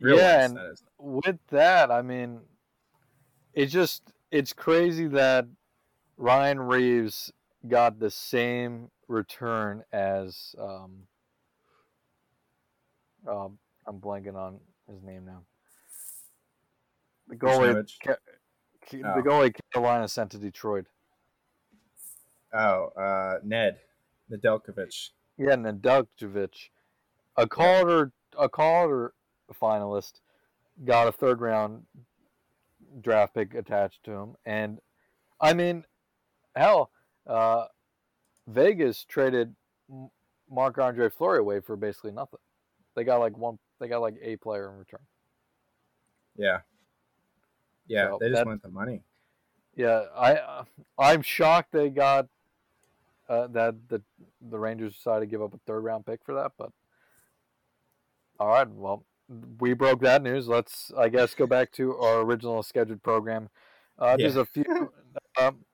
Real 0.01 0.19
Yeah, 0.19 0.45
and- 0.45 0.57
that 0.57 0.67
is. 0.73 0.83
with 0.99 1.39
that, 1.51 1.91
I 1.91 2.03
mean, 2.03 2.41
it's 3.55 3.73
just 3.73 4.03
it's 4.31 4.53
crazy 4.53 5.07
that 5.09 5.47
Ryan 6.19 6.61
Reaves 6.61 7.33
got 7.67 7.99
the 7.99 8.11
same 8.11 8.91
return 9.09 9.83
as 9.93 10.55
um, 10.59 11.07
um 13.27 13.59
I'm 13.87 14.01
blanking 14.01 14.35
on 14.35 14.61
his 14.89 15.03
name 15.03 15.25
now. 15.25 15.43
The 17.29 17.37
goalie, 17.37 17.75
Buchnevich. 17.75 17.93
Ca- 18.05 18.17
Ca- 18.91 19.03
Oh. 19.05 19.15
the 19.23 19.29
goalie 19.29 19.55
Carolina 19.73 20.07
sent 20.09 20.31
to 20.33 20.39
Detroit. 20.39 20.87
Oh, 22.53 22.87
uh, 22.97 23.39
Ned 23.43 23.79
Nedeljkovic. 24.31 25.11
Yeah, 25.37 25.57
Nedeljkovic, 25.57 26.71
a 27.37 27.47
Calder, 27.47 28.13
a 28.39 28.49
Calder 28.49 29.13
finalist, 29.61 30.21
got 30.85 31.09
a 31.09 31.13
third 31.13 31.41
round 31.41 31.85
draft 33.01 33.35
pick 33.35 33.55
attached 33.55 34.03
to 34.05 34.13
him, 34.13 34.37
and 34.47 34.81
I 35.41 35.53
mean, 35.53 35.85
hell, 36.55 36.91
uh, 37.27 37.67
Vegas 38.47 39.05
traded 39.05 39.55
Marc 40.51 40.79
Andre 40.79 41.11
Fleury 41.11 41.41
away 41.41 41.61
for 41.61 41.77
basically 41.77 42.13
nothing. 42.13 42.39
They 42.95 43.05
got 43.05 43.19
like 43.19 43.37
one, 43.37 43.59
they 43.81 43.89
got 43.89 44.01
like 44.01 44.17
a 44.23 44.37
player 44.37 44.71
in 44.71 44.79
return. 44.79 45.01
Yeah, 46.37 46.61
yeah, 47.87 48.11
So 48.11 48.19
they 48.21 48.29
just 48.29 48.41
that- 48.41 48.47
want 48.47 48.63
the 48.63 48.69
money. 48.69 49.03
Yeah, 49.75 50.05
I, 50.15 50.37
uh, 50.37 50.65
I'm 50.99 51.21
shocked 51.21 51.73
they 51.73 51.91
got 51.91 52.29
uh, 53.29 53.47
that 53.49 53.75
the 53.89 54.03
the 54.51 54.59
Rangers 54.59 54.95
decided 54.95 55.21
to 55.21 55.27
give 55.27 55.43
up 55.43 55.55
a 55.55 55.59
third 55.67 55.81
round 55.85 56.07
pick 56.07 56.21
for 56.25 56.35
that, 56.35 56.53
but 56.59 56.71
all 58.39 58.49
right, 58.49 58.69
well, 58.69 59.05
we 59.61 59.73
broke 59.75 60.01
that 60.03 60.23
news. 60.23 60.47
Let's, 60.47 60.93
I 60.97 61.09
guess, 61.09 61.35
go 61.35 61.47
back 61.47 61.73
to 61.73 61.97
our 61.97 62.21
original 62.21 62.63
scheduled 62.63 63.03
program. 63.03 63.49
Uh, 63.99 64.17
Just 64.17 64.37
Yeah. 64.37 64.43
a 64.43 64.45
few, 64.45 64.65
um, 65.41 65.65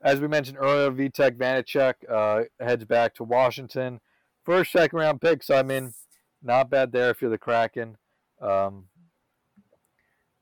as 0.00 0.20
we 0.20 0.28
mentioned 0.28 0.58
earlier, 0.60 0.90
Vitek 0.90 1.36
Vanacek 1.36 1.94
uh, 2.08 2.44
heads 2.64 2.84
back 2.84 3.14
to 3.16 3.24
Washington. 3.24 4.00
First, 4.44 4.72
second 4.72 4.98
round 4.98 5.20
picks. 5.20 5.50
I 5.50 5.62
mean, 5.62 5.94
not 6.42 6.70
bad 6.70 6.92
there 6.92 7.10
if 7.10 7.20
you're 7.20 7.30
the 7.30 7.38
Kraken. 7.38 7.96
Um, 8.40 8.88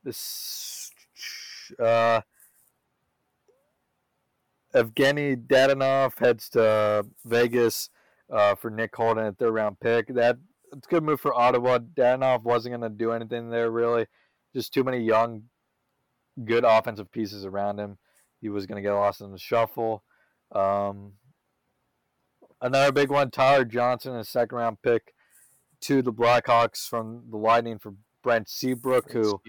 this, 0.04 0.90
uh, 1.78 2.20
Evgeny 4.74 5.36
Dadonov 5.36 6.18
heads 6.18 6.48
to 6.50 7.04
Vegas 7.24 7.90
uh, 8.32 8.54
for 8.54 8.70
Nick 8.70 8.94
Holden 8.94 9.26
at 9.26 9.38
third 9.38 9.52
round 9.52 9.80
pick. 9.80 10.14
That 10.14 10.38
it's 10.72 10.86
a 10.86 10.90
good 10.90 11.02
move 11.02 11.20
for 11.20 11.34
Ottawa. 11.34 11.78
Dadonov 11.78 12.42
wasn't 12.42 12.78
going 12.78 12.90
to 12.90 12.96
do 12.96 13.12
anything 13.12 13.50
there 13.50 13.70
really. 13.70 14.06
Just 14.54 14.72
too 14.72 14.84
many 14.84 14.98
young, 14.98 15.44
good 16.44 16.64
offensive 16.64 17.10
pieces 17.10 17.44
around 17.44 17.78
him. 17.78 17.98
He 18.40 18.48
was 18.48 18.66
going 18.66 18.76
to 18.76 18.86
get 18.86 18.94
lost 18.94 19.20
in 19.20 19.32
the 19.32 19.38
shuffle. 19.38 20.02
Um, 20.52 21.12
another 22.60 22.92
big 22.92 23.10
one, 23.10 23.30
Tyler 23.30 23.64
Johnson, 23.64 24.16
a 24.16 24.24
second 24.24 24.56
round 24.58 24.82
pick 24.82 25.14
to 25.82 26.02
the 26.02 26.12
Blackhawks 26.12 26.88
from 26.88 27.24
the 27.30 27.36
Lightning 27.36 27.78
for 27.78 27.94
Brent 28.22 28.48
Seabrook, 28.48 29.12
who 29.12 29.40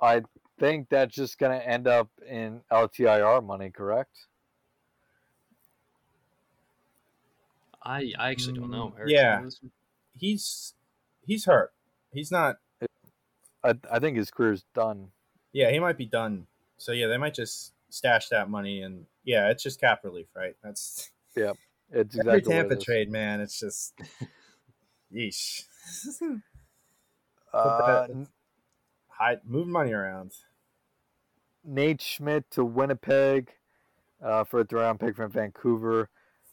I 0.00 0.22
think 0.58 0.88
that's 0.88 1.14
just 1.14 1.38
going 1.38 1.58
to 1.58 1.66
end 1.66 1.86
up 1.86 2.08
in 2.28 2.60
LTIR 2.70 3.44
money, 3.44 3.70
correct? 3.70 4.26
I 7.82 8.12
I 8.18 8.30
actually 8.30 8.58
don't 8.58 8.70
know. 8.70 8.92
Eric, 8.98 9.10
yeah. 9.10 9.36
you 9.36 9.38
know 9.38 9.44
this 9.46 9.62
one? 9.62 9.70
He's 10.18 10.74
he's 11.24 11.44
hurt. 11.46 11.72
He's 12.12 12.30
not. 12.30 12.56
I, 13.64 13.74
I 13.90 13.98
think 13.98 14.16
his 14.16 14.30
career's 14.30 14.64
done. 14.74 15.08
Yeah, 15.52 15.70
he 15.70 15.78
might 15.78 15.96
be 15.96 16.06
done. 16.06 16.46
So 16.76 16.92
yeah, 16.92 17.06
they 17.06 17.16
might 17.16 17.34
just 17.34 17.72
stash 17.88 18.28
that 18.28 18.50
money 18.50 18.82
and 18.82 19.06
yeah, 19.24 19.48
it's 19.48 19.62
just 19.62 19.80
cap 19.80 20.00
relief, 20.04 20.26
right? 20.34 20.54
That's 20.62 21.10
yeah. 21.36 21.52
It's 21.90 22.18
every 22.18 22.38
exactly 22.38 22.54
what 22.54 22.60
Tampa 22.60 22.74
it 22.74 22.78
is. 22.78 22.84
trade, 22.84 23.10
man. 23.10 23.40
It's 23.40 23.58
just 23.58 23.94
yeesh. 25.14 25.64
Uh, 27.50 28.06
that- 28.06 28.26
Hide 29.08 29.40
move 29.44 29.66
money 29.66 29.92
around. 29.92 30.32
Nate 31.64 32.00
Schmidt 32.00 32.50
to 32.52 32.64
Winnipeg 32.64 33.50
uh, 34.22 34.44
for 34.44 34.60
a 34.60 34.64
third 34.64 34.78
round 34.78 35.00
pick 35.00 35.16
from 35.16 35.30
Vancouver. 35.30 36.08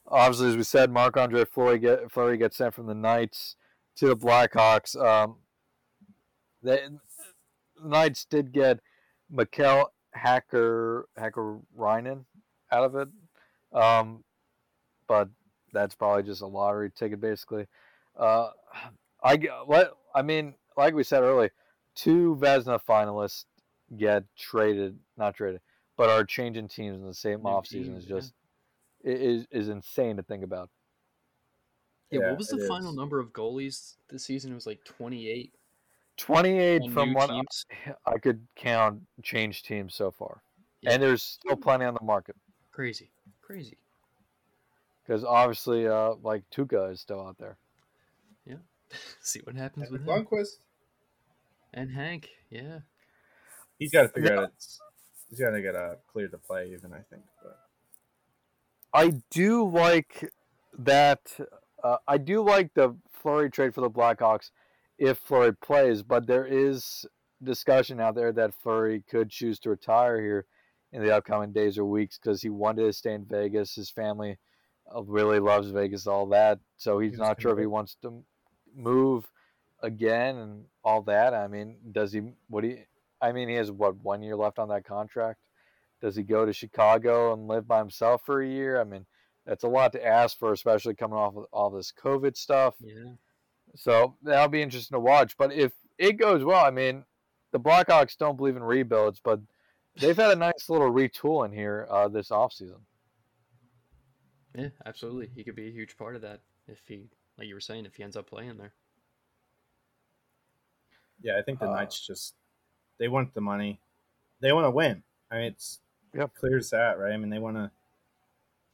Obviously, 0.08 0.50
as 0.50 0.58
we 0.58 0.64
said, 0.64 0.92
Marc 0.92 1.18
Andre 1.18 1.46
Fleury, 1.46 1.80
get, 1.80 2.12
Fleury 2.12 2.38
gets 2.38 2.58
sent 2.58 2.74
from 2.74 2.86
the 2.86 2.94
Knights 2.94 3.56
to 3.96 4.08
the 4.08 4.16
Blackhawks. 4.16 4.96
Um, 4.96 5.38
the 6.62 7.00
Knights 7.84 8.26
did 8.26 8.52
get 8.52 8.80
Mikkel 9.34 9.86
Hacker 10.14 11.08
Hacker 11.18 11.60
Reinen 11.78 12.26
out 12.72 12.84
of 12.84 12.96
it, 12.96 13.10
um, 13.74 14.24
but 15.08 15.30
that's 15.74 15.96
probably 15.96 16.24
just 16.24 16.42
a 16.42 16.48
lottery 16.48 16.92
ticket, 16.92 17.20
basically. 17.20 17.68
Uh, 18.18 18.50
I 19.24 19.38
what 19.66 19.98
I 20.14 20.22
mean, 20.22 20.56
like 20.78 20.94
we 20.94 21.04
said 21.04 21.24
earlier, 21.24 21.52
two 21.96 22.38
Vezina 22.40 22.80
finalists 22.88 23.46
get 23.98 24.24
traded, 24.38 24.98
not 25.18 25.36
traded, 25.36 25.62
but 25.98 26.10
are 26.10 26.24
changing 26.24 26.68
teams 26.68 26.98
in 26.98 27.06
the 27.06 27.14
same 27.14 27.40
New 27.44 27.50
offseason 27.50 27.84
teams, 27.86 28.04
is 28.04 28.06
just 28.06 28.34
i 29.06 29.10
is 29.10 29.46
is 29.52 29.70
insane 29.70 30.18
to 30.18 30.24
think 30.24 30.44
about. 30.44 30.70
Yeah, 32.12 32.20
Yeah, 32.22 32.30
what 32.30 32.38
was 32.40 32.48
the 32.50 32.64
it 32.64 32.68
final 32.68 32.92
is. 32.92 32.96
number 32.96 33.20
of 33.20 33.32
goalies 33.34 33.96
this 34.10 34.26
season? 34.26 34.52
It 34.52 34.56
was 34.56 34.68
like 34.68 34.84
28 34.86 35.54
Twenty 36.18 36.58
eight 36.60 36.82
on 36.84 36.92
from 36.92 37.14
what 37.14 37.30
teams. 37.30 37.66
I 38.06 38.18
could 38.20 38.48
count 38.56 39.02
change 39.22 39.64
teams 39.64 39.94
so 39.96 40.12
far, 40.12 40.42
Yeah. 40.82 40.94
and 40.94 41.04
there's 41.04 41.22
still 41.24 41.58
plenty 41.58 41.84
on 41.86 41.94
the 41.94 42.04
market 42.06 42.36
Crazy, 42.72 43.12
crazy. 43.42 43.78
because 45.04 45.24
obviously, 45.26 45.88
uh, 45.88 46.14
like 46.24 46.44
Tuukka 46.52 46.92
is 46.94 47.02
still 47.02 47.20
out 47.26 47.38
there. 47.38 47.58
Yeah. 48.46 48.58
See 49.22 49.42
what 49.44 49.56
happens 49.58 49.90
with 49.92 50.08
him. 50.08 50.26
And 51.74 51.92
Hank, 51.92 52.30
yeah. 52.50 52.80
He's 53.80 53.92
got 53.92 54.04
to 54.04 54.10
figure 54.10 54.34
Yeah. 54.34 54.42
out. 54.42 54.52
It's, 54.56 54.80
he's 55.30 55.40
got 55.40 55.52
to 55.52 55.62
get 55.62 55.76
uh, 55.76 55.96
cleared 56.12 56.32
to 56.32 56.38
play, 56.38 56.72
even 56.72 56.94
I 56.94 57.02
think. 57.10 57.24
But 57.42 57.60
I 58.94 59.22
do 59.30 59.70
like 59.70 60.32
that. 60.80 61.20
Uh, 61.84 61.98
I 62.08 62.18
do 62.18 62.42
like 62.42 62.74
the 62.74 62.96
Fleury 63.12 63.50
trade 63.50 63.74
for 63.76 63.82
the 63.82 63.90
Blackhawks 63.90 64.52
if 64.98 65.18
Fleury 65.18 65.54
plays, 65.56 66.04
but 66.04 66.26
there 66.28 66.46
is 66.46 67.06
discussion 67.44 68.00
out 68.00 68.16
there 68.16 68.32
that 68.32 68.54
Fleury 68.64 69.04
could 69.10 69.30
choose 69.30 69.60
to 69.60 69.70
retire 69.70 70.22
here 70.22 70.46
in 70.94 71.04
the 71.04 71.16
upcoming 71.16 71.52
days 71.52 71.78
or 71.78 71.86
weeks 71.86 72.18
because 72.18 72.42
he 72.42 72.50
wanted 72.50 72.84
to 72.84 72.94
stay 72.94 73.14
in 73.14 73.26
Vegas. 73.26 73.76
His 73.76 73.90
family 73.90 74.38
uh, 74.96 75.04
really 75.04 75.40
loves 75.40 75.70
Vegas, 75.72 76.08
all 76.08 76.28
that. 76.28 76.60
So 76.78 77.00
he's 77.00 77.12
He 77.12 77.18
was 77.18 77.28
not 77.28 77.42
sure 77.42 77.52
if 77.52 77.60
he 77.60 77.66
wants 77.66 77.98
to 78.04 78.24
move 78.74 79.30
again 79.84 80.38
and 80.38 80.66
all 80.84 81.02
that. 81.04 81.34
I 81.34 81.48
mean, 81.48 81.76
does 81.92 82.14
he? 82.14 82.22
What 82.48 82.62
do 82.62 82.70
you? 82.70 82.84
I 83.22 83.32
mean, 83.32 83.50
he 83.50 83.56
has 83.56 83.72
what 83.72 83.98
one 83.98 84.22
year 84.22 84.36
left 84.36 84.60
on 84.60 84.70
that 84.70 84.86
contract. 84.86 85.40
Does 86.02 86.16
he 86.16 86.24
go 86.24 86.46
to 86.46 86.54
Chicago 86.54 87.34
and 87.34 87.48
live 87.48 87.68
by 87.68 87.80
himself 87.80 88.22
for 88.26 88.42
a 88.42 88.48
year? 88.48 88.80
I 88.80 88.84
mean, 88.84 89.06
that's 89.46 89.64
a 89.64 89.70
lot 89.70 89.92
to 89.94 90.06
ask 90.06 90.38
for, 90.38 90.52
especially 90.52 90.96
coming 90.96 91.18
off 91.18 91.36
of 91.36 91.46
all 91.52 91.70
this 91.70 91.92
COVID 91.92 92.36
stuff. 92.36 92.76
Yeah. 92.80 93.14
So 93.76 94.16
that'll 94.22 94.50
be 94.50 94.62
interesting 94.62 94.96
to 94.96 95.00
watch. 95.00 95.38
But 95.38 95.54
if 95.54 95.74
it 95.98 96.14
goes 96.14 96.44
well, 96.44 96.64
I 96.66 96.72
mean, 96.72 97.06
the 97.52 97.60
Blackhawks 97.60 98.18
don't 98.18 98.38
believe 98.38 98.58
in 98.58 98.64
rebuilds, 98.64 99.22
but 99.24 99.40
they've 100.00 100.16
had 100.16 100.32
a 100.32 100.36
nice 100.36 100.70
little 100.70 100.92
retool 100.92 101.46
in 101.46 101.52
here 101.52 101.88
uh, 101.90 102.08
this 102.08 102.30
offseason. 102.30 102.82
Yeah, 104.54 104.70
absolutely. 104.86 105.30
He 105.36 105.44
could 105.44 105.56
be 105.56 105.68
a 105.68 105.72
huge 105.72 105.98
part 105.98 106.16
of 106.16 106.22
that 106.22 106.42
if 106.68 106.80
he, 106.88 107.10
like 107.38 107.48
you 107.48 107.54
were 107.54 107.62
saying, 107.62 107.86
if 107.86 107.96
he 107.96 108.04
ends 108.04 108.16
up 108.16 108.30
playing 108.30 108.58
there. 108.58 108.74
yeah, 111.22 111.38
I 111.38 111.42
think 111.42 111.60
the 111.60 111.70
Uh, 111.70 111.76
Knights 111.76 112.06
just 112.06 112.36
they 112.98 113.08
want 113.08 113.34
the 113.34 113.42
money. 113.42 113.80
They 114.42 114.52
want 114.54 114.66
to 114.66 114.72
win. 114.72 115.04
I 115.32 115.36
mean, 115.38 115.46
it's 115.46 115.80
Yep. 116.14 116.34
clear 116.36 116.58
as 116.58 116.70
that, 116.70 116.98
right? 116.98 117.12
I 117.12 117.18
mean, 117.18 117.30
they 117.30 117.40
want 117.40 117.58
to. 117.58 117.72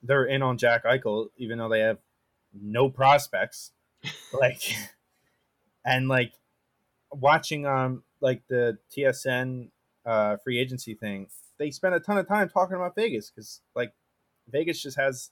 They're 0.04 0.26
in 0.26 0.42
on 0.42 0.58
Jack 0.58 0.84
Eichel, 0.84 1.30
even 1.38 1.58
though 1.58 1.70
they 1.70 1.80
have 1.80 2.00
no 2.54 2.90
prospects. 2.90 3.72
like, 4.34 4.62
and 5.86 6.08
like 6.08 6.34
watching 7.12 7.66
um 7.66 8.04
like 8.20 8.42
the 8.48 8.78
TSN 8.96 9.70
uh, 10.06 10.38
free 10.38 10.60
agency 10.60 10.94
thing, 10.96 11.28
they 11.58 11.72
spend 11.72 11.94
a 11.96 12.00
ton 12.00 12.18
of 12.18 12.28
time 12.28 12.50
talking 12.50 12.76
about 12.76 12.96
Vegas 12.96 13.30
because 13.32 13.62
like 13.76 13.94
Vegas 14.50 14.82
just 14.82 14.98
has 14.98 15.30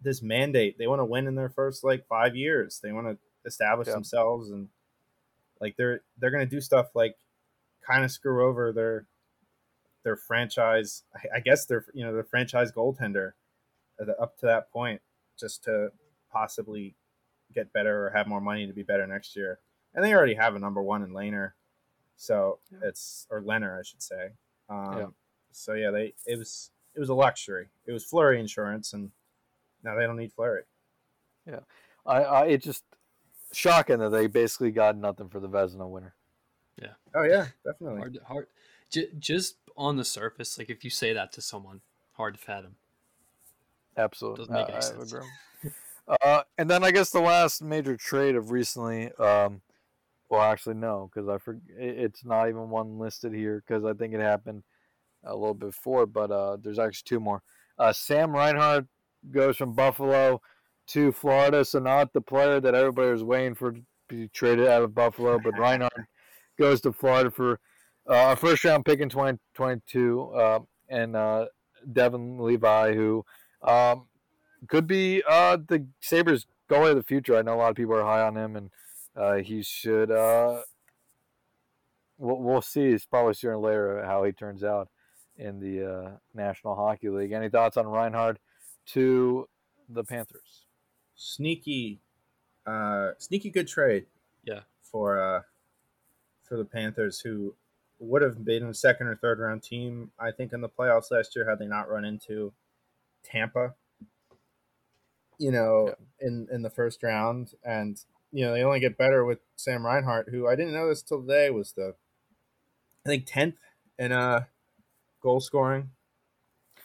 this 0.00 0.22
mandate. 0.22 0.78
They 0.78 0.86
want 0.86 1.00
to 1.00 1.04
win 1.04 1.26
in 1.26 1.34
their 1.36 1.48
first 1.48 1.84
like 1.84 2.06
five 2.08 2.34
years. 2.36 2.80
They 2.82 2.92
want 2.92 3.06
to 3.08 3.18
establish 3.44 3.88
Yeah. 3.88 3.94
themselves 3.94 4.50
and 4.50 4.68
like 5.60 5.76
they're 5.76 6.00
they're 6.18 6.30
gonna 6.30 6.46
do 6.46 6.60
stuff 6.60 6.88
like 6.94 7.16
kind 7.86 8.04
of 8.04 8.10
screw 8.10 8.46
over 8.46 8.72
their 8.72 9.06
their 10.04 10.16
franchise. 10.16 11.04
I- 11.14 11.36
I 11.36 11.40
guess 11.40 11.66
their 11.66 11.84
you 11.94 12.04
know 12.04 12.12
their 12.12 12.24
franchise 12.24 12.72
goaltender 12.72 13.32
up 14.20 14.36
to 14.38 14.46
that 14.46 14.70
point 14.72 15.00
just 15.38 15.62
to 15.64 15.92
possibly 16.30 16.96
get 17.54 17.72
better 17.72 18.06
or 18.06 18.10
have 18.10 18.26
more 18.26 18.40
money 18.40 18.66
to 18.66 18.72
be 18.72 18.82
better 18.82 19.06
next 19.06 19.36
year. 19.36 19.60
And 19.94 20.04
they 20.04 20.12
already 20.14 20.34
have 20.34 20.56
a 20.56 20.58
number 20.58 20.82
one 20.82 21.02
in 21.02 21.10
Laner, 21.10 21.52
so 22.16 22.58
Yeah. 22.70 22.78
it's 22.88 23.26
or 23.30 23.42
Leonard, 23.42 23.78
I 23.78 23.82
should 23.82 24.02
say. 24.02 24.32
Um, 24.68 24.98
Yeah. 24.98 25.06
So 25.52 25.74
yeah, 25.74 25.90
they 25.90 26.14
it 26.26 26.38
was 26.38 26.70
it 26.94 27.00
was 27.00 27.10
a 27.10 27.14
luxury. 27.14 27.68
It 27.86 27.92
was 27.92 28.04
Fleury 28.04 28.40
insurance, 28.40 28.92
and 28.92 29.12
now 29.82 29.94
they 29.94 30.06
don't 30.06 30.16
need 30.16 30.32
Fleury. 30.32 30.64
I, 32.04 32.22
I 32.24 32.46
it's 32.46 32.64
just 32.64 32.84
shocking 33.52 33.98
that 33.98 34.08
they 34.10 34.26
basically 34.26 34.72
got 34.72 34.96
nothing 34.96 35.28
for 35.28 35.38
the 35.40 35.48
Vezina 35.48 35.88
winner. 35.88 36.14
Oh 37.14 37.22
yeah, 37.22 37.46
definitely. 37.64 37.98
Hard, 38.00 38.18
hard. 38.26 38.46
J- 38.90 39.08
just 39.18 39.56
on 39.76 39.96
the 39.96 40.04
surface, 40.04 40.58
like 40.58 40.70
if 40.70 40.84
you 40.84 40.90
say 40.90 41.12
that 41.12 41.32
to 41.32 41.42
someone, 41.42 41.80
hard 42.14 42.34
to 42.34 42.40
fathom. 42.40 42.76
Absolutely, 43.96 44.44
Doesn't 44.46 44.54
make 44.54 44.66
I- 44.66 44.68
any 44.68 44.76
I 44.76 44.80
sense. 44.80 45.14
Uh, 46.20 46.42
and 46.58 46.68
then 46.68 46.82
I 46.82 46.90
guess 46.90 47.10
the 47.10 47.20
last 47.20 47.62
major 47.62 47.96
trade 47.96 48.34
of 48.34 48.50
recently, 48.50 49.12
um, 49.12 49.60
well, 50.28 50.42
actually 50.42 50.74
no, 50.74 51.08
because 51.12 51.28
I 51.28 51.36
forg 51.38 51.60
it- 51.78 51.98
it's 51.98 52.24
not 52.24 52.48
even 52.48 52.70
one 52.70 52.98
listed 52.98 53.32
here 53.32 53.62
because 53.66 53.84
I 53.84 53.92
think 53.92 54.12
it 54.14 54.20
happened 54.20 54.64
a 55.24 55.34
little 55.34 55.54
before, 55.54 56.06
but 56.06 56.30
uh, 56.30 56.56
there's 56.60 56.78
actually 56.80 57.04
two 57.06 57.20
more. 57.20 57.42
Uh, 57.78 57.92
Sam 57.92 58.32
Reinhart 58.34 58.86
goes 59.30 59.56
from 59.56 59.74
Buffalo 59.74 60.42
to 60.88 61.12
Florida, 61.12 61.64
so 61.64 61.78
not 61.78 62.12
the 62.12 62.20
player 62.20 62.60
that 62.60 62.74
everybody 62.74 63.12
was 63.12 63.22
waiting 63.22 63.54
for 63.54 63.72
to 63.72 63.80
be 64.08 64.28
traded 64.28 64.66
out 64.66 64.82
of 64.82 64.94
Buffalo, 64.94 65.38
but 65.38 65.54
Reinhart 65.58 65.92
goes 66.58 66.80
to 66.82 66.92
Florida 66.92 67.30
for 67.30 67.60
uh, 68.08 68.32
a 68.32 68.36
first 68.36 68.64
round 68.64 68.84
pick 68.84 69.00
in 69.00 69.08
2022, 69.08 70.30
uh, 70.34 70.60
and 70.88 71.16
uh, 71.16 71.46
Devon 71.90 72.38
Levi, 72.38 72.94
who 72.94 73.24
um, 73.62 74.06
could 74.68 74.86
be 74.86 75.22
uh, 75.28 75.56
the 75.56 75.86
Sabres 76.00 76.46
goalie 76.70 76.90
of 76.90 76.96
the 76.96 77.02
future. 77.02 77.36
I 77.36 77.42
know 77.42 77.54
a 77.54 77.56
lot 77.56 77.70
of 77.70 77.76
people 77.76 77.94
are 77.94 78.04
high 78.04 78.22
on 78.22 78.36
him, 78.36 78.56
and 78.56 78.70
uh, 79.16 79.36
he 79.36 79.62
should. 79.62 80.10
Uh, 80.10 80.62
we'll, 82.18 82.38
we'll 82.38 82.62
see. 82.62 82.86
It's 82.86 83.06
probably 83.06 83.34
sooner 83.34 83.58
or 83.58 83.60
later 83.60 84.04
how 84.04 84.24
he 84.24 84.32
turns 84.32 84.64
out 84.64 84.88
in 85.36 85.60
the 85.60 85.90
uh, 85.90 86.10
National 86.34 86.74
Hockey 86.74 87.08
League. 87.08 87.32
Any 87.32 87.48
thoughts 87.48 87.76
on 87.76 87.86
Reinhart 87.86 88.38
to 88.86 89.48
the 89.88 90.04
Panthers? 90.04 90.66
Sneaky, 91.14 92.00
uh, 92.66 93.10
sneaky 93.18 93.50
good 93.50 93.68
trade. 93.68 94.06
Yeah. 94.44 94.60
For 94.82 95.18
uh, 95.18 95.42
for 96.52 96.58
the 96.58 96.64
Panthers, 96.66 97.18
who 97.20 97.54
would 97.98 98.20
have 98.20 98.44
been 98.44 98.64
a 98.64 98.74
second 98.74 99.06
or 99.06 99.16
third 99.16 99.38
round 99.38 99.62
team, 99.62 100.10
I 100.18 100.32
think, 100.32 100.52
in 100.52 100.60
the 100.60 100.68
playoffs 100.68 101.10
last 101.10 101.34
year 101.34 101.48
had 101.48 101.58
they 101.58 101.64
not 101.64 101.88
run 101.88 102.04
into 102.04 102.52
Tampa. 103.24 103.74
You 105.38 105.50
know, 105.50 105.94
in 106.20 106.46
in 106.52 106.60
the 106.60 106.68
first 106.68 107.02
round, 107.02 107.54
and 107.64 107.98
you 108.32 108.44
know 108.44 108.52
they 108.52 108.62
only 108.62 108.80
get 108.80 108.98
better 108.98 109.24
with 109.24 109.38
Sam 109.56 109.86
Reinhart, 109.86 110.28
who 110.28 110.46
I 110.46 110.54
didn't 110.54 110.74
know 110.74 110.90
this 110.90 111.00
till 111.02 111.22
today 111.22 111.48
was 111.48 111.72
the, 111.72 111.94
I 113.06 113.08
think 113.08 113.24
tenth 113.24 113.56
in 113.98 114.12
uh 114.12 114.44
goal 115.22 115.40
scoring. 115.40 115.88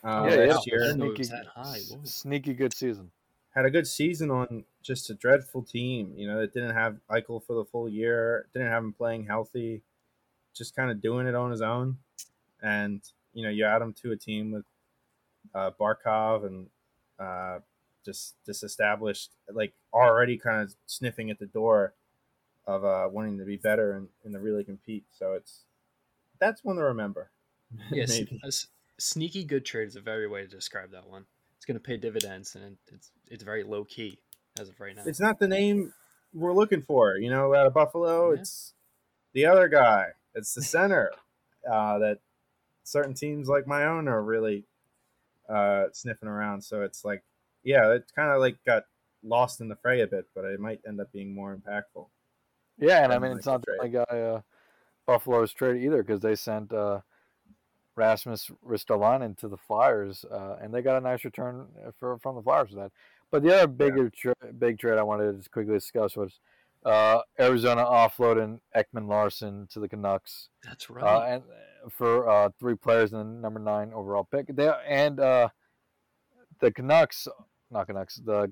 Uh, 0.01 0.27
Yeah, 0.29 0.43
yeah. 0.45 0.57
year 0.65 0.79
didn't 0.79 0.99
know 0.99 1.11
it 1.11 1.19
was 1.19 1.29
that 1.29 1.47
high. 1.47 1.79
sneaky 2.05 2.53
good 2.53 2.73
season. 2.73 3.11
Had 3.57 3.65
a 3.65 3.71
good 3.71 3.87
season 3.87 4.29
on 4.29 4.63
just 4.83 5.09
a 5.09 5.15
dreadful 5.15 5.63
team. 5.63 6.13
You 6.15 6.27
know, 6.27 6.39
that 6.39 6.53
didn't 6.53 6.75
have 6.75 6.97
Eichel 7.09 7.43
for 7.43 7.55
the 7.55 7.65
full 7.65 7.89
year, 7.89 8.45
didn't 8.53 8.67
have 8.67 8.83
him 8.83 8.93
playing 8.93 9.25
healthy, 9.25 9.81
just 10.53 10.75
kind 10.75 10.91
of 10.91 11.01
doing 11.01 11.25
it 11.25 11.33
on 11.33 11.49
his 11.49 11.63
own. 11.63 11.97
And 12.61 13.01
you 13.33 13.41
know, 13.41 13.49
you 13.49 13.65
add 13.65 13.81
him 13.81 13.93
to 14.03 14.11
a 14.11 14.15
team 14.15 14.51
with 14.51 14.65
uh, 15.55 15.71
Barkov 15.79 16.45
and 16.45 16.67
uh, 17.19 17.59
just 18.05 18.35
disestablished, 18.45 19.31
like 19.51 19.73
already 19.91 20.37
kind 20.37 20.61
of 20.61 20.75
sniffing 20.85 21.31
at 21.31 21.39
the 21.39 21.47
door 21.47 21.95
of 22.67 22.85
uh, 22.85 23.07
wanting 23.11 23.39
to 23.39 23.45
be 23.45 23.57
better 23.57 23.93
and, 23.93 24.07
and 24.23 24.35
to 24.35 24.39
really 24.39 24.63
compete. 24.63 25.05
So 25.17 25.33
it's 25.33 25.63
that's 26.39 26.63
one 26.63 26.75
to 26.75 26.83
remember. 26.83 27.31
Yes, 27.91 28.67
sneaky 28.99 29.43
good 29.43 29.65
trade 29.65 29.87
is 29.87 29.95
a 29.95 30.01
very 30.01 30.27
way 30.27 30.43
to 30.43 30.47
describe 30.47 30.91
that 30.91 31.09
one. 31.09 31.25
It's 31.67 31.73
going 31.73 31.83
to 31.83 31.85
pay 31.85 31.97
dividends, 31.97 32.55
and 32.55 32.77
it's 32.93 33.11
it's 33.29 33.43
very 33.43 33.61
low 33.63 33.83
key 33.83 34.19
as 34.57 34.69
of 34.69 34.79
right 34.79 34.95
now. 34.95 35.01
It's 35.05 35.19
not 35.19 35.37
the 35.37 35.49
name 35.49 35.91
we're 36.33 36.53
looking 36.53 36.81
for, 36.81 37.17
you 37.17 37.29
know. 37.29 37.53
Out 37.53 37.65
of 37.67 37.73
Buffalo, 37.73 38.31
Yeah. 38.31 38.39
it's 38.39 38.73
the 39.33 39.47
other 39.47 39.67
guy. 39.67 40.11
It's 40.33 40.53
the 40.53 40.61
center 40.61 41.11
uh, 41.69 41.99
that 41.99 42.19
certain 42.85 43.13
teams 43.15 43.49
like 43.49 43.67
my 43.67 43.83
own 43.83 44.07
are 44.07 44.23
really 44.23 44.63
uh, 45.49 45.87
sniffing 45.91 46.29
around. 46.29 46.61
So 46.61 46.83
it's 46.83 47.03
like, 47.03 47.21
yeah, 47.65 47.91
it 47.91 48.05
kind 48.15 48.31
of 48.31 48.39
like 48.39 48.63
got 48.65 48.85
lost 49.21 49.59
in 49.59 49.67
the 49.67 49.75
fray 49.75 49.99
a 49.99 50.07
bit, 50.07 50.27
but 50.33 50.45
it 50.45 50.61
might 50.61 50.79
end 50.87 51.01
up 51.01 51.11
being 51.11 51.35
more 51.35 51.53
impactful. 51.53 52.07
Yeah, 52.77 53.03
and 53.03 53.11
I 53.11 53.19
mean 53.19 53.31
like 53.31 53.39
it's 53.39 53.45
not 53.45 53.61
the 53.65 53.73
only 53.77 53.89
guy 53.91 54.19
uh, 54.21 54.41
Buffalo's 55.05 55.51
traded 55.51 55.83
either 55.83 56.01
because 56.01 56.21
they 56.21 56.35
sent 56.35 56.71
uh, 56.71 57.01
Rasmus 57.97 58.51
Ristolainen 58.65 59.35
to 59.39 59.47
the 59.47 59.57
Flyers, 59.57 60.23
uh, 60.31 60.57
and 60.61 60.73
they 60.73 60.81
got 60.81 60.97
a 60.97 61.01
nice 61.01 61.25
return 61.25 61.67
for 61.99 62.17
from 62.19 62.35
the 62.35 62.41
Flyers 62.41 62.69
for 62.69 62.75
that. 62.75 62.91
But 63.31 63.43
the 63.43 63.53
other 63.55 63.67
bigger 63.67 64.09
tra- 64.09 64.53
big 64.57 64.79
trade 64.79 64.97
I 64.97 65.03
wanted 65.03 65.31
to 65.31 65.37
just 65.39 65.51
quickly 65.51 65.73
discuss 65.73 66.15
was 66.15 66.39
uh, 66.85 67.19
Arizona 67.39 67.83
offloading 67.83 68.59
Ekman-Larsson 68.75 69.67
to 69.71 69.79
the 69.79 69.89
Canucks, 69.89 70.49
That's 70.63 70.89
right. 70.89 71.03
uh, 71.03 71.25
and 71.25 71.43
for 71.91 72.29
uh, 72.29 72.49
three 72.59 72.75
players 72.75 73.11
and 73.13 73.21
the 73.21 73.41
number 73.41 73.59
nine 73.59 73.91
overall 73.93 74.27
pick. 74.29 74.55
They 74.55 74.71
and 74.87 75.19
uh, 75.19 75.49
the 76.59 76.71
Canucks, 76.71 77.27
not 77.71 77.87
Canucks, 77.87 78.15
the 78.15 78.51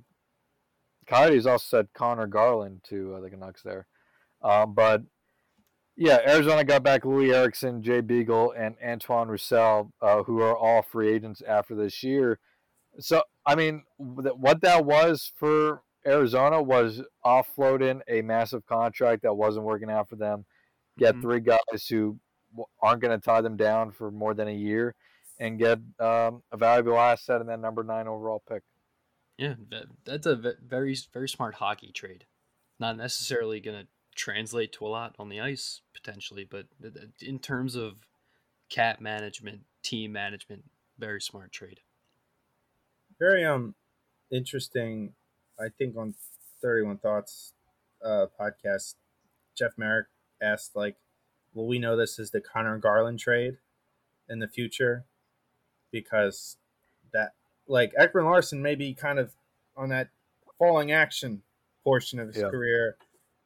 Coyotes 1.07 1.45
also 1.45 1.63
said 1.63 1.87
Conor 1.93 2.27
Garland 2.27 2.81
to 2.89 3.15
uh, 3.15 3.19
the 3.21 3.29
Canucks 3.29 3.61
there. 3.61 3.87
Um, 4.41 4.73
but 4.73 5.03
yeah, 5.95 6.19
Arizona 6.27 6.63
got 6.63 6.83
back 6.83 7.03
Loui 7.03 7.33
Eriksson, 7.33 7.81
Jay 7.81 8.01
Beagle, 8.01 8.51
and 8.51 8.75
Antoine 8.83 9.27
Roussel, 9.27 9.91
uh, 10.01 10.23
who 10.23 10.41
are 10.41 10.55
all 10.57 10.81
free 10.81 11.13
agents 11.13 11.41
after 11.47 11.75
this 11.75 12.03
year. 12.03 12.39
So, 12.99 13.23
I 13.45 13.55
mean, 13.55 13.83
what 13.97 14.61
that 14.61 14.85
was 14.85 15.31
for 15.35 15.83
Arizona 16.05 16.61
was 16.61 17.01
offloading 17.25 18.01
a 18.07 18.21
massive 18.21 18.65
contract 18.65 19.23
that 19.23 19.33
wasn't 19.33 19.65
working 19.65 19.89
out 19.89 20.07
for 20.09 20.15
them. 20.15 20.45
Get 20.97 21.15
Mhm. 21.15 21.21
three 21.21 21.39
guys 21.41 21.87
who 21.89 22.19
aren't 22.81 23.01
going 23.01 23.17
to 23.19 23.23
tie 23.23 23.41
them 23.41 23.57
down 23.57 23.91
for 23.91 24.11
more 24.11 24.33
than 24.33 24.47
a 24.47 24.53
year 24.53 24.95
and 25.39 25.59
get 25.59 25.79
um, 25.99 26.43
a 26.51 26.57
valuable 26.57 26.97
asset 26.97 27.41
in 27.41 27.47
that 27.47 27.59
number 27.59 27.83
nine 27.83 28.07
overall 28.07 28.41
pick. 28.47 28.63
Yeah, 29.37 29.55
that's 30.05 30.25
a 30.25 30.35
very 30.35 30.95
very 31.11 31.27
smart 31.27 31.55
hockey 31.55 31.91
trade. 31.91 32.25
Not 32.79 32.95
necessarily 32.95 33.59
going 33.59 33.85
to 33.85 33.87
translate 34.15 34.71
to 34.73 34.85
a 34.85 34.89
lot 34.89 35.15
on 35.19 35.29
the 35.29 35.39
ice 35.41 35.81
potentially, 35.93 36.43
but 36.49 36.67
th- 36.81 36.93
th- 36.93 37.29
in 37.29 37.37
terms 37.39 37.75
of 37.75 38.07
cap 38.69 38.99
management, 39.01 39.61
team 39.83 40.11
management, 40.11 40.63
very 40.97 41.21
smart 41.21 41.51
trade. 41.51 41.81
Very 43.19 43.45
um 43.45 43.75
interesting. 44.31 45.13
I 45.59 45.69
think 45.69 45.95
on 45.95 46.15
Thirty 46.61 46.83
One 46.85 46.97
Thoughts 46.97 47.53
uh, 48.03 48.27
podcast, 48.39 48.95
Jeff 49.55 49.77
Marek 49.77 50.07
asked 50.41 50.75
like, 50.75 50.95
"Will 51.53 51.67
we 51.67 51.79
know 51.79 51.95
this 51.95 52.19
is 52.19 52.31
the 52.31 52.41
Conor 52.41 52.77
Garland 52.77 53.19
trade 53.19 53.57
in 54.27 54.39
the 54.39 54.47
future?" 54.47 55.05
Because 55.91 56.57
that 57.13 57.33
like 57.67 57.93
Ekman-Larsson 57.93 58.61
may 58.61 58.75
be 58.75 58.93
kind 58.93 59.17
of 59.19 59.33
on 59.77 59.89
that 59.89 60.09
falling 60.59 60.91
action 60.91 61.41
portion 61.83 62.19
of 62.19 62.27
his 62.27 62.37
Yeah. 62.41 62.49
career, 62.49 62.97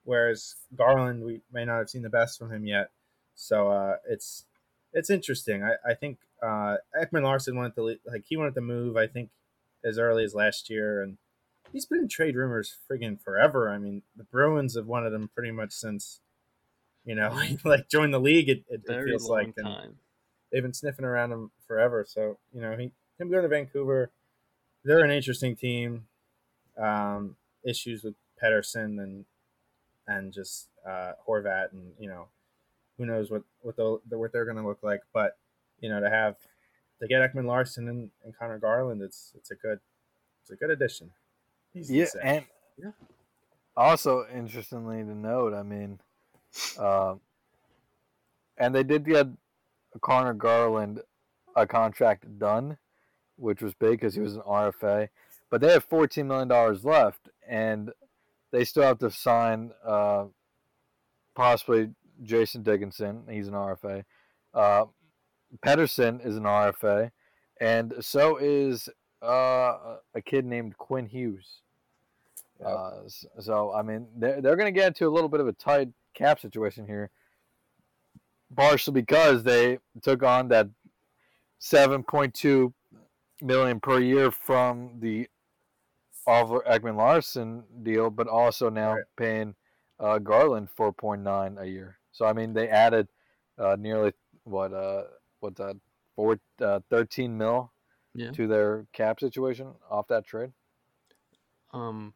whereas 0.10 0.56
Garland 0.76 1.23
we 1.23 1.41
may 1.53 1.65
not 1.65 1.77
have 1.77 1.90
seen 1.90 2.02
the 2.02 2.10
best 2.10 2.40
from 2.40 2.52
him 2.52 2.65
yet. 2.65 2.90
So 3.36 3.69
uh, 3.69 3.98
it's 4.10 4.45
it's 4.91 5.11
interesting. 5.11 5.64
I, 5.64 5.73
I 5.88 5.94
think 5.94 6.18
uh, 6.41 6.77
Ekman-Larsson 6.99 7.56
wanted 7.56 7.76
to 7.76 7.99
like 8.11 8.23
he 8.27 8.36
wanted 8.36 8.56
to 8.56 8.61
move. 8.61 8.98
I 8.98 9.06
think 9.06 9.30
as 9.86 9.99
early 9.99 10.23
as 10.23 10.34
last 10.34 10.68
year, 10.68 11.03
and 11.03 11.18
he's 11.72 11.86
been 11.86 11.99
in 11.99 12.07
trade 12.07 12.36
rumors 12.36 12.76
friggin' 12.90 13.22
forever. 13.22 13.69
I 13.69 13.77
mean, 13.77 14.02
the 14.18 14.23
Bruins 14.23 14.76
have 14.76 14.88
wanted 14.88 15.14
him 15.14 15.30
pretty 15.34 15.52
much 15.52 15.73
since 15.73 16.22
you 17.06 17.14
know 17.14 17.40
like 17.64 17.88
joined 17.88 18.14
the 18.14 18.19
league. 18.19 18.49
It, 18.49 18.64
it, 18.68 18.81
it 18.86 19.06
feels 19.06 19.30
like 19.30 19.53
and 19.57 19.95
they've 20.52 20.64
been 20.64 20.73
sniffing 20.73 21.06
around 21.06 21.31
him 21.31 21.52
forever. 21.68 22.03
So 22.07 22.40
you 22.52 22.61
know 22.61 22.76
he 22.76 22.91
him 23.19 23.30
going 23.30 23.44
to 23.44 23.48
Vancouver, 23.48 24.10
they're 24.84 25.06
an 25.06 25.11
interesting 25.11 25.56
team. 25.56 26.06
Um, 26.77 27.36
issues 27.64 28.03
with 28.06 28.15
Pettersson 28.41 29.03
and 29.03 29.26
and 30.10 30.34
just 30.34 30.69
uh, 30.86 31.14
Horvat 31.27 31.72
and 31.72 31.94
you 31.99 32.10
know 32.10 32.27
who 32.98 33.06
knows 33.06 33.31
what 33.31 33.44
what 33.61 33.77
the 33.77 33.99
what 34.18 34.31
they're 34.34 34.45
going 34.45 34.57
to 34.57 34.68
look 34.68 34.84
like. 34.84 35.02
But 35.14 35.38
you 35.80 35.90
know 35.90 35.99
to 36.02 36.10
have 36.10 36.36
to 36.99 37.07
get 37.07 37.22
Ekman-Larsson 37.22 37.88
and, 37.88 38.11
and 38.26 38.36
Conor 38.38 38.60
Garland, 38.60 39.02
it's 39.02 39.31
it's 39.36 39.52
a 39.52 39.56
good 39.56 39.80
it's 40.41 40.52
a 40.52 40.56
good 40.56 40.69
addition. 40.72 41.11
Easy 41.76 41.99
Yeah, 41.99 42.06
say. 42.06 42.19
and 42.23 42.45
Yeah. 42.77 42.91
also 43.77 44.27
interestingly 44.27 45.03
to 45.03 45.15
note, 45.15 45.53
I 45.53 45.64
mean, 45.64 45.99
uh, 46.77 47.15
and 48.57 48.76
they 48.76 48.84
did 48.84 49.06
get 49.06 49.27
Conor 50.02 50.34
Garland 50.34 51.02
a 51.56 51.65
contract 51.68 52.40
done, 52.40 52.77
which 53.38 53.61
was 53.61 53.73
big 53.73 53.91
because 53.91 54.15
he 54.15 54.22
was 54.22 54.36
an 54.36 54.41
RFA, 54.41 55.10
but 55.49 55.61
they 55.61 55.72
have 55.72 55.84
fourteen 55.84 56.27
million 56.27 56.48
dollars 56.48 56.84
left, 56.84 57.30
and 57.48 57.91
they 58.52 58.64
still 58.64 58.84
have 58.84 59.00
to 59.00 59.12
sign 59.12 59.72
uh, 59.86 60.26
possibly 61.36 61.92
Jason 62.24 62.64
Dickinson. 62.64 63.24
He's 63.30 63.48
an 63.48 63.54
RFA. 63.54 64.04
Uh, 64.54 64.86
Pettersson 65.66 66.26
is 66.26 66.36
an 66.38 66.44
RFA, 66.44 67.12
and 67.60 67.94
so 68.02 68.38
is 68.38 68.90
uh, 69.22 69.98
a 70.14 70.22
kid 70.24 70.46
named 70.46 70.78
Quinn 70.78 71.06
Hughes. 71.06 71.62
Yep. 72.60 72.68
Uh, 72.68 72.92
so 73.42 73.74
I 73.74 73.82
mean, 73.82 74.08
they're 74.18 74.42
they're 74.42 74.56
going 74.56 74.74
to 74.74 74.78
get 74.78 74.88
into 74.88 75.08
a 75.08 75.10
little 75.10 75.30
bit 75.30 75.40
of 75.40 75.48
a 75.48 75.54
tight 75.54 75.90
cap 76.14 76.40
situation 76.40 76.86
here, 76.86 77.10
partially 78.56 78.94
because 78.94 79.44
they 79.44 79.80
took 80.02 80.24
on 80.24 80.50
that 80.50 80.68
seven 81.60 82.04
point 82.04 82.34
two 82.34 82.74
million 83.42 83.80
per 83.80 84.00
year 84.00 84.32
from 84.32 84.92
the 85.00 85.28
Oliver 86.30 86.61
Ekman-Larsson 86.68 87.64
deal, 87.84 88.10
but 88.10 88.27
also 88.27 88.69
now 88.69 88.93
Right. 88.93 89.03
paying 89.18 89.56
uh, 89.99 90.19
Garland 90.19 90.69
four 90.69 90.93
point 90.93 91.22
nine 91.23 91.57
a 91.60 91.65
year. 91.65 91.99
So 92.11 92.26
I 92.26 92.34
mean, 92.34 92.53
they 92.53 92.69
added 92.69 93.07
uh, 93.57 93.76
nearly 93.80 94.14
what 94.43 94.73
uh 94.73 95.03
what 95.41 95.56
that 95.57 95.76
four 96.15 96.39
uh, 96.61 96.80
thirteen 96.89 97.38
mil 97.38 97.72
Yeah. 98.15 98.31
to 98.31 98.47
their 98.47 98.88
cap 98.93 99.19
situation 99.19 99.73
off 99.89 100.07
that 100.07 100.26
trade. 100.26 100.51
Um, 101.72 102.14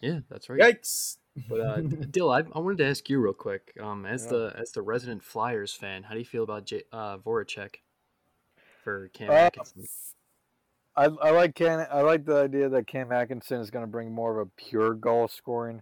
yeah, 0.00 0.20
that's 0.28 0.48
right. 0.48 0.60
Yikes! 0.60 1.18
But 1.48 1.60
uh, 1.60 1.80
Dill, 2.10 2.30
I, 2.30 2.40
I 2.52 2.58
wanted 2.58 2.78
to 2.78 2.86
ask 2.86 3.08
you 3.08 3.20
real 3.20 3.32
quick. 3.32 3.72
Um, 3.80 4.06
as 4.06 4.24
Yeah. 4.24 4.30
the 4.30 4.54
as 4.58 4.72
the 4.72 4.82
resident 4.82 5.22
Flyers 5.22 5.72
fan, 5.74 6.04
how 6.04 6.14
do 6.14 6.18
you 6.18 6.24
feel 6.24 6.42
about 6.42 6.66
J- 6.66 6.84
uh, 6.92 7.18
Voracek 7.18 7.76
for 8.82 9.08
Cam 9.08 9.30
Uh, 9.30 9.34
Atkinson? 9.34 9.88
I, 11.00 11.06
I 11.22 11.30
like 11.30 11.54
Ken. 11.54 11.86
I 11.90 12.02
like 12.02 12.26
the 12.26 12.36
idea 12.36 12.68
that 12.68 12.86
Cam 12.86 13.10
Atkinson 13.10 13.58
is 13.58 13.70
going 13.70 13.84
to 13.84 13.90
bring 13.90 14.12
more 14.12 14.38
of 14.38 14.46
a 14.46 14.50
pure 14.62 14.92
goal 14.92 15.28
scoring 15.28 15.80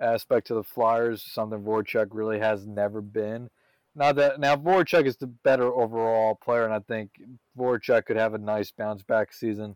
aspect 0.00 0.46
to 0.46 0.54
the 0.54 0.62
Flyers, 0.62 1.24
something 1.26 1.60
Voracek 1.60 2.06
really 2.12 2.38
has 2.38 2.68
never 2.68 3.00
been. 3.00 3.50
Not 3.96 4.14
that 4.14 4.38
now 4.38 4.54
Voracek 4.54 5.06
is 5.06 5.16
the 5.16 5.26
better 5.26 5.66
overall 5.74 6.36
player, 6.36 6.64
and 6.64 6.72
I 6.72 6.78
think 6.78 7.10
Voracek 7.58 8.06
could 8.06 8.16
have 8.16 8.32
a 8.32 8.38
nice 8.38 8.70
bounce 8.70 9.02
back 9.02 9.32
season 9.32 9.74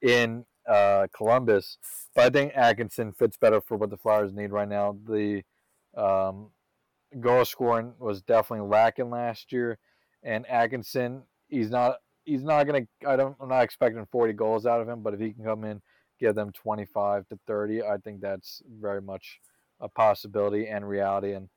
in 0.00 0.46
uh, 0.66 1.08
Columbus. 1.14 1.76
But 2.14 2.24
I 2.24 2.30
think 2.30 2.52
Atkinson 2.56 3.12
fits 3.12 3.36
better 3.36 3.60
for 3.60 3.76
what 3.76 3.90
the 3.90 3.98
Flyers 3.98 4.32
need 4.32 4.50
right 4.50 4.68
now. 4.68 4.96
The 5.06 5.42
um, 5.94 6.52
goal 7.20 7.44
scoring 7.44 7.92
was 7.98 8.22
definitely 8.22 8.66
lacking 8.66 9.10
last 9.10 9.52
year, 9.52 9.78
and 10.22 10.46
Atkinson, 10.46 11.24
he's 11.48 11.68
not 11.68 11.96
he's 12.24 12.42
not 12.42 12.64
gonna. 12.66 12.86
I 13.06 13.16
don't. 13.16 13.36
I'm 13.40 13.48
not 13.48 13.64
expecting 13.64 14.04
40 14.10 14.32
goals 14.34 14.66
out 14.66 14.80
of 14.80 14.88
him, 14.88 15.02
but 15.02 15.14
if 15.14 15.20
he 15.20 15.32
can 15.32 15.44
come 15.44 15.64
in, 15.64 15.80
give 16.20 16.34
them 16.34 16.52
25 16.52 17.26
to 17.28 17.38
30, 17.46 17.82
I 17.82 17.96
think 17.98 18.20
that's 18.20 18.62
very 18.80 19.02
much 19.02 19.40
a 19.80 19.88
possibility 19.88 20.68
and 20.68 20.88
reality. 20.88 21.32
And 21.32 21.48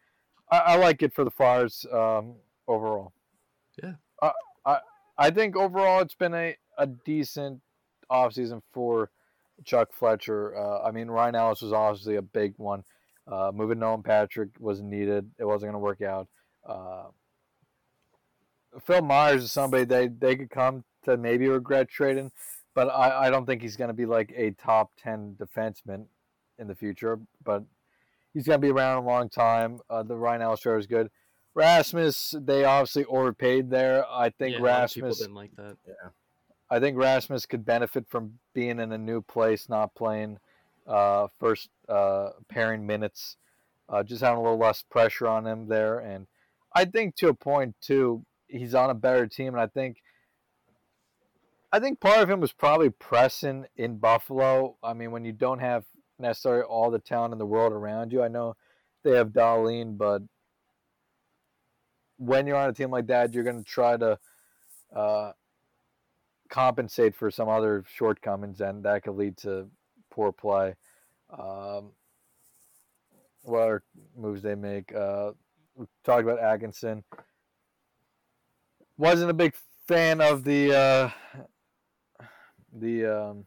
I, 0.51 0.57
I 0.57 0.75
like 0.77 1.03
it 1.03 1.13
for 1.13 1.23
the 1.23 1.31
Flyers 1.31 1.85
um, 1.91 2.35
overall. 2.67 3.13
Yeah. 3.81 3.93
I, 4.21 4.31
I 4.65 4.79
I 5.17 5.31
think 5.31 5.55
overall 5.55 6.01
it's 6.01 6.15
been 6.15 6.33
a, 6.33 6.55
a 6.77 6.87
decent 6.87 7.61
offseason 8.11 8.61
for 8.73 9.09
Chuck 9.63 9.93
Fletcher. 9.93 10.57
Uh, 10.57 10.83
I 10.83 10.91
mean, 10.91 11.07
Ryan 11.07 11.35
Ellis 11.35 11.61
was 11.61 11.73
obviously 11.73 12.15
a 12.15 12.21
big 12.21 12.53
one. 12.57 12.83
Uh, 13.27 13.51
moving 13.53 13.79
Nolan 13.79 14.03
Patrick 14.03 14.49
was 14.59 14.81
needed. 14.81 15.29
It 15.39 15.45
wasn't 15.45 15.71
going 15.71 15.73
to 15.73 15.79
work 15.79 16.01
out. 16.01 16.27
Uh, 16.67 17.05
Phil 18.83 19.01
Myers 19.01 19.43
is 19.43 19.51
somebody 19.51 19.85
they, 19.85 20.07
they 20.07 20.35
could 20.35 20.49
come 20.49 20.83
to 21.03 21.17
maybe 21.17 21.47
regret 21.47 21.89
trading, 21.89 22.31
but 22.73 22.89
I, 22.89 23.27
I 23.27 23.29
don't 23.29 23.45
think 23.45 23.61
he's 23.61 23.77
going 23.77 23.89
to 23.89 23.93
be 23.93 24.05
like 24.05 24.33
a 24.35 24.51
top 24.51 24.91
10 24.97 25.37
defenseman 25.39 26.05
in 26.59 26.67
the 26.67 26.75
future. 26.75 27.19
But 27.43 27.63
he's 28.33 28.45
going 28.45 28.59
to 28.59 28.65
be 28.67 28.71
around 28.71 29.03
a 29.03 29.07
long 29.07 29.29
time. 29.29 29.79
Uh, 29.89 30.03
the 30.03 30.15
Ryan 30.15 30.41
Ellis 30.41 30.65
is 30.65 30.87
good. 30.87 31.09
Rasmus, 31.53 32.35
they 32.37 32.65
obviously 32.65 33.05
overpaid 33.05 33.69
there. 33.69 34.05
I 34.11 34.29
think 34.29 34.55
yeah, 34.55 34.61
a 34.61 34.63
lot 34.63 34.83
of 34.83 34.93
people 34.93 35.09
Rasmus. 35.09 35.19
didn't 35.19 35.35
like 35.35 35.55
that. 35.55 35.77
Yeah. 35.87 36.09
I 36.69 36.79
think 36.79 36.97
Rasmus 36.97 37.45
could 37.45 37.65
benefit 37.65 38.05
from 38.09 38.39
being 38.53 38.79
in 38.79 38.91
a 38.91 38.97
new 38.97 39.21
place, 39.21 39.69
not 39.69 39.95
playing 39.95 40.39
uh, 40.85 41.27
first 41.39 41.69
uh, 41.87 42.31
pairing 42.49 42.85
minutes, 42.85 43.37
uh, 43.87 44.03
just 44.03 44.21
having 44.21 44.39
a 44.39 44.41
little 44.41 44.57
less 44.57 44.81
pressure 44.81 45.27
on 45.27 45.47
him 45.47 45.67
there. 45.67 45.99
And 45.99 46.27
I 46.73 46.85
think 46.85 47.15
to 47.17 47.29
a 47.29 47.33
point 47.33 47.75
too, 47.79 48.25
he's 48.47 48.75
on 48.75 48.89
a 48.89 48.95
better 48.95 49.27
team, 49.27 49.53
and 49.53 49.61
I 49.61 49.67
think. 49.67 50.01
I 51.71 51.79
think 51.79 51.99
part 51.99 52.19
of 52.19 52.29
him 52.29 52.39
was 52.39 52.53
probably 52.53 52.89
pressing 52.89 53.65
in 53.75 53.97
Buffalo. 53.97 54.77
I 54.81 54.93
mean, 54.93 55.11
when 55.11 55.25
you 55.25 55.33
don't 55.33 55.59
have 55.59 55.83
necessarily 56.17 56.63
all 56.63 56.89
the 56.89 56.99
talent 56.99 57.33
in 57.33 57.37
the 57.37 57.45
world 57.45 57.73
around 57.73 58.13
you, 58.13 58.23
I 58.23 58.29
know 58.29 58.55
they 59.03 59.11
have 59.11 59.29
Dahlin, 59.29 59.97
but 59.97 60.21
when 62.17 62.47
you're 62.47 62.55
on 62.55 62.69
a 62.69 62.73
team 62.73 62.91
like 62.91 63.07
that, 63.07 63.33
you're 63.33 63.43
going 63.43 63.61
to 63.61 63.69
try 63.69 63.97
to 63.97 64.17
uh, 64.95 65.31
compensate 66.49 67.15
for 67.15 67.29
some 67.29 67.49
other 67.49 67.83
shortcomings, 67.93 68.61
and 68.61 68.83
that 68.83 69.03
could 69.03 69.15
lead 69.15 69.35
to 69.37 69.67
poor 70.09 70.31
play. 70.31 70.75
Um, 71.37 71.91
what 73.43 73.61
other 73.61 73.83
moves 74.15 74.41
they 74.41 74.55
make? 74.55 74.93
Uh, 74.95 75.31
we 75.75 75.85
talked 76.03 76.23
about 76.23 76.39
Atkinson. 76.39 77.03
Wasn't 78.97 79.29
a 79.29 79.33
big 79.33 79.53
fan 79.87 80.21
of 80.21 80.43
the 80.43 80.73
uh, 80.73 81.09
the 82.73 83.05
um, 83.05 83.45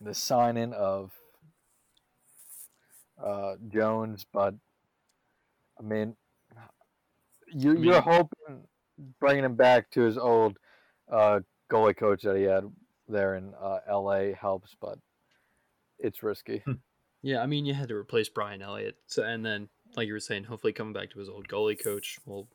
the 0.00 0.14
signing 0.14 0.72
of 0.72 1.12
uh, 3.24 3.54
Jones, 3.68 4.26
but 4.32 4.54
I 5.78 5.82
mean, 5.82 6.16
you, 7.52 7.70
I 7.70 7.74
mean- 7.74 7.84
you're 7.84 8.00
hoping 8.00 8.66
bringing 9.20 9.44
him 9.44 9.54
back 9.56 9.90
to 9.90 10.02
his 10.02 10.18
old 10.18 10.56
uh, 11.10 11.40
goalie 11.70 11.96
coach 11.96 12.22
that 12.22 12.36
he 12.36 12.42
had 12.44 12.64
there 13.08 13.34
in 13.36 13.52
uh, 13.60 13.78
L.A. 13.88 14.32
helps, 14.32 14.74
but 14.80 14.98
it's 15.98 16.22
risky. 16.22 16.62
Yeah, 17.22 17.40
I 17.42 17.46
mean, 17.46 17.64
you 17.64 17.72
had 17.74 17.88
to 17.88 17.94
replace 17.94 18.28
Brian 18.28 18.60
Elliott, 18.62 18.96
so 19.06 19.22
and 19.22 19.44
then, 19.46 19.68
like 19.96 20.06
you 20.06 20.12
were 20.12 20.20
saying, 20.20 20.44
hopefully 20.44 20.72
coming 20.74 20.92
back 20.92 21.10
to 21.12 21.18
his 21.20 21.28
old 21.28 21.48
goalie 21.48 21.82
coach 21.82 22.18
will 22.26 22.48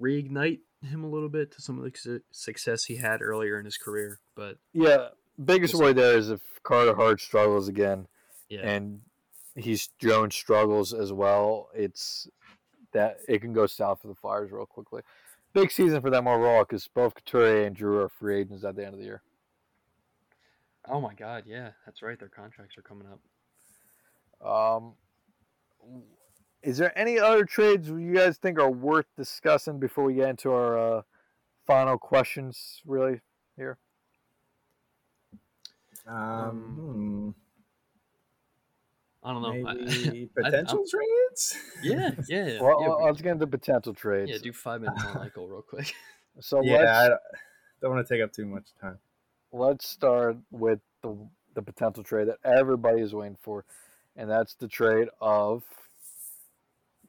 reignite 0.00 0.60
him 0.82 1.04
a 1.04 1.08
little 1.08 1.28
bit 1.28 1.50
to 1.52 1.62
some 1.62 1.78
of 1.78 1.84
the 1.84 1.98
su- 1.98 2.22
success 2.30 2.84
he 2.84 2.96
had 2.96 3.22
earlier 3.22 3.58
in 3.58 3.64
his 3.64 3.76
career. 3.76 4.20
But 4.34 4.58
Yeah, 4.72 5.08
biggest 5.42 5.74
worry 5.74 5.92
there 5.92 6.16
is 6.16 6.30
if 6.30 6.40
Carter 6.62 6.94
Hart 6.94 7.20
struggles 7.20 7.68
again, 7.68 8.06
yeah, 8.48 8.60
and 8.68 9.00
he's 9.54 9.88
Jones 9.98 10.34
struggles 10.34 10.92
as 10.92 11.12
well. 11.12 11.68
It's 11.74 12.28
that 12.92 13.18
it 13.28 13.40
can 13.40 13.52
go 13.52 13.66
south 13.66 14.02
for 14.02 14.08
the 14.08 14.14
Flyers 14.14 14.50
real 14.52 14.66
quickly. 14.66 15.02
Big 15.52 15.70
season 15.70 16.00
for 16.02 16.10
them 16.10 16.28
overall 16.28 16.64
because 16.64 16.86
both 16.88 17.14
Couturier 17.14 17.64
and 17.66 17.74
Drew 17.74 17.98
are 18.00 18.08
free 18.08 18.40
agents 18.40 18.64
at 18.64 18.76
the 18.76 18.84
end 18.84 18.94
of 18.94 19.00
the 19.00 19.06
year. 19.06 19.22
oh 20.88 21.00
my 21.00 21.14
God, 21.14 21.44
yeah, 21.46 21.70
that's 21.84 22.02
right. 22.02 22.18
Their 22.18 22.28
contracts 22.28 22.76
are 22.78 22.82
coming 22.82 23.08
up. 23.08 23.20
Um, 24.46 24.92
is 26.66 26.76
there 26.78 26.96
any 26.98 27.18
other 27.18 27.44
trades 27.44 27.88
you 27.88 28.12
guys 28.14 28.36
think 28.38 28.58
are 28.58 28.70
worth 28.70 29.06
discussing 29.16 29.78
before 29.78 30.04
we 30.04 30.14
get 30.14 30.28
into 30.28 30.50
our 30.52 30.76
uh, 30.98 31.02
final 31.66 31.96
questions? 31.96 32.82
Really, 32.84 33.20
here. 33.56 33.78
Um, 36.06 37.34
I 39.22 39.32
don't 39.32 39.42
know. 39.42 39.68
I- 39.68 39.74
maybe 39.74 40.28
I- 40.38 40.42
potential 40.42 40.84
trades. 40.88 41.56
yeah, 41.82 42.10
yeah, 42.28 42.46
yeah. 42.46 42.58
Well, 42.62 42.80
yeah, 42.80 42.88
we- 42.96 43.04
let's 43.04 43.20
get 43.22 43.32
into 43.32 43.46
potential 43.46 43.94
trades. 43.94 44.30
yeah, 44.30 44.38
do 44.42 44.52
five 44.52 44.80
minutes 44.80 45.04
on 45.04 45.14
Michael 45.18 45.48
real 45.48 45.62
quick. 45.62 45.94
so 46.40 46.62
yeah, 46.62 47.00
I 47.00 47.08
don't- 47.08 47.20
don't 47.80 47.94
want 47.94 48.06
to 48.06 48.14
take 48.14 48.22
up 48.22 48.32
too 48.32 48.46
much 48.46 48.68
time. 48.80 48.98
let's 49.52 49.86
start 49.86 50.36
with 50.50 50.80
the 51.02 51.16
the 51.54 51.62
potential 51.62 52.02
trade 52.02 52.28
that 52.28 52.38
everybody 52.44 53.00
is 53.00 53.14
waiting 53.14 53.36
for, 53.40 53.64
and 54.16 54.28
that's 54.30 54.54
the 54.54 54.68
trade 54.68 55.08
of 55.20 55.62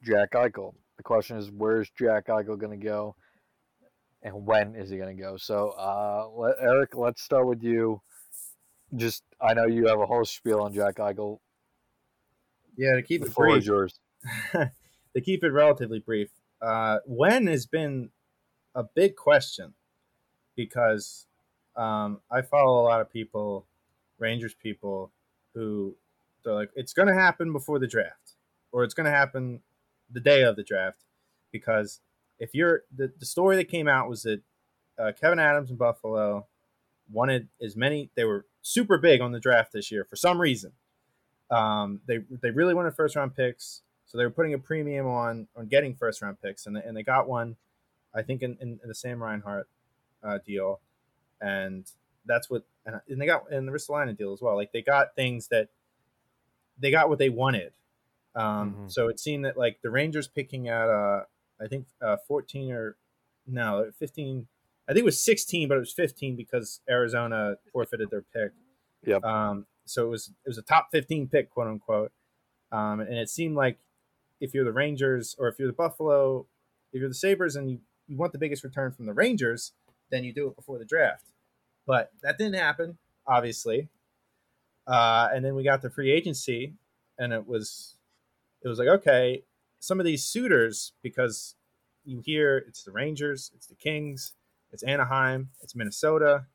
Jack 0.02 0.32
Eichel. 0.32 0.74
The 0.96 1.02
question 1.02 1.36
is, 1.36 1.50
where's 1.50 1.90
Jack 1.90 2.26
Eichel 2.26 2.58
going 2.58 2.78
to 2.78 2.84
go, 2.84 3.14
and 4.22 4.46
when 4.46 4.74
is 4.74 4.90
he 4.90 4.96
going 4.96 5.16
to 5.16 5.22
go? 5.22 5.36
So, 5.36 5.70
uh, 5.78 6.28
let, 6.34 6.56
Eric, 6.60 6.96
let's 6.96 7.22
start 7.22 7.46
with 7.46 7.62
you. 7.62 8.02
Just, 8.96 9.22
I 9.40 9.54
know 9.54 9.66
you 9.66 9.86
have 9.86 10.00
a 10.00 10.06
whole 10.06 10.24
spiel 10.24 10.60
on 10.60 10.72
Jack 10.72 10.96
Eichel. 10.96 11.38
Yeah, 12.76 12.94
to 12.94 13.02
keep 13.02 13.20
The 13.22 13.26
it 13.28 13.32
floor 13.32 13.48
brief. 13.48 13.58
is 13.58 13.66
yours. 13.66 14.00
to 14.52 15.20
keep 15.22 15.44
it 15.44 15.50
relatively 15.50 15.98
brief, 15.98 16.30
uh, 16.60 16.98
when 17.06 17.46
has 17.46 17.66
been 17.66 18.10
a 18.74 18.84
big 18.84 19.16
question 19.16 19.74
because 20.56 21.26
um, 21.76 22.20
I 22.30 22.42
follow 22.42 22.80
a 22.80 22.84
lot 22.84 23.00
of 23.00 23.10
people, 23.10 23.66
Rangers 24.18 24.54
people, 24.54 25.12
who 25.54 25.96
they're 26.44 26.54
like, 26.54 26.70
it's 26.74 26.92
going 26.92 27.08
to 27.08 27.14
happen 27.14 27.52
before 27.52 27.78
the 27.78 27.86
draft 27.86 28.34
or 28.72 28.84
it's 28.84 28.94
going 28.94 29.04
to 29.06 29.10
happen 29.10 29.60
the 30.10 30.20
day 30.20 30.42
of 30.42 30.56
the 30.56 30.62
draft 30.62 31.04
because 31.52 32.00
if 32.38 32.54
you're 32.54 32.82
the, 32.94 33.12
the 33.18 33.26
story 33.26 33.56
that 33.56 33.68
came 33.68 33.88
out 33.88 34.08
was 34.08 34.22
that 34.22 34.40
uh, 34.98 35.12
Kevin 35.18 35.38
Adams 35.38 35.70
in 35.70 35.76
Buffalo 35.76 36.46
wanted 37.10 37.48
as 37.62 37.76
many, 37.76 38.10
they 38.14 38.24
were 38.24 38.46
super 38.62 38.98
big 38.98 39.20
on 39.20 39.32
the 39.32 39.40
draft 39.40 39.72
this 39.72 39.90
year 39.90 40.04
for 40.04 40.16
some 40.16 40.40
reason. 40.40 40.72
Um, 41.50 42.00
they, 42.06 42.18
they 42.42 42.50
really 42.50 42.74
wanted 42.74 42.94
first 42.94 43.16
round 43.16 43.34
picks. 43.34 43.82
So 44.06 44.16
they 44.16 44.24
were 44.24 44.30
putting 44.30 44.54
a 44.54 44.58
premium 44.58 45.06
on 45.06 45.48
on 45.54 45.66
getting 45.66 45.94
first 45.94 46.22
round 46.22 46.40
picks, 46.40 46.66
and 46.66 46.74
they, 46.74 46.80
and 46.80 46.96
they 46.96 47.02
got 47.02 47.28
one, 47.28 47.56
I 48.14 48.22
think 48.22 48.42
in, 48.42 48.56
in, 48.58 48.80
in 48.82 48.88
the 48.88 48.94
Sam 48.94 49.22
Reinhart 49.22 49.68
uh, 50.22 50.38
deal, 50.38 50.80
and 51.42 51.84
that's 52.24 52.48
what 52.48 52.64
and, 52.86 53.00
and 53.06 53.20
they 53.20 53.26
got 53.26 53.52
in 53.52 53.66
the 53.66 53.72
Ristolainen 53.72 54.16
deal 54.16 54.32
as 54.32 54.40
well. 54.40 54.56
Like 54.56 54.72
they 54.72 54.80
got 54.80 55.14
things 55.14 55.48
that 55.48 55.68
they 56.78 56.90
got 56.90 57.10
what 57.10 57.18
they 57.18 57.28
wanted. 57.28 57.72
Um, 58.34 58.74
Mhm. 58.74 58.92
So 58.92 59.08
it 59.08 59.18
seemed 59.18 59.44
that 59.44 59.56
like 59.56 59.80
the 59.82 59.90
Rangers 59.90 60.28
picking 60.28 60.68
at 60.68 60.88
uh, 60.88 61.24
I 61.60 61.66
think 61.66 61.86
uh, 62.00 62.16
fourteen 62.26 62.72
or 62.72 62.96
no 63.46 63.90
fifteen. 63.98 64.46
I 64.88 64.92
think 64.92 65.02
it 65.02 65.04
was 65.04 65.20
sixteen, 65.20 65.68
but 65.68 65.76
it 65.76 65.80
was 65.80 65.92
fifteen 65.92 66.36
because 66.36 66.80
Arizona 66.88 67.56
forfeited 67.72 68.10
their 68.10 68.22
pick. 68.22 68.52
Yep. 69.04 69.24
Um, 69.24 69.66
so 69.84 70.06
it 70.06 70.10
was 70.10 70.28
it 70.28 70.48
was 70.48 70.58
a 70.58 70.62
top 70.62 70.88
fifteen 70.92 71.28
pick, 71.28 71.50
quote 71.50 71.66
unquote. 71.66 72.12
Um, 72.70 73.00
and 73.00 73.14
it 73.14 73.28
seemed 73.30 73.56
like 73.56 73.78
if 74.40 74.54
you're 74.54 74.64
the 74.64 74.72
Rangers 74.72 75.34
or 75.38 75.48
if 75.48 75.58
you're 75.58 75.68
the 75.68 75.74
Buffalo, 75.74 76.46
if 76.92 77.00
you're 77.00 77.08
the 77.08 77.14
Sabres 77.14 77.56
and 77.56 77.70
you, 77.70 77.80
you 78.06 78.16
want 78.16 78.32
the 78.32 78.38
biggest 78.38 78.62
return 78.62 78.92
from 78.92 79.06
the 79.06 79.14
Rangers, 79.14 79.72
then 80.10 80.22
you 80.22 80.32
do 80.32 80.46
it 80.48 80.54
before 80.56 80.78
the 80.78 80.84
draft. 80.84 81.24
But 81.86 82.12
that 82.22 82.38
didn't 82.38 82.54
happen, 82.54 82.98
obviously. 83.26 83.88
Uh, 84.86 85.28
and 85.32 85.44
then 85.44 85.54
we 85.54 85.64
got 85.64 85.82
the 85.82 85.90
free 85.90 86.10
agency, 86.10 86.74
and 87.18 87.32
it 87.32 87.46
was 87.46 87.96
it 88.62 88.68
was 88.68 88.78
like 88.78 88.88
okay, 88.88 89.44
some 89.80 90.00
of 90.00 90.06
these 90.06 90.24
suitors 90.24 90.92
because 91.02 91.54
you 92.04 92.20
hear 92.20 92.64
it's 92.68 92.82
the 92.84 92.92
Rangers, 92.92 93.50
it's 93.54 93.66
the 93.66 93.74
Kings, 93.74 94.32
it's 94.72 94.82
Anaheim, 94.82 95.50
it's 95.62 95.74
Minnesota, 95.74 96.46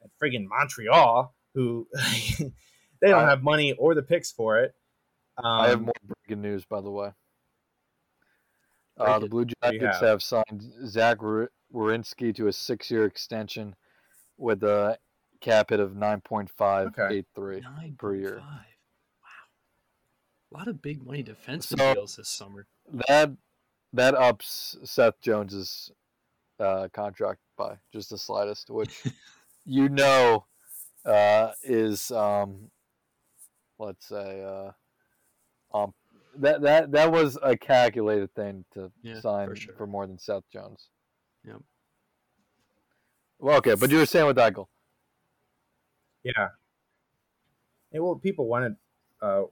and 0.00 0.10
friggin' 0.20 0.46
Montreal, 0.48 1.34
who 1.54 1.86
they 2.38 3.08
don't 3.08 3.28
have 3.28 3.42
money 3.42 3.72
or 3.72 3.94
the 3.94 4.02
picks 4.02 4.32
for 4.32 4.58
it. 4.58 4.74
Um, 5.38 5.60
I 5.60 5.68
have 5.68 5.80
more 5.80 5.92
breaking 6.04 6.42
news, 6.42 6.64
by 6.64 6.80
the 6.80 6.90
way. 6.90 7.10
Uh, 8.98 9.18
the. 9.18 9.26
Blue 9.26 9.40
What 9.40 9.48
do 9.48 9.54
you 9.72 9.78
Jackets 9.78 10.00
have? 10.00 10.08
have 10.08 10.22
signed 10.22 10.72
Zach 10.86 11.22
Wer- 11.22 11.50
Werenski 11.72 12.34
to 12.36 12.48
a 12.48 12.52
six-year 12.52 13.04
extension 13.04 13.74
with 14.36 14.62
a 14.62 14.98
cap 15.40 15.70
hit 15.70 15.80
of 15.80 15.96
nine 15.96 16.20
point 16.20 16.50
five 16.50 16.90
eight 17.10 17.26
three. 17.34 17.60
Nine 17.60 17.96
per 17.98 18.14
year. 18.14 18.38
Wow, 18.38 18.60
a 20.52 20.56
lot 20.58 20.68
of 20.68 20.82
big 20.82 21.04
money 21.04 21.22
defensive 21.22 21.78
So- 21.78 21.94
deals 21.94 22.16
this 22.16 22.28
summer. 22.28 22.66
That 23.08 23.30
that 23.92 24.14
ups 24.14 24.76
Seth 24.84 25.20
Jones's 25.20 25.90
uh, 26.58 26.88
contract 26.92 27.40
by 27.56 27.76
just 27.92 28.10
the 28.10 28.18
slightest, 28.18 28.70
which 28.70 29.02
you 29.64 29.88
know 29.88 30.46
uh, 31.04 31.52
is 31.62 32.10
um, 32.10 32.70
let's 33.78 34.06
say 34.08 34.42
uh, 34.44 34.72
um, 35.76 35.94
that 36.36 36.62
that 36.62 36.92
that 36.92 37.12
was 37.12 37.38
a 37.42 37.56
calculated 37.56 38.34
thing 38.34 38.64
to 38.74 38.90
Yeah, 39.02 39.20
sign 39.20 39.48
for 39.48 39.56
sure. 39.56 39.74
for 39.74 39.86
more 39.86 40.06
than 40.06 40.18
Seth 40.18 40.44
Jones. 40.52 40.88
Yep. 41.46 41.56
Well, 43.38 43.56
okay, 43.58 43.74
but 43.74 43.90
you 43.90 43.98
were 43.98 44.06
saying 44.06 44.26
with 44.26 44.36
Eichel. 44.36 44.66
Yeah. 46.22 46.48
And 47.90 48.02
well, 48.02 48.14
people 48.16 48.46
wanted 48.46 48.76
uh, 49.22 49.44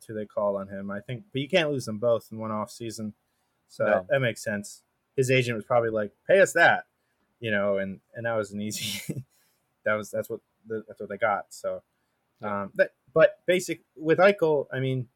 too. 0.00 0.14
They 0.14 0.26
called 0.26 0.56
on 0.56 0.68
him, 0.68 0.90
I 0.90 1.00
think, 1.00 1.24
but 1.32 1.40
you 1.40 1.48
can't 1.48 1.70
lose 1.70 1.86
them 1.86 1.98
both 1.98 2.28
in 2.32 2.38
one 2.38 2.50
off 2.50 2.70
season, 2.70 3.14
so 3.68 3.84
No. 3.84 3.90
that, 3.90 4.08
that 4.08 4.20
makes 4.20 4.42
sense. 4.42 4.82
His 5.16 5.30
agent 5.30 5.56
was 5.56 5.64
probably 5.64 5.90
like, 5.90 6.12
"Pay 6.26 6.40
us 6.40 6.52
that," 6.54 6.84
you 7.40 7.50
know, 7.50 7.78
and 7.78 8.00
and 8.14 8.26
that 8.26 8.34
was 8.36 8.50
an 8.52 8.60
easy. 8.60 9.24
that 9.84 9.94
was 9.94 10.10
that's 10.10 10.28
what 10.28 10.40
the, 10.66 10.84
that's 10.88 11.00
what 11.00 11.08
they 11.08 11.18
got. 11.18 11.46
So, 11.50 11.82
Yeah. 12.40 12.62
um, 12.62 12.72
that 12.74 12.92
but 13.14 13.40
basic 13.46 13.82
with 13.96 14.18
Eichel, 14.18 14.66
I 14.72 14.80
mean, 14.80 15.08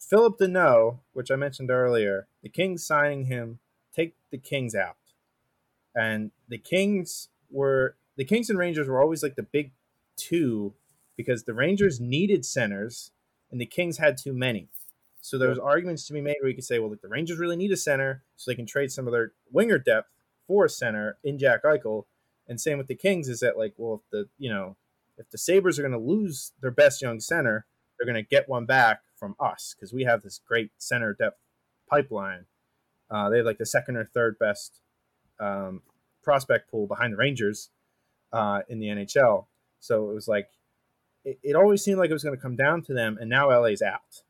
Philip 0.00 0.38
Danault, 0.38 0.98
which 1.12 1.30
I 1.30 1.36
mentioned 1.36 1.70
earlier, 1.70 2.26
the 2.42 2.48
Kings 2.48 2.84
signing 2.86 3.24
him 3.26 3.58
take 3.94 4.14
the 4.30 4.38
Kings 4.38 4.74
out, 4.74 4.96
and 5.94 6.30
the 6.48 6.58
Kings 6.58 7.28
were 7.50 7.96
the 8.16 8.24
Kings 8.24 8.48
and 8.50 8.58
Rangers 8.58 8.88
were 8.88 9.00
always 9.00 9.22
like 9.22 9.36
the 9.36 9.42
big 9.42 9.72
two 10.16 10.74
because 11.16 11.44
the 11.44 11.54
Rangers 11.54 12.00
needed 12.00 12.44
centers 12.44 13.12
and 13.50 13.60
the 13.60 13.66
Kings 13.66 13.98
had 13.98 14.16
too 14.16 14.32
many. 14.32 14.68
So 15.20 15.38
there 15.38 15.48
was 15.48 15.58
arguments 15.58 16.06
to 16.06 16.12
be 16.12 16.20
made 16.20 16.36
where 16.40 16.50
you 16.50 16.54
could 16.54 16.64
say, 16.64 16.78
well, 16.78 16.90
like 16.90 17.00
the 17.00 17.08
Rangers 17.08 17.38
really 17.38 17.56
need 17.56 17.72
a 17.72 17.76
center, 17.76 18.22
so 18.36 18.50
they 18.50 18.54
can 18.54 18.66
trade 18.66 18.92
some 18.92 19.06
of 19.06 19.12
their 19.12 19.32
winger 19.50 19.78
depth 19.78 20.10
for 20.46 20.66
a 20.66 20.68
center 20.68 21.16
in 21.24 21.38
Jack 21.38 21.62
Eichel. 21.62 22.04
And 22.46 22.60
same 22.60 22.76
with 22.76 22.88
the 22.88 22.94
Kings 22.94 23.28
is 23.28 23.40
that 23.40 23.56
like, 23.56 23.72
well, 23.78 24.02
if 24.04 24.10
the 24.10 24.28
you 24.38 24.50
know, 24.50 24.76
if 25.16 25.30
the 25.30 25.38
Sabres 25.38 25.78
are 25.78 25.82
going 25.82 25.92
to 25.92 25.98
lose 25.98 26.52
their 26.60 26.70
best 26.70 27.00
young 27.00 27.20
center, 27.20 27.64
they're 27.96 28.12
going 28.12 28.22
to 28.22 28.28
get 28.28 28.48
one 28.48 28.66
back 28.66 29.00
from 29.16 29.34
us 29.40 29.74
because 29.74 29.92
we 29.92 30.04
have 30.04 30.22
this 30.22 30.40
great 30.46 30.72
center 30.76 31.14
depth 31.14 31.38
pipeline. 31.88 32.44
Uh, 33.10 33.30
they 33.30 33.38
have 33.38 33.46
like 33.46 33.58
the 33.58 33.64
second 33.64 33.96
or 33.96 34.04
third 34.04 34.38
best 34.38 34.80
um, 35.40 35.82
prospect 36.22 36.70
pool 36.70 36.86
behind 36.86 37.12
the 37.12 37.16
Rangers 37.16 37.70
uh, 38.32 38.60
in 38.68 38.78
the 38.78 38.88
NHL. 38.88 39.46
So 39.80 40.10
it 40.10 40.14
was 40.14 40.28
like 40.28 40.50
it, 41.24 41.38
it 41.42 41.56
always 41.56 41.82
seemed 41.82 41.98
like 41.98 42.10
it 42.10 42.12
was 42.12 42.24
going 42.24 42.36
to 42.36 42.40
come 42.40 42.56
down 42.56 42.82
to 42.82 42.94
them, 42.94 43.16
and 43.20 43.28
now 43.30 43.48
LA's 43.50 43.82
out. 43.82 44.22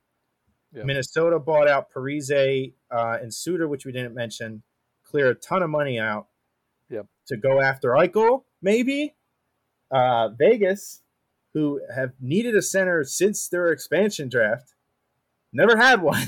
Yeah. 0.73 0.85
Minnesota 0.85 1.39
bought 1.39 1.69
out 1.69 1.93
Parise 1.93 2.73
uh, 2.91 3.19
and 3.21 3.33
Suter, 3.33 3.69
which 3.69 3.85
we 3.87 3.93
didn't 3.93 4.15
mention, 4.15 4.62
clear 5.05 5.31
a 5.31 5.35
ton 5.35 5.62
of 5.62 5.71
money 5.71 5.99
out 5.99 6.27
Yep. 6.91 7.07
to 7.29 7.37
go 7.37 7.61
after 7.61 7.91
Eichel, 7.91 8.45
maybe. 8.61 9.15
Uh, 9.91 10.31
Vegas, 10.31 11.03
who 11.53 11.81
have 11.95 12.12
needed 12.21 12.57
a 12.57 12.62
center 12.62 13.05
since 13.05 13.49
their 13.49 13.69
expansion 13.69 14.29
draft, 14.29 14.75
never 15.53 15.77
had 15.77 16.03
one. 16.03 16.27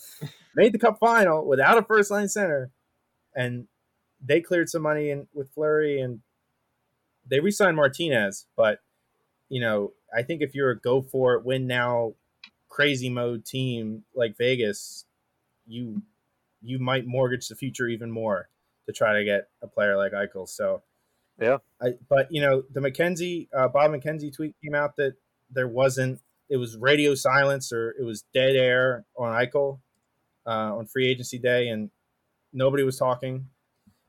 Made 0.54 0.72
the 0.72 0.78
cup 0.78 0.98
final 0.98 1.46
without 1.46 1.78
a 1.78 1.82
first 1.82 2.10
line 2.10 2.28
center, 2.28 2.70
and 3.34 3.68
they 4.22 4.40
cleared 4.40 4.68
some 4.68 4.82
money 4.82 5.10
in 5.10 5.28
with 5.34 5.50
Fleury 5.54 6.00
and 6.00 6.20
they 7.28 7.40
re-signed 7.40 7.76
Martinez, 7.76 8.46
but 8.56 8.78
you 9.48 9.60
know, 9.60 9.92
I 10.14 10.22
think 10.22 10.42
if 10.42 10.54
you're 10.54 10.70
a 10.70 10.78
go 10.78 11.02
for 11.02 11.34
it, 11.34 11.44
win 11.44 11.66
now, 11.66 12.14
crazy 12.68 13.08
mode 13.08 13.44
team 13.44 14.04
like 14.14 14.36
Vegas, 14.36 15.04
you 15.66 16.02
you 16.62 16.78
might 16.78 17.06
mortgage 17.06 17.48
the 17.48 17.54
future 17.54 17.86
even 17.88 18.10
more 18.10 18.48
to 18.86 18.92
try 18.92 19.14
to 19.14 19.24
get 19.24 19.48
a 19.62 19.66
player 19.66 19.96
like 19.96 20.12
Eichel. 20.12 20.48
So, 20.48 20.82
Yeah. 21.40 21.58
I 21.80 21.94
but 22.08 22.28
you 22.30 22.40
know 22.40 22.62
the 22.70 22.80
McKenzie 22.80 23.48
uh, 23.56 23.68
Bob 23.68 23.92
McKenzie 23.92 24.34
tweet 24.34 24.54
came 24.62 24.74
out 24.74 24.96
that 24.96 25.14
there 25.50 25.68
wasn't 25.68 26.20
it 26.48 26.56
was 26.56 26.76
radio 26.76 27.14
silence 27.14 27.72
or 27.72 27.94
it 27.98 28.04
was 28.04 28.24
dead 28.32 28.56
air 28.56 29.04
on 29.16 29.32
Eichel 29.32 29.80
uh, 30.46 30.76
on 30.76 30.86
free 30.86 31.08
agency 31.08 31.38
day 31.38 31.68
and 31.68 31.90
nobody 32.52 32.82
was 32.82 32.98
talking. 32.98 33.48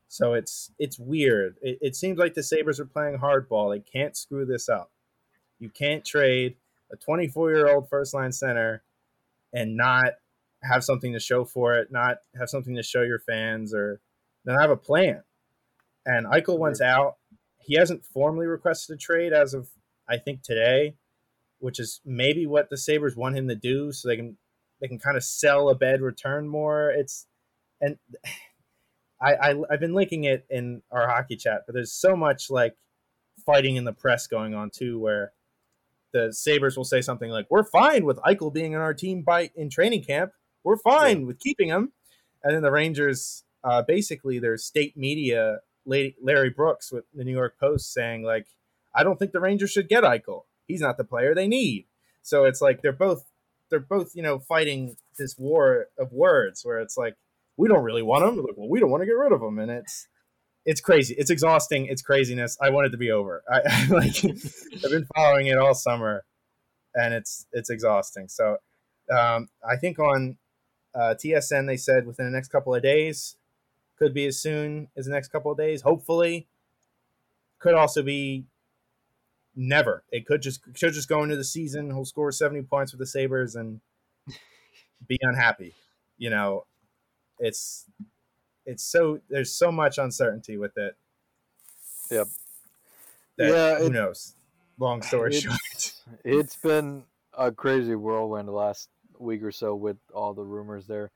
So 0.08 0.34
it's 0.34 0.72
it's 0.78 0.98
weird. 0.98 1.56
It, 1.60 1.78
it 1.80 1.96
seems 1.96 2.18
like 2.18 2.34
the 2.34 2.42
Sabres 2.42 2.80
are 2.80 2.86
playing 2.86 3.18
hardball. 3.18 3.74
They 3.74 3.80
can't 3.80 4.16
screw 4.16 4.46
this 4.46 4.68
up. 4.68 4.90
You 5.58 5.70
can't 5.70 6.04
trade 6.04 6.56
a 6.90 6.96
24 6.96 7.50
year 7.50 7.68
old 7.68 7.88
first 7.88 8.14
line 8.14 8.32
center 8.32 8.82
and 9.52 9.76
not 9.76 10.14
have 10.62 10.84
something 10.84 11.12
to 11.12 11.20
show 11.20 11.44
for 11.44 11.74
it, 11.74 11.90
not 11.90 12.18
have 12.38 12.48
something 12.48 12.74
to 12.76 12.82
show 12.82 13.02
your 13.02 13.18
fans, 13.18 13.74
or 13.74 14.00
not 14.44 14.60
have 14.60 14.70
a 14.70 14.76
plan. 14.76 15.22
And 16.04 16.26
Eichel 16.26 16.58
wants 16.58 16.80
out. 16.80 17.16
He 17.58 17.76
hasn't 17.76 18.04
formally 18.04 18.46
requested 18.46 18.96
a 18.96 18.98
trade 18.98 19.32
as 19.32 19.54
of 19.54 19.68
I 20.08 20.16
think 20.16 20.42
today, 20.42 20.94
which 21.58 21.78
is 21.78 22.00
maybe 22.04 22.46
what 22.46 22.70
the 22.70 22.78
Sabres 22.78 23.16
want 23.16 23.36
him 23.36 23.48
to 23.48 23.54
do, 23.54 23.92
so 23.92 24.08
they 24.08 24.16
can 24.16 24.36
they 24.80 24.88
can 24.88 24.98
kind 24.98 25.16
of 25.16 25.24
sell 25.24 25.68
a 25.68 25.74
bed 25.74 26.00
return 26.00 26.48
more. 26.48 26.90
It's 26.90 27.26
and 27.80 27.98
I, 29.20 29.34
I 29.34 29.62
I've 29.70 29.80
been 29.80 29.94
linking 29.94 30.24
it 30.24 30.46
in 30.48 30.82
our 30.90 31.08
hockey 31.08 31.36
chat, 31.36 31.62
but 31.66 31.74
there's 31.74 31.92
so 31.92 32.16
much 32.16 32.50
like 32.50 32.76
fighting 33.44 33.76
in 33.76 33.84
the 33.84 33.92
press 33.92 34.26
going 34.26 34.54
on 34.54 34.70
too, 34.70 34.98
where 34.98 35.32
the 36.12 36.32
Sabres 36.32 36.76
will 36.76 36.84
say 36.84 37.00
something 37.00 37.30
like, 37.30 37.46
"We're 37.50 37.64
fine 37.64 38.04
with 38.04 38.18
Eichel 38.18 38.52
being 38.52 38.74
on 38.74 38.80
our 38.80 38.94
team 38.94 39.22
by 39.22 39.50
in 39.54 39.70
training 39.70 40.04
camp. 40.04 40.32
We're 40.64 40.78
fine 40.78 41.26
with 41.26 41.38
keeping 41.38 41.68
him," 41.68 41.92
and 42.42 42.54
then 42.54 42.62
the 42.62 42.70
Rangers, 42.70 43.44
uh, 43.64 43.82
basically, 43.82 44.38
their 44.38 44.56
state 44.56 44.96
media, 44.96 45.60
Lady, 45.84 46.16
Larry 46.22 46.50
Brooks 46.50 46.92
with 46.92 47.04
the 47.14 47.24
New 47.24 47.32
York 47.32 47.58
Post, 47.58 47.92
saying 47.92 48.22
like, 48.22 48.46
"I 48.94 49.04
don't 49.04 49.18
think 49.18 49.32
the 49.32 49.40
Rangers 49.40 49.70
should 49.70 49.88
get 49.88 50.04
Eichel. 50.04 50.44
He's 50.66 50.80
not 50.80 50.96
the 50.96 51.04
player 51.04 51.34
they 51.34 51.48
need." 51.48 51.86
So 52.22 52.44
it's 52.44 52.60
like 52.60 52.82
they're 52.82 52.92
both 52.92 53.24
they're 53.70 53.80
both 53.80 54.14
you 54.14 54.22
know 54.22 54.38
fighting 54.38 54.96
this 55.18 55.36
war 55.38 55.86
of 55.98 56.12
words 56.12 56.64
where 56.64 56.80
it's 56.80 56.96
like 56.96 57.16
we 57.56 57.68
don't 57.68 57.84
really 57.84 58.02
want 58.02 58.24
him. 58.24 58.36
Like, 58.36 58.56
well, 58.56 58.68
we 58.68 58.80
don't 58.80 58.90
want 58.90 59.02
to 59.02 59.06
get 59.06 59.12
rid 59.12 59.32
of 59.32 59.42
him, 59.42 59.58
and 59.58 59.70
it's 59.70 60.08
it's 60.68 60.82
crazy. 60.82 61.14
It's 61.16 61.30
exhausting. 61.30 61.86
It's 61.86 62.02
craziness. 62.02 62.58
I 62.60 62.68
want 62.68 62.88
it 62.88 62.90
to 62.90 62.98
be 62.98 63.10
over. 63.10 63.42
I, 63.50 63.86
like 63.88 64.22
I've 64.22 64.90
been 64.90 65.06
following 65.16 65.46
it 65.46 65.56
all 65.56 65.74
summer, 65.74 66.26
and 66.94 67.14
it's 67.14 67.46
it's 67.52 67.70
exhausting. 67.70 68.28
So 68.28 68.58
um, 69.10 69.48
I 69.66 69.76
think 69.76 69.98
on 69.98 70.36
uh, 70.94 71.14
TSN 71.14 71.66
they 71.66 71.78
said 71.78 72.06
within 72.06 72.26
the 72.26 72.32
next 72.32 72.48
couple 72.48 72.74
of 72.74 72.82
days, 72.82 73.36
could 73.98 74.12
be 74.12 74.26
as 74.26 74.38
soon 74.38 74.88
as 74.94 75.06
the 75.06 75.10
next 75.10 75.28
couple 75.28 75.50
of 75.50 75.56
days. 75.56 75.80
Hopefully, 75.80 76.46
could 77.58 77.74
also 77.74 78.02
be 78.02 78.44
never. 79.56 80.04
It 80.12 80.26
could 80.26 80.42
just 80.42 80.62
could 80.62 80.92
just 80.92 81.08
go 81.08 81.22
into 81.22 81.36
the 81.36 81.44
season. 81.44 81.86
He'll 81.86 82.04
score 82.04 82.30
seventy 82.30 82.60
points 82.60 82.92
with 82.92 82.98
the 82.98 83.06
Sabres 83.06 83.54
and 83.54 83.80
be 85.06 85.16
unhappy. 85.22 85.74
You 86.18 86.28
know, 86.28 86.66
it's 87.38 87.86
it's 88.68 88.82
so 88.84 89.20
there's 89.28 89.52
so 89.54 89.72
much 89.72 89.98
uncertainty 89.98 90.56
with 90.56 90.76
it. 90.76 90.96
Yep. 92.10 92.28
That, 93.36 93.48
Yeah, 93.50 93.78
who 93.78 93.86
it- 93.86 93.92
knows? 93.92 94.34
Long 94.78 95.02
story 95.02 95.32
short. 95.32 95.58
It's, 95.72 96.02
it's 96.24 96.56
been 96.56 97.04
a 97.36 97.50
crazy 97.50 97.94
whirlwind 97.96 98.46
the 98.48 98.52
last 98.52 98.88
week 99.18 99.42
or 99.42 99.50
so 99.50 99.74
with 99.74 99.96
all 100.14 100.34
the 100.34 100.44
rumors 100.44 100.86
there. 100.86 101.10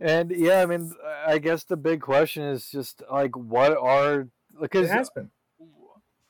And 0.00 0.30
yeah, 0.30 0.60
I 0.60 0.66
mean, 0.66 0.92
I 1.26 1.38
guess 1.38 1.64
the 1.64 1.76
big 1.76 2.00
question 2.02 2.42
is 2.42 2.68
just 2.70 3.02
like, 3.10 3.34
what 3.36 3.76
are 3.76 4.28
because 4.60 4.60
It 4.60 4.60
because 4.60 4.90
has 4.90 5.10
been. 5.10 5.30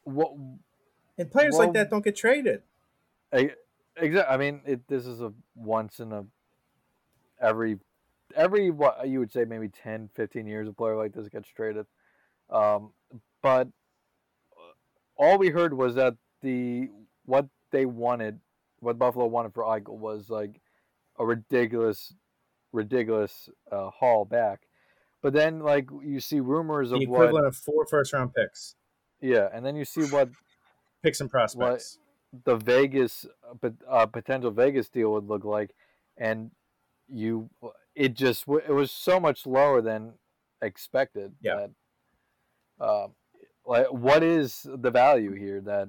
what 0.04 0.32
And 1.18 1.30
players 1.30 1.54
well- 1.54 1.62
like 1.66 1.72
that 1.74 1.90
don't 1.90 2.04
get 2.04 2.14
traded. 2.16 2.62
exactly? 3.32 4.20
I 4.22 4.36
mean, 4.36 4.60
it 4.66 4.86
this 4.86 5.06
is 5.06 5.20
a 5.20 5.32
once 5.56 5.98
in 5.98 6.12
a 6.12 6.24
every 7.40 7.78
every 8.34 8.70
what 8.70 9.06
you 9.08 9.18
would 9.20 9.32
say 9.32 9.44
maybe 9.44 9.68
10, 9.68 10.08
15 10.14 10.46
years 10.46 10.68
a 10.68 10.72
player 10.72 10.96
like 10.96 11.12
this 11.12 11.28
gets 11.28 11.48
traded. 11.48 11.86
Um, 12.50 12.92
but 13.42 13.68
all 15.16 15.38
we 15.38 15.48
heard 15.50 15.74
was 15.74 15.94
that 15.94 16.14
the 16.42 16.88
what 17.24 17.46
they 17.70 17.86
wanted, 17.86 18.40
what 18.80 18.98
Buffalo 18.98 19.26
wanted 19.26 19.54
for 19.54 19.64
Eichel 19.64 19.98
was 19.98 20.28
like 20.28 20.60
a 21.18 21.24
ridiculous, 21.24 22.14
ridiculous 22.72 23.48
uh, 23.70 23.90
haul 23.90 24.24
back. 24.24 24.66
But 25.22 25.32
then, 25.32 25.60
like 25.60 25.88
you 26.02 26.20
see 26.20 26.40
rumors 26.40 26.90
The 26.90 26.96
of 26.96 27.02
equivalent 27.02 27.32
what, 27.34 27.46
of 27.46 27.56
four 27.56 27.86
first 27.86 28.12
round 28.12 28.34
picks. 28.34 28.76
yeah, 29.20 29.48
and 29.52 29.64
then 29.64 29.74
you 29.76 29.84
see 29.84 30.02
what 30.04 30.28
Picks 31.02 31.20
and 31.20 31.30
prospects. 31.30 31.98
the 32.44 32.56
Vegas 32.56 33.26
uh, 33.48 33.54
pot- 33.54 33.82
uh, 33.88 34.06
potential 34.06 34.50
Vegas 34.50 34.88
deal 34.88 35.12
would 35.12 35.24
look 35.26 35.44
like, 35.44 35.74
and 36.16 36.50
you 37.08 37.48
it 37.94 38.14
just 38.14 38.44
it 38.48 38.72
was 38.72 38.90
so 38.90 39.20
much 39.20 39.46
lower 39.46 39.80
than 39.82 40.14
expected. 40.62 41.34
Yeah. 41.40 41.66
That, 42.78 42.86
um, 42.86 43.14
like, 43.66 43.86
what 43.92 44.22
is 44.22 44.62
the 44.64 44.90
value 44.90 45.32
here 45.32 45.60
that 45.62 45.88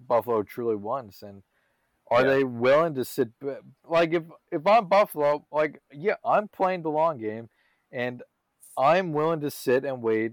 Buffalo 0.00 0.42
truly 0.42 0.76
wants, 0.76 1.22
and 1.22 1.42
are 2.10 2.22
Yeah. 2.22 2.28
they 2.28 2.44
willing 2.44 2.94
to 2.94 3.04
sit? 3.04 3.30
Like 3.84 4.12
if 4.14 4.24
if 4.52 4.66
I'm 4.66 4.88
Buffalo, 4.88 5.46
like 5.52 5.82
yeah, 5.92 6.16
I'm 6.24 6.48
playing 6.48 6.82
the 6.82 6.90
long 6.90 7.18
game, 7.18 7.50
and 7.92 8.22
I'm 8.76 9.12
willing 9.12 9.40
to 9.40 9.50
sit 9.50 9.84
and 9.84 10.02
wait 10.02 10.32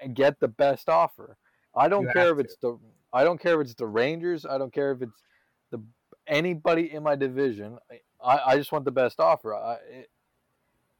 and 0.00 0.14
get 0.14 0.40
the 0.40 0.48
best 0.48 0.88
offer. 0.88 1.38
I 1.74 1.88
don't 1.88 2.04
You 2.06 2.12
care 2.12 2.32
if 2.32 2.38
it's 2.40 2.56
the 2.56 2.78
I 3.12 3.24
don't 3.24 3.40
care 3.40 3.60
if 3.60 3.66
it's 3.66 3.74
the 3.74 3.86
Rangers. 3.86 4.44
I 4.46 4.58
don't 4.58 4.72
care 4.72 4.92
if 4.92 5.02
it's 5.02 5.22
the 5.70 5.82
anybody 6.26 6.92
in 6.92 7.02
my 7.02 7.16
division. 7.16 7.78
I, 8.24 8.38
I 8.52 8.56
just 8.56 8.72
want 8.72 8.84
the 8.84 8.90
best 8.90 9.20
offer. 9.20 9.78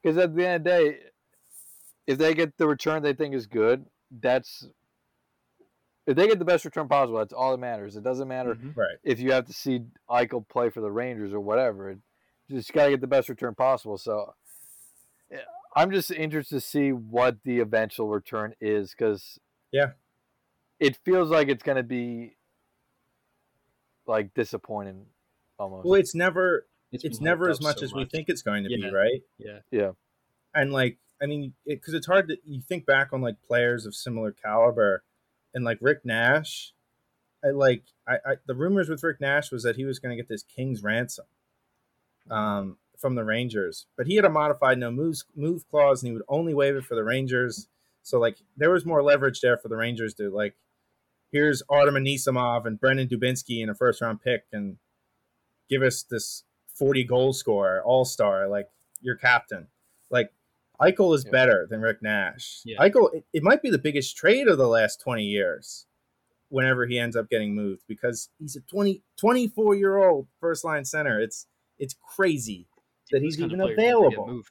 Because 0.01 0.17
at 0.17 0.35
the 0.35 0.47
end 0.47 0.55
of 0.55 0.63
the 0.63 0.69
day, 0.91 0.97
if 2.07 2.17
they 2.17 2.33
get 2.33 2.57
the 2.57 2.67
return 2.67 3.03
they 3.03 3.13
think 3.13 3.35
is 3.35 3.45
good, 3.47 3.85
that's 4.21 4.67
if 6.07 6.15
they 6.15 6.27
get 6.27 6.39
the 6.39 6.45
best 6.45 6.65
return 6.65 6.87
possible, 6.87 7.19
that's 7.19 7.33
all 7.33 7.51
that 7.51 7.59
matters. 7.59 7.95
It 7.95 8.03
doesn't 8.03 8.27
matter 8.27 8.55
Mhm. 8.55 8.75
Right. 8.75 8.97
if 9.03 9.19
you 9.19 9.31
have 9.31 9.45
to 9.45 9.53
see 9.53 9.81
Eichel 10.09 10.47
play 10.47 10.69
for 10.71 10.81
the 10.81 10.91
Rangers 10.91 11.33
or 11.33 11.39
whatever. 11.39 11.91
It, 11.91 11.99
you 12.47 12.57
just 12.57 12.73
got 12.73 12.85
to 12.85 12.91
get 12.91 13.01
the 13.01 13.05
best 13.07 13.29
return 13.29 13.53
possible. 13.53 13.97
So 13.99 14.33
I'm 15.75 15.91
just 15.91 16.09
interested 16.09 16.55
to 16.55 16.61
see 16.61 16.91
what 16.91 17.43
the 17.43 17.59
eventual 17.59 18.07
return 18.07 18.55
is 18.59 18.89
because 18.89 19.39
Yeah. 19.71 19.91
it 20.79 20.95
feels 20.97 21.29
like 21.29 21.47
it's 21.47 21.61
going 21.61 21.75
to 21.77 21.83
be 21.83 22.37
like 24.07 24.33
disappointing 24.33 25.05
almost. 25.59 25.85
Well, 25.85 25.99
it's 25.99 26.15
never 26.15 26.65
it's, 26.91 27.03
been 27.19 27.25
never 27.25 27.49
as 27.49 27.61
much 27.61 27.79
so 27.79 27.85
as 27.85 27.93
we 27.93 28.05
think 28.05 28.29
it's 28.29 28.41
going 28.41 28.63
to 28.63 28.69
Yeah. 28.71 28.89
be, 28.89 28.95
right? 28.95 29.21
Yeah. 29.37 29.59
Yeah. 29.71 29.91
And 30.53 30.71
like 30.73 30.97
I 31.21 31.25
mean, 31.25 31.53
because 31.65 31.93
it's 31.93 32.07
hard 32.07 32.29
to 32.29 32.37
you 32.45 32.61
think 32.61 32.85
back 32.85 33.11
on 33.11 33.21
like 33.21 33.41
players 33.41 33.85
of 33.85 33.93
similar 33.93 34.31
caliber, 34.31 35.03
and 35.53 35.65
like 35.65 35.77
Rick 35.81 36.05
Nash, 36.05 36.73
I 37.43 37.49
like 37.49 37.83
I, 38.07 38.15
I 38.25 38.35
the 38.45 38.55
rumors 38.55 38.89
with 38.89 39.03
Rick 39.03 39.19
Nash 39.21 39.51
was 39.51 39.63
that 39.63 39.75
he 39.75 39.85
was 39.85 39.99
going 39.99 40.15
to 40.15 40.21
get 40.21 40.29
this 40.29 40.43
king's 40.43 40.81
ransom, 40.81 41.25
um, 42.31 42.77
from 42.97 43.15
the 43.15 43.23
Rangers, 43.23 43.85
but 43.97 44.07
he 44.07 44.15
had 44.15 44.25
a 44.25 44.29
modified 44.29 44.77
no 44.77 44.91
moves 44.91 45.25
move 45.35 45.69
clause, 45.69 46.01
and 46.01 46.09
he 46.09 46.13
would 46.13 46.25
only 46.27 46.53
waive 46.53 46.75
it 46.75 46.85
for 46.85 46.95
the 46.95 47.03
Rangers. 47.03 47.67
So 48.01 48.19
like 48.19 48.37
there 48.57 48.71
was 48.71 48.85
more 48.85 49.03
leverage 49.03 49.41
there 49.41 49.57
for 49.57 49.67
the 49.67 49.75
Rangers 49.77 50.13
to 50.15 50.29
like, 50.29 50.55
here's 51.31 51.61
Artem 51.69 51.95
Anisimov 51.95 52.65
and 52.65 52.79
Brandon 52.79 53.07
Dubinsky 53.07 53.61
in 53.61 53.69
a 53.69 53.75
first 53.75 54.01
round 54.01 54.21
pick, 54.21 54.45
and 54.53 54.77
give 55.69 55.81
us 55.81 56.01
this 56.03 56.43
forty 56.79 57.03
goal 57.03 57.33
scorer, 57.33 57.83
all 57.83 58.05
star, 58.05 58.47
like 58.47 58.69
your 59.01 59.15
captain. 59.15 59.67
Like 60.09 60.31
Eichel 60.81 61.13
is 61.13 61.25
Yeah. 61.25 61.31
better 61.31 61.67
than 61.69 61.81
Rick 61.81 62.01
Nash. 62.01 62.61
Yeah. 62.65 62.77
Eichel, 62.79 63.13
it, 63.13 63.25
it 63.33 63.43
might 63.43 63.61
be 63.61 63.69
the 63.69 63.77
biggest 63.77 64.15
trade 64.15 64.47
of 64.47 64.57
the 64.57 64.67
last 64.67 65.01
20 65.01 65.23
years 65.25 65.85
whenever 66.47 66.85
he 66.85 66.97
ends 66.97 67.15
up 67.15 67.29
getting 67.29 67.53
moved 67.53 67.83
because 67.87 68.29
he's 68.39 68.55
a 68.55 68.61
20, 68.61 69.03
24 69.17 69.75
year 69.75 69.97
old 69.97 70.27
first 70.39 70.63
line 70.63 70.85
center. 70.85 71.19
It's 71.19 71.45
it's 71.77 71.95
crazy 72.15 72.65
that 73.11 73.21
he's 73.21 73.39
even 73.39 73.59
of 73.61 73.75
players 73.75 73.77
never 73.77 74.09
get 74.09 74.19
available. 74.19 74.41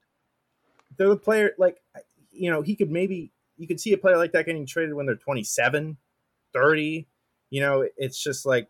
They're 0.97 1.09
the 1.09 1.17
player, 1.17 1.53
like, 1.59 1.81
you 2.33 2.51
know, 2.51 2.61
he 2.63 2.75
could 2.77 2.91
maybe, 2.91 3.31
you 3.57 3.67
could 3.67 3.81
see 3.81 3.93
a 3.93 3.99
player 3.99 4.17
like 4.17 4.33
that 4.33 4.47
getting 4.47 4.67
traded 4.67 4.95
when 4.95 5.07
they're 5.07 5.15
27, 5.17 5.97
30. 6.53 7.07
You 7.51 7.61
know, 7.61 7.89
it's 7.97 8.23
just 8.23 8.45
like, 8.47 8.69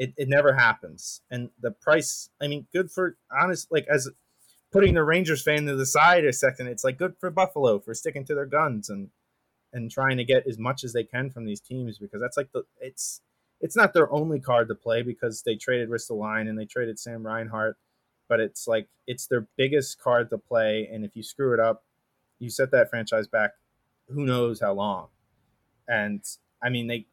it, 0.00 0.14
it 0.16 0.28
never 0.30 0.54
happens. 0.54 1.20
And 1.30 1.50
the 1.60 1.70
price, 1.70 2.30
I 2.40 2.48
mean, 2.48 2.66
good 2.72 2.90
for, 2.90 3.18
honest, 3.30 3.70
like, 3.70 3.86
as 3.86 4.08
putting 4.72 4.94
the 4.94 5.04
Rangers 5.04 5.42
fan 5.42 5.66
to 5.66 5.76
the 5.76 5.84
side 5.84 6.24
a 6.24 6.32
second, 6.32 6.68
it's 6.68 6.82
like 6.82 6.96
good 6.96 7.16
for 7.20 7.30
Buffalo 7.30 7.78
for 7.78 7.92
sticking 7.92 8.24
to 8.24 8.34
their 8.34 8.46
guns 8.46 8.88
and 8.88 9.10
and 9.72 9.90
trying 9.90 10.16
to 10.16 10.24
get 10.24 10.48
as 10.48 10.58
much 10.58 10.82
as 10.82 10.92
they 10.92 11.04
can 11.04 11.30
from 11.30 11.44
these 11.44 11.60
teams 11.60 11.96
because 11.98 12.20
that's 12.20 12.36
like 12.36 12.50
the 12.52 12.64
it's 12.80 13.20
it's 13.60 13.76
not 13.76 13.92
their 13.92 14.10
only 14.10 14.40
card 14.40 14.68
to 14.68 14.74
play 14.74 15.02
because 15.02 15.42
they 15.42 15.54
traded 15.54 15.90
Ristolainen 15.90 16.48
and 16.48 16.58
they 16.58 16.64
traded 16.64 16.98
Sam 16.98 17.24
Reinhart, 17.24 17.76
but 18.28 18.40
it's 18.40 18.66
like 18.66 18.88
it's 19.06 19.26
their 19.26 19.46
biggest 19.56 20.00
card 20.00 20.30
to 20.30 20.38
play. 20.38 20.88
And 20.90 21.04
if 21.04 21.14
you 21.14 21.22
screw 21.22 21.52
it 21.52 21.60
up, 21.60 21.84
you 22.38 22.48
set 22.48 22.70
that 22.72 22.88
franchise 22.88 23.28
back 23.28 23.52
who 24.08 24.24
knows 24.24 24.60
how 24.60 24.72
long. 24.72 25.08
And 25.86 26.24
I 26.62 26.70
mean 26.70 26.86
they 26.86 27.06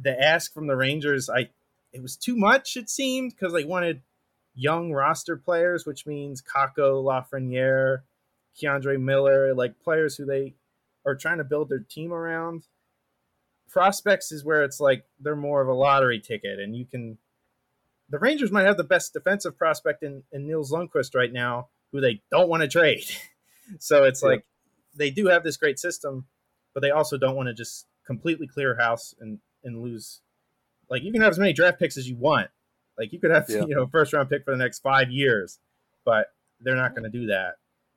the 0.00 0.22
ask 0.22 0.54
from 0.54 0.68
the 0.68 0.76
Rangers, 0.76 1.28
I 1.28 1.48
it 1.92 2.02
was 2.02 2.16
too 2.16 2.36
much 2.36 2.76
it 2.76 2.90
seemed 2.90 3.32
because 3.34 3.52
they 3.52 3.64
wanted 3.64 4.02
young 4.54 4.92
roster 4.92 5.36
players, 5.36 5.86
which 5.86 6.06
means 6.06 6.42
Kakko, 6.42 7.02
Lafreniere, 7.04 8.02
K'Andre 8.60 9.00
Miller, 9.00 9.54
like 9.54 9.78
players 9.80 10.16
who 10.16 10.24
they 10.24 10.54
are 11.06 11.14
trying 11.14 11.38
to 11.38 11.44
build 11.44 11.68
their 11.68 11.78
team 11.78 12.12
around. 12.12 12.64
Prospects 13.70 14.32
is 14.32 14.44
where 14.44 14.64
it's 14.64 14.80
like 14.80 15.04
they're 15.20 15.36
more 15.36 15.60
of 15.60 15.68
a 15.68 15.74
lottery 15.74 16.20
ticket, 16.20 16.58
and 16.58 16.74
you 16.74 16.86
can. 16.86 17.18
The 18.10 18.18
Rangers 18.18 18.50
might 18.50 18.64
have 18.64 18.78
the 18.78 18.84
best 18.84 19.12
defensive 19.12 19.58
prospect 19.58 20.02
in, 20.02 20.22
in 20.32 20.46
Nils 20.46 20.72
Lundkvist 20.72 21.14
right 21.14 21.32
now, 21.32 21.68
who 21.92 22.00
they 22.00 22.22
don't 22.30 22.48
want 22.48 22.62
to 22.62 22.68
trade. 22.68 23.04
so 23.78 24.04
it's 24.04 24.22
Yeah. 24.22 24.28
like 24.30 24.46
they 24.96 25.10
do 25.10 25.26
have 25.26 25.44
this 25.44 25.58
great 25.58 25.78
system, 25.78 26.26
but 26.72 26.80
they 26.80 26.90
also 26.90 27.18
don't 27.18 27.36
want 27.36 27.48
to 27.48 27.54
just 27.54 27.86
completely 28.06 28.46
clear 28.46 28.76
house 28.76 29.14
and 29.20 29.38
and 29.62 29.82
lose. 29.82 30.20
Like 30.90 31.02
you 31.02 31.12
can 31.12 31.20
have 31.20 31.30
as 31.32 31.38
many 31.38 31.52
draft 31.52 31.78
picks 31.78 31.96
as 31.96 32.08
you 32.08 32.16
want. 32.16 32.48
Like 32.98 33.12
you 33.12 33.18
could 33.20 33.30
have 33.30 33.46
Yeah. 33.48 33.64
you 33.66 33.74
know 33.74 33.86
first 33.86 34.12
round 34.12 34.28
pick 34.30 34.44
for 34.44 34.50
the 34.52 34.56
next 34.56 34.80
five 34.80 35.10
years, 35.10 35.58
but 36.04 36.32
they're 36.60 36.76
not 36.76 36.94
going 36.94 37.10
to 37.10 37.18
do 37.18 37.26
that. 37.26 37.56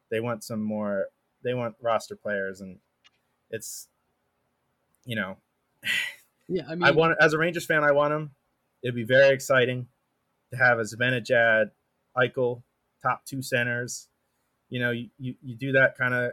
They 0.10 0.20
want 0.20 0.44
some 0.44 0.62
more. 0.62 1.08
They 1.44 1.54
want 1.54 1.76
roster 1.82 2.16
players, 2.16 2.62
and 2.62 2.78
it's 3.50 3.88
you 5.06 5.16
know 5.16 5.38
Yeah, 6.48 6.64
I 6.68 6.76
mean, 6.76 6.84
I 6.84 6.92
want 6.92 7.16
as 7.22 7.34
a 7.34 7.38
Rangers 7.38 7.66
fan, 7.66 7.84
I 7.84 7.92
want 7.94 8.14
him. 8.14 8.32
It'd 8.84 8.96
be 8.96 9.04
very 9.06 9.34
exciting 9.34 9.88
to 10.52 10.58
have 10.58 10.80
a 10.80 10.82
Zibanejad, 10.82 11.72
Eichel, 12.18 12.62
top 13.02 13.24
two 13.26 13.42
centers. 13.42 14.10
You 14.70 14.80
know, 14.82 14.92
you, 14.92 15.10
you, 15.18 15.36
you 15.42 15.56
do 15.56 15.72
that 15.74 15.98
kind 15.98 16.14
of 16.14 16.32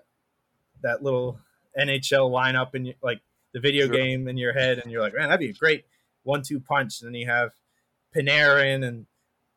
that 0.83 1.03
little 1.05 1.39
NHL 1.79 2.31
lineup 2.33 2.75
in 2.75 2.87
your, 2.87 2.95
like 3.01 3.21
the 3.53 3.61
video 3.61 3.87
Sure. 3.87 3.95
game 3.95 4.27
in 4.27 4.37
your 4.37 4.53
head, 4.53 4.79
and 4.79 4.91
you're 4.91 5.01
like, 5.03 5.15
man, 5.15 5.29
that'd 5.29 5.39
be 5.39 5.51
a 5.51 5.53
great 5.53 5.85
one-two 6.29 6.61
punch. 6.61 7.01
And 7.01 7.09
then 7.09 7.21
you 7.21 7.27
have 7.27 7.53
Panarin, 8.15 8.87
and 8.87 9.07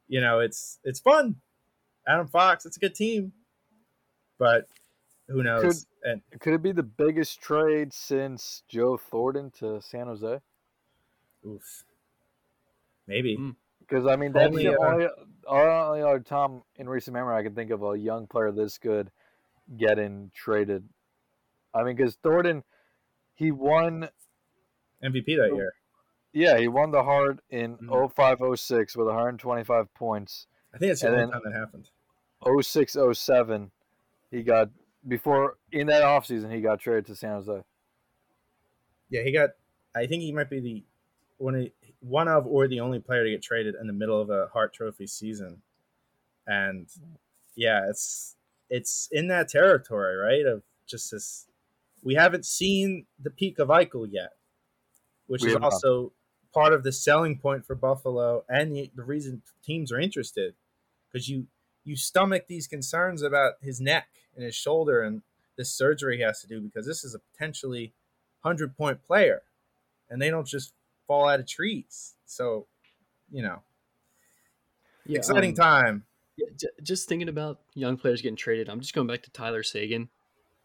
you 0.07 0.21
know, 0.21 0.39
it's 0.39 0.79
it's 0.83 0.99
fun. 0.99 1.35
Adam 2.07 2.27
Fox, 2.27 2.65
it's 2.65 2.77
a 2.77 2.79
good 2.79 2.95
team, 2.95 3.33
but 4.39 4.67
who 5.27 5.43
knows? 5.43 5.85
and 6.03 6.21
Could 6.39 6.53
it 6.53 6.63
be 6.63 6.71
the 6.71 6.83
biggest 6.83 7.41
trade 7.41 7.93
since 7.93 8.63
Joe 8.67 8.97
Thornton 8.97 9.51
to 9.59 9.81
San 9.81 10.07
Jose? 10.07 10.39
oof, 11.45 11.83
maybe. 13.07 13.37
Mm. 13.37 13.55
Because 13.79 14.07
I 14.07 14.15
mean, 14.15 14.31
that's 14.31 14.47
Only, 14.47 14.63
the 14.63 14.79
uh, 14.79 14.85
only, 14.87 15.07
only 15.47 16.01
other 16.01 16.21
time 16.21 16.61
in 16.77 16.87
recent 16.87 17.13
memory 17.13 17.35
I 17.35 17.43
can 17.43 17.53
think 17.53 17.71
of 17.71 17.83
a 17.83 17.97
young 17.97 18.25
player 18.25 18.51
this 18.51 18.77
good 18.77 19.11
getting 19.77 20.31
traded. 20.33 20.87
I 21.73 21.83
mean, 21.83 21.95
because 21.97 22.15
Thornton, 22.15 22.63
he 23.35 23.51
won. 23.51 24.09
MVP 25.03 25.25
that 25.25 25.51
year. 25.53 25.73
Yeah, 26.33 26.57
he 26.57 26.67
won 26.67 26.91
the 26.91 27.03
Hart 27.03 27.39
in 27.49 27.77
Mhm. 27.77 27.89
0506 27.91 28.95
with 28.95 29.07
125 29.07 29.93
points. 29.93 30.47
I 30.73 30.77
think 30.77 30.91
that's 30.91 31.01
the 31.01 31.09
only 31.09 31.31
time 31.31 31.41
that 31.43 31.53
happened. 31.53 31.89
0607, 32.41 33.71
he 34.29 34.41
got 34.43 34.69
before 35.07 35.57
in 35.71 35.87
that 35.87 36.03
offseason 36.03 36.53
he 36.53 36.61
got 36.61 36.79
traded 36.79 37.05
to 37.07 37.15
San 37.15 37.31
Jose. 37.31 37.63
Yeah, 39.09 39.23
he 39.23 39.31
got. 39.31 39.51
I 39.93 40.07
think 40.07 40.21
he 40.21 40.31
might 40.31 40.49
be 40.49 40.59
the 40.61 40.83
one 41.37 41.55
of, 41.55 41.71
one 41.99 42.27
of 42.27 42.47
or 42.47 42.67
the 42.67 42.79
only 42.79 42.99
player 42.99 43.23
to 43.23 43.29
get 43.29 43.41
traded 43.41 43.75
in 43.75 43.87
the 43.87 43.93
middle 43.93 44.21
of 44.21 44.29
a 44.29 44.47
Hart 44.47 44.73
Trophy 44.73 45.07
season, 45.07 45.61
and 46.47 46.87
yeah, 47.55 47.89
it's 47.89 48.37
it's 48.69 49.09
in 49.11 49.27
that 49.27 49.49
territory, 49.49 50.15
right? 50.15 50.45
Of 50.45 50.63
just 50.87 51.11
this, 51.11 51.47
we 52.01 52.13
haven't 52.15 52.45
seen 52.45 53.05
the 53.19 53.29
peak 53.31 53.59
of 53.59 53.67
Eichel 53.67 54.07
yet, 54.09 54.37
which 55.27 55.43
We 55.43 55.49
is 55.49 55.55
also 55.57 56.13
part 56.53 56.73
of 56.73 56.83
the 56.83 56.91
selling 56.91 57.37
point 57.37 57.65
for 57.65 57.75
Buffalo 57.75 58.43
and 58.49 58.75
the, 58.75 58.91
the 58.95 59.03
reason 59.03 59.41
teams 59.63 59.91
are 59.91 59.99
interested 59.99 60.53
because 61.11 61.29
you 61.29 61.47
you 61.83 61.95
stomach 61.95 62.45
these 62.47 62.67
concerns 62.67 63.21
about 63.21 63.53
his 63.61 63.81
neck 63.81 64.07
and 64.35 64.43
his 64.43 64.55
shoulder 64.55 65.01
and 65.01 65.21
this 65.57 65.71
surgery 65.71 66.17
he 66.17 66.23
has 66.23 66.41
to 66.41 66.47
do 66.47 66.59
because 66.61 66.85
this 66.85 67.03
is 67.03 67.15
a 67.15 67.19
potentially 67.19 67.93
100 68.41 68.75
point 68.77 69.03
player 69.03 69.41
and 70.09 70.21
they 70.21 70.29
don't 70.29 70.47
just 70.47 70.73
fall 71.07 71.27
out 71.27 71.39
of 71.39 71.47
trees 71.47 72.15
so 72.25 72.67
you 73.31 73.41
know 73.41 73.61
yeah, 75.05 75.17
exciting 75.17 75.51
um, 75.51 75.55
time 75.55 76.05
Yeah, 76.37 76.47
j- 76.55 76.67
just 76.83 77.07
thinking 77.07 77.29
about 77.29 77.59
young 77.73 77.97
players 77.97 78.21
getting 78.21 78.35
traded. 78.35 78.69
I'm 78.69 78.79
just 78.79 78.93
going 78.93 79.07
back 79.07 79.23
to 79.23 79.31
Tyler 79.31 79.63
Seguin, 79.63 80.09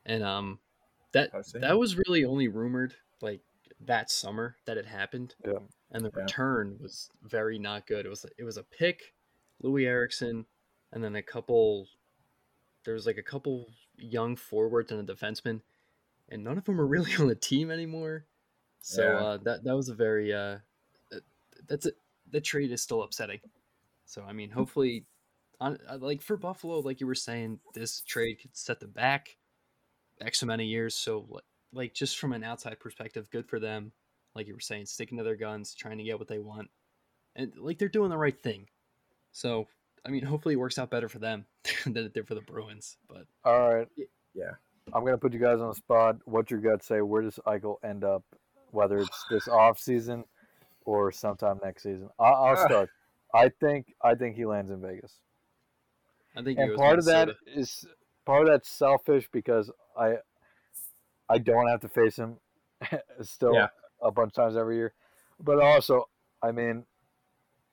and 0.05 0.23
um, 0.23 0.59
that 1.13 1.31
that 1.55 1.79
was 1.79 1.97
really 1.97 2.25
only 2.25 2.49
rumored 2.49 2.95
like 3.21 3.41
that 3.85 4.11
summer 4.11 4.57
that 4.67 4.77
it 4.77 4.87
happened. 4.87 5.35
Yeah. 5.45 5.59
And 5.91 6.05
the 6.05 6.13
Yeah. 6.17 6.23
return 6.25 6.79
was 6.81 7.11
very 7.23 7.59
not 7.59 7.87
good. 7.87 8.07
It 8.07 8.09
was 8.09 8.27
it 8.37 8.45
was 8.45 8.57
a 8.57 8.63
pick, 8.65 9.15
Loui 9.63 9.87
Eriksson, 9.87 10.47
and 10.93 11.03
then 11.03 11.17
a 11.17 11.23
couple. 11.23 11.89
There 12.85 12.95
was 12.95 13.07
like 13.07 13.19
a 13.19 13.23
couple 13.23 13.67
young 13.97 14.37
forwards 14.37 14.93
and 14.93 15.09
a 15.09 15.15
defenseman, 15.15 15.61
and 16.29 16.45
none 16.45 16.59
of 16.59 16.65
them 16.65 16.81
are 16.81 16.87
really 16.95 17.13
on 17.19 17.29
the 17.29 17.35
team 17.35 17.71
anymore. 17.71 18.27
So 18.81 19.03
Yeah. 19.03 19.19
uh, 19.19 19.37
that 19.39 19.65
that 19.65 19.77
was 19.77 19.89
a 19.89 19.95
very 19.95 20.33
uh, 20.33 20.59
that's 21.69 21.87
it. 21.87 21.95
The 22.31 22.41
trade 22.41 22.73
is 22.73 22.83
still 22.83 23.03
upsetting. 23.03 23.41
So 24.05 24.23
I 24.23 24.33
mean, 24.33 24.51
hopefully, 24.51 25.07
on 25.61 25.79
uh, 25.89 25.99
like 25.99 26.23
for 26.23 26.37
Buffalo, 26.37 26.81
like 26.81 27.01
you 27.01 27.07
were 27.07 27.15
saying, 27.15 27.61
this 27.75 28.01
trade 28.01 28.41
could 28.41 28.57
set 28.57 28.81
them 28.81 28.91
back 28.91 29.37
X 30.21 30.43
amount 30.43 30.63
of 30.63 30.67
years. 30.67 30.95
So 30.95 31.41
like 31.73 31.95
just 31.95 32.19
from 32.19 32.33
an 32.33 32.45
outside 32.45 32.81
perspective, 32.81 33.31
good 33.31 33.49
for 33.49 33.59
them. 33.61 33.93
Like 34.37 34.47
you 34.47 34.55
were 34.55 34.61
saying, 34.61 34.87
sticking 34.87 35.19
to 35.19 35.25
their 35.25 35.37
guns, 35.37 35.75
trying 35.75 35.99
to 35.99 36.05
get 36.05 36.19
what 36.19 36.29
they 36.29 36.39
want, 36.39 36.71
and 37.35 37.53
like 37.57 37.79
they're 37.79 37.89
doing 37.89 38.11
the 38.11 38.19
right 38.19 38.41
thing. 38.41 38.69
So 39.33 39.67
I 40.05 40.11
mean, 40.11 40.25
hopefully, 40.25 40.55
it 40.55 40.59
works 40.59 40.79
out 40.79 40.91
better 40.91 41.09
for 41.09 41.19
them 41.19 41.47
than 41.85 41.97
it 41.97 42.15
did 42.15 42.29
for 42.29 42.35
the 42.35 42.43
Bruins. 42.43 42.97
But 43.09 43.27
All 43.45 43.75
right. 43.75 43.89
Yeah. 44.35 44.53
I'm 44.93 45.05
gonna 45.05 45.19
put 45.19 45.33
you 45.33 45.41
guys 45.41 45.61
on 45.61 45.69
the 45.69 45.75
spot. 45.75 46.19
What's 46.27 46.51
your 46.51 46.61
gut 46.61 46.85
say? 46.85 47.01
Where 47.01 47.23
does 47.23 47.41
Eichel 47.47 47.77
end 47.83 48.05
up 48.05 48.23
whether 48.71 48.99
it's 48.99 49.25
this 49.31 49.49
off 49.53 49.79
season 49.79 50.25
or 50.85 51.11
sometime 51.11 51.59
next 51.65 51.83
season. 51.83 52.09
I'll, 52.19 52.35
I'll 52.35 52.57
Ah. 52.59 52.67
start. 52.67 52.91
I 53.35 53.49
think 53.49 53.93
I 54.03 54.15
think 54.15 54.37
he 54.37 54.47
lands 54.47 54.71
in 54.71 54.81
Vegas, 54.81 55.19
I 56.37 56.43
think 56.43 56.59
and 56.59 56.75
part 56.77 56.99
of 56.99 57.05
that 57.07 57.31
is 57.47 57.85
part 58.25 58.43
of 58.43 58.49
that's 58.49 58.71
selfish 58.71 59.29
because 59.33 59.71
I 59.99 60.19
I 61.29 61.39
don't 61.39 61.67
have 61.69 61.81
to 61.81 61.89
face 61.89 62.17
him 62.17 62.37
still 63.23 63.53
Yeah. 63.55 63.69
A 64.02 64.10
bunch 64.10 64.28
of 64.28 64.35
times 64.35 64.56
every 64.56 64.77
year, 64.77 64.93
but 65.40 65.60
also 65.60 66.09
I 66.43 66.52
mean, 66.52 66.85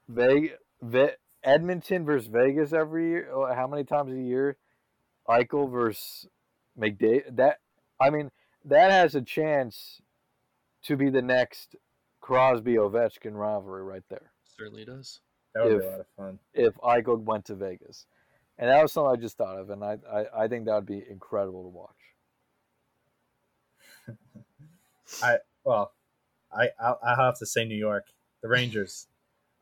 Vegas, 0.08 0.58
Ve- 0.82 1.16
Edmonton 1.44 2.06
versus 2.06 2.28
Vegas 2.28 2.74
every 2.74 3.10
year. 3.10 3.30
oh, 3.34 3.54
How 3.54 3.68
many 3.68 3.84
times 3.84 4.12
a 4.14 4.22
year? 4.22 4.58
Eichel 5.28 5.70
versus 5.72 6.28
McDavid. 6.80 7.36
That 7.38 7.60
I 8.00 8.10
mean, 8.10 8.32
that 8.66 8.92
has 8.92 9.16
a 9.16 9.22
chance 9.22 10.02
to 10.84 10.96
be 10.98 11.10
the 11.10 11.22
next 11.22 11.76
Crosby 12.22 12.74
Ovechkin 12.76 13.34
rivalry 13.34 13.84
right 13.84 14.04
there. 14.10 14.32
certainly 14.58 14.86
does. 14.86 15.20
That 15.54 15.66
would 15.66 15.70
be 15.70 15.76
If- 15.78 15.84
a 15.84 15.88
lot 15.92 16.00
of 16.00 16.08
fun. 16.18 16.40
If 16.54 16.74
Eichel 16.76 17.22
went 17.24 17.46
to 17.46 17.56
Vegas, 17.56 18.06
and 18.58 18.70
that 18.70 18.82
was 18.82 18.92
something 18.92 19.12
I 19.12 19.16
just 19.22 19.38
thought 19.38 19.58
of, 19.60 19.70
and 19.70 19.84
I 19.84 19.98
I, 20.12 20.44
I 20.44 20.48
think 20.48 20.66
that 20.66 20.76
would 20.76 20.86
be 20.86 21.04
incredible 21.10 21.64
to 21.64 21.70
watch. 21.70 21.90
I 25.24 25.38
Well, 25.64 25.93
I 26.56 26.70
I'll, 26.80 27.00
I'll 27.04 27.26
have 27.26 27.40
to 27.40 27.46
say 27.46 27.66
New 27.66 27.76
York, 27.76 28.08
the 28.42 28.48
Rangers. 28.48 29.08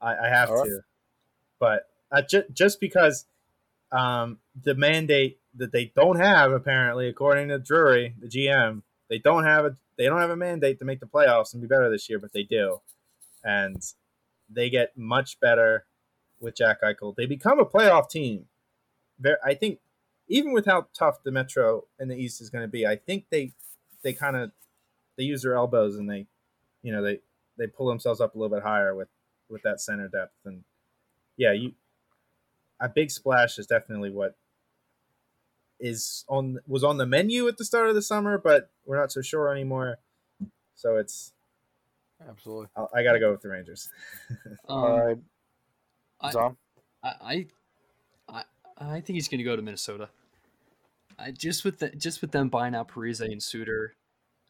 I, 0.01 0.15
I 0.15 0.29
have 0.29 0.49
right. 0.49 0.65
to, 0.65 0.79
but 1.59 1.87
uh, 2.11 2.21
ju- 2.21 2.45
just 2.51 2.79
because 2.79 3.25
um, 3.91 4.39
the 4.59 4.75
mandate 4.75 5.39
that 5.55 5.71
they 5.71 5.91
don't 5.95 6.17
have 6.17 6.51
apparently, 6.51 7.07
according 7.07 7.49
to 7.49 7.59
Drury, 7.59 8.15
the 8.19 8.27
GM, 8.27 8.81
they 9.09 9.19
don't 9.19 9.43
have 9.43 9.65
a 9.65 9.75
they 9.97 10.05
don't 10.05 10.21
have 10.21 10.29
a 10.29 10.35
mandate 10.35 10.79
to 10.79 10.85
make 10.85 10.99
the 10.99 11.05
playoffs 11.05 11.53
and 11.53 11.61
be 11.61 11.67
better 11.67 11.89
this 11.89 12.09
year, 12.09 12.19
but 12.19 12.33
they 12.33 12.43
do, 12.43 12.79
and 13.43 13.81
they 14.49 14.69
get 14.69 14.97
much 14.97 15.39
better 15.39 15.85
with 16.39 16.55
Jack 16.55 16.81
Eichel. 16.81 17.15
They 17.15 17.25
become 17.25 17.59
a 17.59 17.65
playoff 17.65 18.09
team. 18.09 18.45
I 19.45 19.53
think 19.53 19.79
even 20.27 20.53
with 20.53 20.65
how 20.65 20.87
tough 20.97 21.23
the 21.23 21.31
Metro 21.31 21.85
in 21.99 22.07
the 22.07 22.15
East 22.15 22.41
is 22.41 22.49
going 22.49 22.63
to 22.63 22.67
be, 22.67 22.87
I 22.87 22.95
think 22.95 23.25
they 23.29 23.53
they 24.01 24.13
kind 24.13 24.35
of 24.35 24.51
they 25.17 25.23
use 25.23 25.43
their 25.43 25.55
elbows 25.55 25.97
and 25.97 26.09
they 26.09 26.27
you 26.83 26.91
know 26.91 27.01
they 27.03 27.19
they 27.57 27.67
pull 27.67 27.87
themselves 27.87 28.19
up 28.21 28.35
a 28.35 28.37
little 28.37 28.55
bit 28.55 28.63
higher 28.63 28.95
with 28.95 29.09
with 29.49 29.61
that 29.63 29.79
center 29.81 30.07
depth 30.07 30.35
and 30.45 30.63
yeah 31.37 31.51
you 31.51 31.73
a 32.79 32.89
big 32.89 33.11
splash 33.11 33.57
is 33.59 33.67
definitely 33.67 34.09
what 34.09 34.35
is 35.79 36.23
on 36.27 36.59
was 36.67 36.83
on 36.83 36.97
the 36.97 37.05
menu 37.05 37.47
at 37.47 37.57
the 37.57 37.65
start 37.65 37.89
of 37.89 37.95
the 37.95 38.01
summer 38.01 38.37
but 38.37 38.69
we're 38.85 38.97
not 38.99 39.11
so 39.11 39.21
sure 39.21 39.51
anymore 39.51 39.97
so 40.75 40.97
it's 40.97 41.33
Absolutely. 42.27 42.67
i, 42.75 42.99
I 42.99 43.03
gotta 43.03 43.19
go 43.19 43.31
with 43.31 43.41
the 43.41 43.49
rangers 43.49 43.89
Um, 44.69 44.77
All 44.77 45.05
right, 45.07 45.17
I- 46.21 46.31
Tom. 46.31 46.57
I, 47.03 47.09
I, 47.09 47.47
I, 48.29 48.43
I 48.77 49.01
think 49.01 49.15
he's 49.15 49.27
going 49.27 49.39
to 49.39 49.43
go 49.43 49.55
to 49.55 49.61
Minnesota. 49.63 50.09
I 51.17 51.31
just 51.31 51.65
with 51.65 51.79
the, 51.79 51.89
just 51.89 52.21
with 52.21 52.31
them 52.31 52.47
buying 52.47 52.75
out 52.75 52.89
Parise 52.89 53.21
and 53.21 53.41
Suter, 53.41 53.95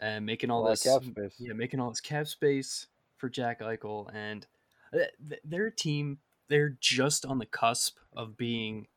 and 0.01 0.25
making 0.25 0.49
all 0.51 0.63
this 0.63 0.83
cap 0.83 1.03
space. 1.03 1.35
yeah, 1.39 1.53
making 1.53 1.79
all 1.79 1.89
this 1.89 2.01
cap 2.01 2.27
space 2.27 2.87
for 3.17 3.29
Jack 3.29 3.61
Eichel, 3.61 4.13
and 4.13 4.45
th- 4.91 5.09
th- 5.29 5.41
their 5.45 5.69
team, 5.71 6.17
they're 6.49 6.75
just 6.81 7.25
on 7.25 7.37
the 7.39 7.45
cusp 7.45 7.97
of 8.13 8.35
being 8.35 8.87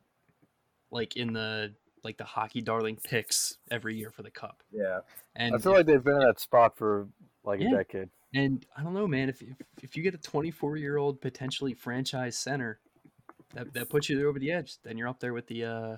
like 0.91 1.15
in 1.15 1.31
the 1.33 1.73
like 2.03 2.17
the 2.17 2.23
hockey 2.23 2.61
darling 2.61 2.97
picks 3.03 3.57
every 3.71 3.95
year 3.95 4.11
for 4.11 4.21
the 4.23 4.29
cup. 4.29 4.61
yeah 4.71 4.99
And 5.35 5.55
I 5.55 5.57
feel 5.57 5.71
like 5.71 5.85
they've 5.87 6.03
been 6.03 6.21
in 6.21 6.27
that 6.27 6.39
spot 6.39 6.77
for 6.77 7.07
like 7.43 7.59
Yeah. 7.59 7.69
a 7.69 7.77
decade. 7.77 8.09
and 8.33 8.63
I 8.77 8.83
don't 8.83 8.93
know, 8.93 9.07
man. 9.07 9.27
If 9.29 9.41
if, 9.41 9.55
if 9.81 9.97
you 9.97 10.03
get 10.03 10.13
a 10.13 10.17
24 10.19 10.77
year 10.77 10.97
old 10.97 11.19
potentially 11.21 11.73
franchise 11.73 12.37
center, 12.37 12.79
that 13.55 13.73
that 13.73 13.89
puts 13.89 14.07
you 14.09 14.17
there 14.17 14.27
over 14.27 14.37
the 14.39 14.51
edge. 14.51 14.77
Then 14.83 14.97
you're 14.97 15.07
up 15.07 15.19
there 15.19 15.33
with 15.33 15.47
the 15.47 15.65
uh 15.65 15.97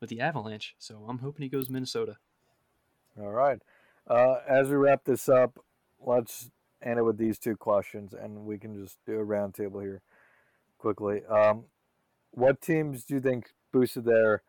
with 0.00 0.10
the 0.10 0.20
Avalanche. 0.20 0.74
So 0.78 1.04
I'm 1.08 1.18
hoping 1.18 1.42
he 1.42 1.48
goes 1.48 1.70
Minnesota. 1.70 2.16
All 3.18 3.30
right. 3.30 3.60
Uh, 4.10 4.40
as 4.48 4.68
we 4.68 4.74
wrap 4.74 5.04
this 5.04 5.28
up, 5.28 5.58
let's 6.04 6.50
end 6.82 6.98
it 6.98 7.02
with 7.04 7.16
these 7.16 7.38
two 7.38 7.56
questions, 7.56 8.12
and 8.12 8.44
we 8.44 8.58
can 8.58 8.74
just 8.74 8.98
do 9.06 9.20
a 9.20 9.24
roundtable 9.24 9.80
here 9.80 10.02
quickly. 10.78 11.22
Um, 11.26 11.64
what 12.32 12.60
teams 12.60 13.04
do 13.04 13.14
you 13.14 13.20
think 13.20 13.50
boosted 13.72 14.04
their 14.04 14.42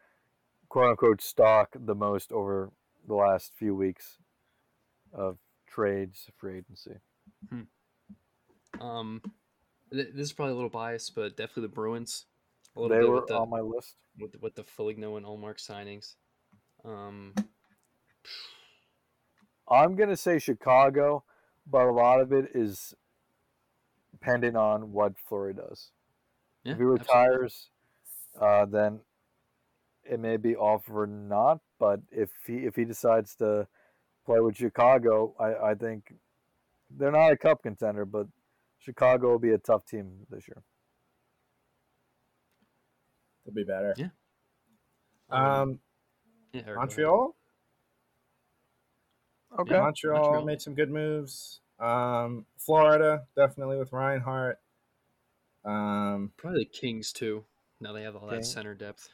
quote 0.68 0.90
unquote 0.90 1.22
stock 1.22 1.70
the 1.76 1.94
most 1.94 2.32
over 2.32 2.72
the 3.08 3.14
last 3.14 3.52
few 3.56 3.76
weeks 3.76 4.18
of 5.14 5.38
trades, 5.68 6.28
free 6.38 6.58
agency? 6.58 6.96
Um, 8.80 9.22
th- 9.92 10.08
this 10.16 10.26
is 10.28 10.34
probably 10.34 10.54
a 10.54 10.56
little 10.56 10.70
biased, 10.70 11.14
but 11.14 11.38
definitely 11.38 11.64
the 11.64 11.68
Bruins. 11.76 12.26
A 12.76 12.82
little 12.82 12.98
They 12.98 13.02
bit 13.04 13.10
were 13.10 13.26
the, 13.28 13.36
on 13.38 13.50
my 13.50 13.60
list. 13.60 13.96
with, 14.18 14.32
the- 14.32 14.40
with 14.40 14.56
the 14.56 14.64
Foligno 14.64 15.18
and 15.18 15.26
Ullmark 15.26 15.58
signings. 15.60 16.16
Um, 16.84 17.36
I'm 19.72 19.95
gonna 19.95 20.18
say 20.18 20.38
Chicago, 20.39 21.23
but 21.65 21.88
a 21.88 21.91
lot 21.91 22.19
of 22.19 22.31
it 22.34 22.52
is 22.53 22.93
dependent 24.11 24.57
on 24.57 24.91
what 24.91 25.14
Fleury 25.18 25.53
does. 25.53 25.91
yeah, 26.64 26.73
if 26.73 26.77
he 26.77 26.84
retires, 26.84 27.69
uh, 28.39 28.65
then 28.65 28.99
it 30.03 30.19
may 30.19 30.38
be 30.38 30.56
off 30.56 30.84
or 30.89 31.07
not. 31.07 31.60
But 31.80 32.02
if 32.11 32.30
he 32.45 32.57
if 32.65 32.76
he 32.76 32.85
decides 32.85 33.35
to 33.38 33.68
play 34.26 34.39
with 34.39 34.57
Chicago, 34.57 35.34
I, 35.39 35.72
I 35.72 35.76
think 35.76 36.14
they're 36.89 37.11
not 37.11 37.31
a 37.31 37.38
cup 37.38 37.64
contender, 37.64 38.06
but 38.06 38.27
Chicago 38.80 39.31
will 39.31 39.39
be 39.39 39.52
a 39.52 39.57
tough 39.57 39.85
team 39.85 40.27
this 40.30 40.48
year. 40.48 40.64
they'll 43.45 43.53
be 43.56 43.64
better 43.64 43.95
Yeah. 43.98 44.10
um 45.30 45.80
yeah, 46.53 46.61
Eric, 46.61 46.65
go 46.65 46.72
ahead. 46.72 46.76
montreal 46.76 47.35
Okay. 49.60 49.73
Yeah. 49.76 49.82
Montreal, 49.82 50.22
Montreal. 50.22 50.45
made 50.45 50.61
some 50.61 50.73
good 50.76 50.90
moves. 50.90 51.60
Um, 51.80 52.45
Florida 52.57 53.23
definitely 53.36 53.78
with 53.78 53.91
Reinhart. 53.91 54.60
Um, 55.65 56.32
Probably 56.38 56.60
the 56.64 56.65
Kings 56.65 57.11
too. 57.11 57.44
Now 57.80 57.94
they 57.94 58.03
have 58.03 58.15
all 58.15 58.28
that 58.28 58.45
center 58.45 58.73
depth. 58.73 59.10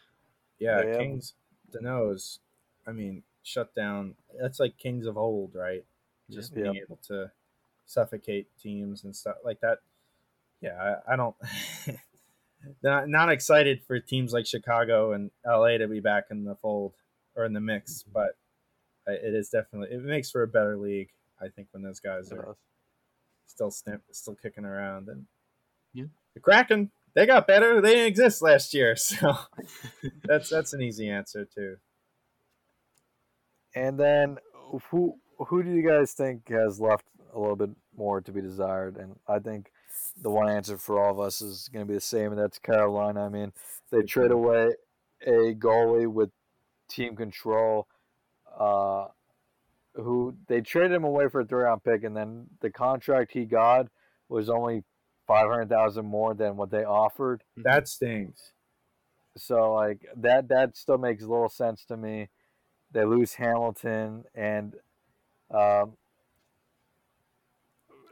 yeah, 0.60 0.82
They 0.82 0.90
have- 0.90 1.00
Kings. 1.00 1.34
The 1.72 1.82
nose. 1.82 2.40
I 2.86 2.92
mean, 2.94 3.24
shut 3.44 3.76
down. 3.76 4.16
That's 4.40 4.60
like 4.60 4.78
Kings 4.78 5.06
of 5.06 5.18
old, 5.18 5.54
right? 5.56 5.84
Just 6.30 6.54
Yeah. 6.56 6.64
being 6.64 6.76
able 6.78 6.98
to 7.08 7.32
suffocate 7.86 8.48
teams 8.58 9.04
and 9.04 9.14
stuff 9.16 9.38
like 9.44 9.60
that. 9.62 9.80
Yeah, 10.62 10.98
I, 11.08 11.14
I 11.14 11.16
don't. 11.18 11.36
not 12.84 13.08
not 13.10 13.30
excited 13.30 13.82
for 13.86 14.00
teams 14.00 14.34
like 14.34 14.46
Chicago 14.46 15.12
and 15.14 15.32
LA 15.46 15.78
to 15.78 15.88
be 15.88 16.00
back 16.00 16.26
in 16.32 16.44
the 16.46 16.56
fold 16.56 16.94
or 17.36 17.46
in 17.46 17.54
the 17.54 17.60
mix, 17.62 18.04
but 18.04 18.30
I- 18.30 18.47
it 19.14 19.34
is 19.34 19.50
definitely 19.50 19.96
it 19.96 20.04
makes 20.04 20.30
for 20.32 20.44
a 20.44 20.48
better 20.48 20.78
league. 20.78 21.10
I 21.42 21.48
think 21.50 21.68
when 21.72 21.84
those 21.84 22.00
guys 22.00 22.32
are 22.32 22.56
still 23.46 23.72
snip, 23.72 24.02
still 24.12 24.36
kicking 24.36 24.66
around. 24.66 25.08
And 25.08 25.26
Yeah. 25.94 26.06
the 26.34 26.40
Kraken, 26.40 26.92
they 27.14 27.26
got 27.26 27.48
better. 27.48 27.82
They 27.82 27.94
didn't 27.96 28.08
exist 28.08 28.42
last 28.42 28.74
year, 28.74 28.96
so 28.98 29.36
that's 30.24 30.50
that's 30.50 30.74
an 30.74 30.82
easy 30.82 31.10
answer 31.10 31.46
too. 31.46 31.78
And 33.76 34.00
then 34.00 34.38
who 34.90 35.16
who 35.38 35.64
do 35.64 35.70
you 35.72 35.88
guys 35.88 36.14
think 36.14 36.50
has 36.50 36.80
left 36.80 37.06
a 37.34 37.40
little 37.40 37.56
bit 37.56 37.70
more 37.96 38.22
to 38.22 38.32
be 38.32 38.42
desired? 38.42 38.98
And 38.98 39.18
I 39.28 39.40
think 39.40 39.72
the 40.22 40.30
one 40.32 40.50
answer 40.50 40.78
for 40.78 41.00
all 41.00 41.12
of 41.12 41.20
us 41.20 41.42
is 41.42 41.70
going 41.72 41.86
to 41.86 41.88
be 41.90 41.96
the 41.96 42.02
same, 42.02 42.32
and 42.32 42.40
that's 42.40 42.60
Carolina. 42.60 43.26
I 43.26 43.30
mean, 43.30 43.54
they 43.92 44.02
trade 44.02 44.32
away 44.32 44.72
a 45.26 45.54
goalie 45.54 46.12
with 46.12 46.32
team 46.90 47.16
control. 47.16 47.88
Uh, 48.58 49.08
who 49.96 50.36
they 50.48 50.62
traded 50.62 50.92
him 50.92 51.04
away 51.04 51.28
for 51.28 51.42
a 51.42 51.46
three 51.46 51.64
round 51.64 51.84
pick, 51.84 52.04
and 52.04 52.16
then 52.16 52.48
the 52.62 52.70
contract 52.70 53.32
he 53.34 53.46
got 53.46 53.88
was 54.30 54.50
only 54.50 54.84
five 55.26 55.50
hundred 55.50 55.70
thousand 55.70 56.06
more 56.06 56.34
than 56.34 56.56
what 56.58 56.70
they 56.72 56.84
offered. 56.84 57.44
That 57.58 57.88
stings. 57.88 58.54
So 59.36 59.74
like 59.74 60.06
that 60.16 60.48
that 60.50 60.76
still 60.78 60.98
makes 60.98 61.24
little 61.24 61.50
sense 61.50 61.86
to 61.86 61.98
me. 61.98 62.30
They 62.92 63.04
lose 63.06 63.34
Hamilton 63.36 64.24
and 64.34 64.76
um, 65.52 65.98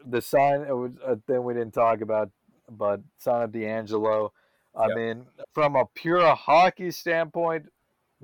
the 0.06 0.22
sign 0.22 0.62
it 0.62 0.74
was 0.76 0.92
a 1.04 1.16
thing 1.18 1.44
we 1.44 1.54
didn't 1.54 1.74
talk 1.74 2.02
about, 2.02 2.30
but 2.70 3.02
sign 3.18 3.42
of 3.44 3.52
D'Angelo. 3.52 4.34
I 4.76 4.88
Yep. 4.88 4.98
mean, 4.98 5.26
from 5.54 5.76
a 5.76 5.86
pure 5.96 6.36
hockey 6.36 6.92
standpoint, 6.92 7.72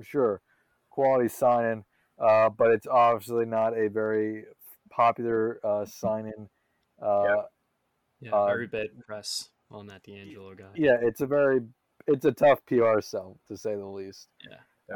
sure, 0.02 0.42
quality 0.90 1.28
signing, 1.28 1.84
uh, 2.22 2.48
but 2.48 2.70
it's 2.70 2.86
obviously 2.86 3.44
not 3.44 3.76
a 3.76 3.88
very 3.88 4.44
popular 4.90 5.58
uh, 5.64 5.84
signing. 5.84 6.48
Uh, 7.00 7.42
Yeah, 8.20 8.32
Uh, 8.32 8.46
very 8.46 8.68
bad 8.68 8.88
press 9.04 9.48
on 9.70 9.86
that 9.88 10.02
D'Angelo 10.04 10.54
guy. 10.54 10.70
yeah, 10.76 10.96
it's 11.02 11.20
a 11.20 11.26
very 11.26 11.60
it's 12.06 12.24
a 12.24 12.32
tough 12.32 12.64
PR 12.66 13.00
sell 13.00 13.38
to 13.48 13.56
say 13.56 13.74
the 13.74 13.84
least. 13.86 14.28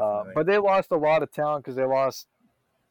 Uh, 0.01 0.25
but 0.35 0.47
they 0.47 0.59
lost 0.59 0.91
a 0.93 0.97
lot 0.97 1.23
of 1.23 1.31
talent 1.33 1.65
because 1.65 1.77
they 1.77 1.85
lost 1.85 2.29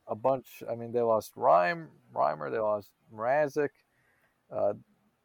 a 0.07 0.15
bunch. 0.15 0.63
I 0.69 0.75
mean, 0.75 0.91
they 0.91 1.01
lost 1.01 1.31
Rhyme, 1.35 1.89
Reimer. 2.13 2.49
They 2.51 2.57
lost 2.59 2.89
Mrazek. 3.13 3.69
Uh, 4.51 4.73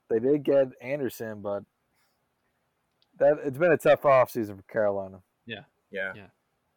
they 0.08 0.18
did 0.18 0.42
get 0.42 0.68
Andersen, 0.80 1.40
but 1.40 1.62
that 3.18 3.38
it's 3.44 3.58
been 3.58 3.72
a 3.72 3.76
tough 3.78 4.02
offseason 4.02 4.56
for 4.56 4.62
Carolina. 4.72 5.20
Yeah, 5.46 5.64
Yeah. 5.90 6.12
Yeah. 6.14 6.26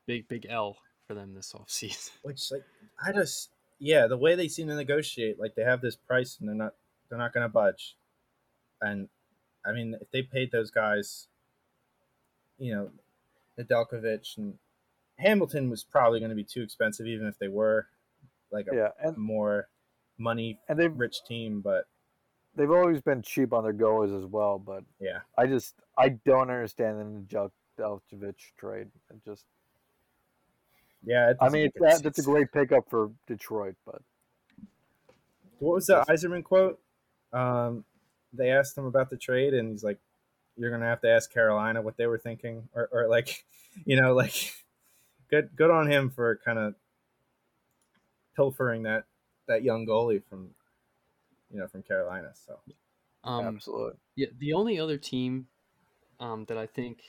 Big 0.06 0.28
big 0.28 0.46
L 0.50 0.78
for 1.08 1.14
them 1.14 1.34
this 1.34 1.54
offseason. 1.54 2.12
Which 2.24 2.52
like 2.52 2.64
I 3.04 3.12
just 3.12 3.50
yeah, 3.80 4.08
the 4.08 4.18
way 4.18 4.36
they 4.36 4.48
seem 4.48 4.68
to 4.68 4.76
negotiate, 4.76 5.40
like 5.40 5.56
they 5.56 5.64
have 5.64 5.82
this 5.82 5.96
price 5.96 6.38
and 6.40 6.48
they're 6.48 6.56
not 6.56 6.74
they're 7.10 7.20
not 7.20 7.34
gonna 7.34 7.50
budge. 7.50 7.96
And 8.82 9.10
I 9.66 9.72
mean, 9.72 9.96
if 10.02 10.12
they 10.12 10.22
paid 10.22 10.52
those 10.52 10.72
guys, 10.72 11.28
you 12.58 12.74
know, 12.74 12.90
Nedeljkovic 13.60 14.38
and 14.38 14.56
Hamilton 15.18 15.70
was 15.70 15.84
probably 15.84 16.20
going 16.20 16.30
to 16.30 16.36
be 16.36 16.44
too 16.44 16.62
expensive, 16.62 17.08
even 17.08 17.28
if 17.28 17.38
they 17.40 17.48
were 17.48 17.88
like 18.52 18.68
a 18.72 18.76
Yeah, 18.76 18.90
and 19.02 19.18
more 19.18 19.70
money 20.18 20.60
and 20.68 20.80
they've 20.80 20.98
rich 20.98 21.24
team. 21.26 21.62
But 21.62 21.86
they've 22.56 22.72
always 22.72 23.02
been 23.02 23.22
cheap 23.22 23.54
on 23.54 23.64
their 23.64 23.74
goalies 23.74 24.18
as 24.18 24.26
well. 24.26 24.60
But 24.60 24.84
yeah, 25.00 25.20
I 25.38 25.48
just 25.48 25.76
I 25.98 26.10
don't 26.10 26.50
understand 26.50 27.00
the 27.00 27.50
Nedeljkovic 27.80 28.36
trade. 28.58 28.88
It 29.10 29.24
just 29.26 29.46
yeah. 31.06 31.32
it 31.32 31.38
I 31.42 31.50
mean, 31.50 31.66
it's, 31.66 31.80
that, 31.80 32.04
that's 32.04 32.20
a 32.20 32.24
great 32.24 32.52
pickup 32.52 32.90
for 32.90 33.12
Detroit, 33.28 33.76
but 33.86 34.02
What 35.60 35.76
was 35.76 35.88
the 35.88 36.04
Yzerman 36.08 36.44
quote? 36.44 36.80
Um, 37.32 37.86
they 38.34 38.52
asked 38.52 38.78
him 38.78 38.86
about 38.86 39.10
the 39.10 39.18
trade, 39.18 39.54
and 39.54 39.72
he's 39.72 39.84
like, 39.84 40.00
"You're 40.58 40.72
gonna 40.72 40.86
have 40.86 41.02
to 41.02 41.10
ask 41.10 41.32
Carolina 41.32 41.82
what 41.82 41.98
they 41.98 42.08
were 42.08 42.18
thinking," 42.18 42.70
or, 42.74 42.90
or 42.92 43.08
like, 43.08 43.46
you 43.86 44.00
know, 44.00 44.14
like, 44.14 44.54
good, 45.30 45.50
good 45.56 45.72
on 45.72 45.90
him 45.90 46.10
for 46.10 46.40
kind 46.44 46.60
of 46.60 46.76
pilfering 48.36 48.84
that 48.84 49.06
that 49.48 49.64
young 49.64 49.86
goalie 49.86 50.24
from, 50.24 50.50
you 51.52 51.60
know, 51.60 51.68
from 51.68 51.84
Carolina. 51.84 52.32
So 52.34 52.60
Um, 53.24 53.46
absolutely. 53.46 53.94
Yeah, 54.16 54.28
the 54.38 54.54
only 54.54 54.80
other 54.80 54.98
team 54.98 55.48
um, 56.20 56.46
that 56.46 56.58
I 56.58 56.66
think 56.66 57.00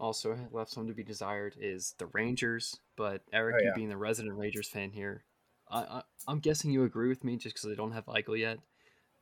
also 0.00 0.38
left 0.52 0.70
some 0.70 0.86
to 0.86 0.94
be 0.94 1.02
desired 1.02 1.56
is 1.60 1.94
the 1.98 2.06
Rangers. 2.06 2.78
But 2.96 3.22
Eric, 3.32 3.56
Oh, 3.60 3.64
you 3.64 3.72
being 3.74 3.88
the 3.88 3.96
resident 3.96 4.36
Rangers 4.36 4.68
fan 4.68 4.90
here, 4.90 5.24
I, 5.70 5.78
I, 5.80 6.02
I'm 6.26 6.40
guessing 6.40 6.70
you 6.70 6.84
agree 6.84 7.08
with 7.08 7.24
me 7.24 7.36
just 7.36 7.54
because 7.54 7.68
they 7.68 7.76
don't 7.76 7.92
have 7.92 8.06
Eichel 8.06 8.38
yet. 8.38 8.58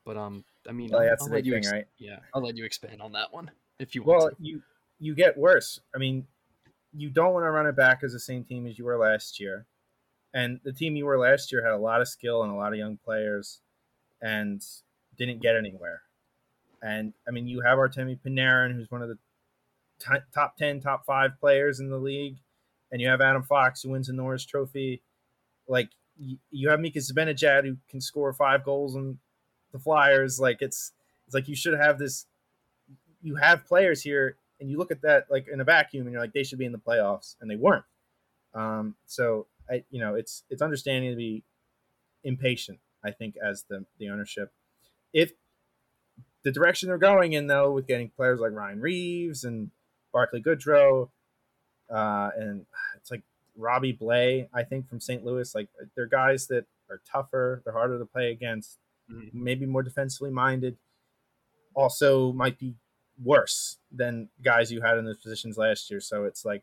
But 0.04 0.16
um, 0.16 0.44
I 0.68 0.72
mean, 0.72 0.90
Well, 0.90 1.00
I'll, 1.00 1.06
that's 1.08 1.22
I'll 1.22 1.28
the 1.28 1.34
let 1.34 1.44
you 1.44 1.52
thing, 1.52 1.58
ex- 1.64 1.72
right? 1.72 1.86
Yeah, 1.98 2.18
I'll 2.34 2.42
let 2.42 2.56
you 2.56 2.64
expand 2.64 3.02
on 3.02 3.12
that 3.12 3.32
one 3.32 3.50
if 3.78 3.94
you 3.94 4.02
want 4.02 4.18
well, 4.18 4.30
to. 4.30 4.36
you 4.38 4.62
you 4.98 5.14
get 5.14 5.36
worse. 5.36 5.80
I 5.94 5.98
mean, 5.98 6.26
you 6.92 7.10
don't 7.10 7.34
want 7.34 7.44
to 7.44 7.50
run 7.50 7.66
it 7.66 7.76
back 7.76 8.02
as 8.02 8.12
the 8.12 8.20
same 8.20 8.44
team 8.44 8.66
as 8.66 8.78
you 8.78 8.84
were 8.84 8.96
last 8.98 9.40
year, 9.40 9.66
and 10.32 10.60
the 10.64 10.72
team 10.72 10.96
you 10.96 11.06
were 11.06 11.18
last 11.18 11.52
year 11.52 11.62
had 11.62 11.72
a 11.72 11.78
lot 11.78 12.00
of 12.00 12.08
skill 12.08 12.42
and 12.42 12.52
a 12.52 12.54
lot 12.54 12.72
of 12.72 12.78
young 12.78 12.98
players, 13.04 13.60
and 14.22 14.64
didn't 15.18 15.42
get 15.42 15.56
anywhere. 15.56 16.02
And 16.82 17.12
I 17.26 17.30
mean, 17.32 17.48
you 17.48 17.60
have 17.62 17.78
Artemi 17.78 18.18
Panarin, 18.24 18.74
who's 18.74 18.90
one 18.90 19.02
of 19.02 19.08
the 19.08 19.18
t- 19.98 20.20
top 20.34 20.56
ten, 20.56 20.80
top 20.80 21.04
five 21.04 21.38
players 21.40 21.80
in 21.80 21.90
the 21.90 21.98
league, 21.98 22.38
and 22.90 23.00
you 23.00 23.08
have 23.08 23.20
Adam 23.20 23.42
Fox, 23.42 23.82
who 23.82 23.90
wins 23.90 24.06
the 24.06 24.12
Norris 24.12 24.44
Trophy. 24.44 25.02
Like 25.68 25.90
you, 26.18 26.38
you 26.50 26.68
have 26.70 26.80
Mika 26.80 26.98
Zibanejad, 26.98 27.64
who 27.64 27.76
can 27.88 28.00
score 28.00 28.32
five 28.32 28.64
goals 28.64 28.94
in 28.94 29.18
the 29.72 29.78
Flyers. 29.78 30.40
Like 30.40 30.58
it's 30.60 30.92
it's 31.26 31.34
like 31.34 31.48
you 31.48 31.56
should 31.56 31.78
have 31.78 31.98
this. 31.98 32.26
You 33.22 33.36
have 33.36 33.64
players 33.64 34.02
here, 34.02 34.36
and 34.60 34.70
you 34.70 34.78
look 34.78 34.90
at 34.90 35.02
that 35.02 35.26
like 35.30 35.48
in 35.48 35.60
a 35.60 35.64
vacuum, 35.64 36.06
and 36.06 36.12
you're 36.12 36.22
like 36.22 36.32
they 36.32 36.44
should 36.44 36.58
be 36.58 36.66
in 36.66 36.72
the 36.72 36.78
playoffs, 36.78 37.36
and 37.40 37.50
they 37.50 37.56
weren't. 37.56 37.84
Um, 38.54 38.94
so 39.06 39.46
I, 39.70 39.84
you 39.90 40.00
know, 40.00 40.14
it's 40.14 40.44
it's 40.48 40.62
understanding 40.62 41.10
to 41.10 41.16
be 41.16 41.42
impatient. 42.24 42.78
I 43.04 43.10
think 43.10 43.36
as 43.36 43.64
the 43.68 43.84
the 43.98 44.08
ownership, 44.08 44.52
if 45.12 45.32
the 46.42 46.52
direction 46.52 46.88
they're 46.88 46.98
going 46.98 47.32
in 47.32 47.48
though, 47.48 47.72
with 47.72 47.86
getting 47.86 48.08
players 48.08 48.40
like 48.40 48.52
Ryan 48.52 48.80
Reaves 48.80 49.44
and 49.44 49.70
Barclay 50.16 50.40
Goodrow, 50.40 51.10
uh, 51.90 52.30
and 52.38 52.64
it's 52.96 53.10
like 53.10 53.20
Robbie 53.54 53.92
Blais, 53.92 54.48
I 54.54 54.62
think 54.62 54.88
from 54.88 54.98
St. 54.98 55.22
Louis, 55.22 55.54
like 55.54 55.68
they're 55.94 56.06
guys 56.06 56.46
that 56.46 56.64
are 56.88 57.02
tougher, 57.06 57.60
they're 57.64 57.74
harder 57.74 57.98
to 57.98 58.06
play 58.06 58.30
against, 58.30 58.78
Mhm. 59.10 59.34
maybe 59.34 59.66
more 59.66 59.82
defensively 59.82 60.30
minded. 60.30 60.78
Also, 61.74 62.32
might 62.32 62.58
be 62.58 62.74
worse 63.22 63.76
than 63.92 64.30
guys 64.42 64.72
you 64.72 64.80
had 64.80 64.96
in 64.96 65.04
those 65.04 65.18
positions 65.18 65.58
last 65.58 65.90
year. 65.90 66.00
So 66.00 66.24
it's 66.24 66.46
like, 66.46 66.62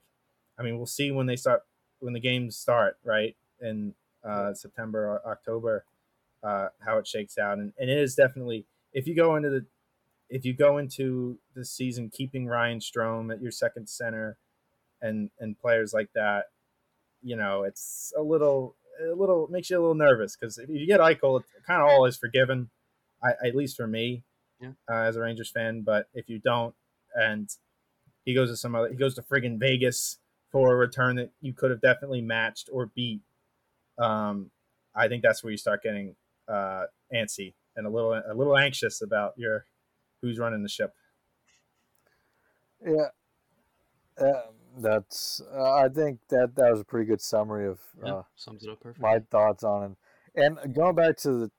I 0.58 0.64
mean, 0.64 0.78
we'll 0.78 0.88
see 0.88 1.12
when 1.12 1.28
they 1.28 1.36
start 1.36 1.64
when 2.00 2.14
the 2.14 2.20
games 2.20 2.58
start, 2.58 2.98
right 3.04 3.38
in 3.62 3.94
uh, 4.24 4.54
September 4.56 5.08
or 5.12 5.28
October, 5.28 5.86
uh, 6.42 6.70
how 6.80 6.98
it 6.98 7.06
shakes 7.06 7.38
out, 7.38 7.60
and, 7.60 7.72
and 7.78 7.88
it 7.90 8.00
is 8.00 8.16
definitely 8.16 8.66
if 8.94 9.06
you 9.08 9.14
go 9.16 9.36
into 9.36 9.50
the 9.52 9.66
if 10.30 10.46
you 10.46 10.54
go 10.54 10.78
into 10.78 11.38
the 11.56 11.66
season 11.66 12.10
keeping 12.10 12.48
Ryan 12.48 12.80
Strome 12.80 13.32
at 13.34 13.42
your 13.42 13.52
second 13.52 13.88
center 13.90 14.38
and 15.02 15.30
and 15.40 15.60
players 15.60 15.94
like 15.94 16.10
that, 16.16 16.46
you 17.22 17.36
know, 17.36 17.64
it's 17.64 18.14
a 18.18 18.22
little 18.22 18.76
a 19.02 19.14
little 19.14 19.48
makes 19.50 19.70
you 19.70 19.78
a 19.78 19.82
little 19.82 19.96
nervous 19.96 20.36
because 20.36 20.58
if 20.58 20.70
you 20.70 20.86
get 20.88 21.00
Eichel, 21.00 21.40
it 21.40 21.46
kind 21.66 21.82
of 21.82 21.88
all 21.90 22.06
is 22.06 22.18
forgiven, 22.18 22.70
I, 23.24 23.48
at 23.48 23.56
least 23.56 23.76
for 23.78 23.88
me, 23.88 24.24
Yeah. 24.62 24.72
uh, 24.90 25.02
as 25.02 25.16
a 25.16 25.22
Rangers 25.22 25.50
fan. 25.52 25.82
But 25.82 26.08
if 26.14 26.30
you 26.30 26.40
don't, 26.40 26.76
and 27.16 27.50
he 28.26 28.34
goes 28.34 28.50
to 28.50 28.58
some 28.58 28.76
other, 28.76 28.90
he 28.90 28.96
goes 28.96 29.16
to 29.16 29.22
friggin' 29.22 29.60
Vegas 29.60 30.20
for 30.52 30.72
a 30.74 30.76
return 30.76 31.16
that 31.16 31.32
you 31.42 31.54
could 31.54 31.72
have 31.72 31.82
definitely 31.82 32.22
matched 32.22 32.70
or 32.72 32.86
beat. 32.86 33.22
Um, 33.98 34.52
I 34.96 35.08
think 35.08 35.24
that's 35.24 35.44
where 35.44 35.52
you 35.52 35.58
start 35.58 35.82
getting 35.84 36.16
uh, 36.48 36.86
antsy 37.14 37.54
and 37.76 37.88
a 37.88 37.90
little 37.90 38.14
a 38.14 38.34
little 38.34 38.58
anxious 38.58 39.02
about 39.02 39.34
your 39.38 39.66
who's 40.24 40.40
running 40.40 40.64
the 40.64 40.70
ship. 40.70 40.96
Yeah, 42.84 43.08
uh, 44.20 44.42
that's. 44.78 45.42
Uh, 45.54 45.74
I 45.74 45.90
think 45.90 46.20
that 46.30 46.56
that 46.56 46.72
was 46.72 46.82
a 46.82 46.86
pretty 46.86 47.06
good 47.06 47.22
summary 47.22 47.68
of 47.68 47.80
Yeah, 48.04 48.14
uh, 48.14 48.24
sums 48.36 48.64
it 48.64 48.70
up 48.72 48.80
perfect. 48.80 49.02
my 49.02 49.20
thoughts 49.20 49.64
on 49.64 49.92
it. 49.92 49.98
And 50.36 50.74
going 50.74 50.96
back 50.96 51.18
to 51.18 51.32
the 51.32 51.52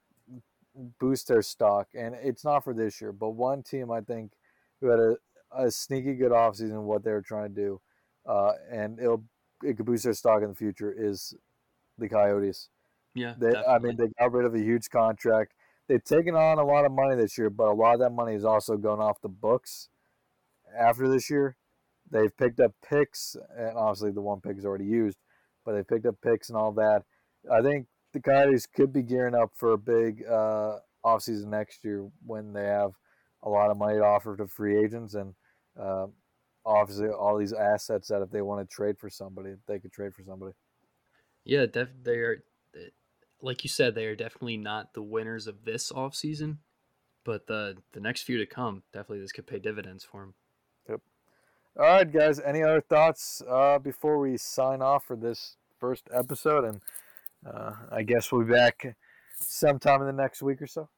boost 0.99 1.27
their 1.29 1.41
stock, 1.41 1.87
and 1.93 2.15
it's 2.21 2.43
not 2.43 2.63
for 2.63 2.73
this 2.73 2.99
year, 2.99 3.13
but 3.13 3.29
one 3.31 3.63
team 3.63 3.89
I 3.91 4.01
think 4.01 4.33
who 4.81 4.89
had 4.89 4.99
a, 4.99 5.15
a 5.51 5.71
sneaky 5.71 6.15
good 6.15 6.31
offseason 6.31 6.83
what 6.83 7.03
they 7.03 7.11
were 7.11 7.21
trying 7.21 7.55
to 7.55 7.61
do, 7.61 7.81
uh, 8.27 8.51
and 8.69 8.99
it'll 8.99 9.23
it 9.63 9.77
could 9.77 9.85
boost 9.85 10.03
their 10.03 10.13
stock 10.13 10.41
in 10.43 10.49
the 10.49 10.55
future 10.55 10.93
is 10.95 11.33
the 11.97 12.09
Coyotes. 12.09 12.69
yeah, 13.13 13.35
They, 13.37 13.55
I 13.55 13.79
mean, 13.79 13.95
they 13.95 14.07
got 14.19 14.33
rid 14.33 14.45
of 14.45 14.53
a 14.53 14.59
huge 14.59 14.89
contract. 14.89 15.53
They've 15.87 16.03
taken 16.03 16.35
on 16.35 16.57
a 16.57 16.65
lot 16.65 16.85
of 16.85 16.91
money 16.91 17.15
this 17.15 17.37
year, 17.37 17.49
but 17.49 17.67
a 17.67 17.73
lot 17.73 17.93
of 17.93 17.99
that 17.99 18.11
money 18.11 18.33
is 18.33 18.45
also 18.45 18.77
going 18.77 18.99
off 18.99 19.21
the 19.21 19.29
books 19.29 19.89
after 20.77 21.07
this 21.07 21.29
year. 21.29 21.57
They've 22.09 22.35
picked 22.35 22.59
up 22.59 22.71
picks, 22.87 23.35
and 23.57 23.77
obviously 23.77 24.11
the 24.11 24.21
one 24.21 24.41
pick 24.41 24.57
is 24.57 24.65
already 24.65 24.85
used, 24.85 25.17
but 25.63 25.73
they 25.73 25.83
picked 25.83 26.05
up 26.05 26.15
picks 26.21 26.49
and 26.49 26.57
all 26.57 26.71
that. 26.73 27.03
I 27.51 27.61
think 27.61 27.87
the 28.13 28.19
Coyotes 28.19 28.65
could 28.65 28.93
be 28.93 29.03
gearing 29.03 29.35
up 29.35 29.51
for 29.55 29.73
a 29.73 29.77
big 29.77 30.23
uh, 30.25 30.77
offseason 31.05 31.47
next 31.47 31.83
year 31.83 32.07
when 32.25 32.53
they 32.53 32.65
have 32.65 32.91
a 33.43 33.49
lot 33.49 33.69
of 33.69 33.77
money 33.77 33.97
to 33.97 34.03
offer 34.03 34.35
to 34.37 34.47
free 34.47 34.83
agents 34.83 35.13
and 35.13 35.35
uh, 35.79 36.07
obviously 36.65 37.09
all 37.09 37.37
these 37.37 37.53
assets 37.53 38.07
that 38.07 38.21
if 38.21 38.31
they 38.31 38.41
want 38.41 38.67
to 38.67 38.75
trade 38.75 38.97
for 38.97 39.09
somebody, 39.09 39.53
they 39.67 39.79
could 39.79 39.91
trade 39.91 40.13
for 40.13 40.23
somebody. 40.23 40.53
Yeah, 41.43 41.67
def- 41.67 41.89
they 42.01 42.17
are, 42.17 42.43
like 43.45 43.63
you 43.63 43.69
said, 43.69 43.93
they 43.95 44.05
are 44.07 44.15
definitely 44.15 44.57
not 44.57 44.93
the 44.93 45.01
winners 45.03 45.47
of 45.47 45.63
this 45.65 45.91
offseason, 45.91 46.57
but 47.23 47.47
the 47.47 47.77
the 47.93 47.99
next 47.99 48.23
few 48.23 48.37
to 48.39 48.45
come, 48.45 48.83
definitely 48.91 49.19
this 49.21 49.31
could 49.31 49.47
pay 49.47 49.59
dividends 49.59 50.03
for 50.03 50.21
them. 50.21 50.33
Yep. 50.89 51.01
All 51.77 51.85
right, 51.85 52.11
guys. 52.11 52.39
Any 52.39 52.63
other 52.63 52.81
thoughts 52.81 53.41
uh, 53.47 53.79
before 53.79 54.17
we 54.19 54.37
sign 54.37 54.81
off 54.81 55.05
for 55.05 55.15
this 55.15 55.57
first 55.79 56.07
episode? 56.13 56.63
And 56.65 56.81
uh, 57.45 57.73
I 57.91 58.03
guess 58.03 58.31
we'll 58.31 58.45
be 58.45 58.53
back 58.53 58.95
sometime 59.39 60.01
in 60.01 60.07
the 60.07 60.13
next 60.13 60.41
week 60.41 60.61
or 60.61 60.67
so. 60.67 60.89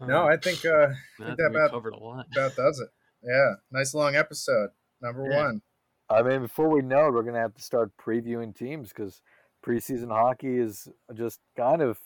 No, 0.00 0.24
I 0.24 0.36
think 0.38 0.64
uh, 0.64 0.68
I 0.70 1.24
that 1.24 1.36
think 1.36 1.38
we 1.38 1.44
about- 1.56 1.70
covered 1.72 1.92
a 1.94 1.98
lot. 1.98 2.26
about 2.32 2.56
does 2.56 2.80
it. 2.80 2.88
Yeah, 3.22 3.54
nice 3.70 3.92
long 3.92 4.16
episode. 4.16 4.70
Number 5.02 5.28
Yeah. 5.30 5.44
one. 5.44 5.62
I 6.08 6.22
mean, 6.22 6.40
before 6.42 6.68
we 6.68 6.80
know 6.82 7.06
it, 7.08 7.12
we're 7.12 7.22
gonna 7.22 7.38
have 7.38 7.54
to 7.54 7.62
start 7.62 7.92
previewing 7.98 8.56
teams 8.56 8.88
because 8.88 9.20
preseason 9.64 10.08
hockey 10.08 10.58
is 10.58 10.88
just 11.14 11.40
kind 11.56 11.82
of 11.82 11.98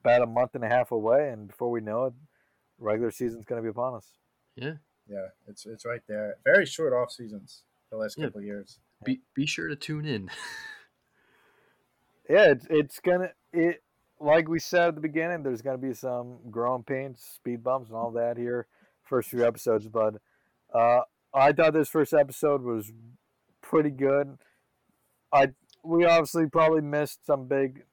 about 0.00 0.22
a 0.22 0.26
month 0.26 0.54
and 0.54 0.64
a 0.64 0.68
half 0.68 0.90
away, 0.92 1.30
and 1.30 1.48
before 1.48 1.70
we 1.70 1.80
know 1.80 2.04
it, 2.06 2.14
regular 2.78 3.10
season's 3.10 3.44
gonna 3.44 3.62
be 3.62 3.68
upon 3.68 3.94
us. 3.94 4.12
Yeah, 4.54 4.74
Yeah, 5.08 5.28
it's 5.48 5.66
it's 5.66 5.84
right 5.84 6.02
there. 6.06 6.36
Very 6.44 6.66
short 6.66 6.92
off 6.92 7.10
seasons 7.10 7.62
the 7.90 7.96
last 7.96 8.16
Yeah. 8.18 8.26
couple 8.26 8.40
of 8.40 8.44
years. 8.46 8.78
be 9.04 9.20
be 9.34 9.46
sure 9.46 9.68
to 9.68 9.76
tune 9.76 10.04
in. 10.06 10.30
Yeah, 12.28 12.50
it's 12.50 12.66
it's 12.70 12.98
gonna 13.00 13.30
it 13.52 13.82
like 14.18 14.48
we 14.48 14.58
said 14.58 14.88
at 14.88 14.94
the 14.96 15.00
beginning. 15.00 15.42
There's 15.42 15.62
gonna 15.62 15.78
be 15.78 15.94
some 15.94 16.38
growing 16.50 16.82
pains, 16.82 17.20
speed 17.20 17.62
bumps, 17.62 17.88
and 17.88 17.96
all 17.96 18.10
that 18.12 18.36
here 18.36 18.66
first 19.04 19.28
few 19.30 19.46
episodes. 19.46 19.86
But 19.86 20.16
uh, 20.74 21.02
I 21.32 21.52
thought 21.52 21.72
this 21.72 21.88
first 21.88 22.12
episode 22.12 22.62
was 22.62 22.92
pretty 23.60 23.90
good. 23.90 24.38
I 25.32 25.52
we 25.86 26.04
obviously 26.04 26.46
probably 26.48 26.82
missed 26.82 27.24
some 27.26 27.46
big 27.46 27.84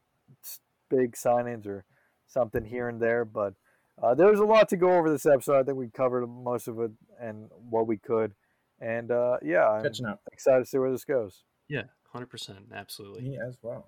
big 0.89 1.13
signings 1.13 1.65
or 1.65 1.85
something 2.27 2.65
here 2.65 2.89
and 2.89 3.01
there. 3.01 3.25
But 3.25 3.53
uh, 4.01 4.15
there 4.15 4.29
was 4.29 4.39
a 4.39 4.45
lot 4.45 4.69
to 4.69 4.77
go 4.77 4.91
over 4.97 5.09
this 5.09 5.25
episode. 5.25 5.59
I 5.59 5.63
think 5.63 5.77
we 5.77 5.89
covered 5.89 6.25
most 6.27 6.67
of 6.67 6.79
it 6.79 6.91
and 7.19 7.49
what 7.69 7.87
we 7.87 7.97
could. 7.97 8.33
And 8.79 9.11
uh, 9.11 9.37
yeah, 9.43 9.69
I'm 9.69 9.83
Catching 9.83 10.05
up. 10.07 10.21
excited 10.31 10.61
to 10.63 10.65
see 10.65 10.77
where 10.77 10.91
this 10.91 11.05
goes. 11.05 11.43
Yeah, 11.69 11.83
hundred 12.11 12.27
percent, 12.27 12.65
absolutely. 12.73 13.21
Me 13.23 13.37
as 13.37 13.57
well. 13.61 13.87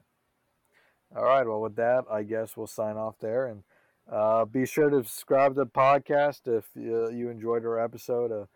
All 1.16 1.24
right. 1.24 1.46
Well, 1.46 1.62
with 1.62 1.76
that, 1.76 2.06
I 2.12 2.24
guess 2.24 2.58
we'll 2.58 2.68
sign 2.68 2.98
off 2.98 3.16
there. 3.20 3.48
And 3.48 3.64
uh, 4.12 4.46
be 4.46 4.66
sure 4.66 4.90
to 4.90 5.04
subscribe 5.04 5.54
to 5.56 5.62
the 5.62 5.66
podcast 5.66 6.48
if 6.48 6.66
uh, 6.78 7.10
you 7.10 7.30
enjoyed 7.30 7.66
our 7.66 7.80
episode. 7.80 8.48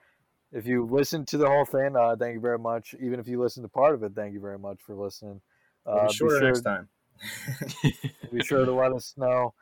Uh, 0.53 0.57
if 0.57 0.65
you 0.67 0.85
listen 0.85 1.25
to 1.25 1.37
the 1.37 1.47
whole 1.47 1.65
thing, 1.65 1.95
uh, 1.95 2.15
thank 2.17 2.33
you 2.35 2.39
very 2.39 2.59
much. 2.59 2.95
Even 2.99 3.19
if 3.19 3.27
you 3.27 3.41
listen 3.41 3.63
to 3.63 3.69
part 3.69 3.95
of 3.95 4.03
it, 4.03 4.13
thank 4.15 4.33
you 4.33 4.39
very 4.39 4.59
much 4.59 4.81
for 4.81 4.95
listening. 4.95 5.41
We'll 5.85 5.99
Uh, 5.99 6.07
be 6.07 6.13
sure, 6.13 6.41
next 6.41 6.61
time. 6.61 6.89
be 8.31 8.43
sure 8.43 8.65
to 8.65 8.71
let 8.73 8.91
us 8.93 9.13
know. 9.17 9.53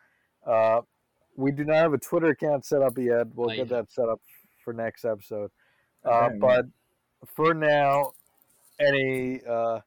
Uh, 0.45 0.81
we 1.35 1.51
do 1.51 1.63
not 1.65 1.75
have 1.75 1.93
a 1.93 1.97
Twitter 1.97 2.27
account 2.29 2.65
set 2.65 2.81
up 2.81 2.97
yet. 2.97 3.27
We'll 3.35 3.47
Not 3.47 3.55
get 3.55 3.69
yet. 3.69 3.69
that 3.69 3.91
set 3.91 4.09
up 4.09 4.21
for 4.63 4.73
next 4.73 5.05
episode. 5.05 5.51
Uh, 6.05 6.09
Okay, 6.29 6.37
but 6.39 6.65
for 7.35 7.53
now, 7.53 8.11
any 8.79 9.41
uh, 9.47 9.79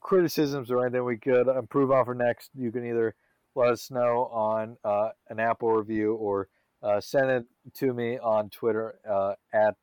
criticisms 0.00 0.70
or 0.70 0.84
anything 0.84 1.04
we 1.04 1.16
could 1.18 1.48
improve 1.48 1.90
on 1.90 2.04
for 2.04 2.14
next, 2.14 2.50
you 2.54 2.72
can 2.72 2.84
either 2.86 3.14
let 3.54 3.70
us 3.70 3.90
know 3.90 4.26
on 4.32 4.76
uh, 4.84 5.10
an 5.28 5.40
Apple 5.40 5.70
review 5.72 6.14
or 6.14 6.48
uh, 6.82 7.00
send 7.00 7.30
it 7.30 7.46
to 7.74 7.92
me 7.92 8.18
on 8.18 8.48
Twitter 8.50 8.98
uh, 9.08 9.34
at 9.52 9.74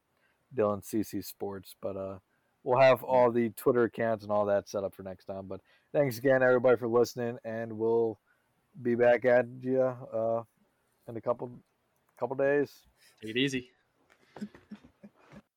Dylan 0.56 0.84
CC 0.84 1.24
Sports. 1.24 1.76
But 1.82 1.98
uh, 1.98 2.18
we'll 2.64 2.80
have 2.80 3.04
all 3.04 3.32
the 3.32 3.50
Twitter 3.50 3.84
accounts 3.84 4.24
and 4.24 4.32
all 4.32 4.46
that 4.46 4.68
set 4.68 4.84
up 4.84 4.94
for 4.94 5.04
next 5.04 5.26
time. 5.26 5.48
But 5.48 5.62
thanks 5.94 6.18
again, 6.18 6.44
everybody, 6.44 6.78
for 6.78 6.88
listening, 6.88 7.38
and 7.44 7.74
we'll 7.74 8.20
be 8.82 8.96
back 8.96 9.26
at 9.26 9.46
you 9.62 9.82
uh, 9.82 10.44
in 11.08 11.18
a 11.18 11.22
couple 11.22 11.52
couple 12.20 12.36
days. 12.36 12.72
Take 13.22 13.36
it 13.36 13.40
easy. 13.40 13.72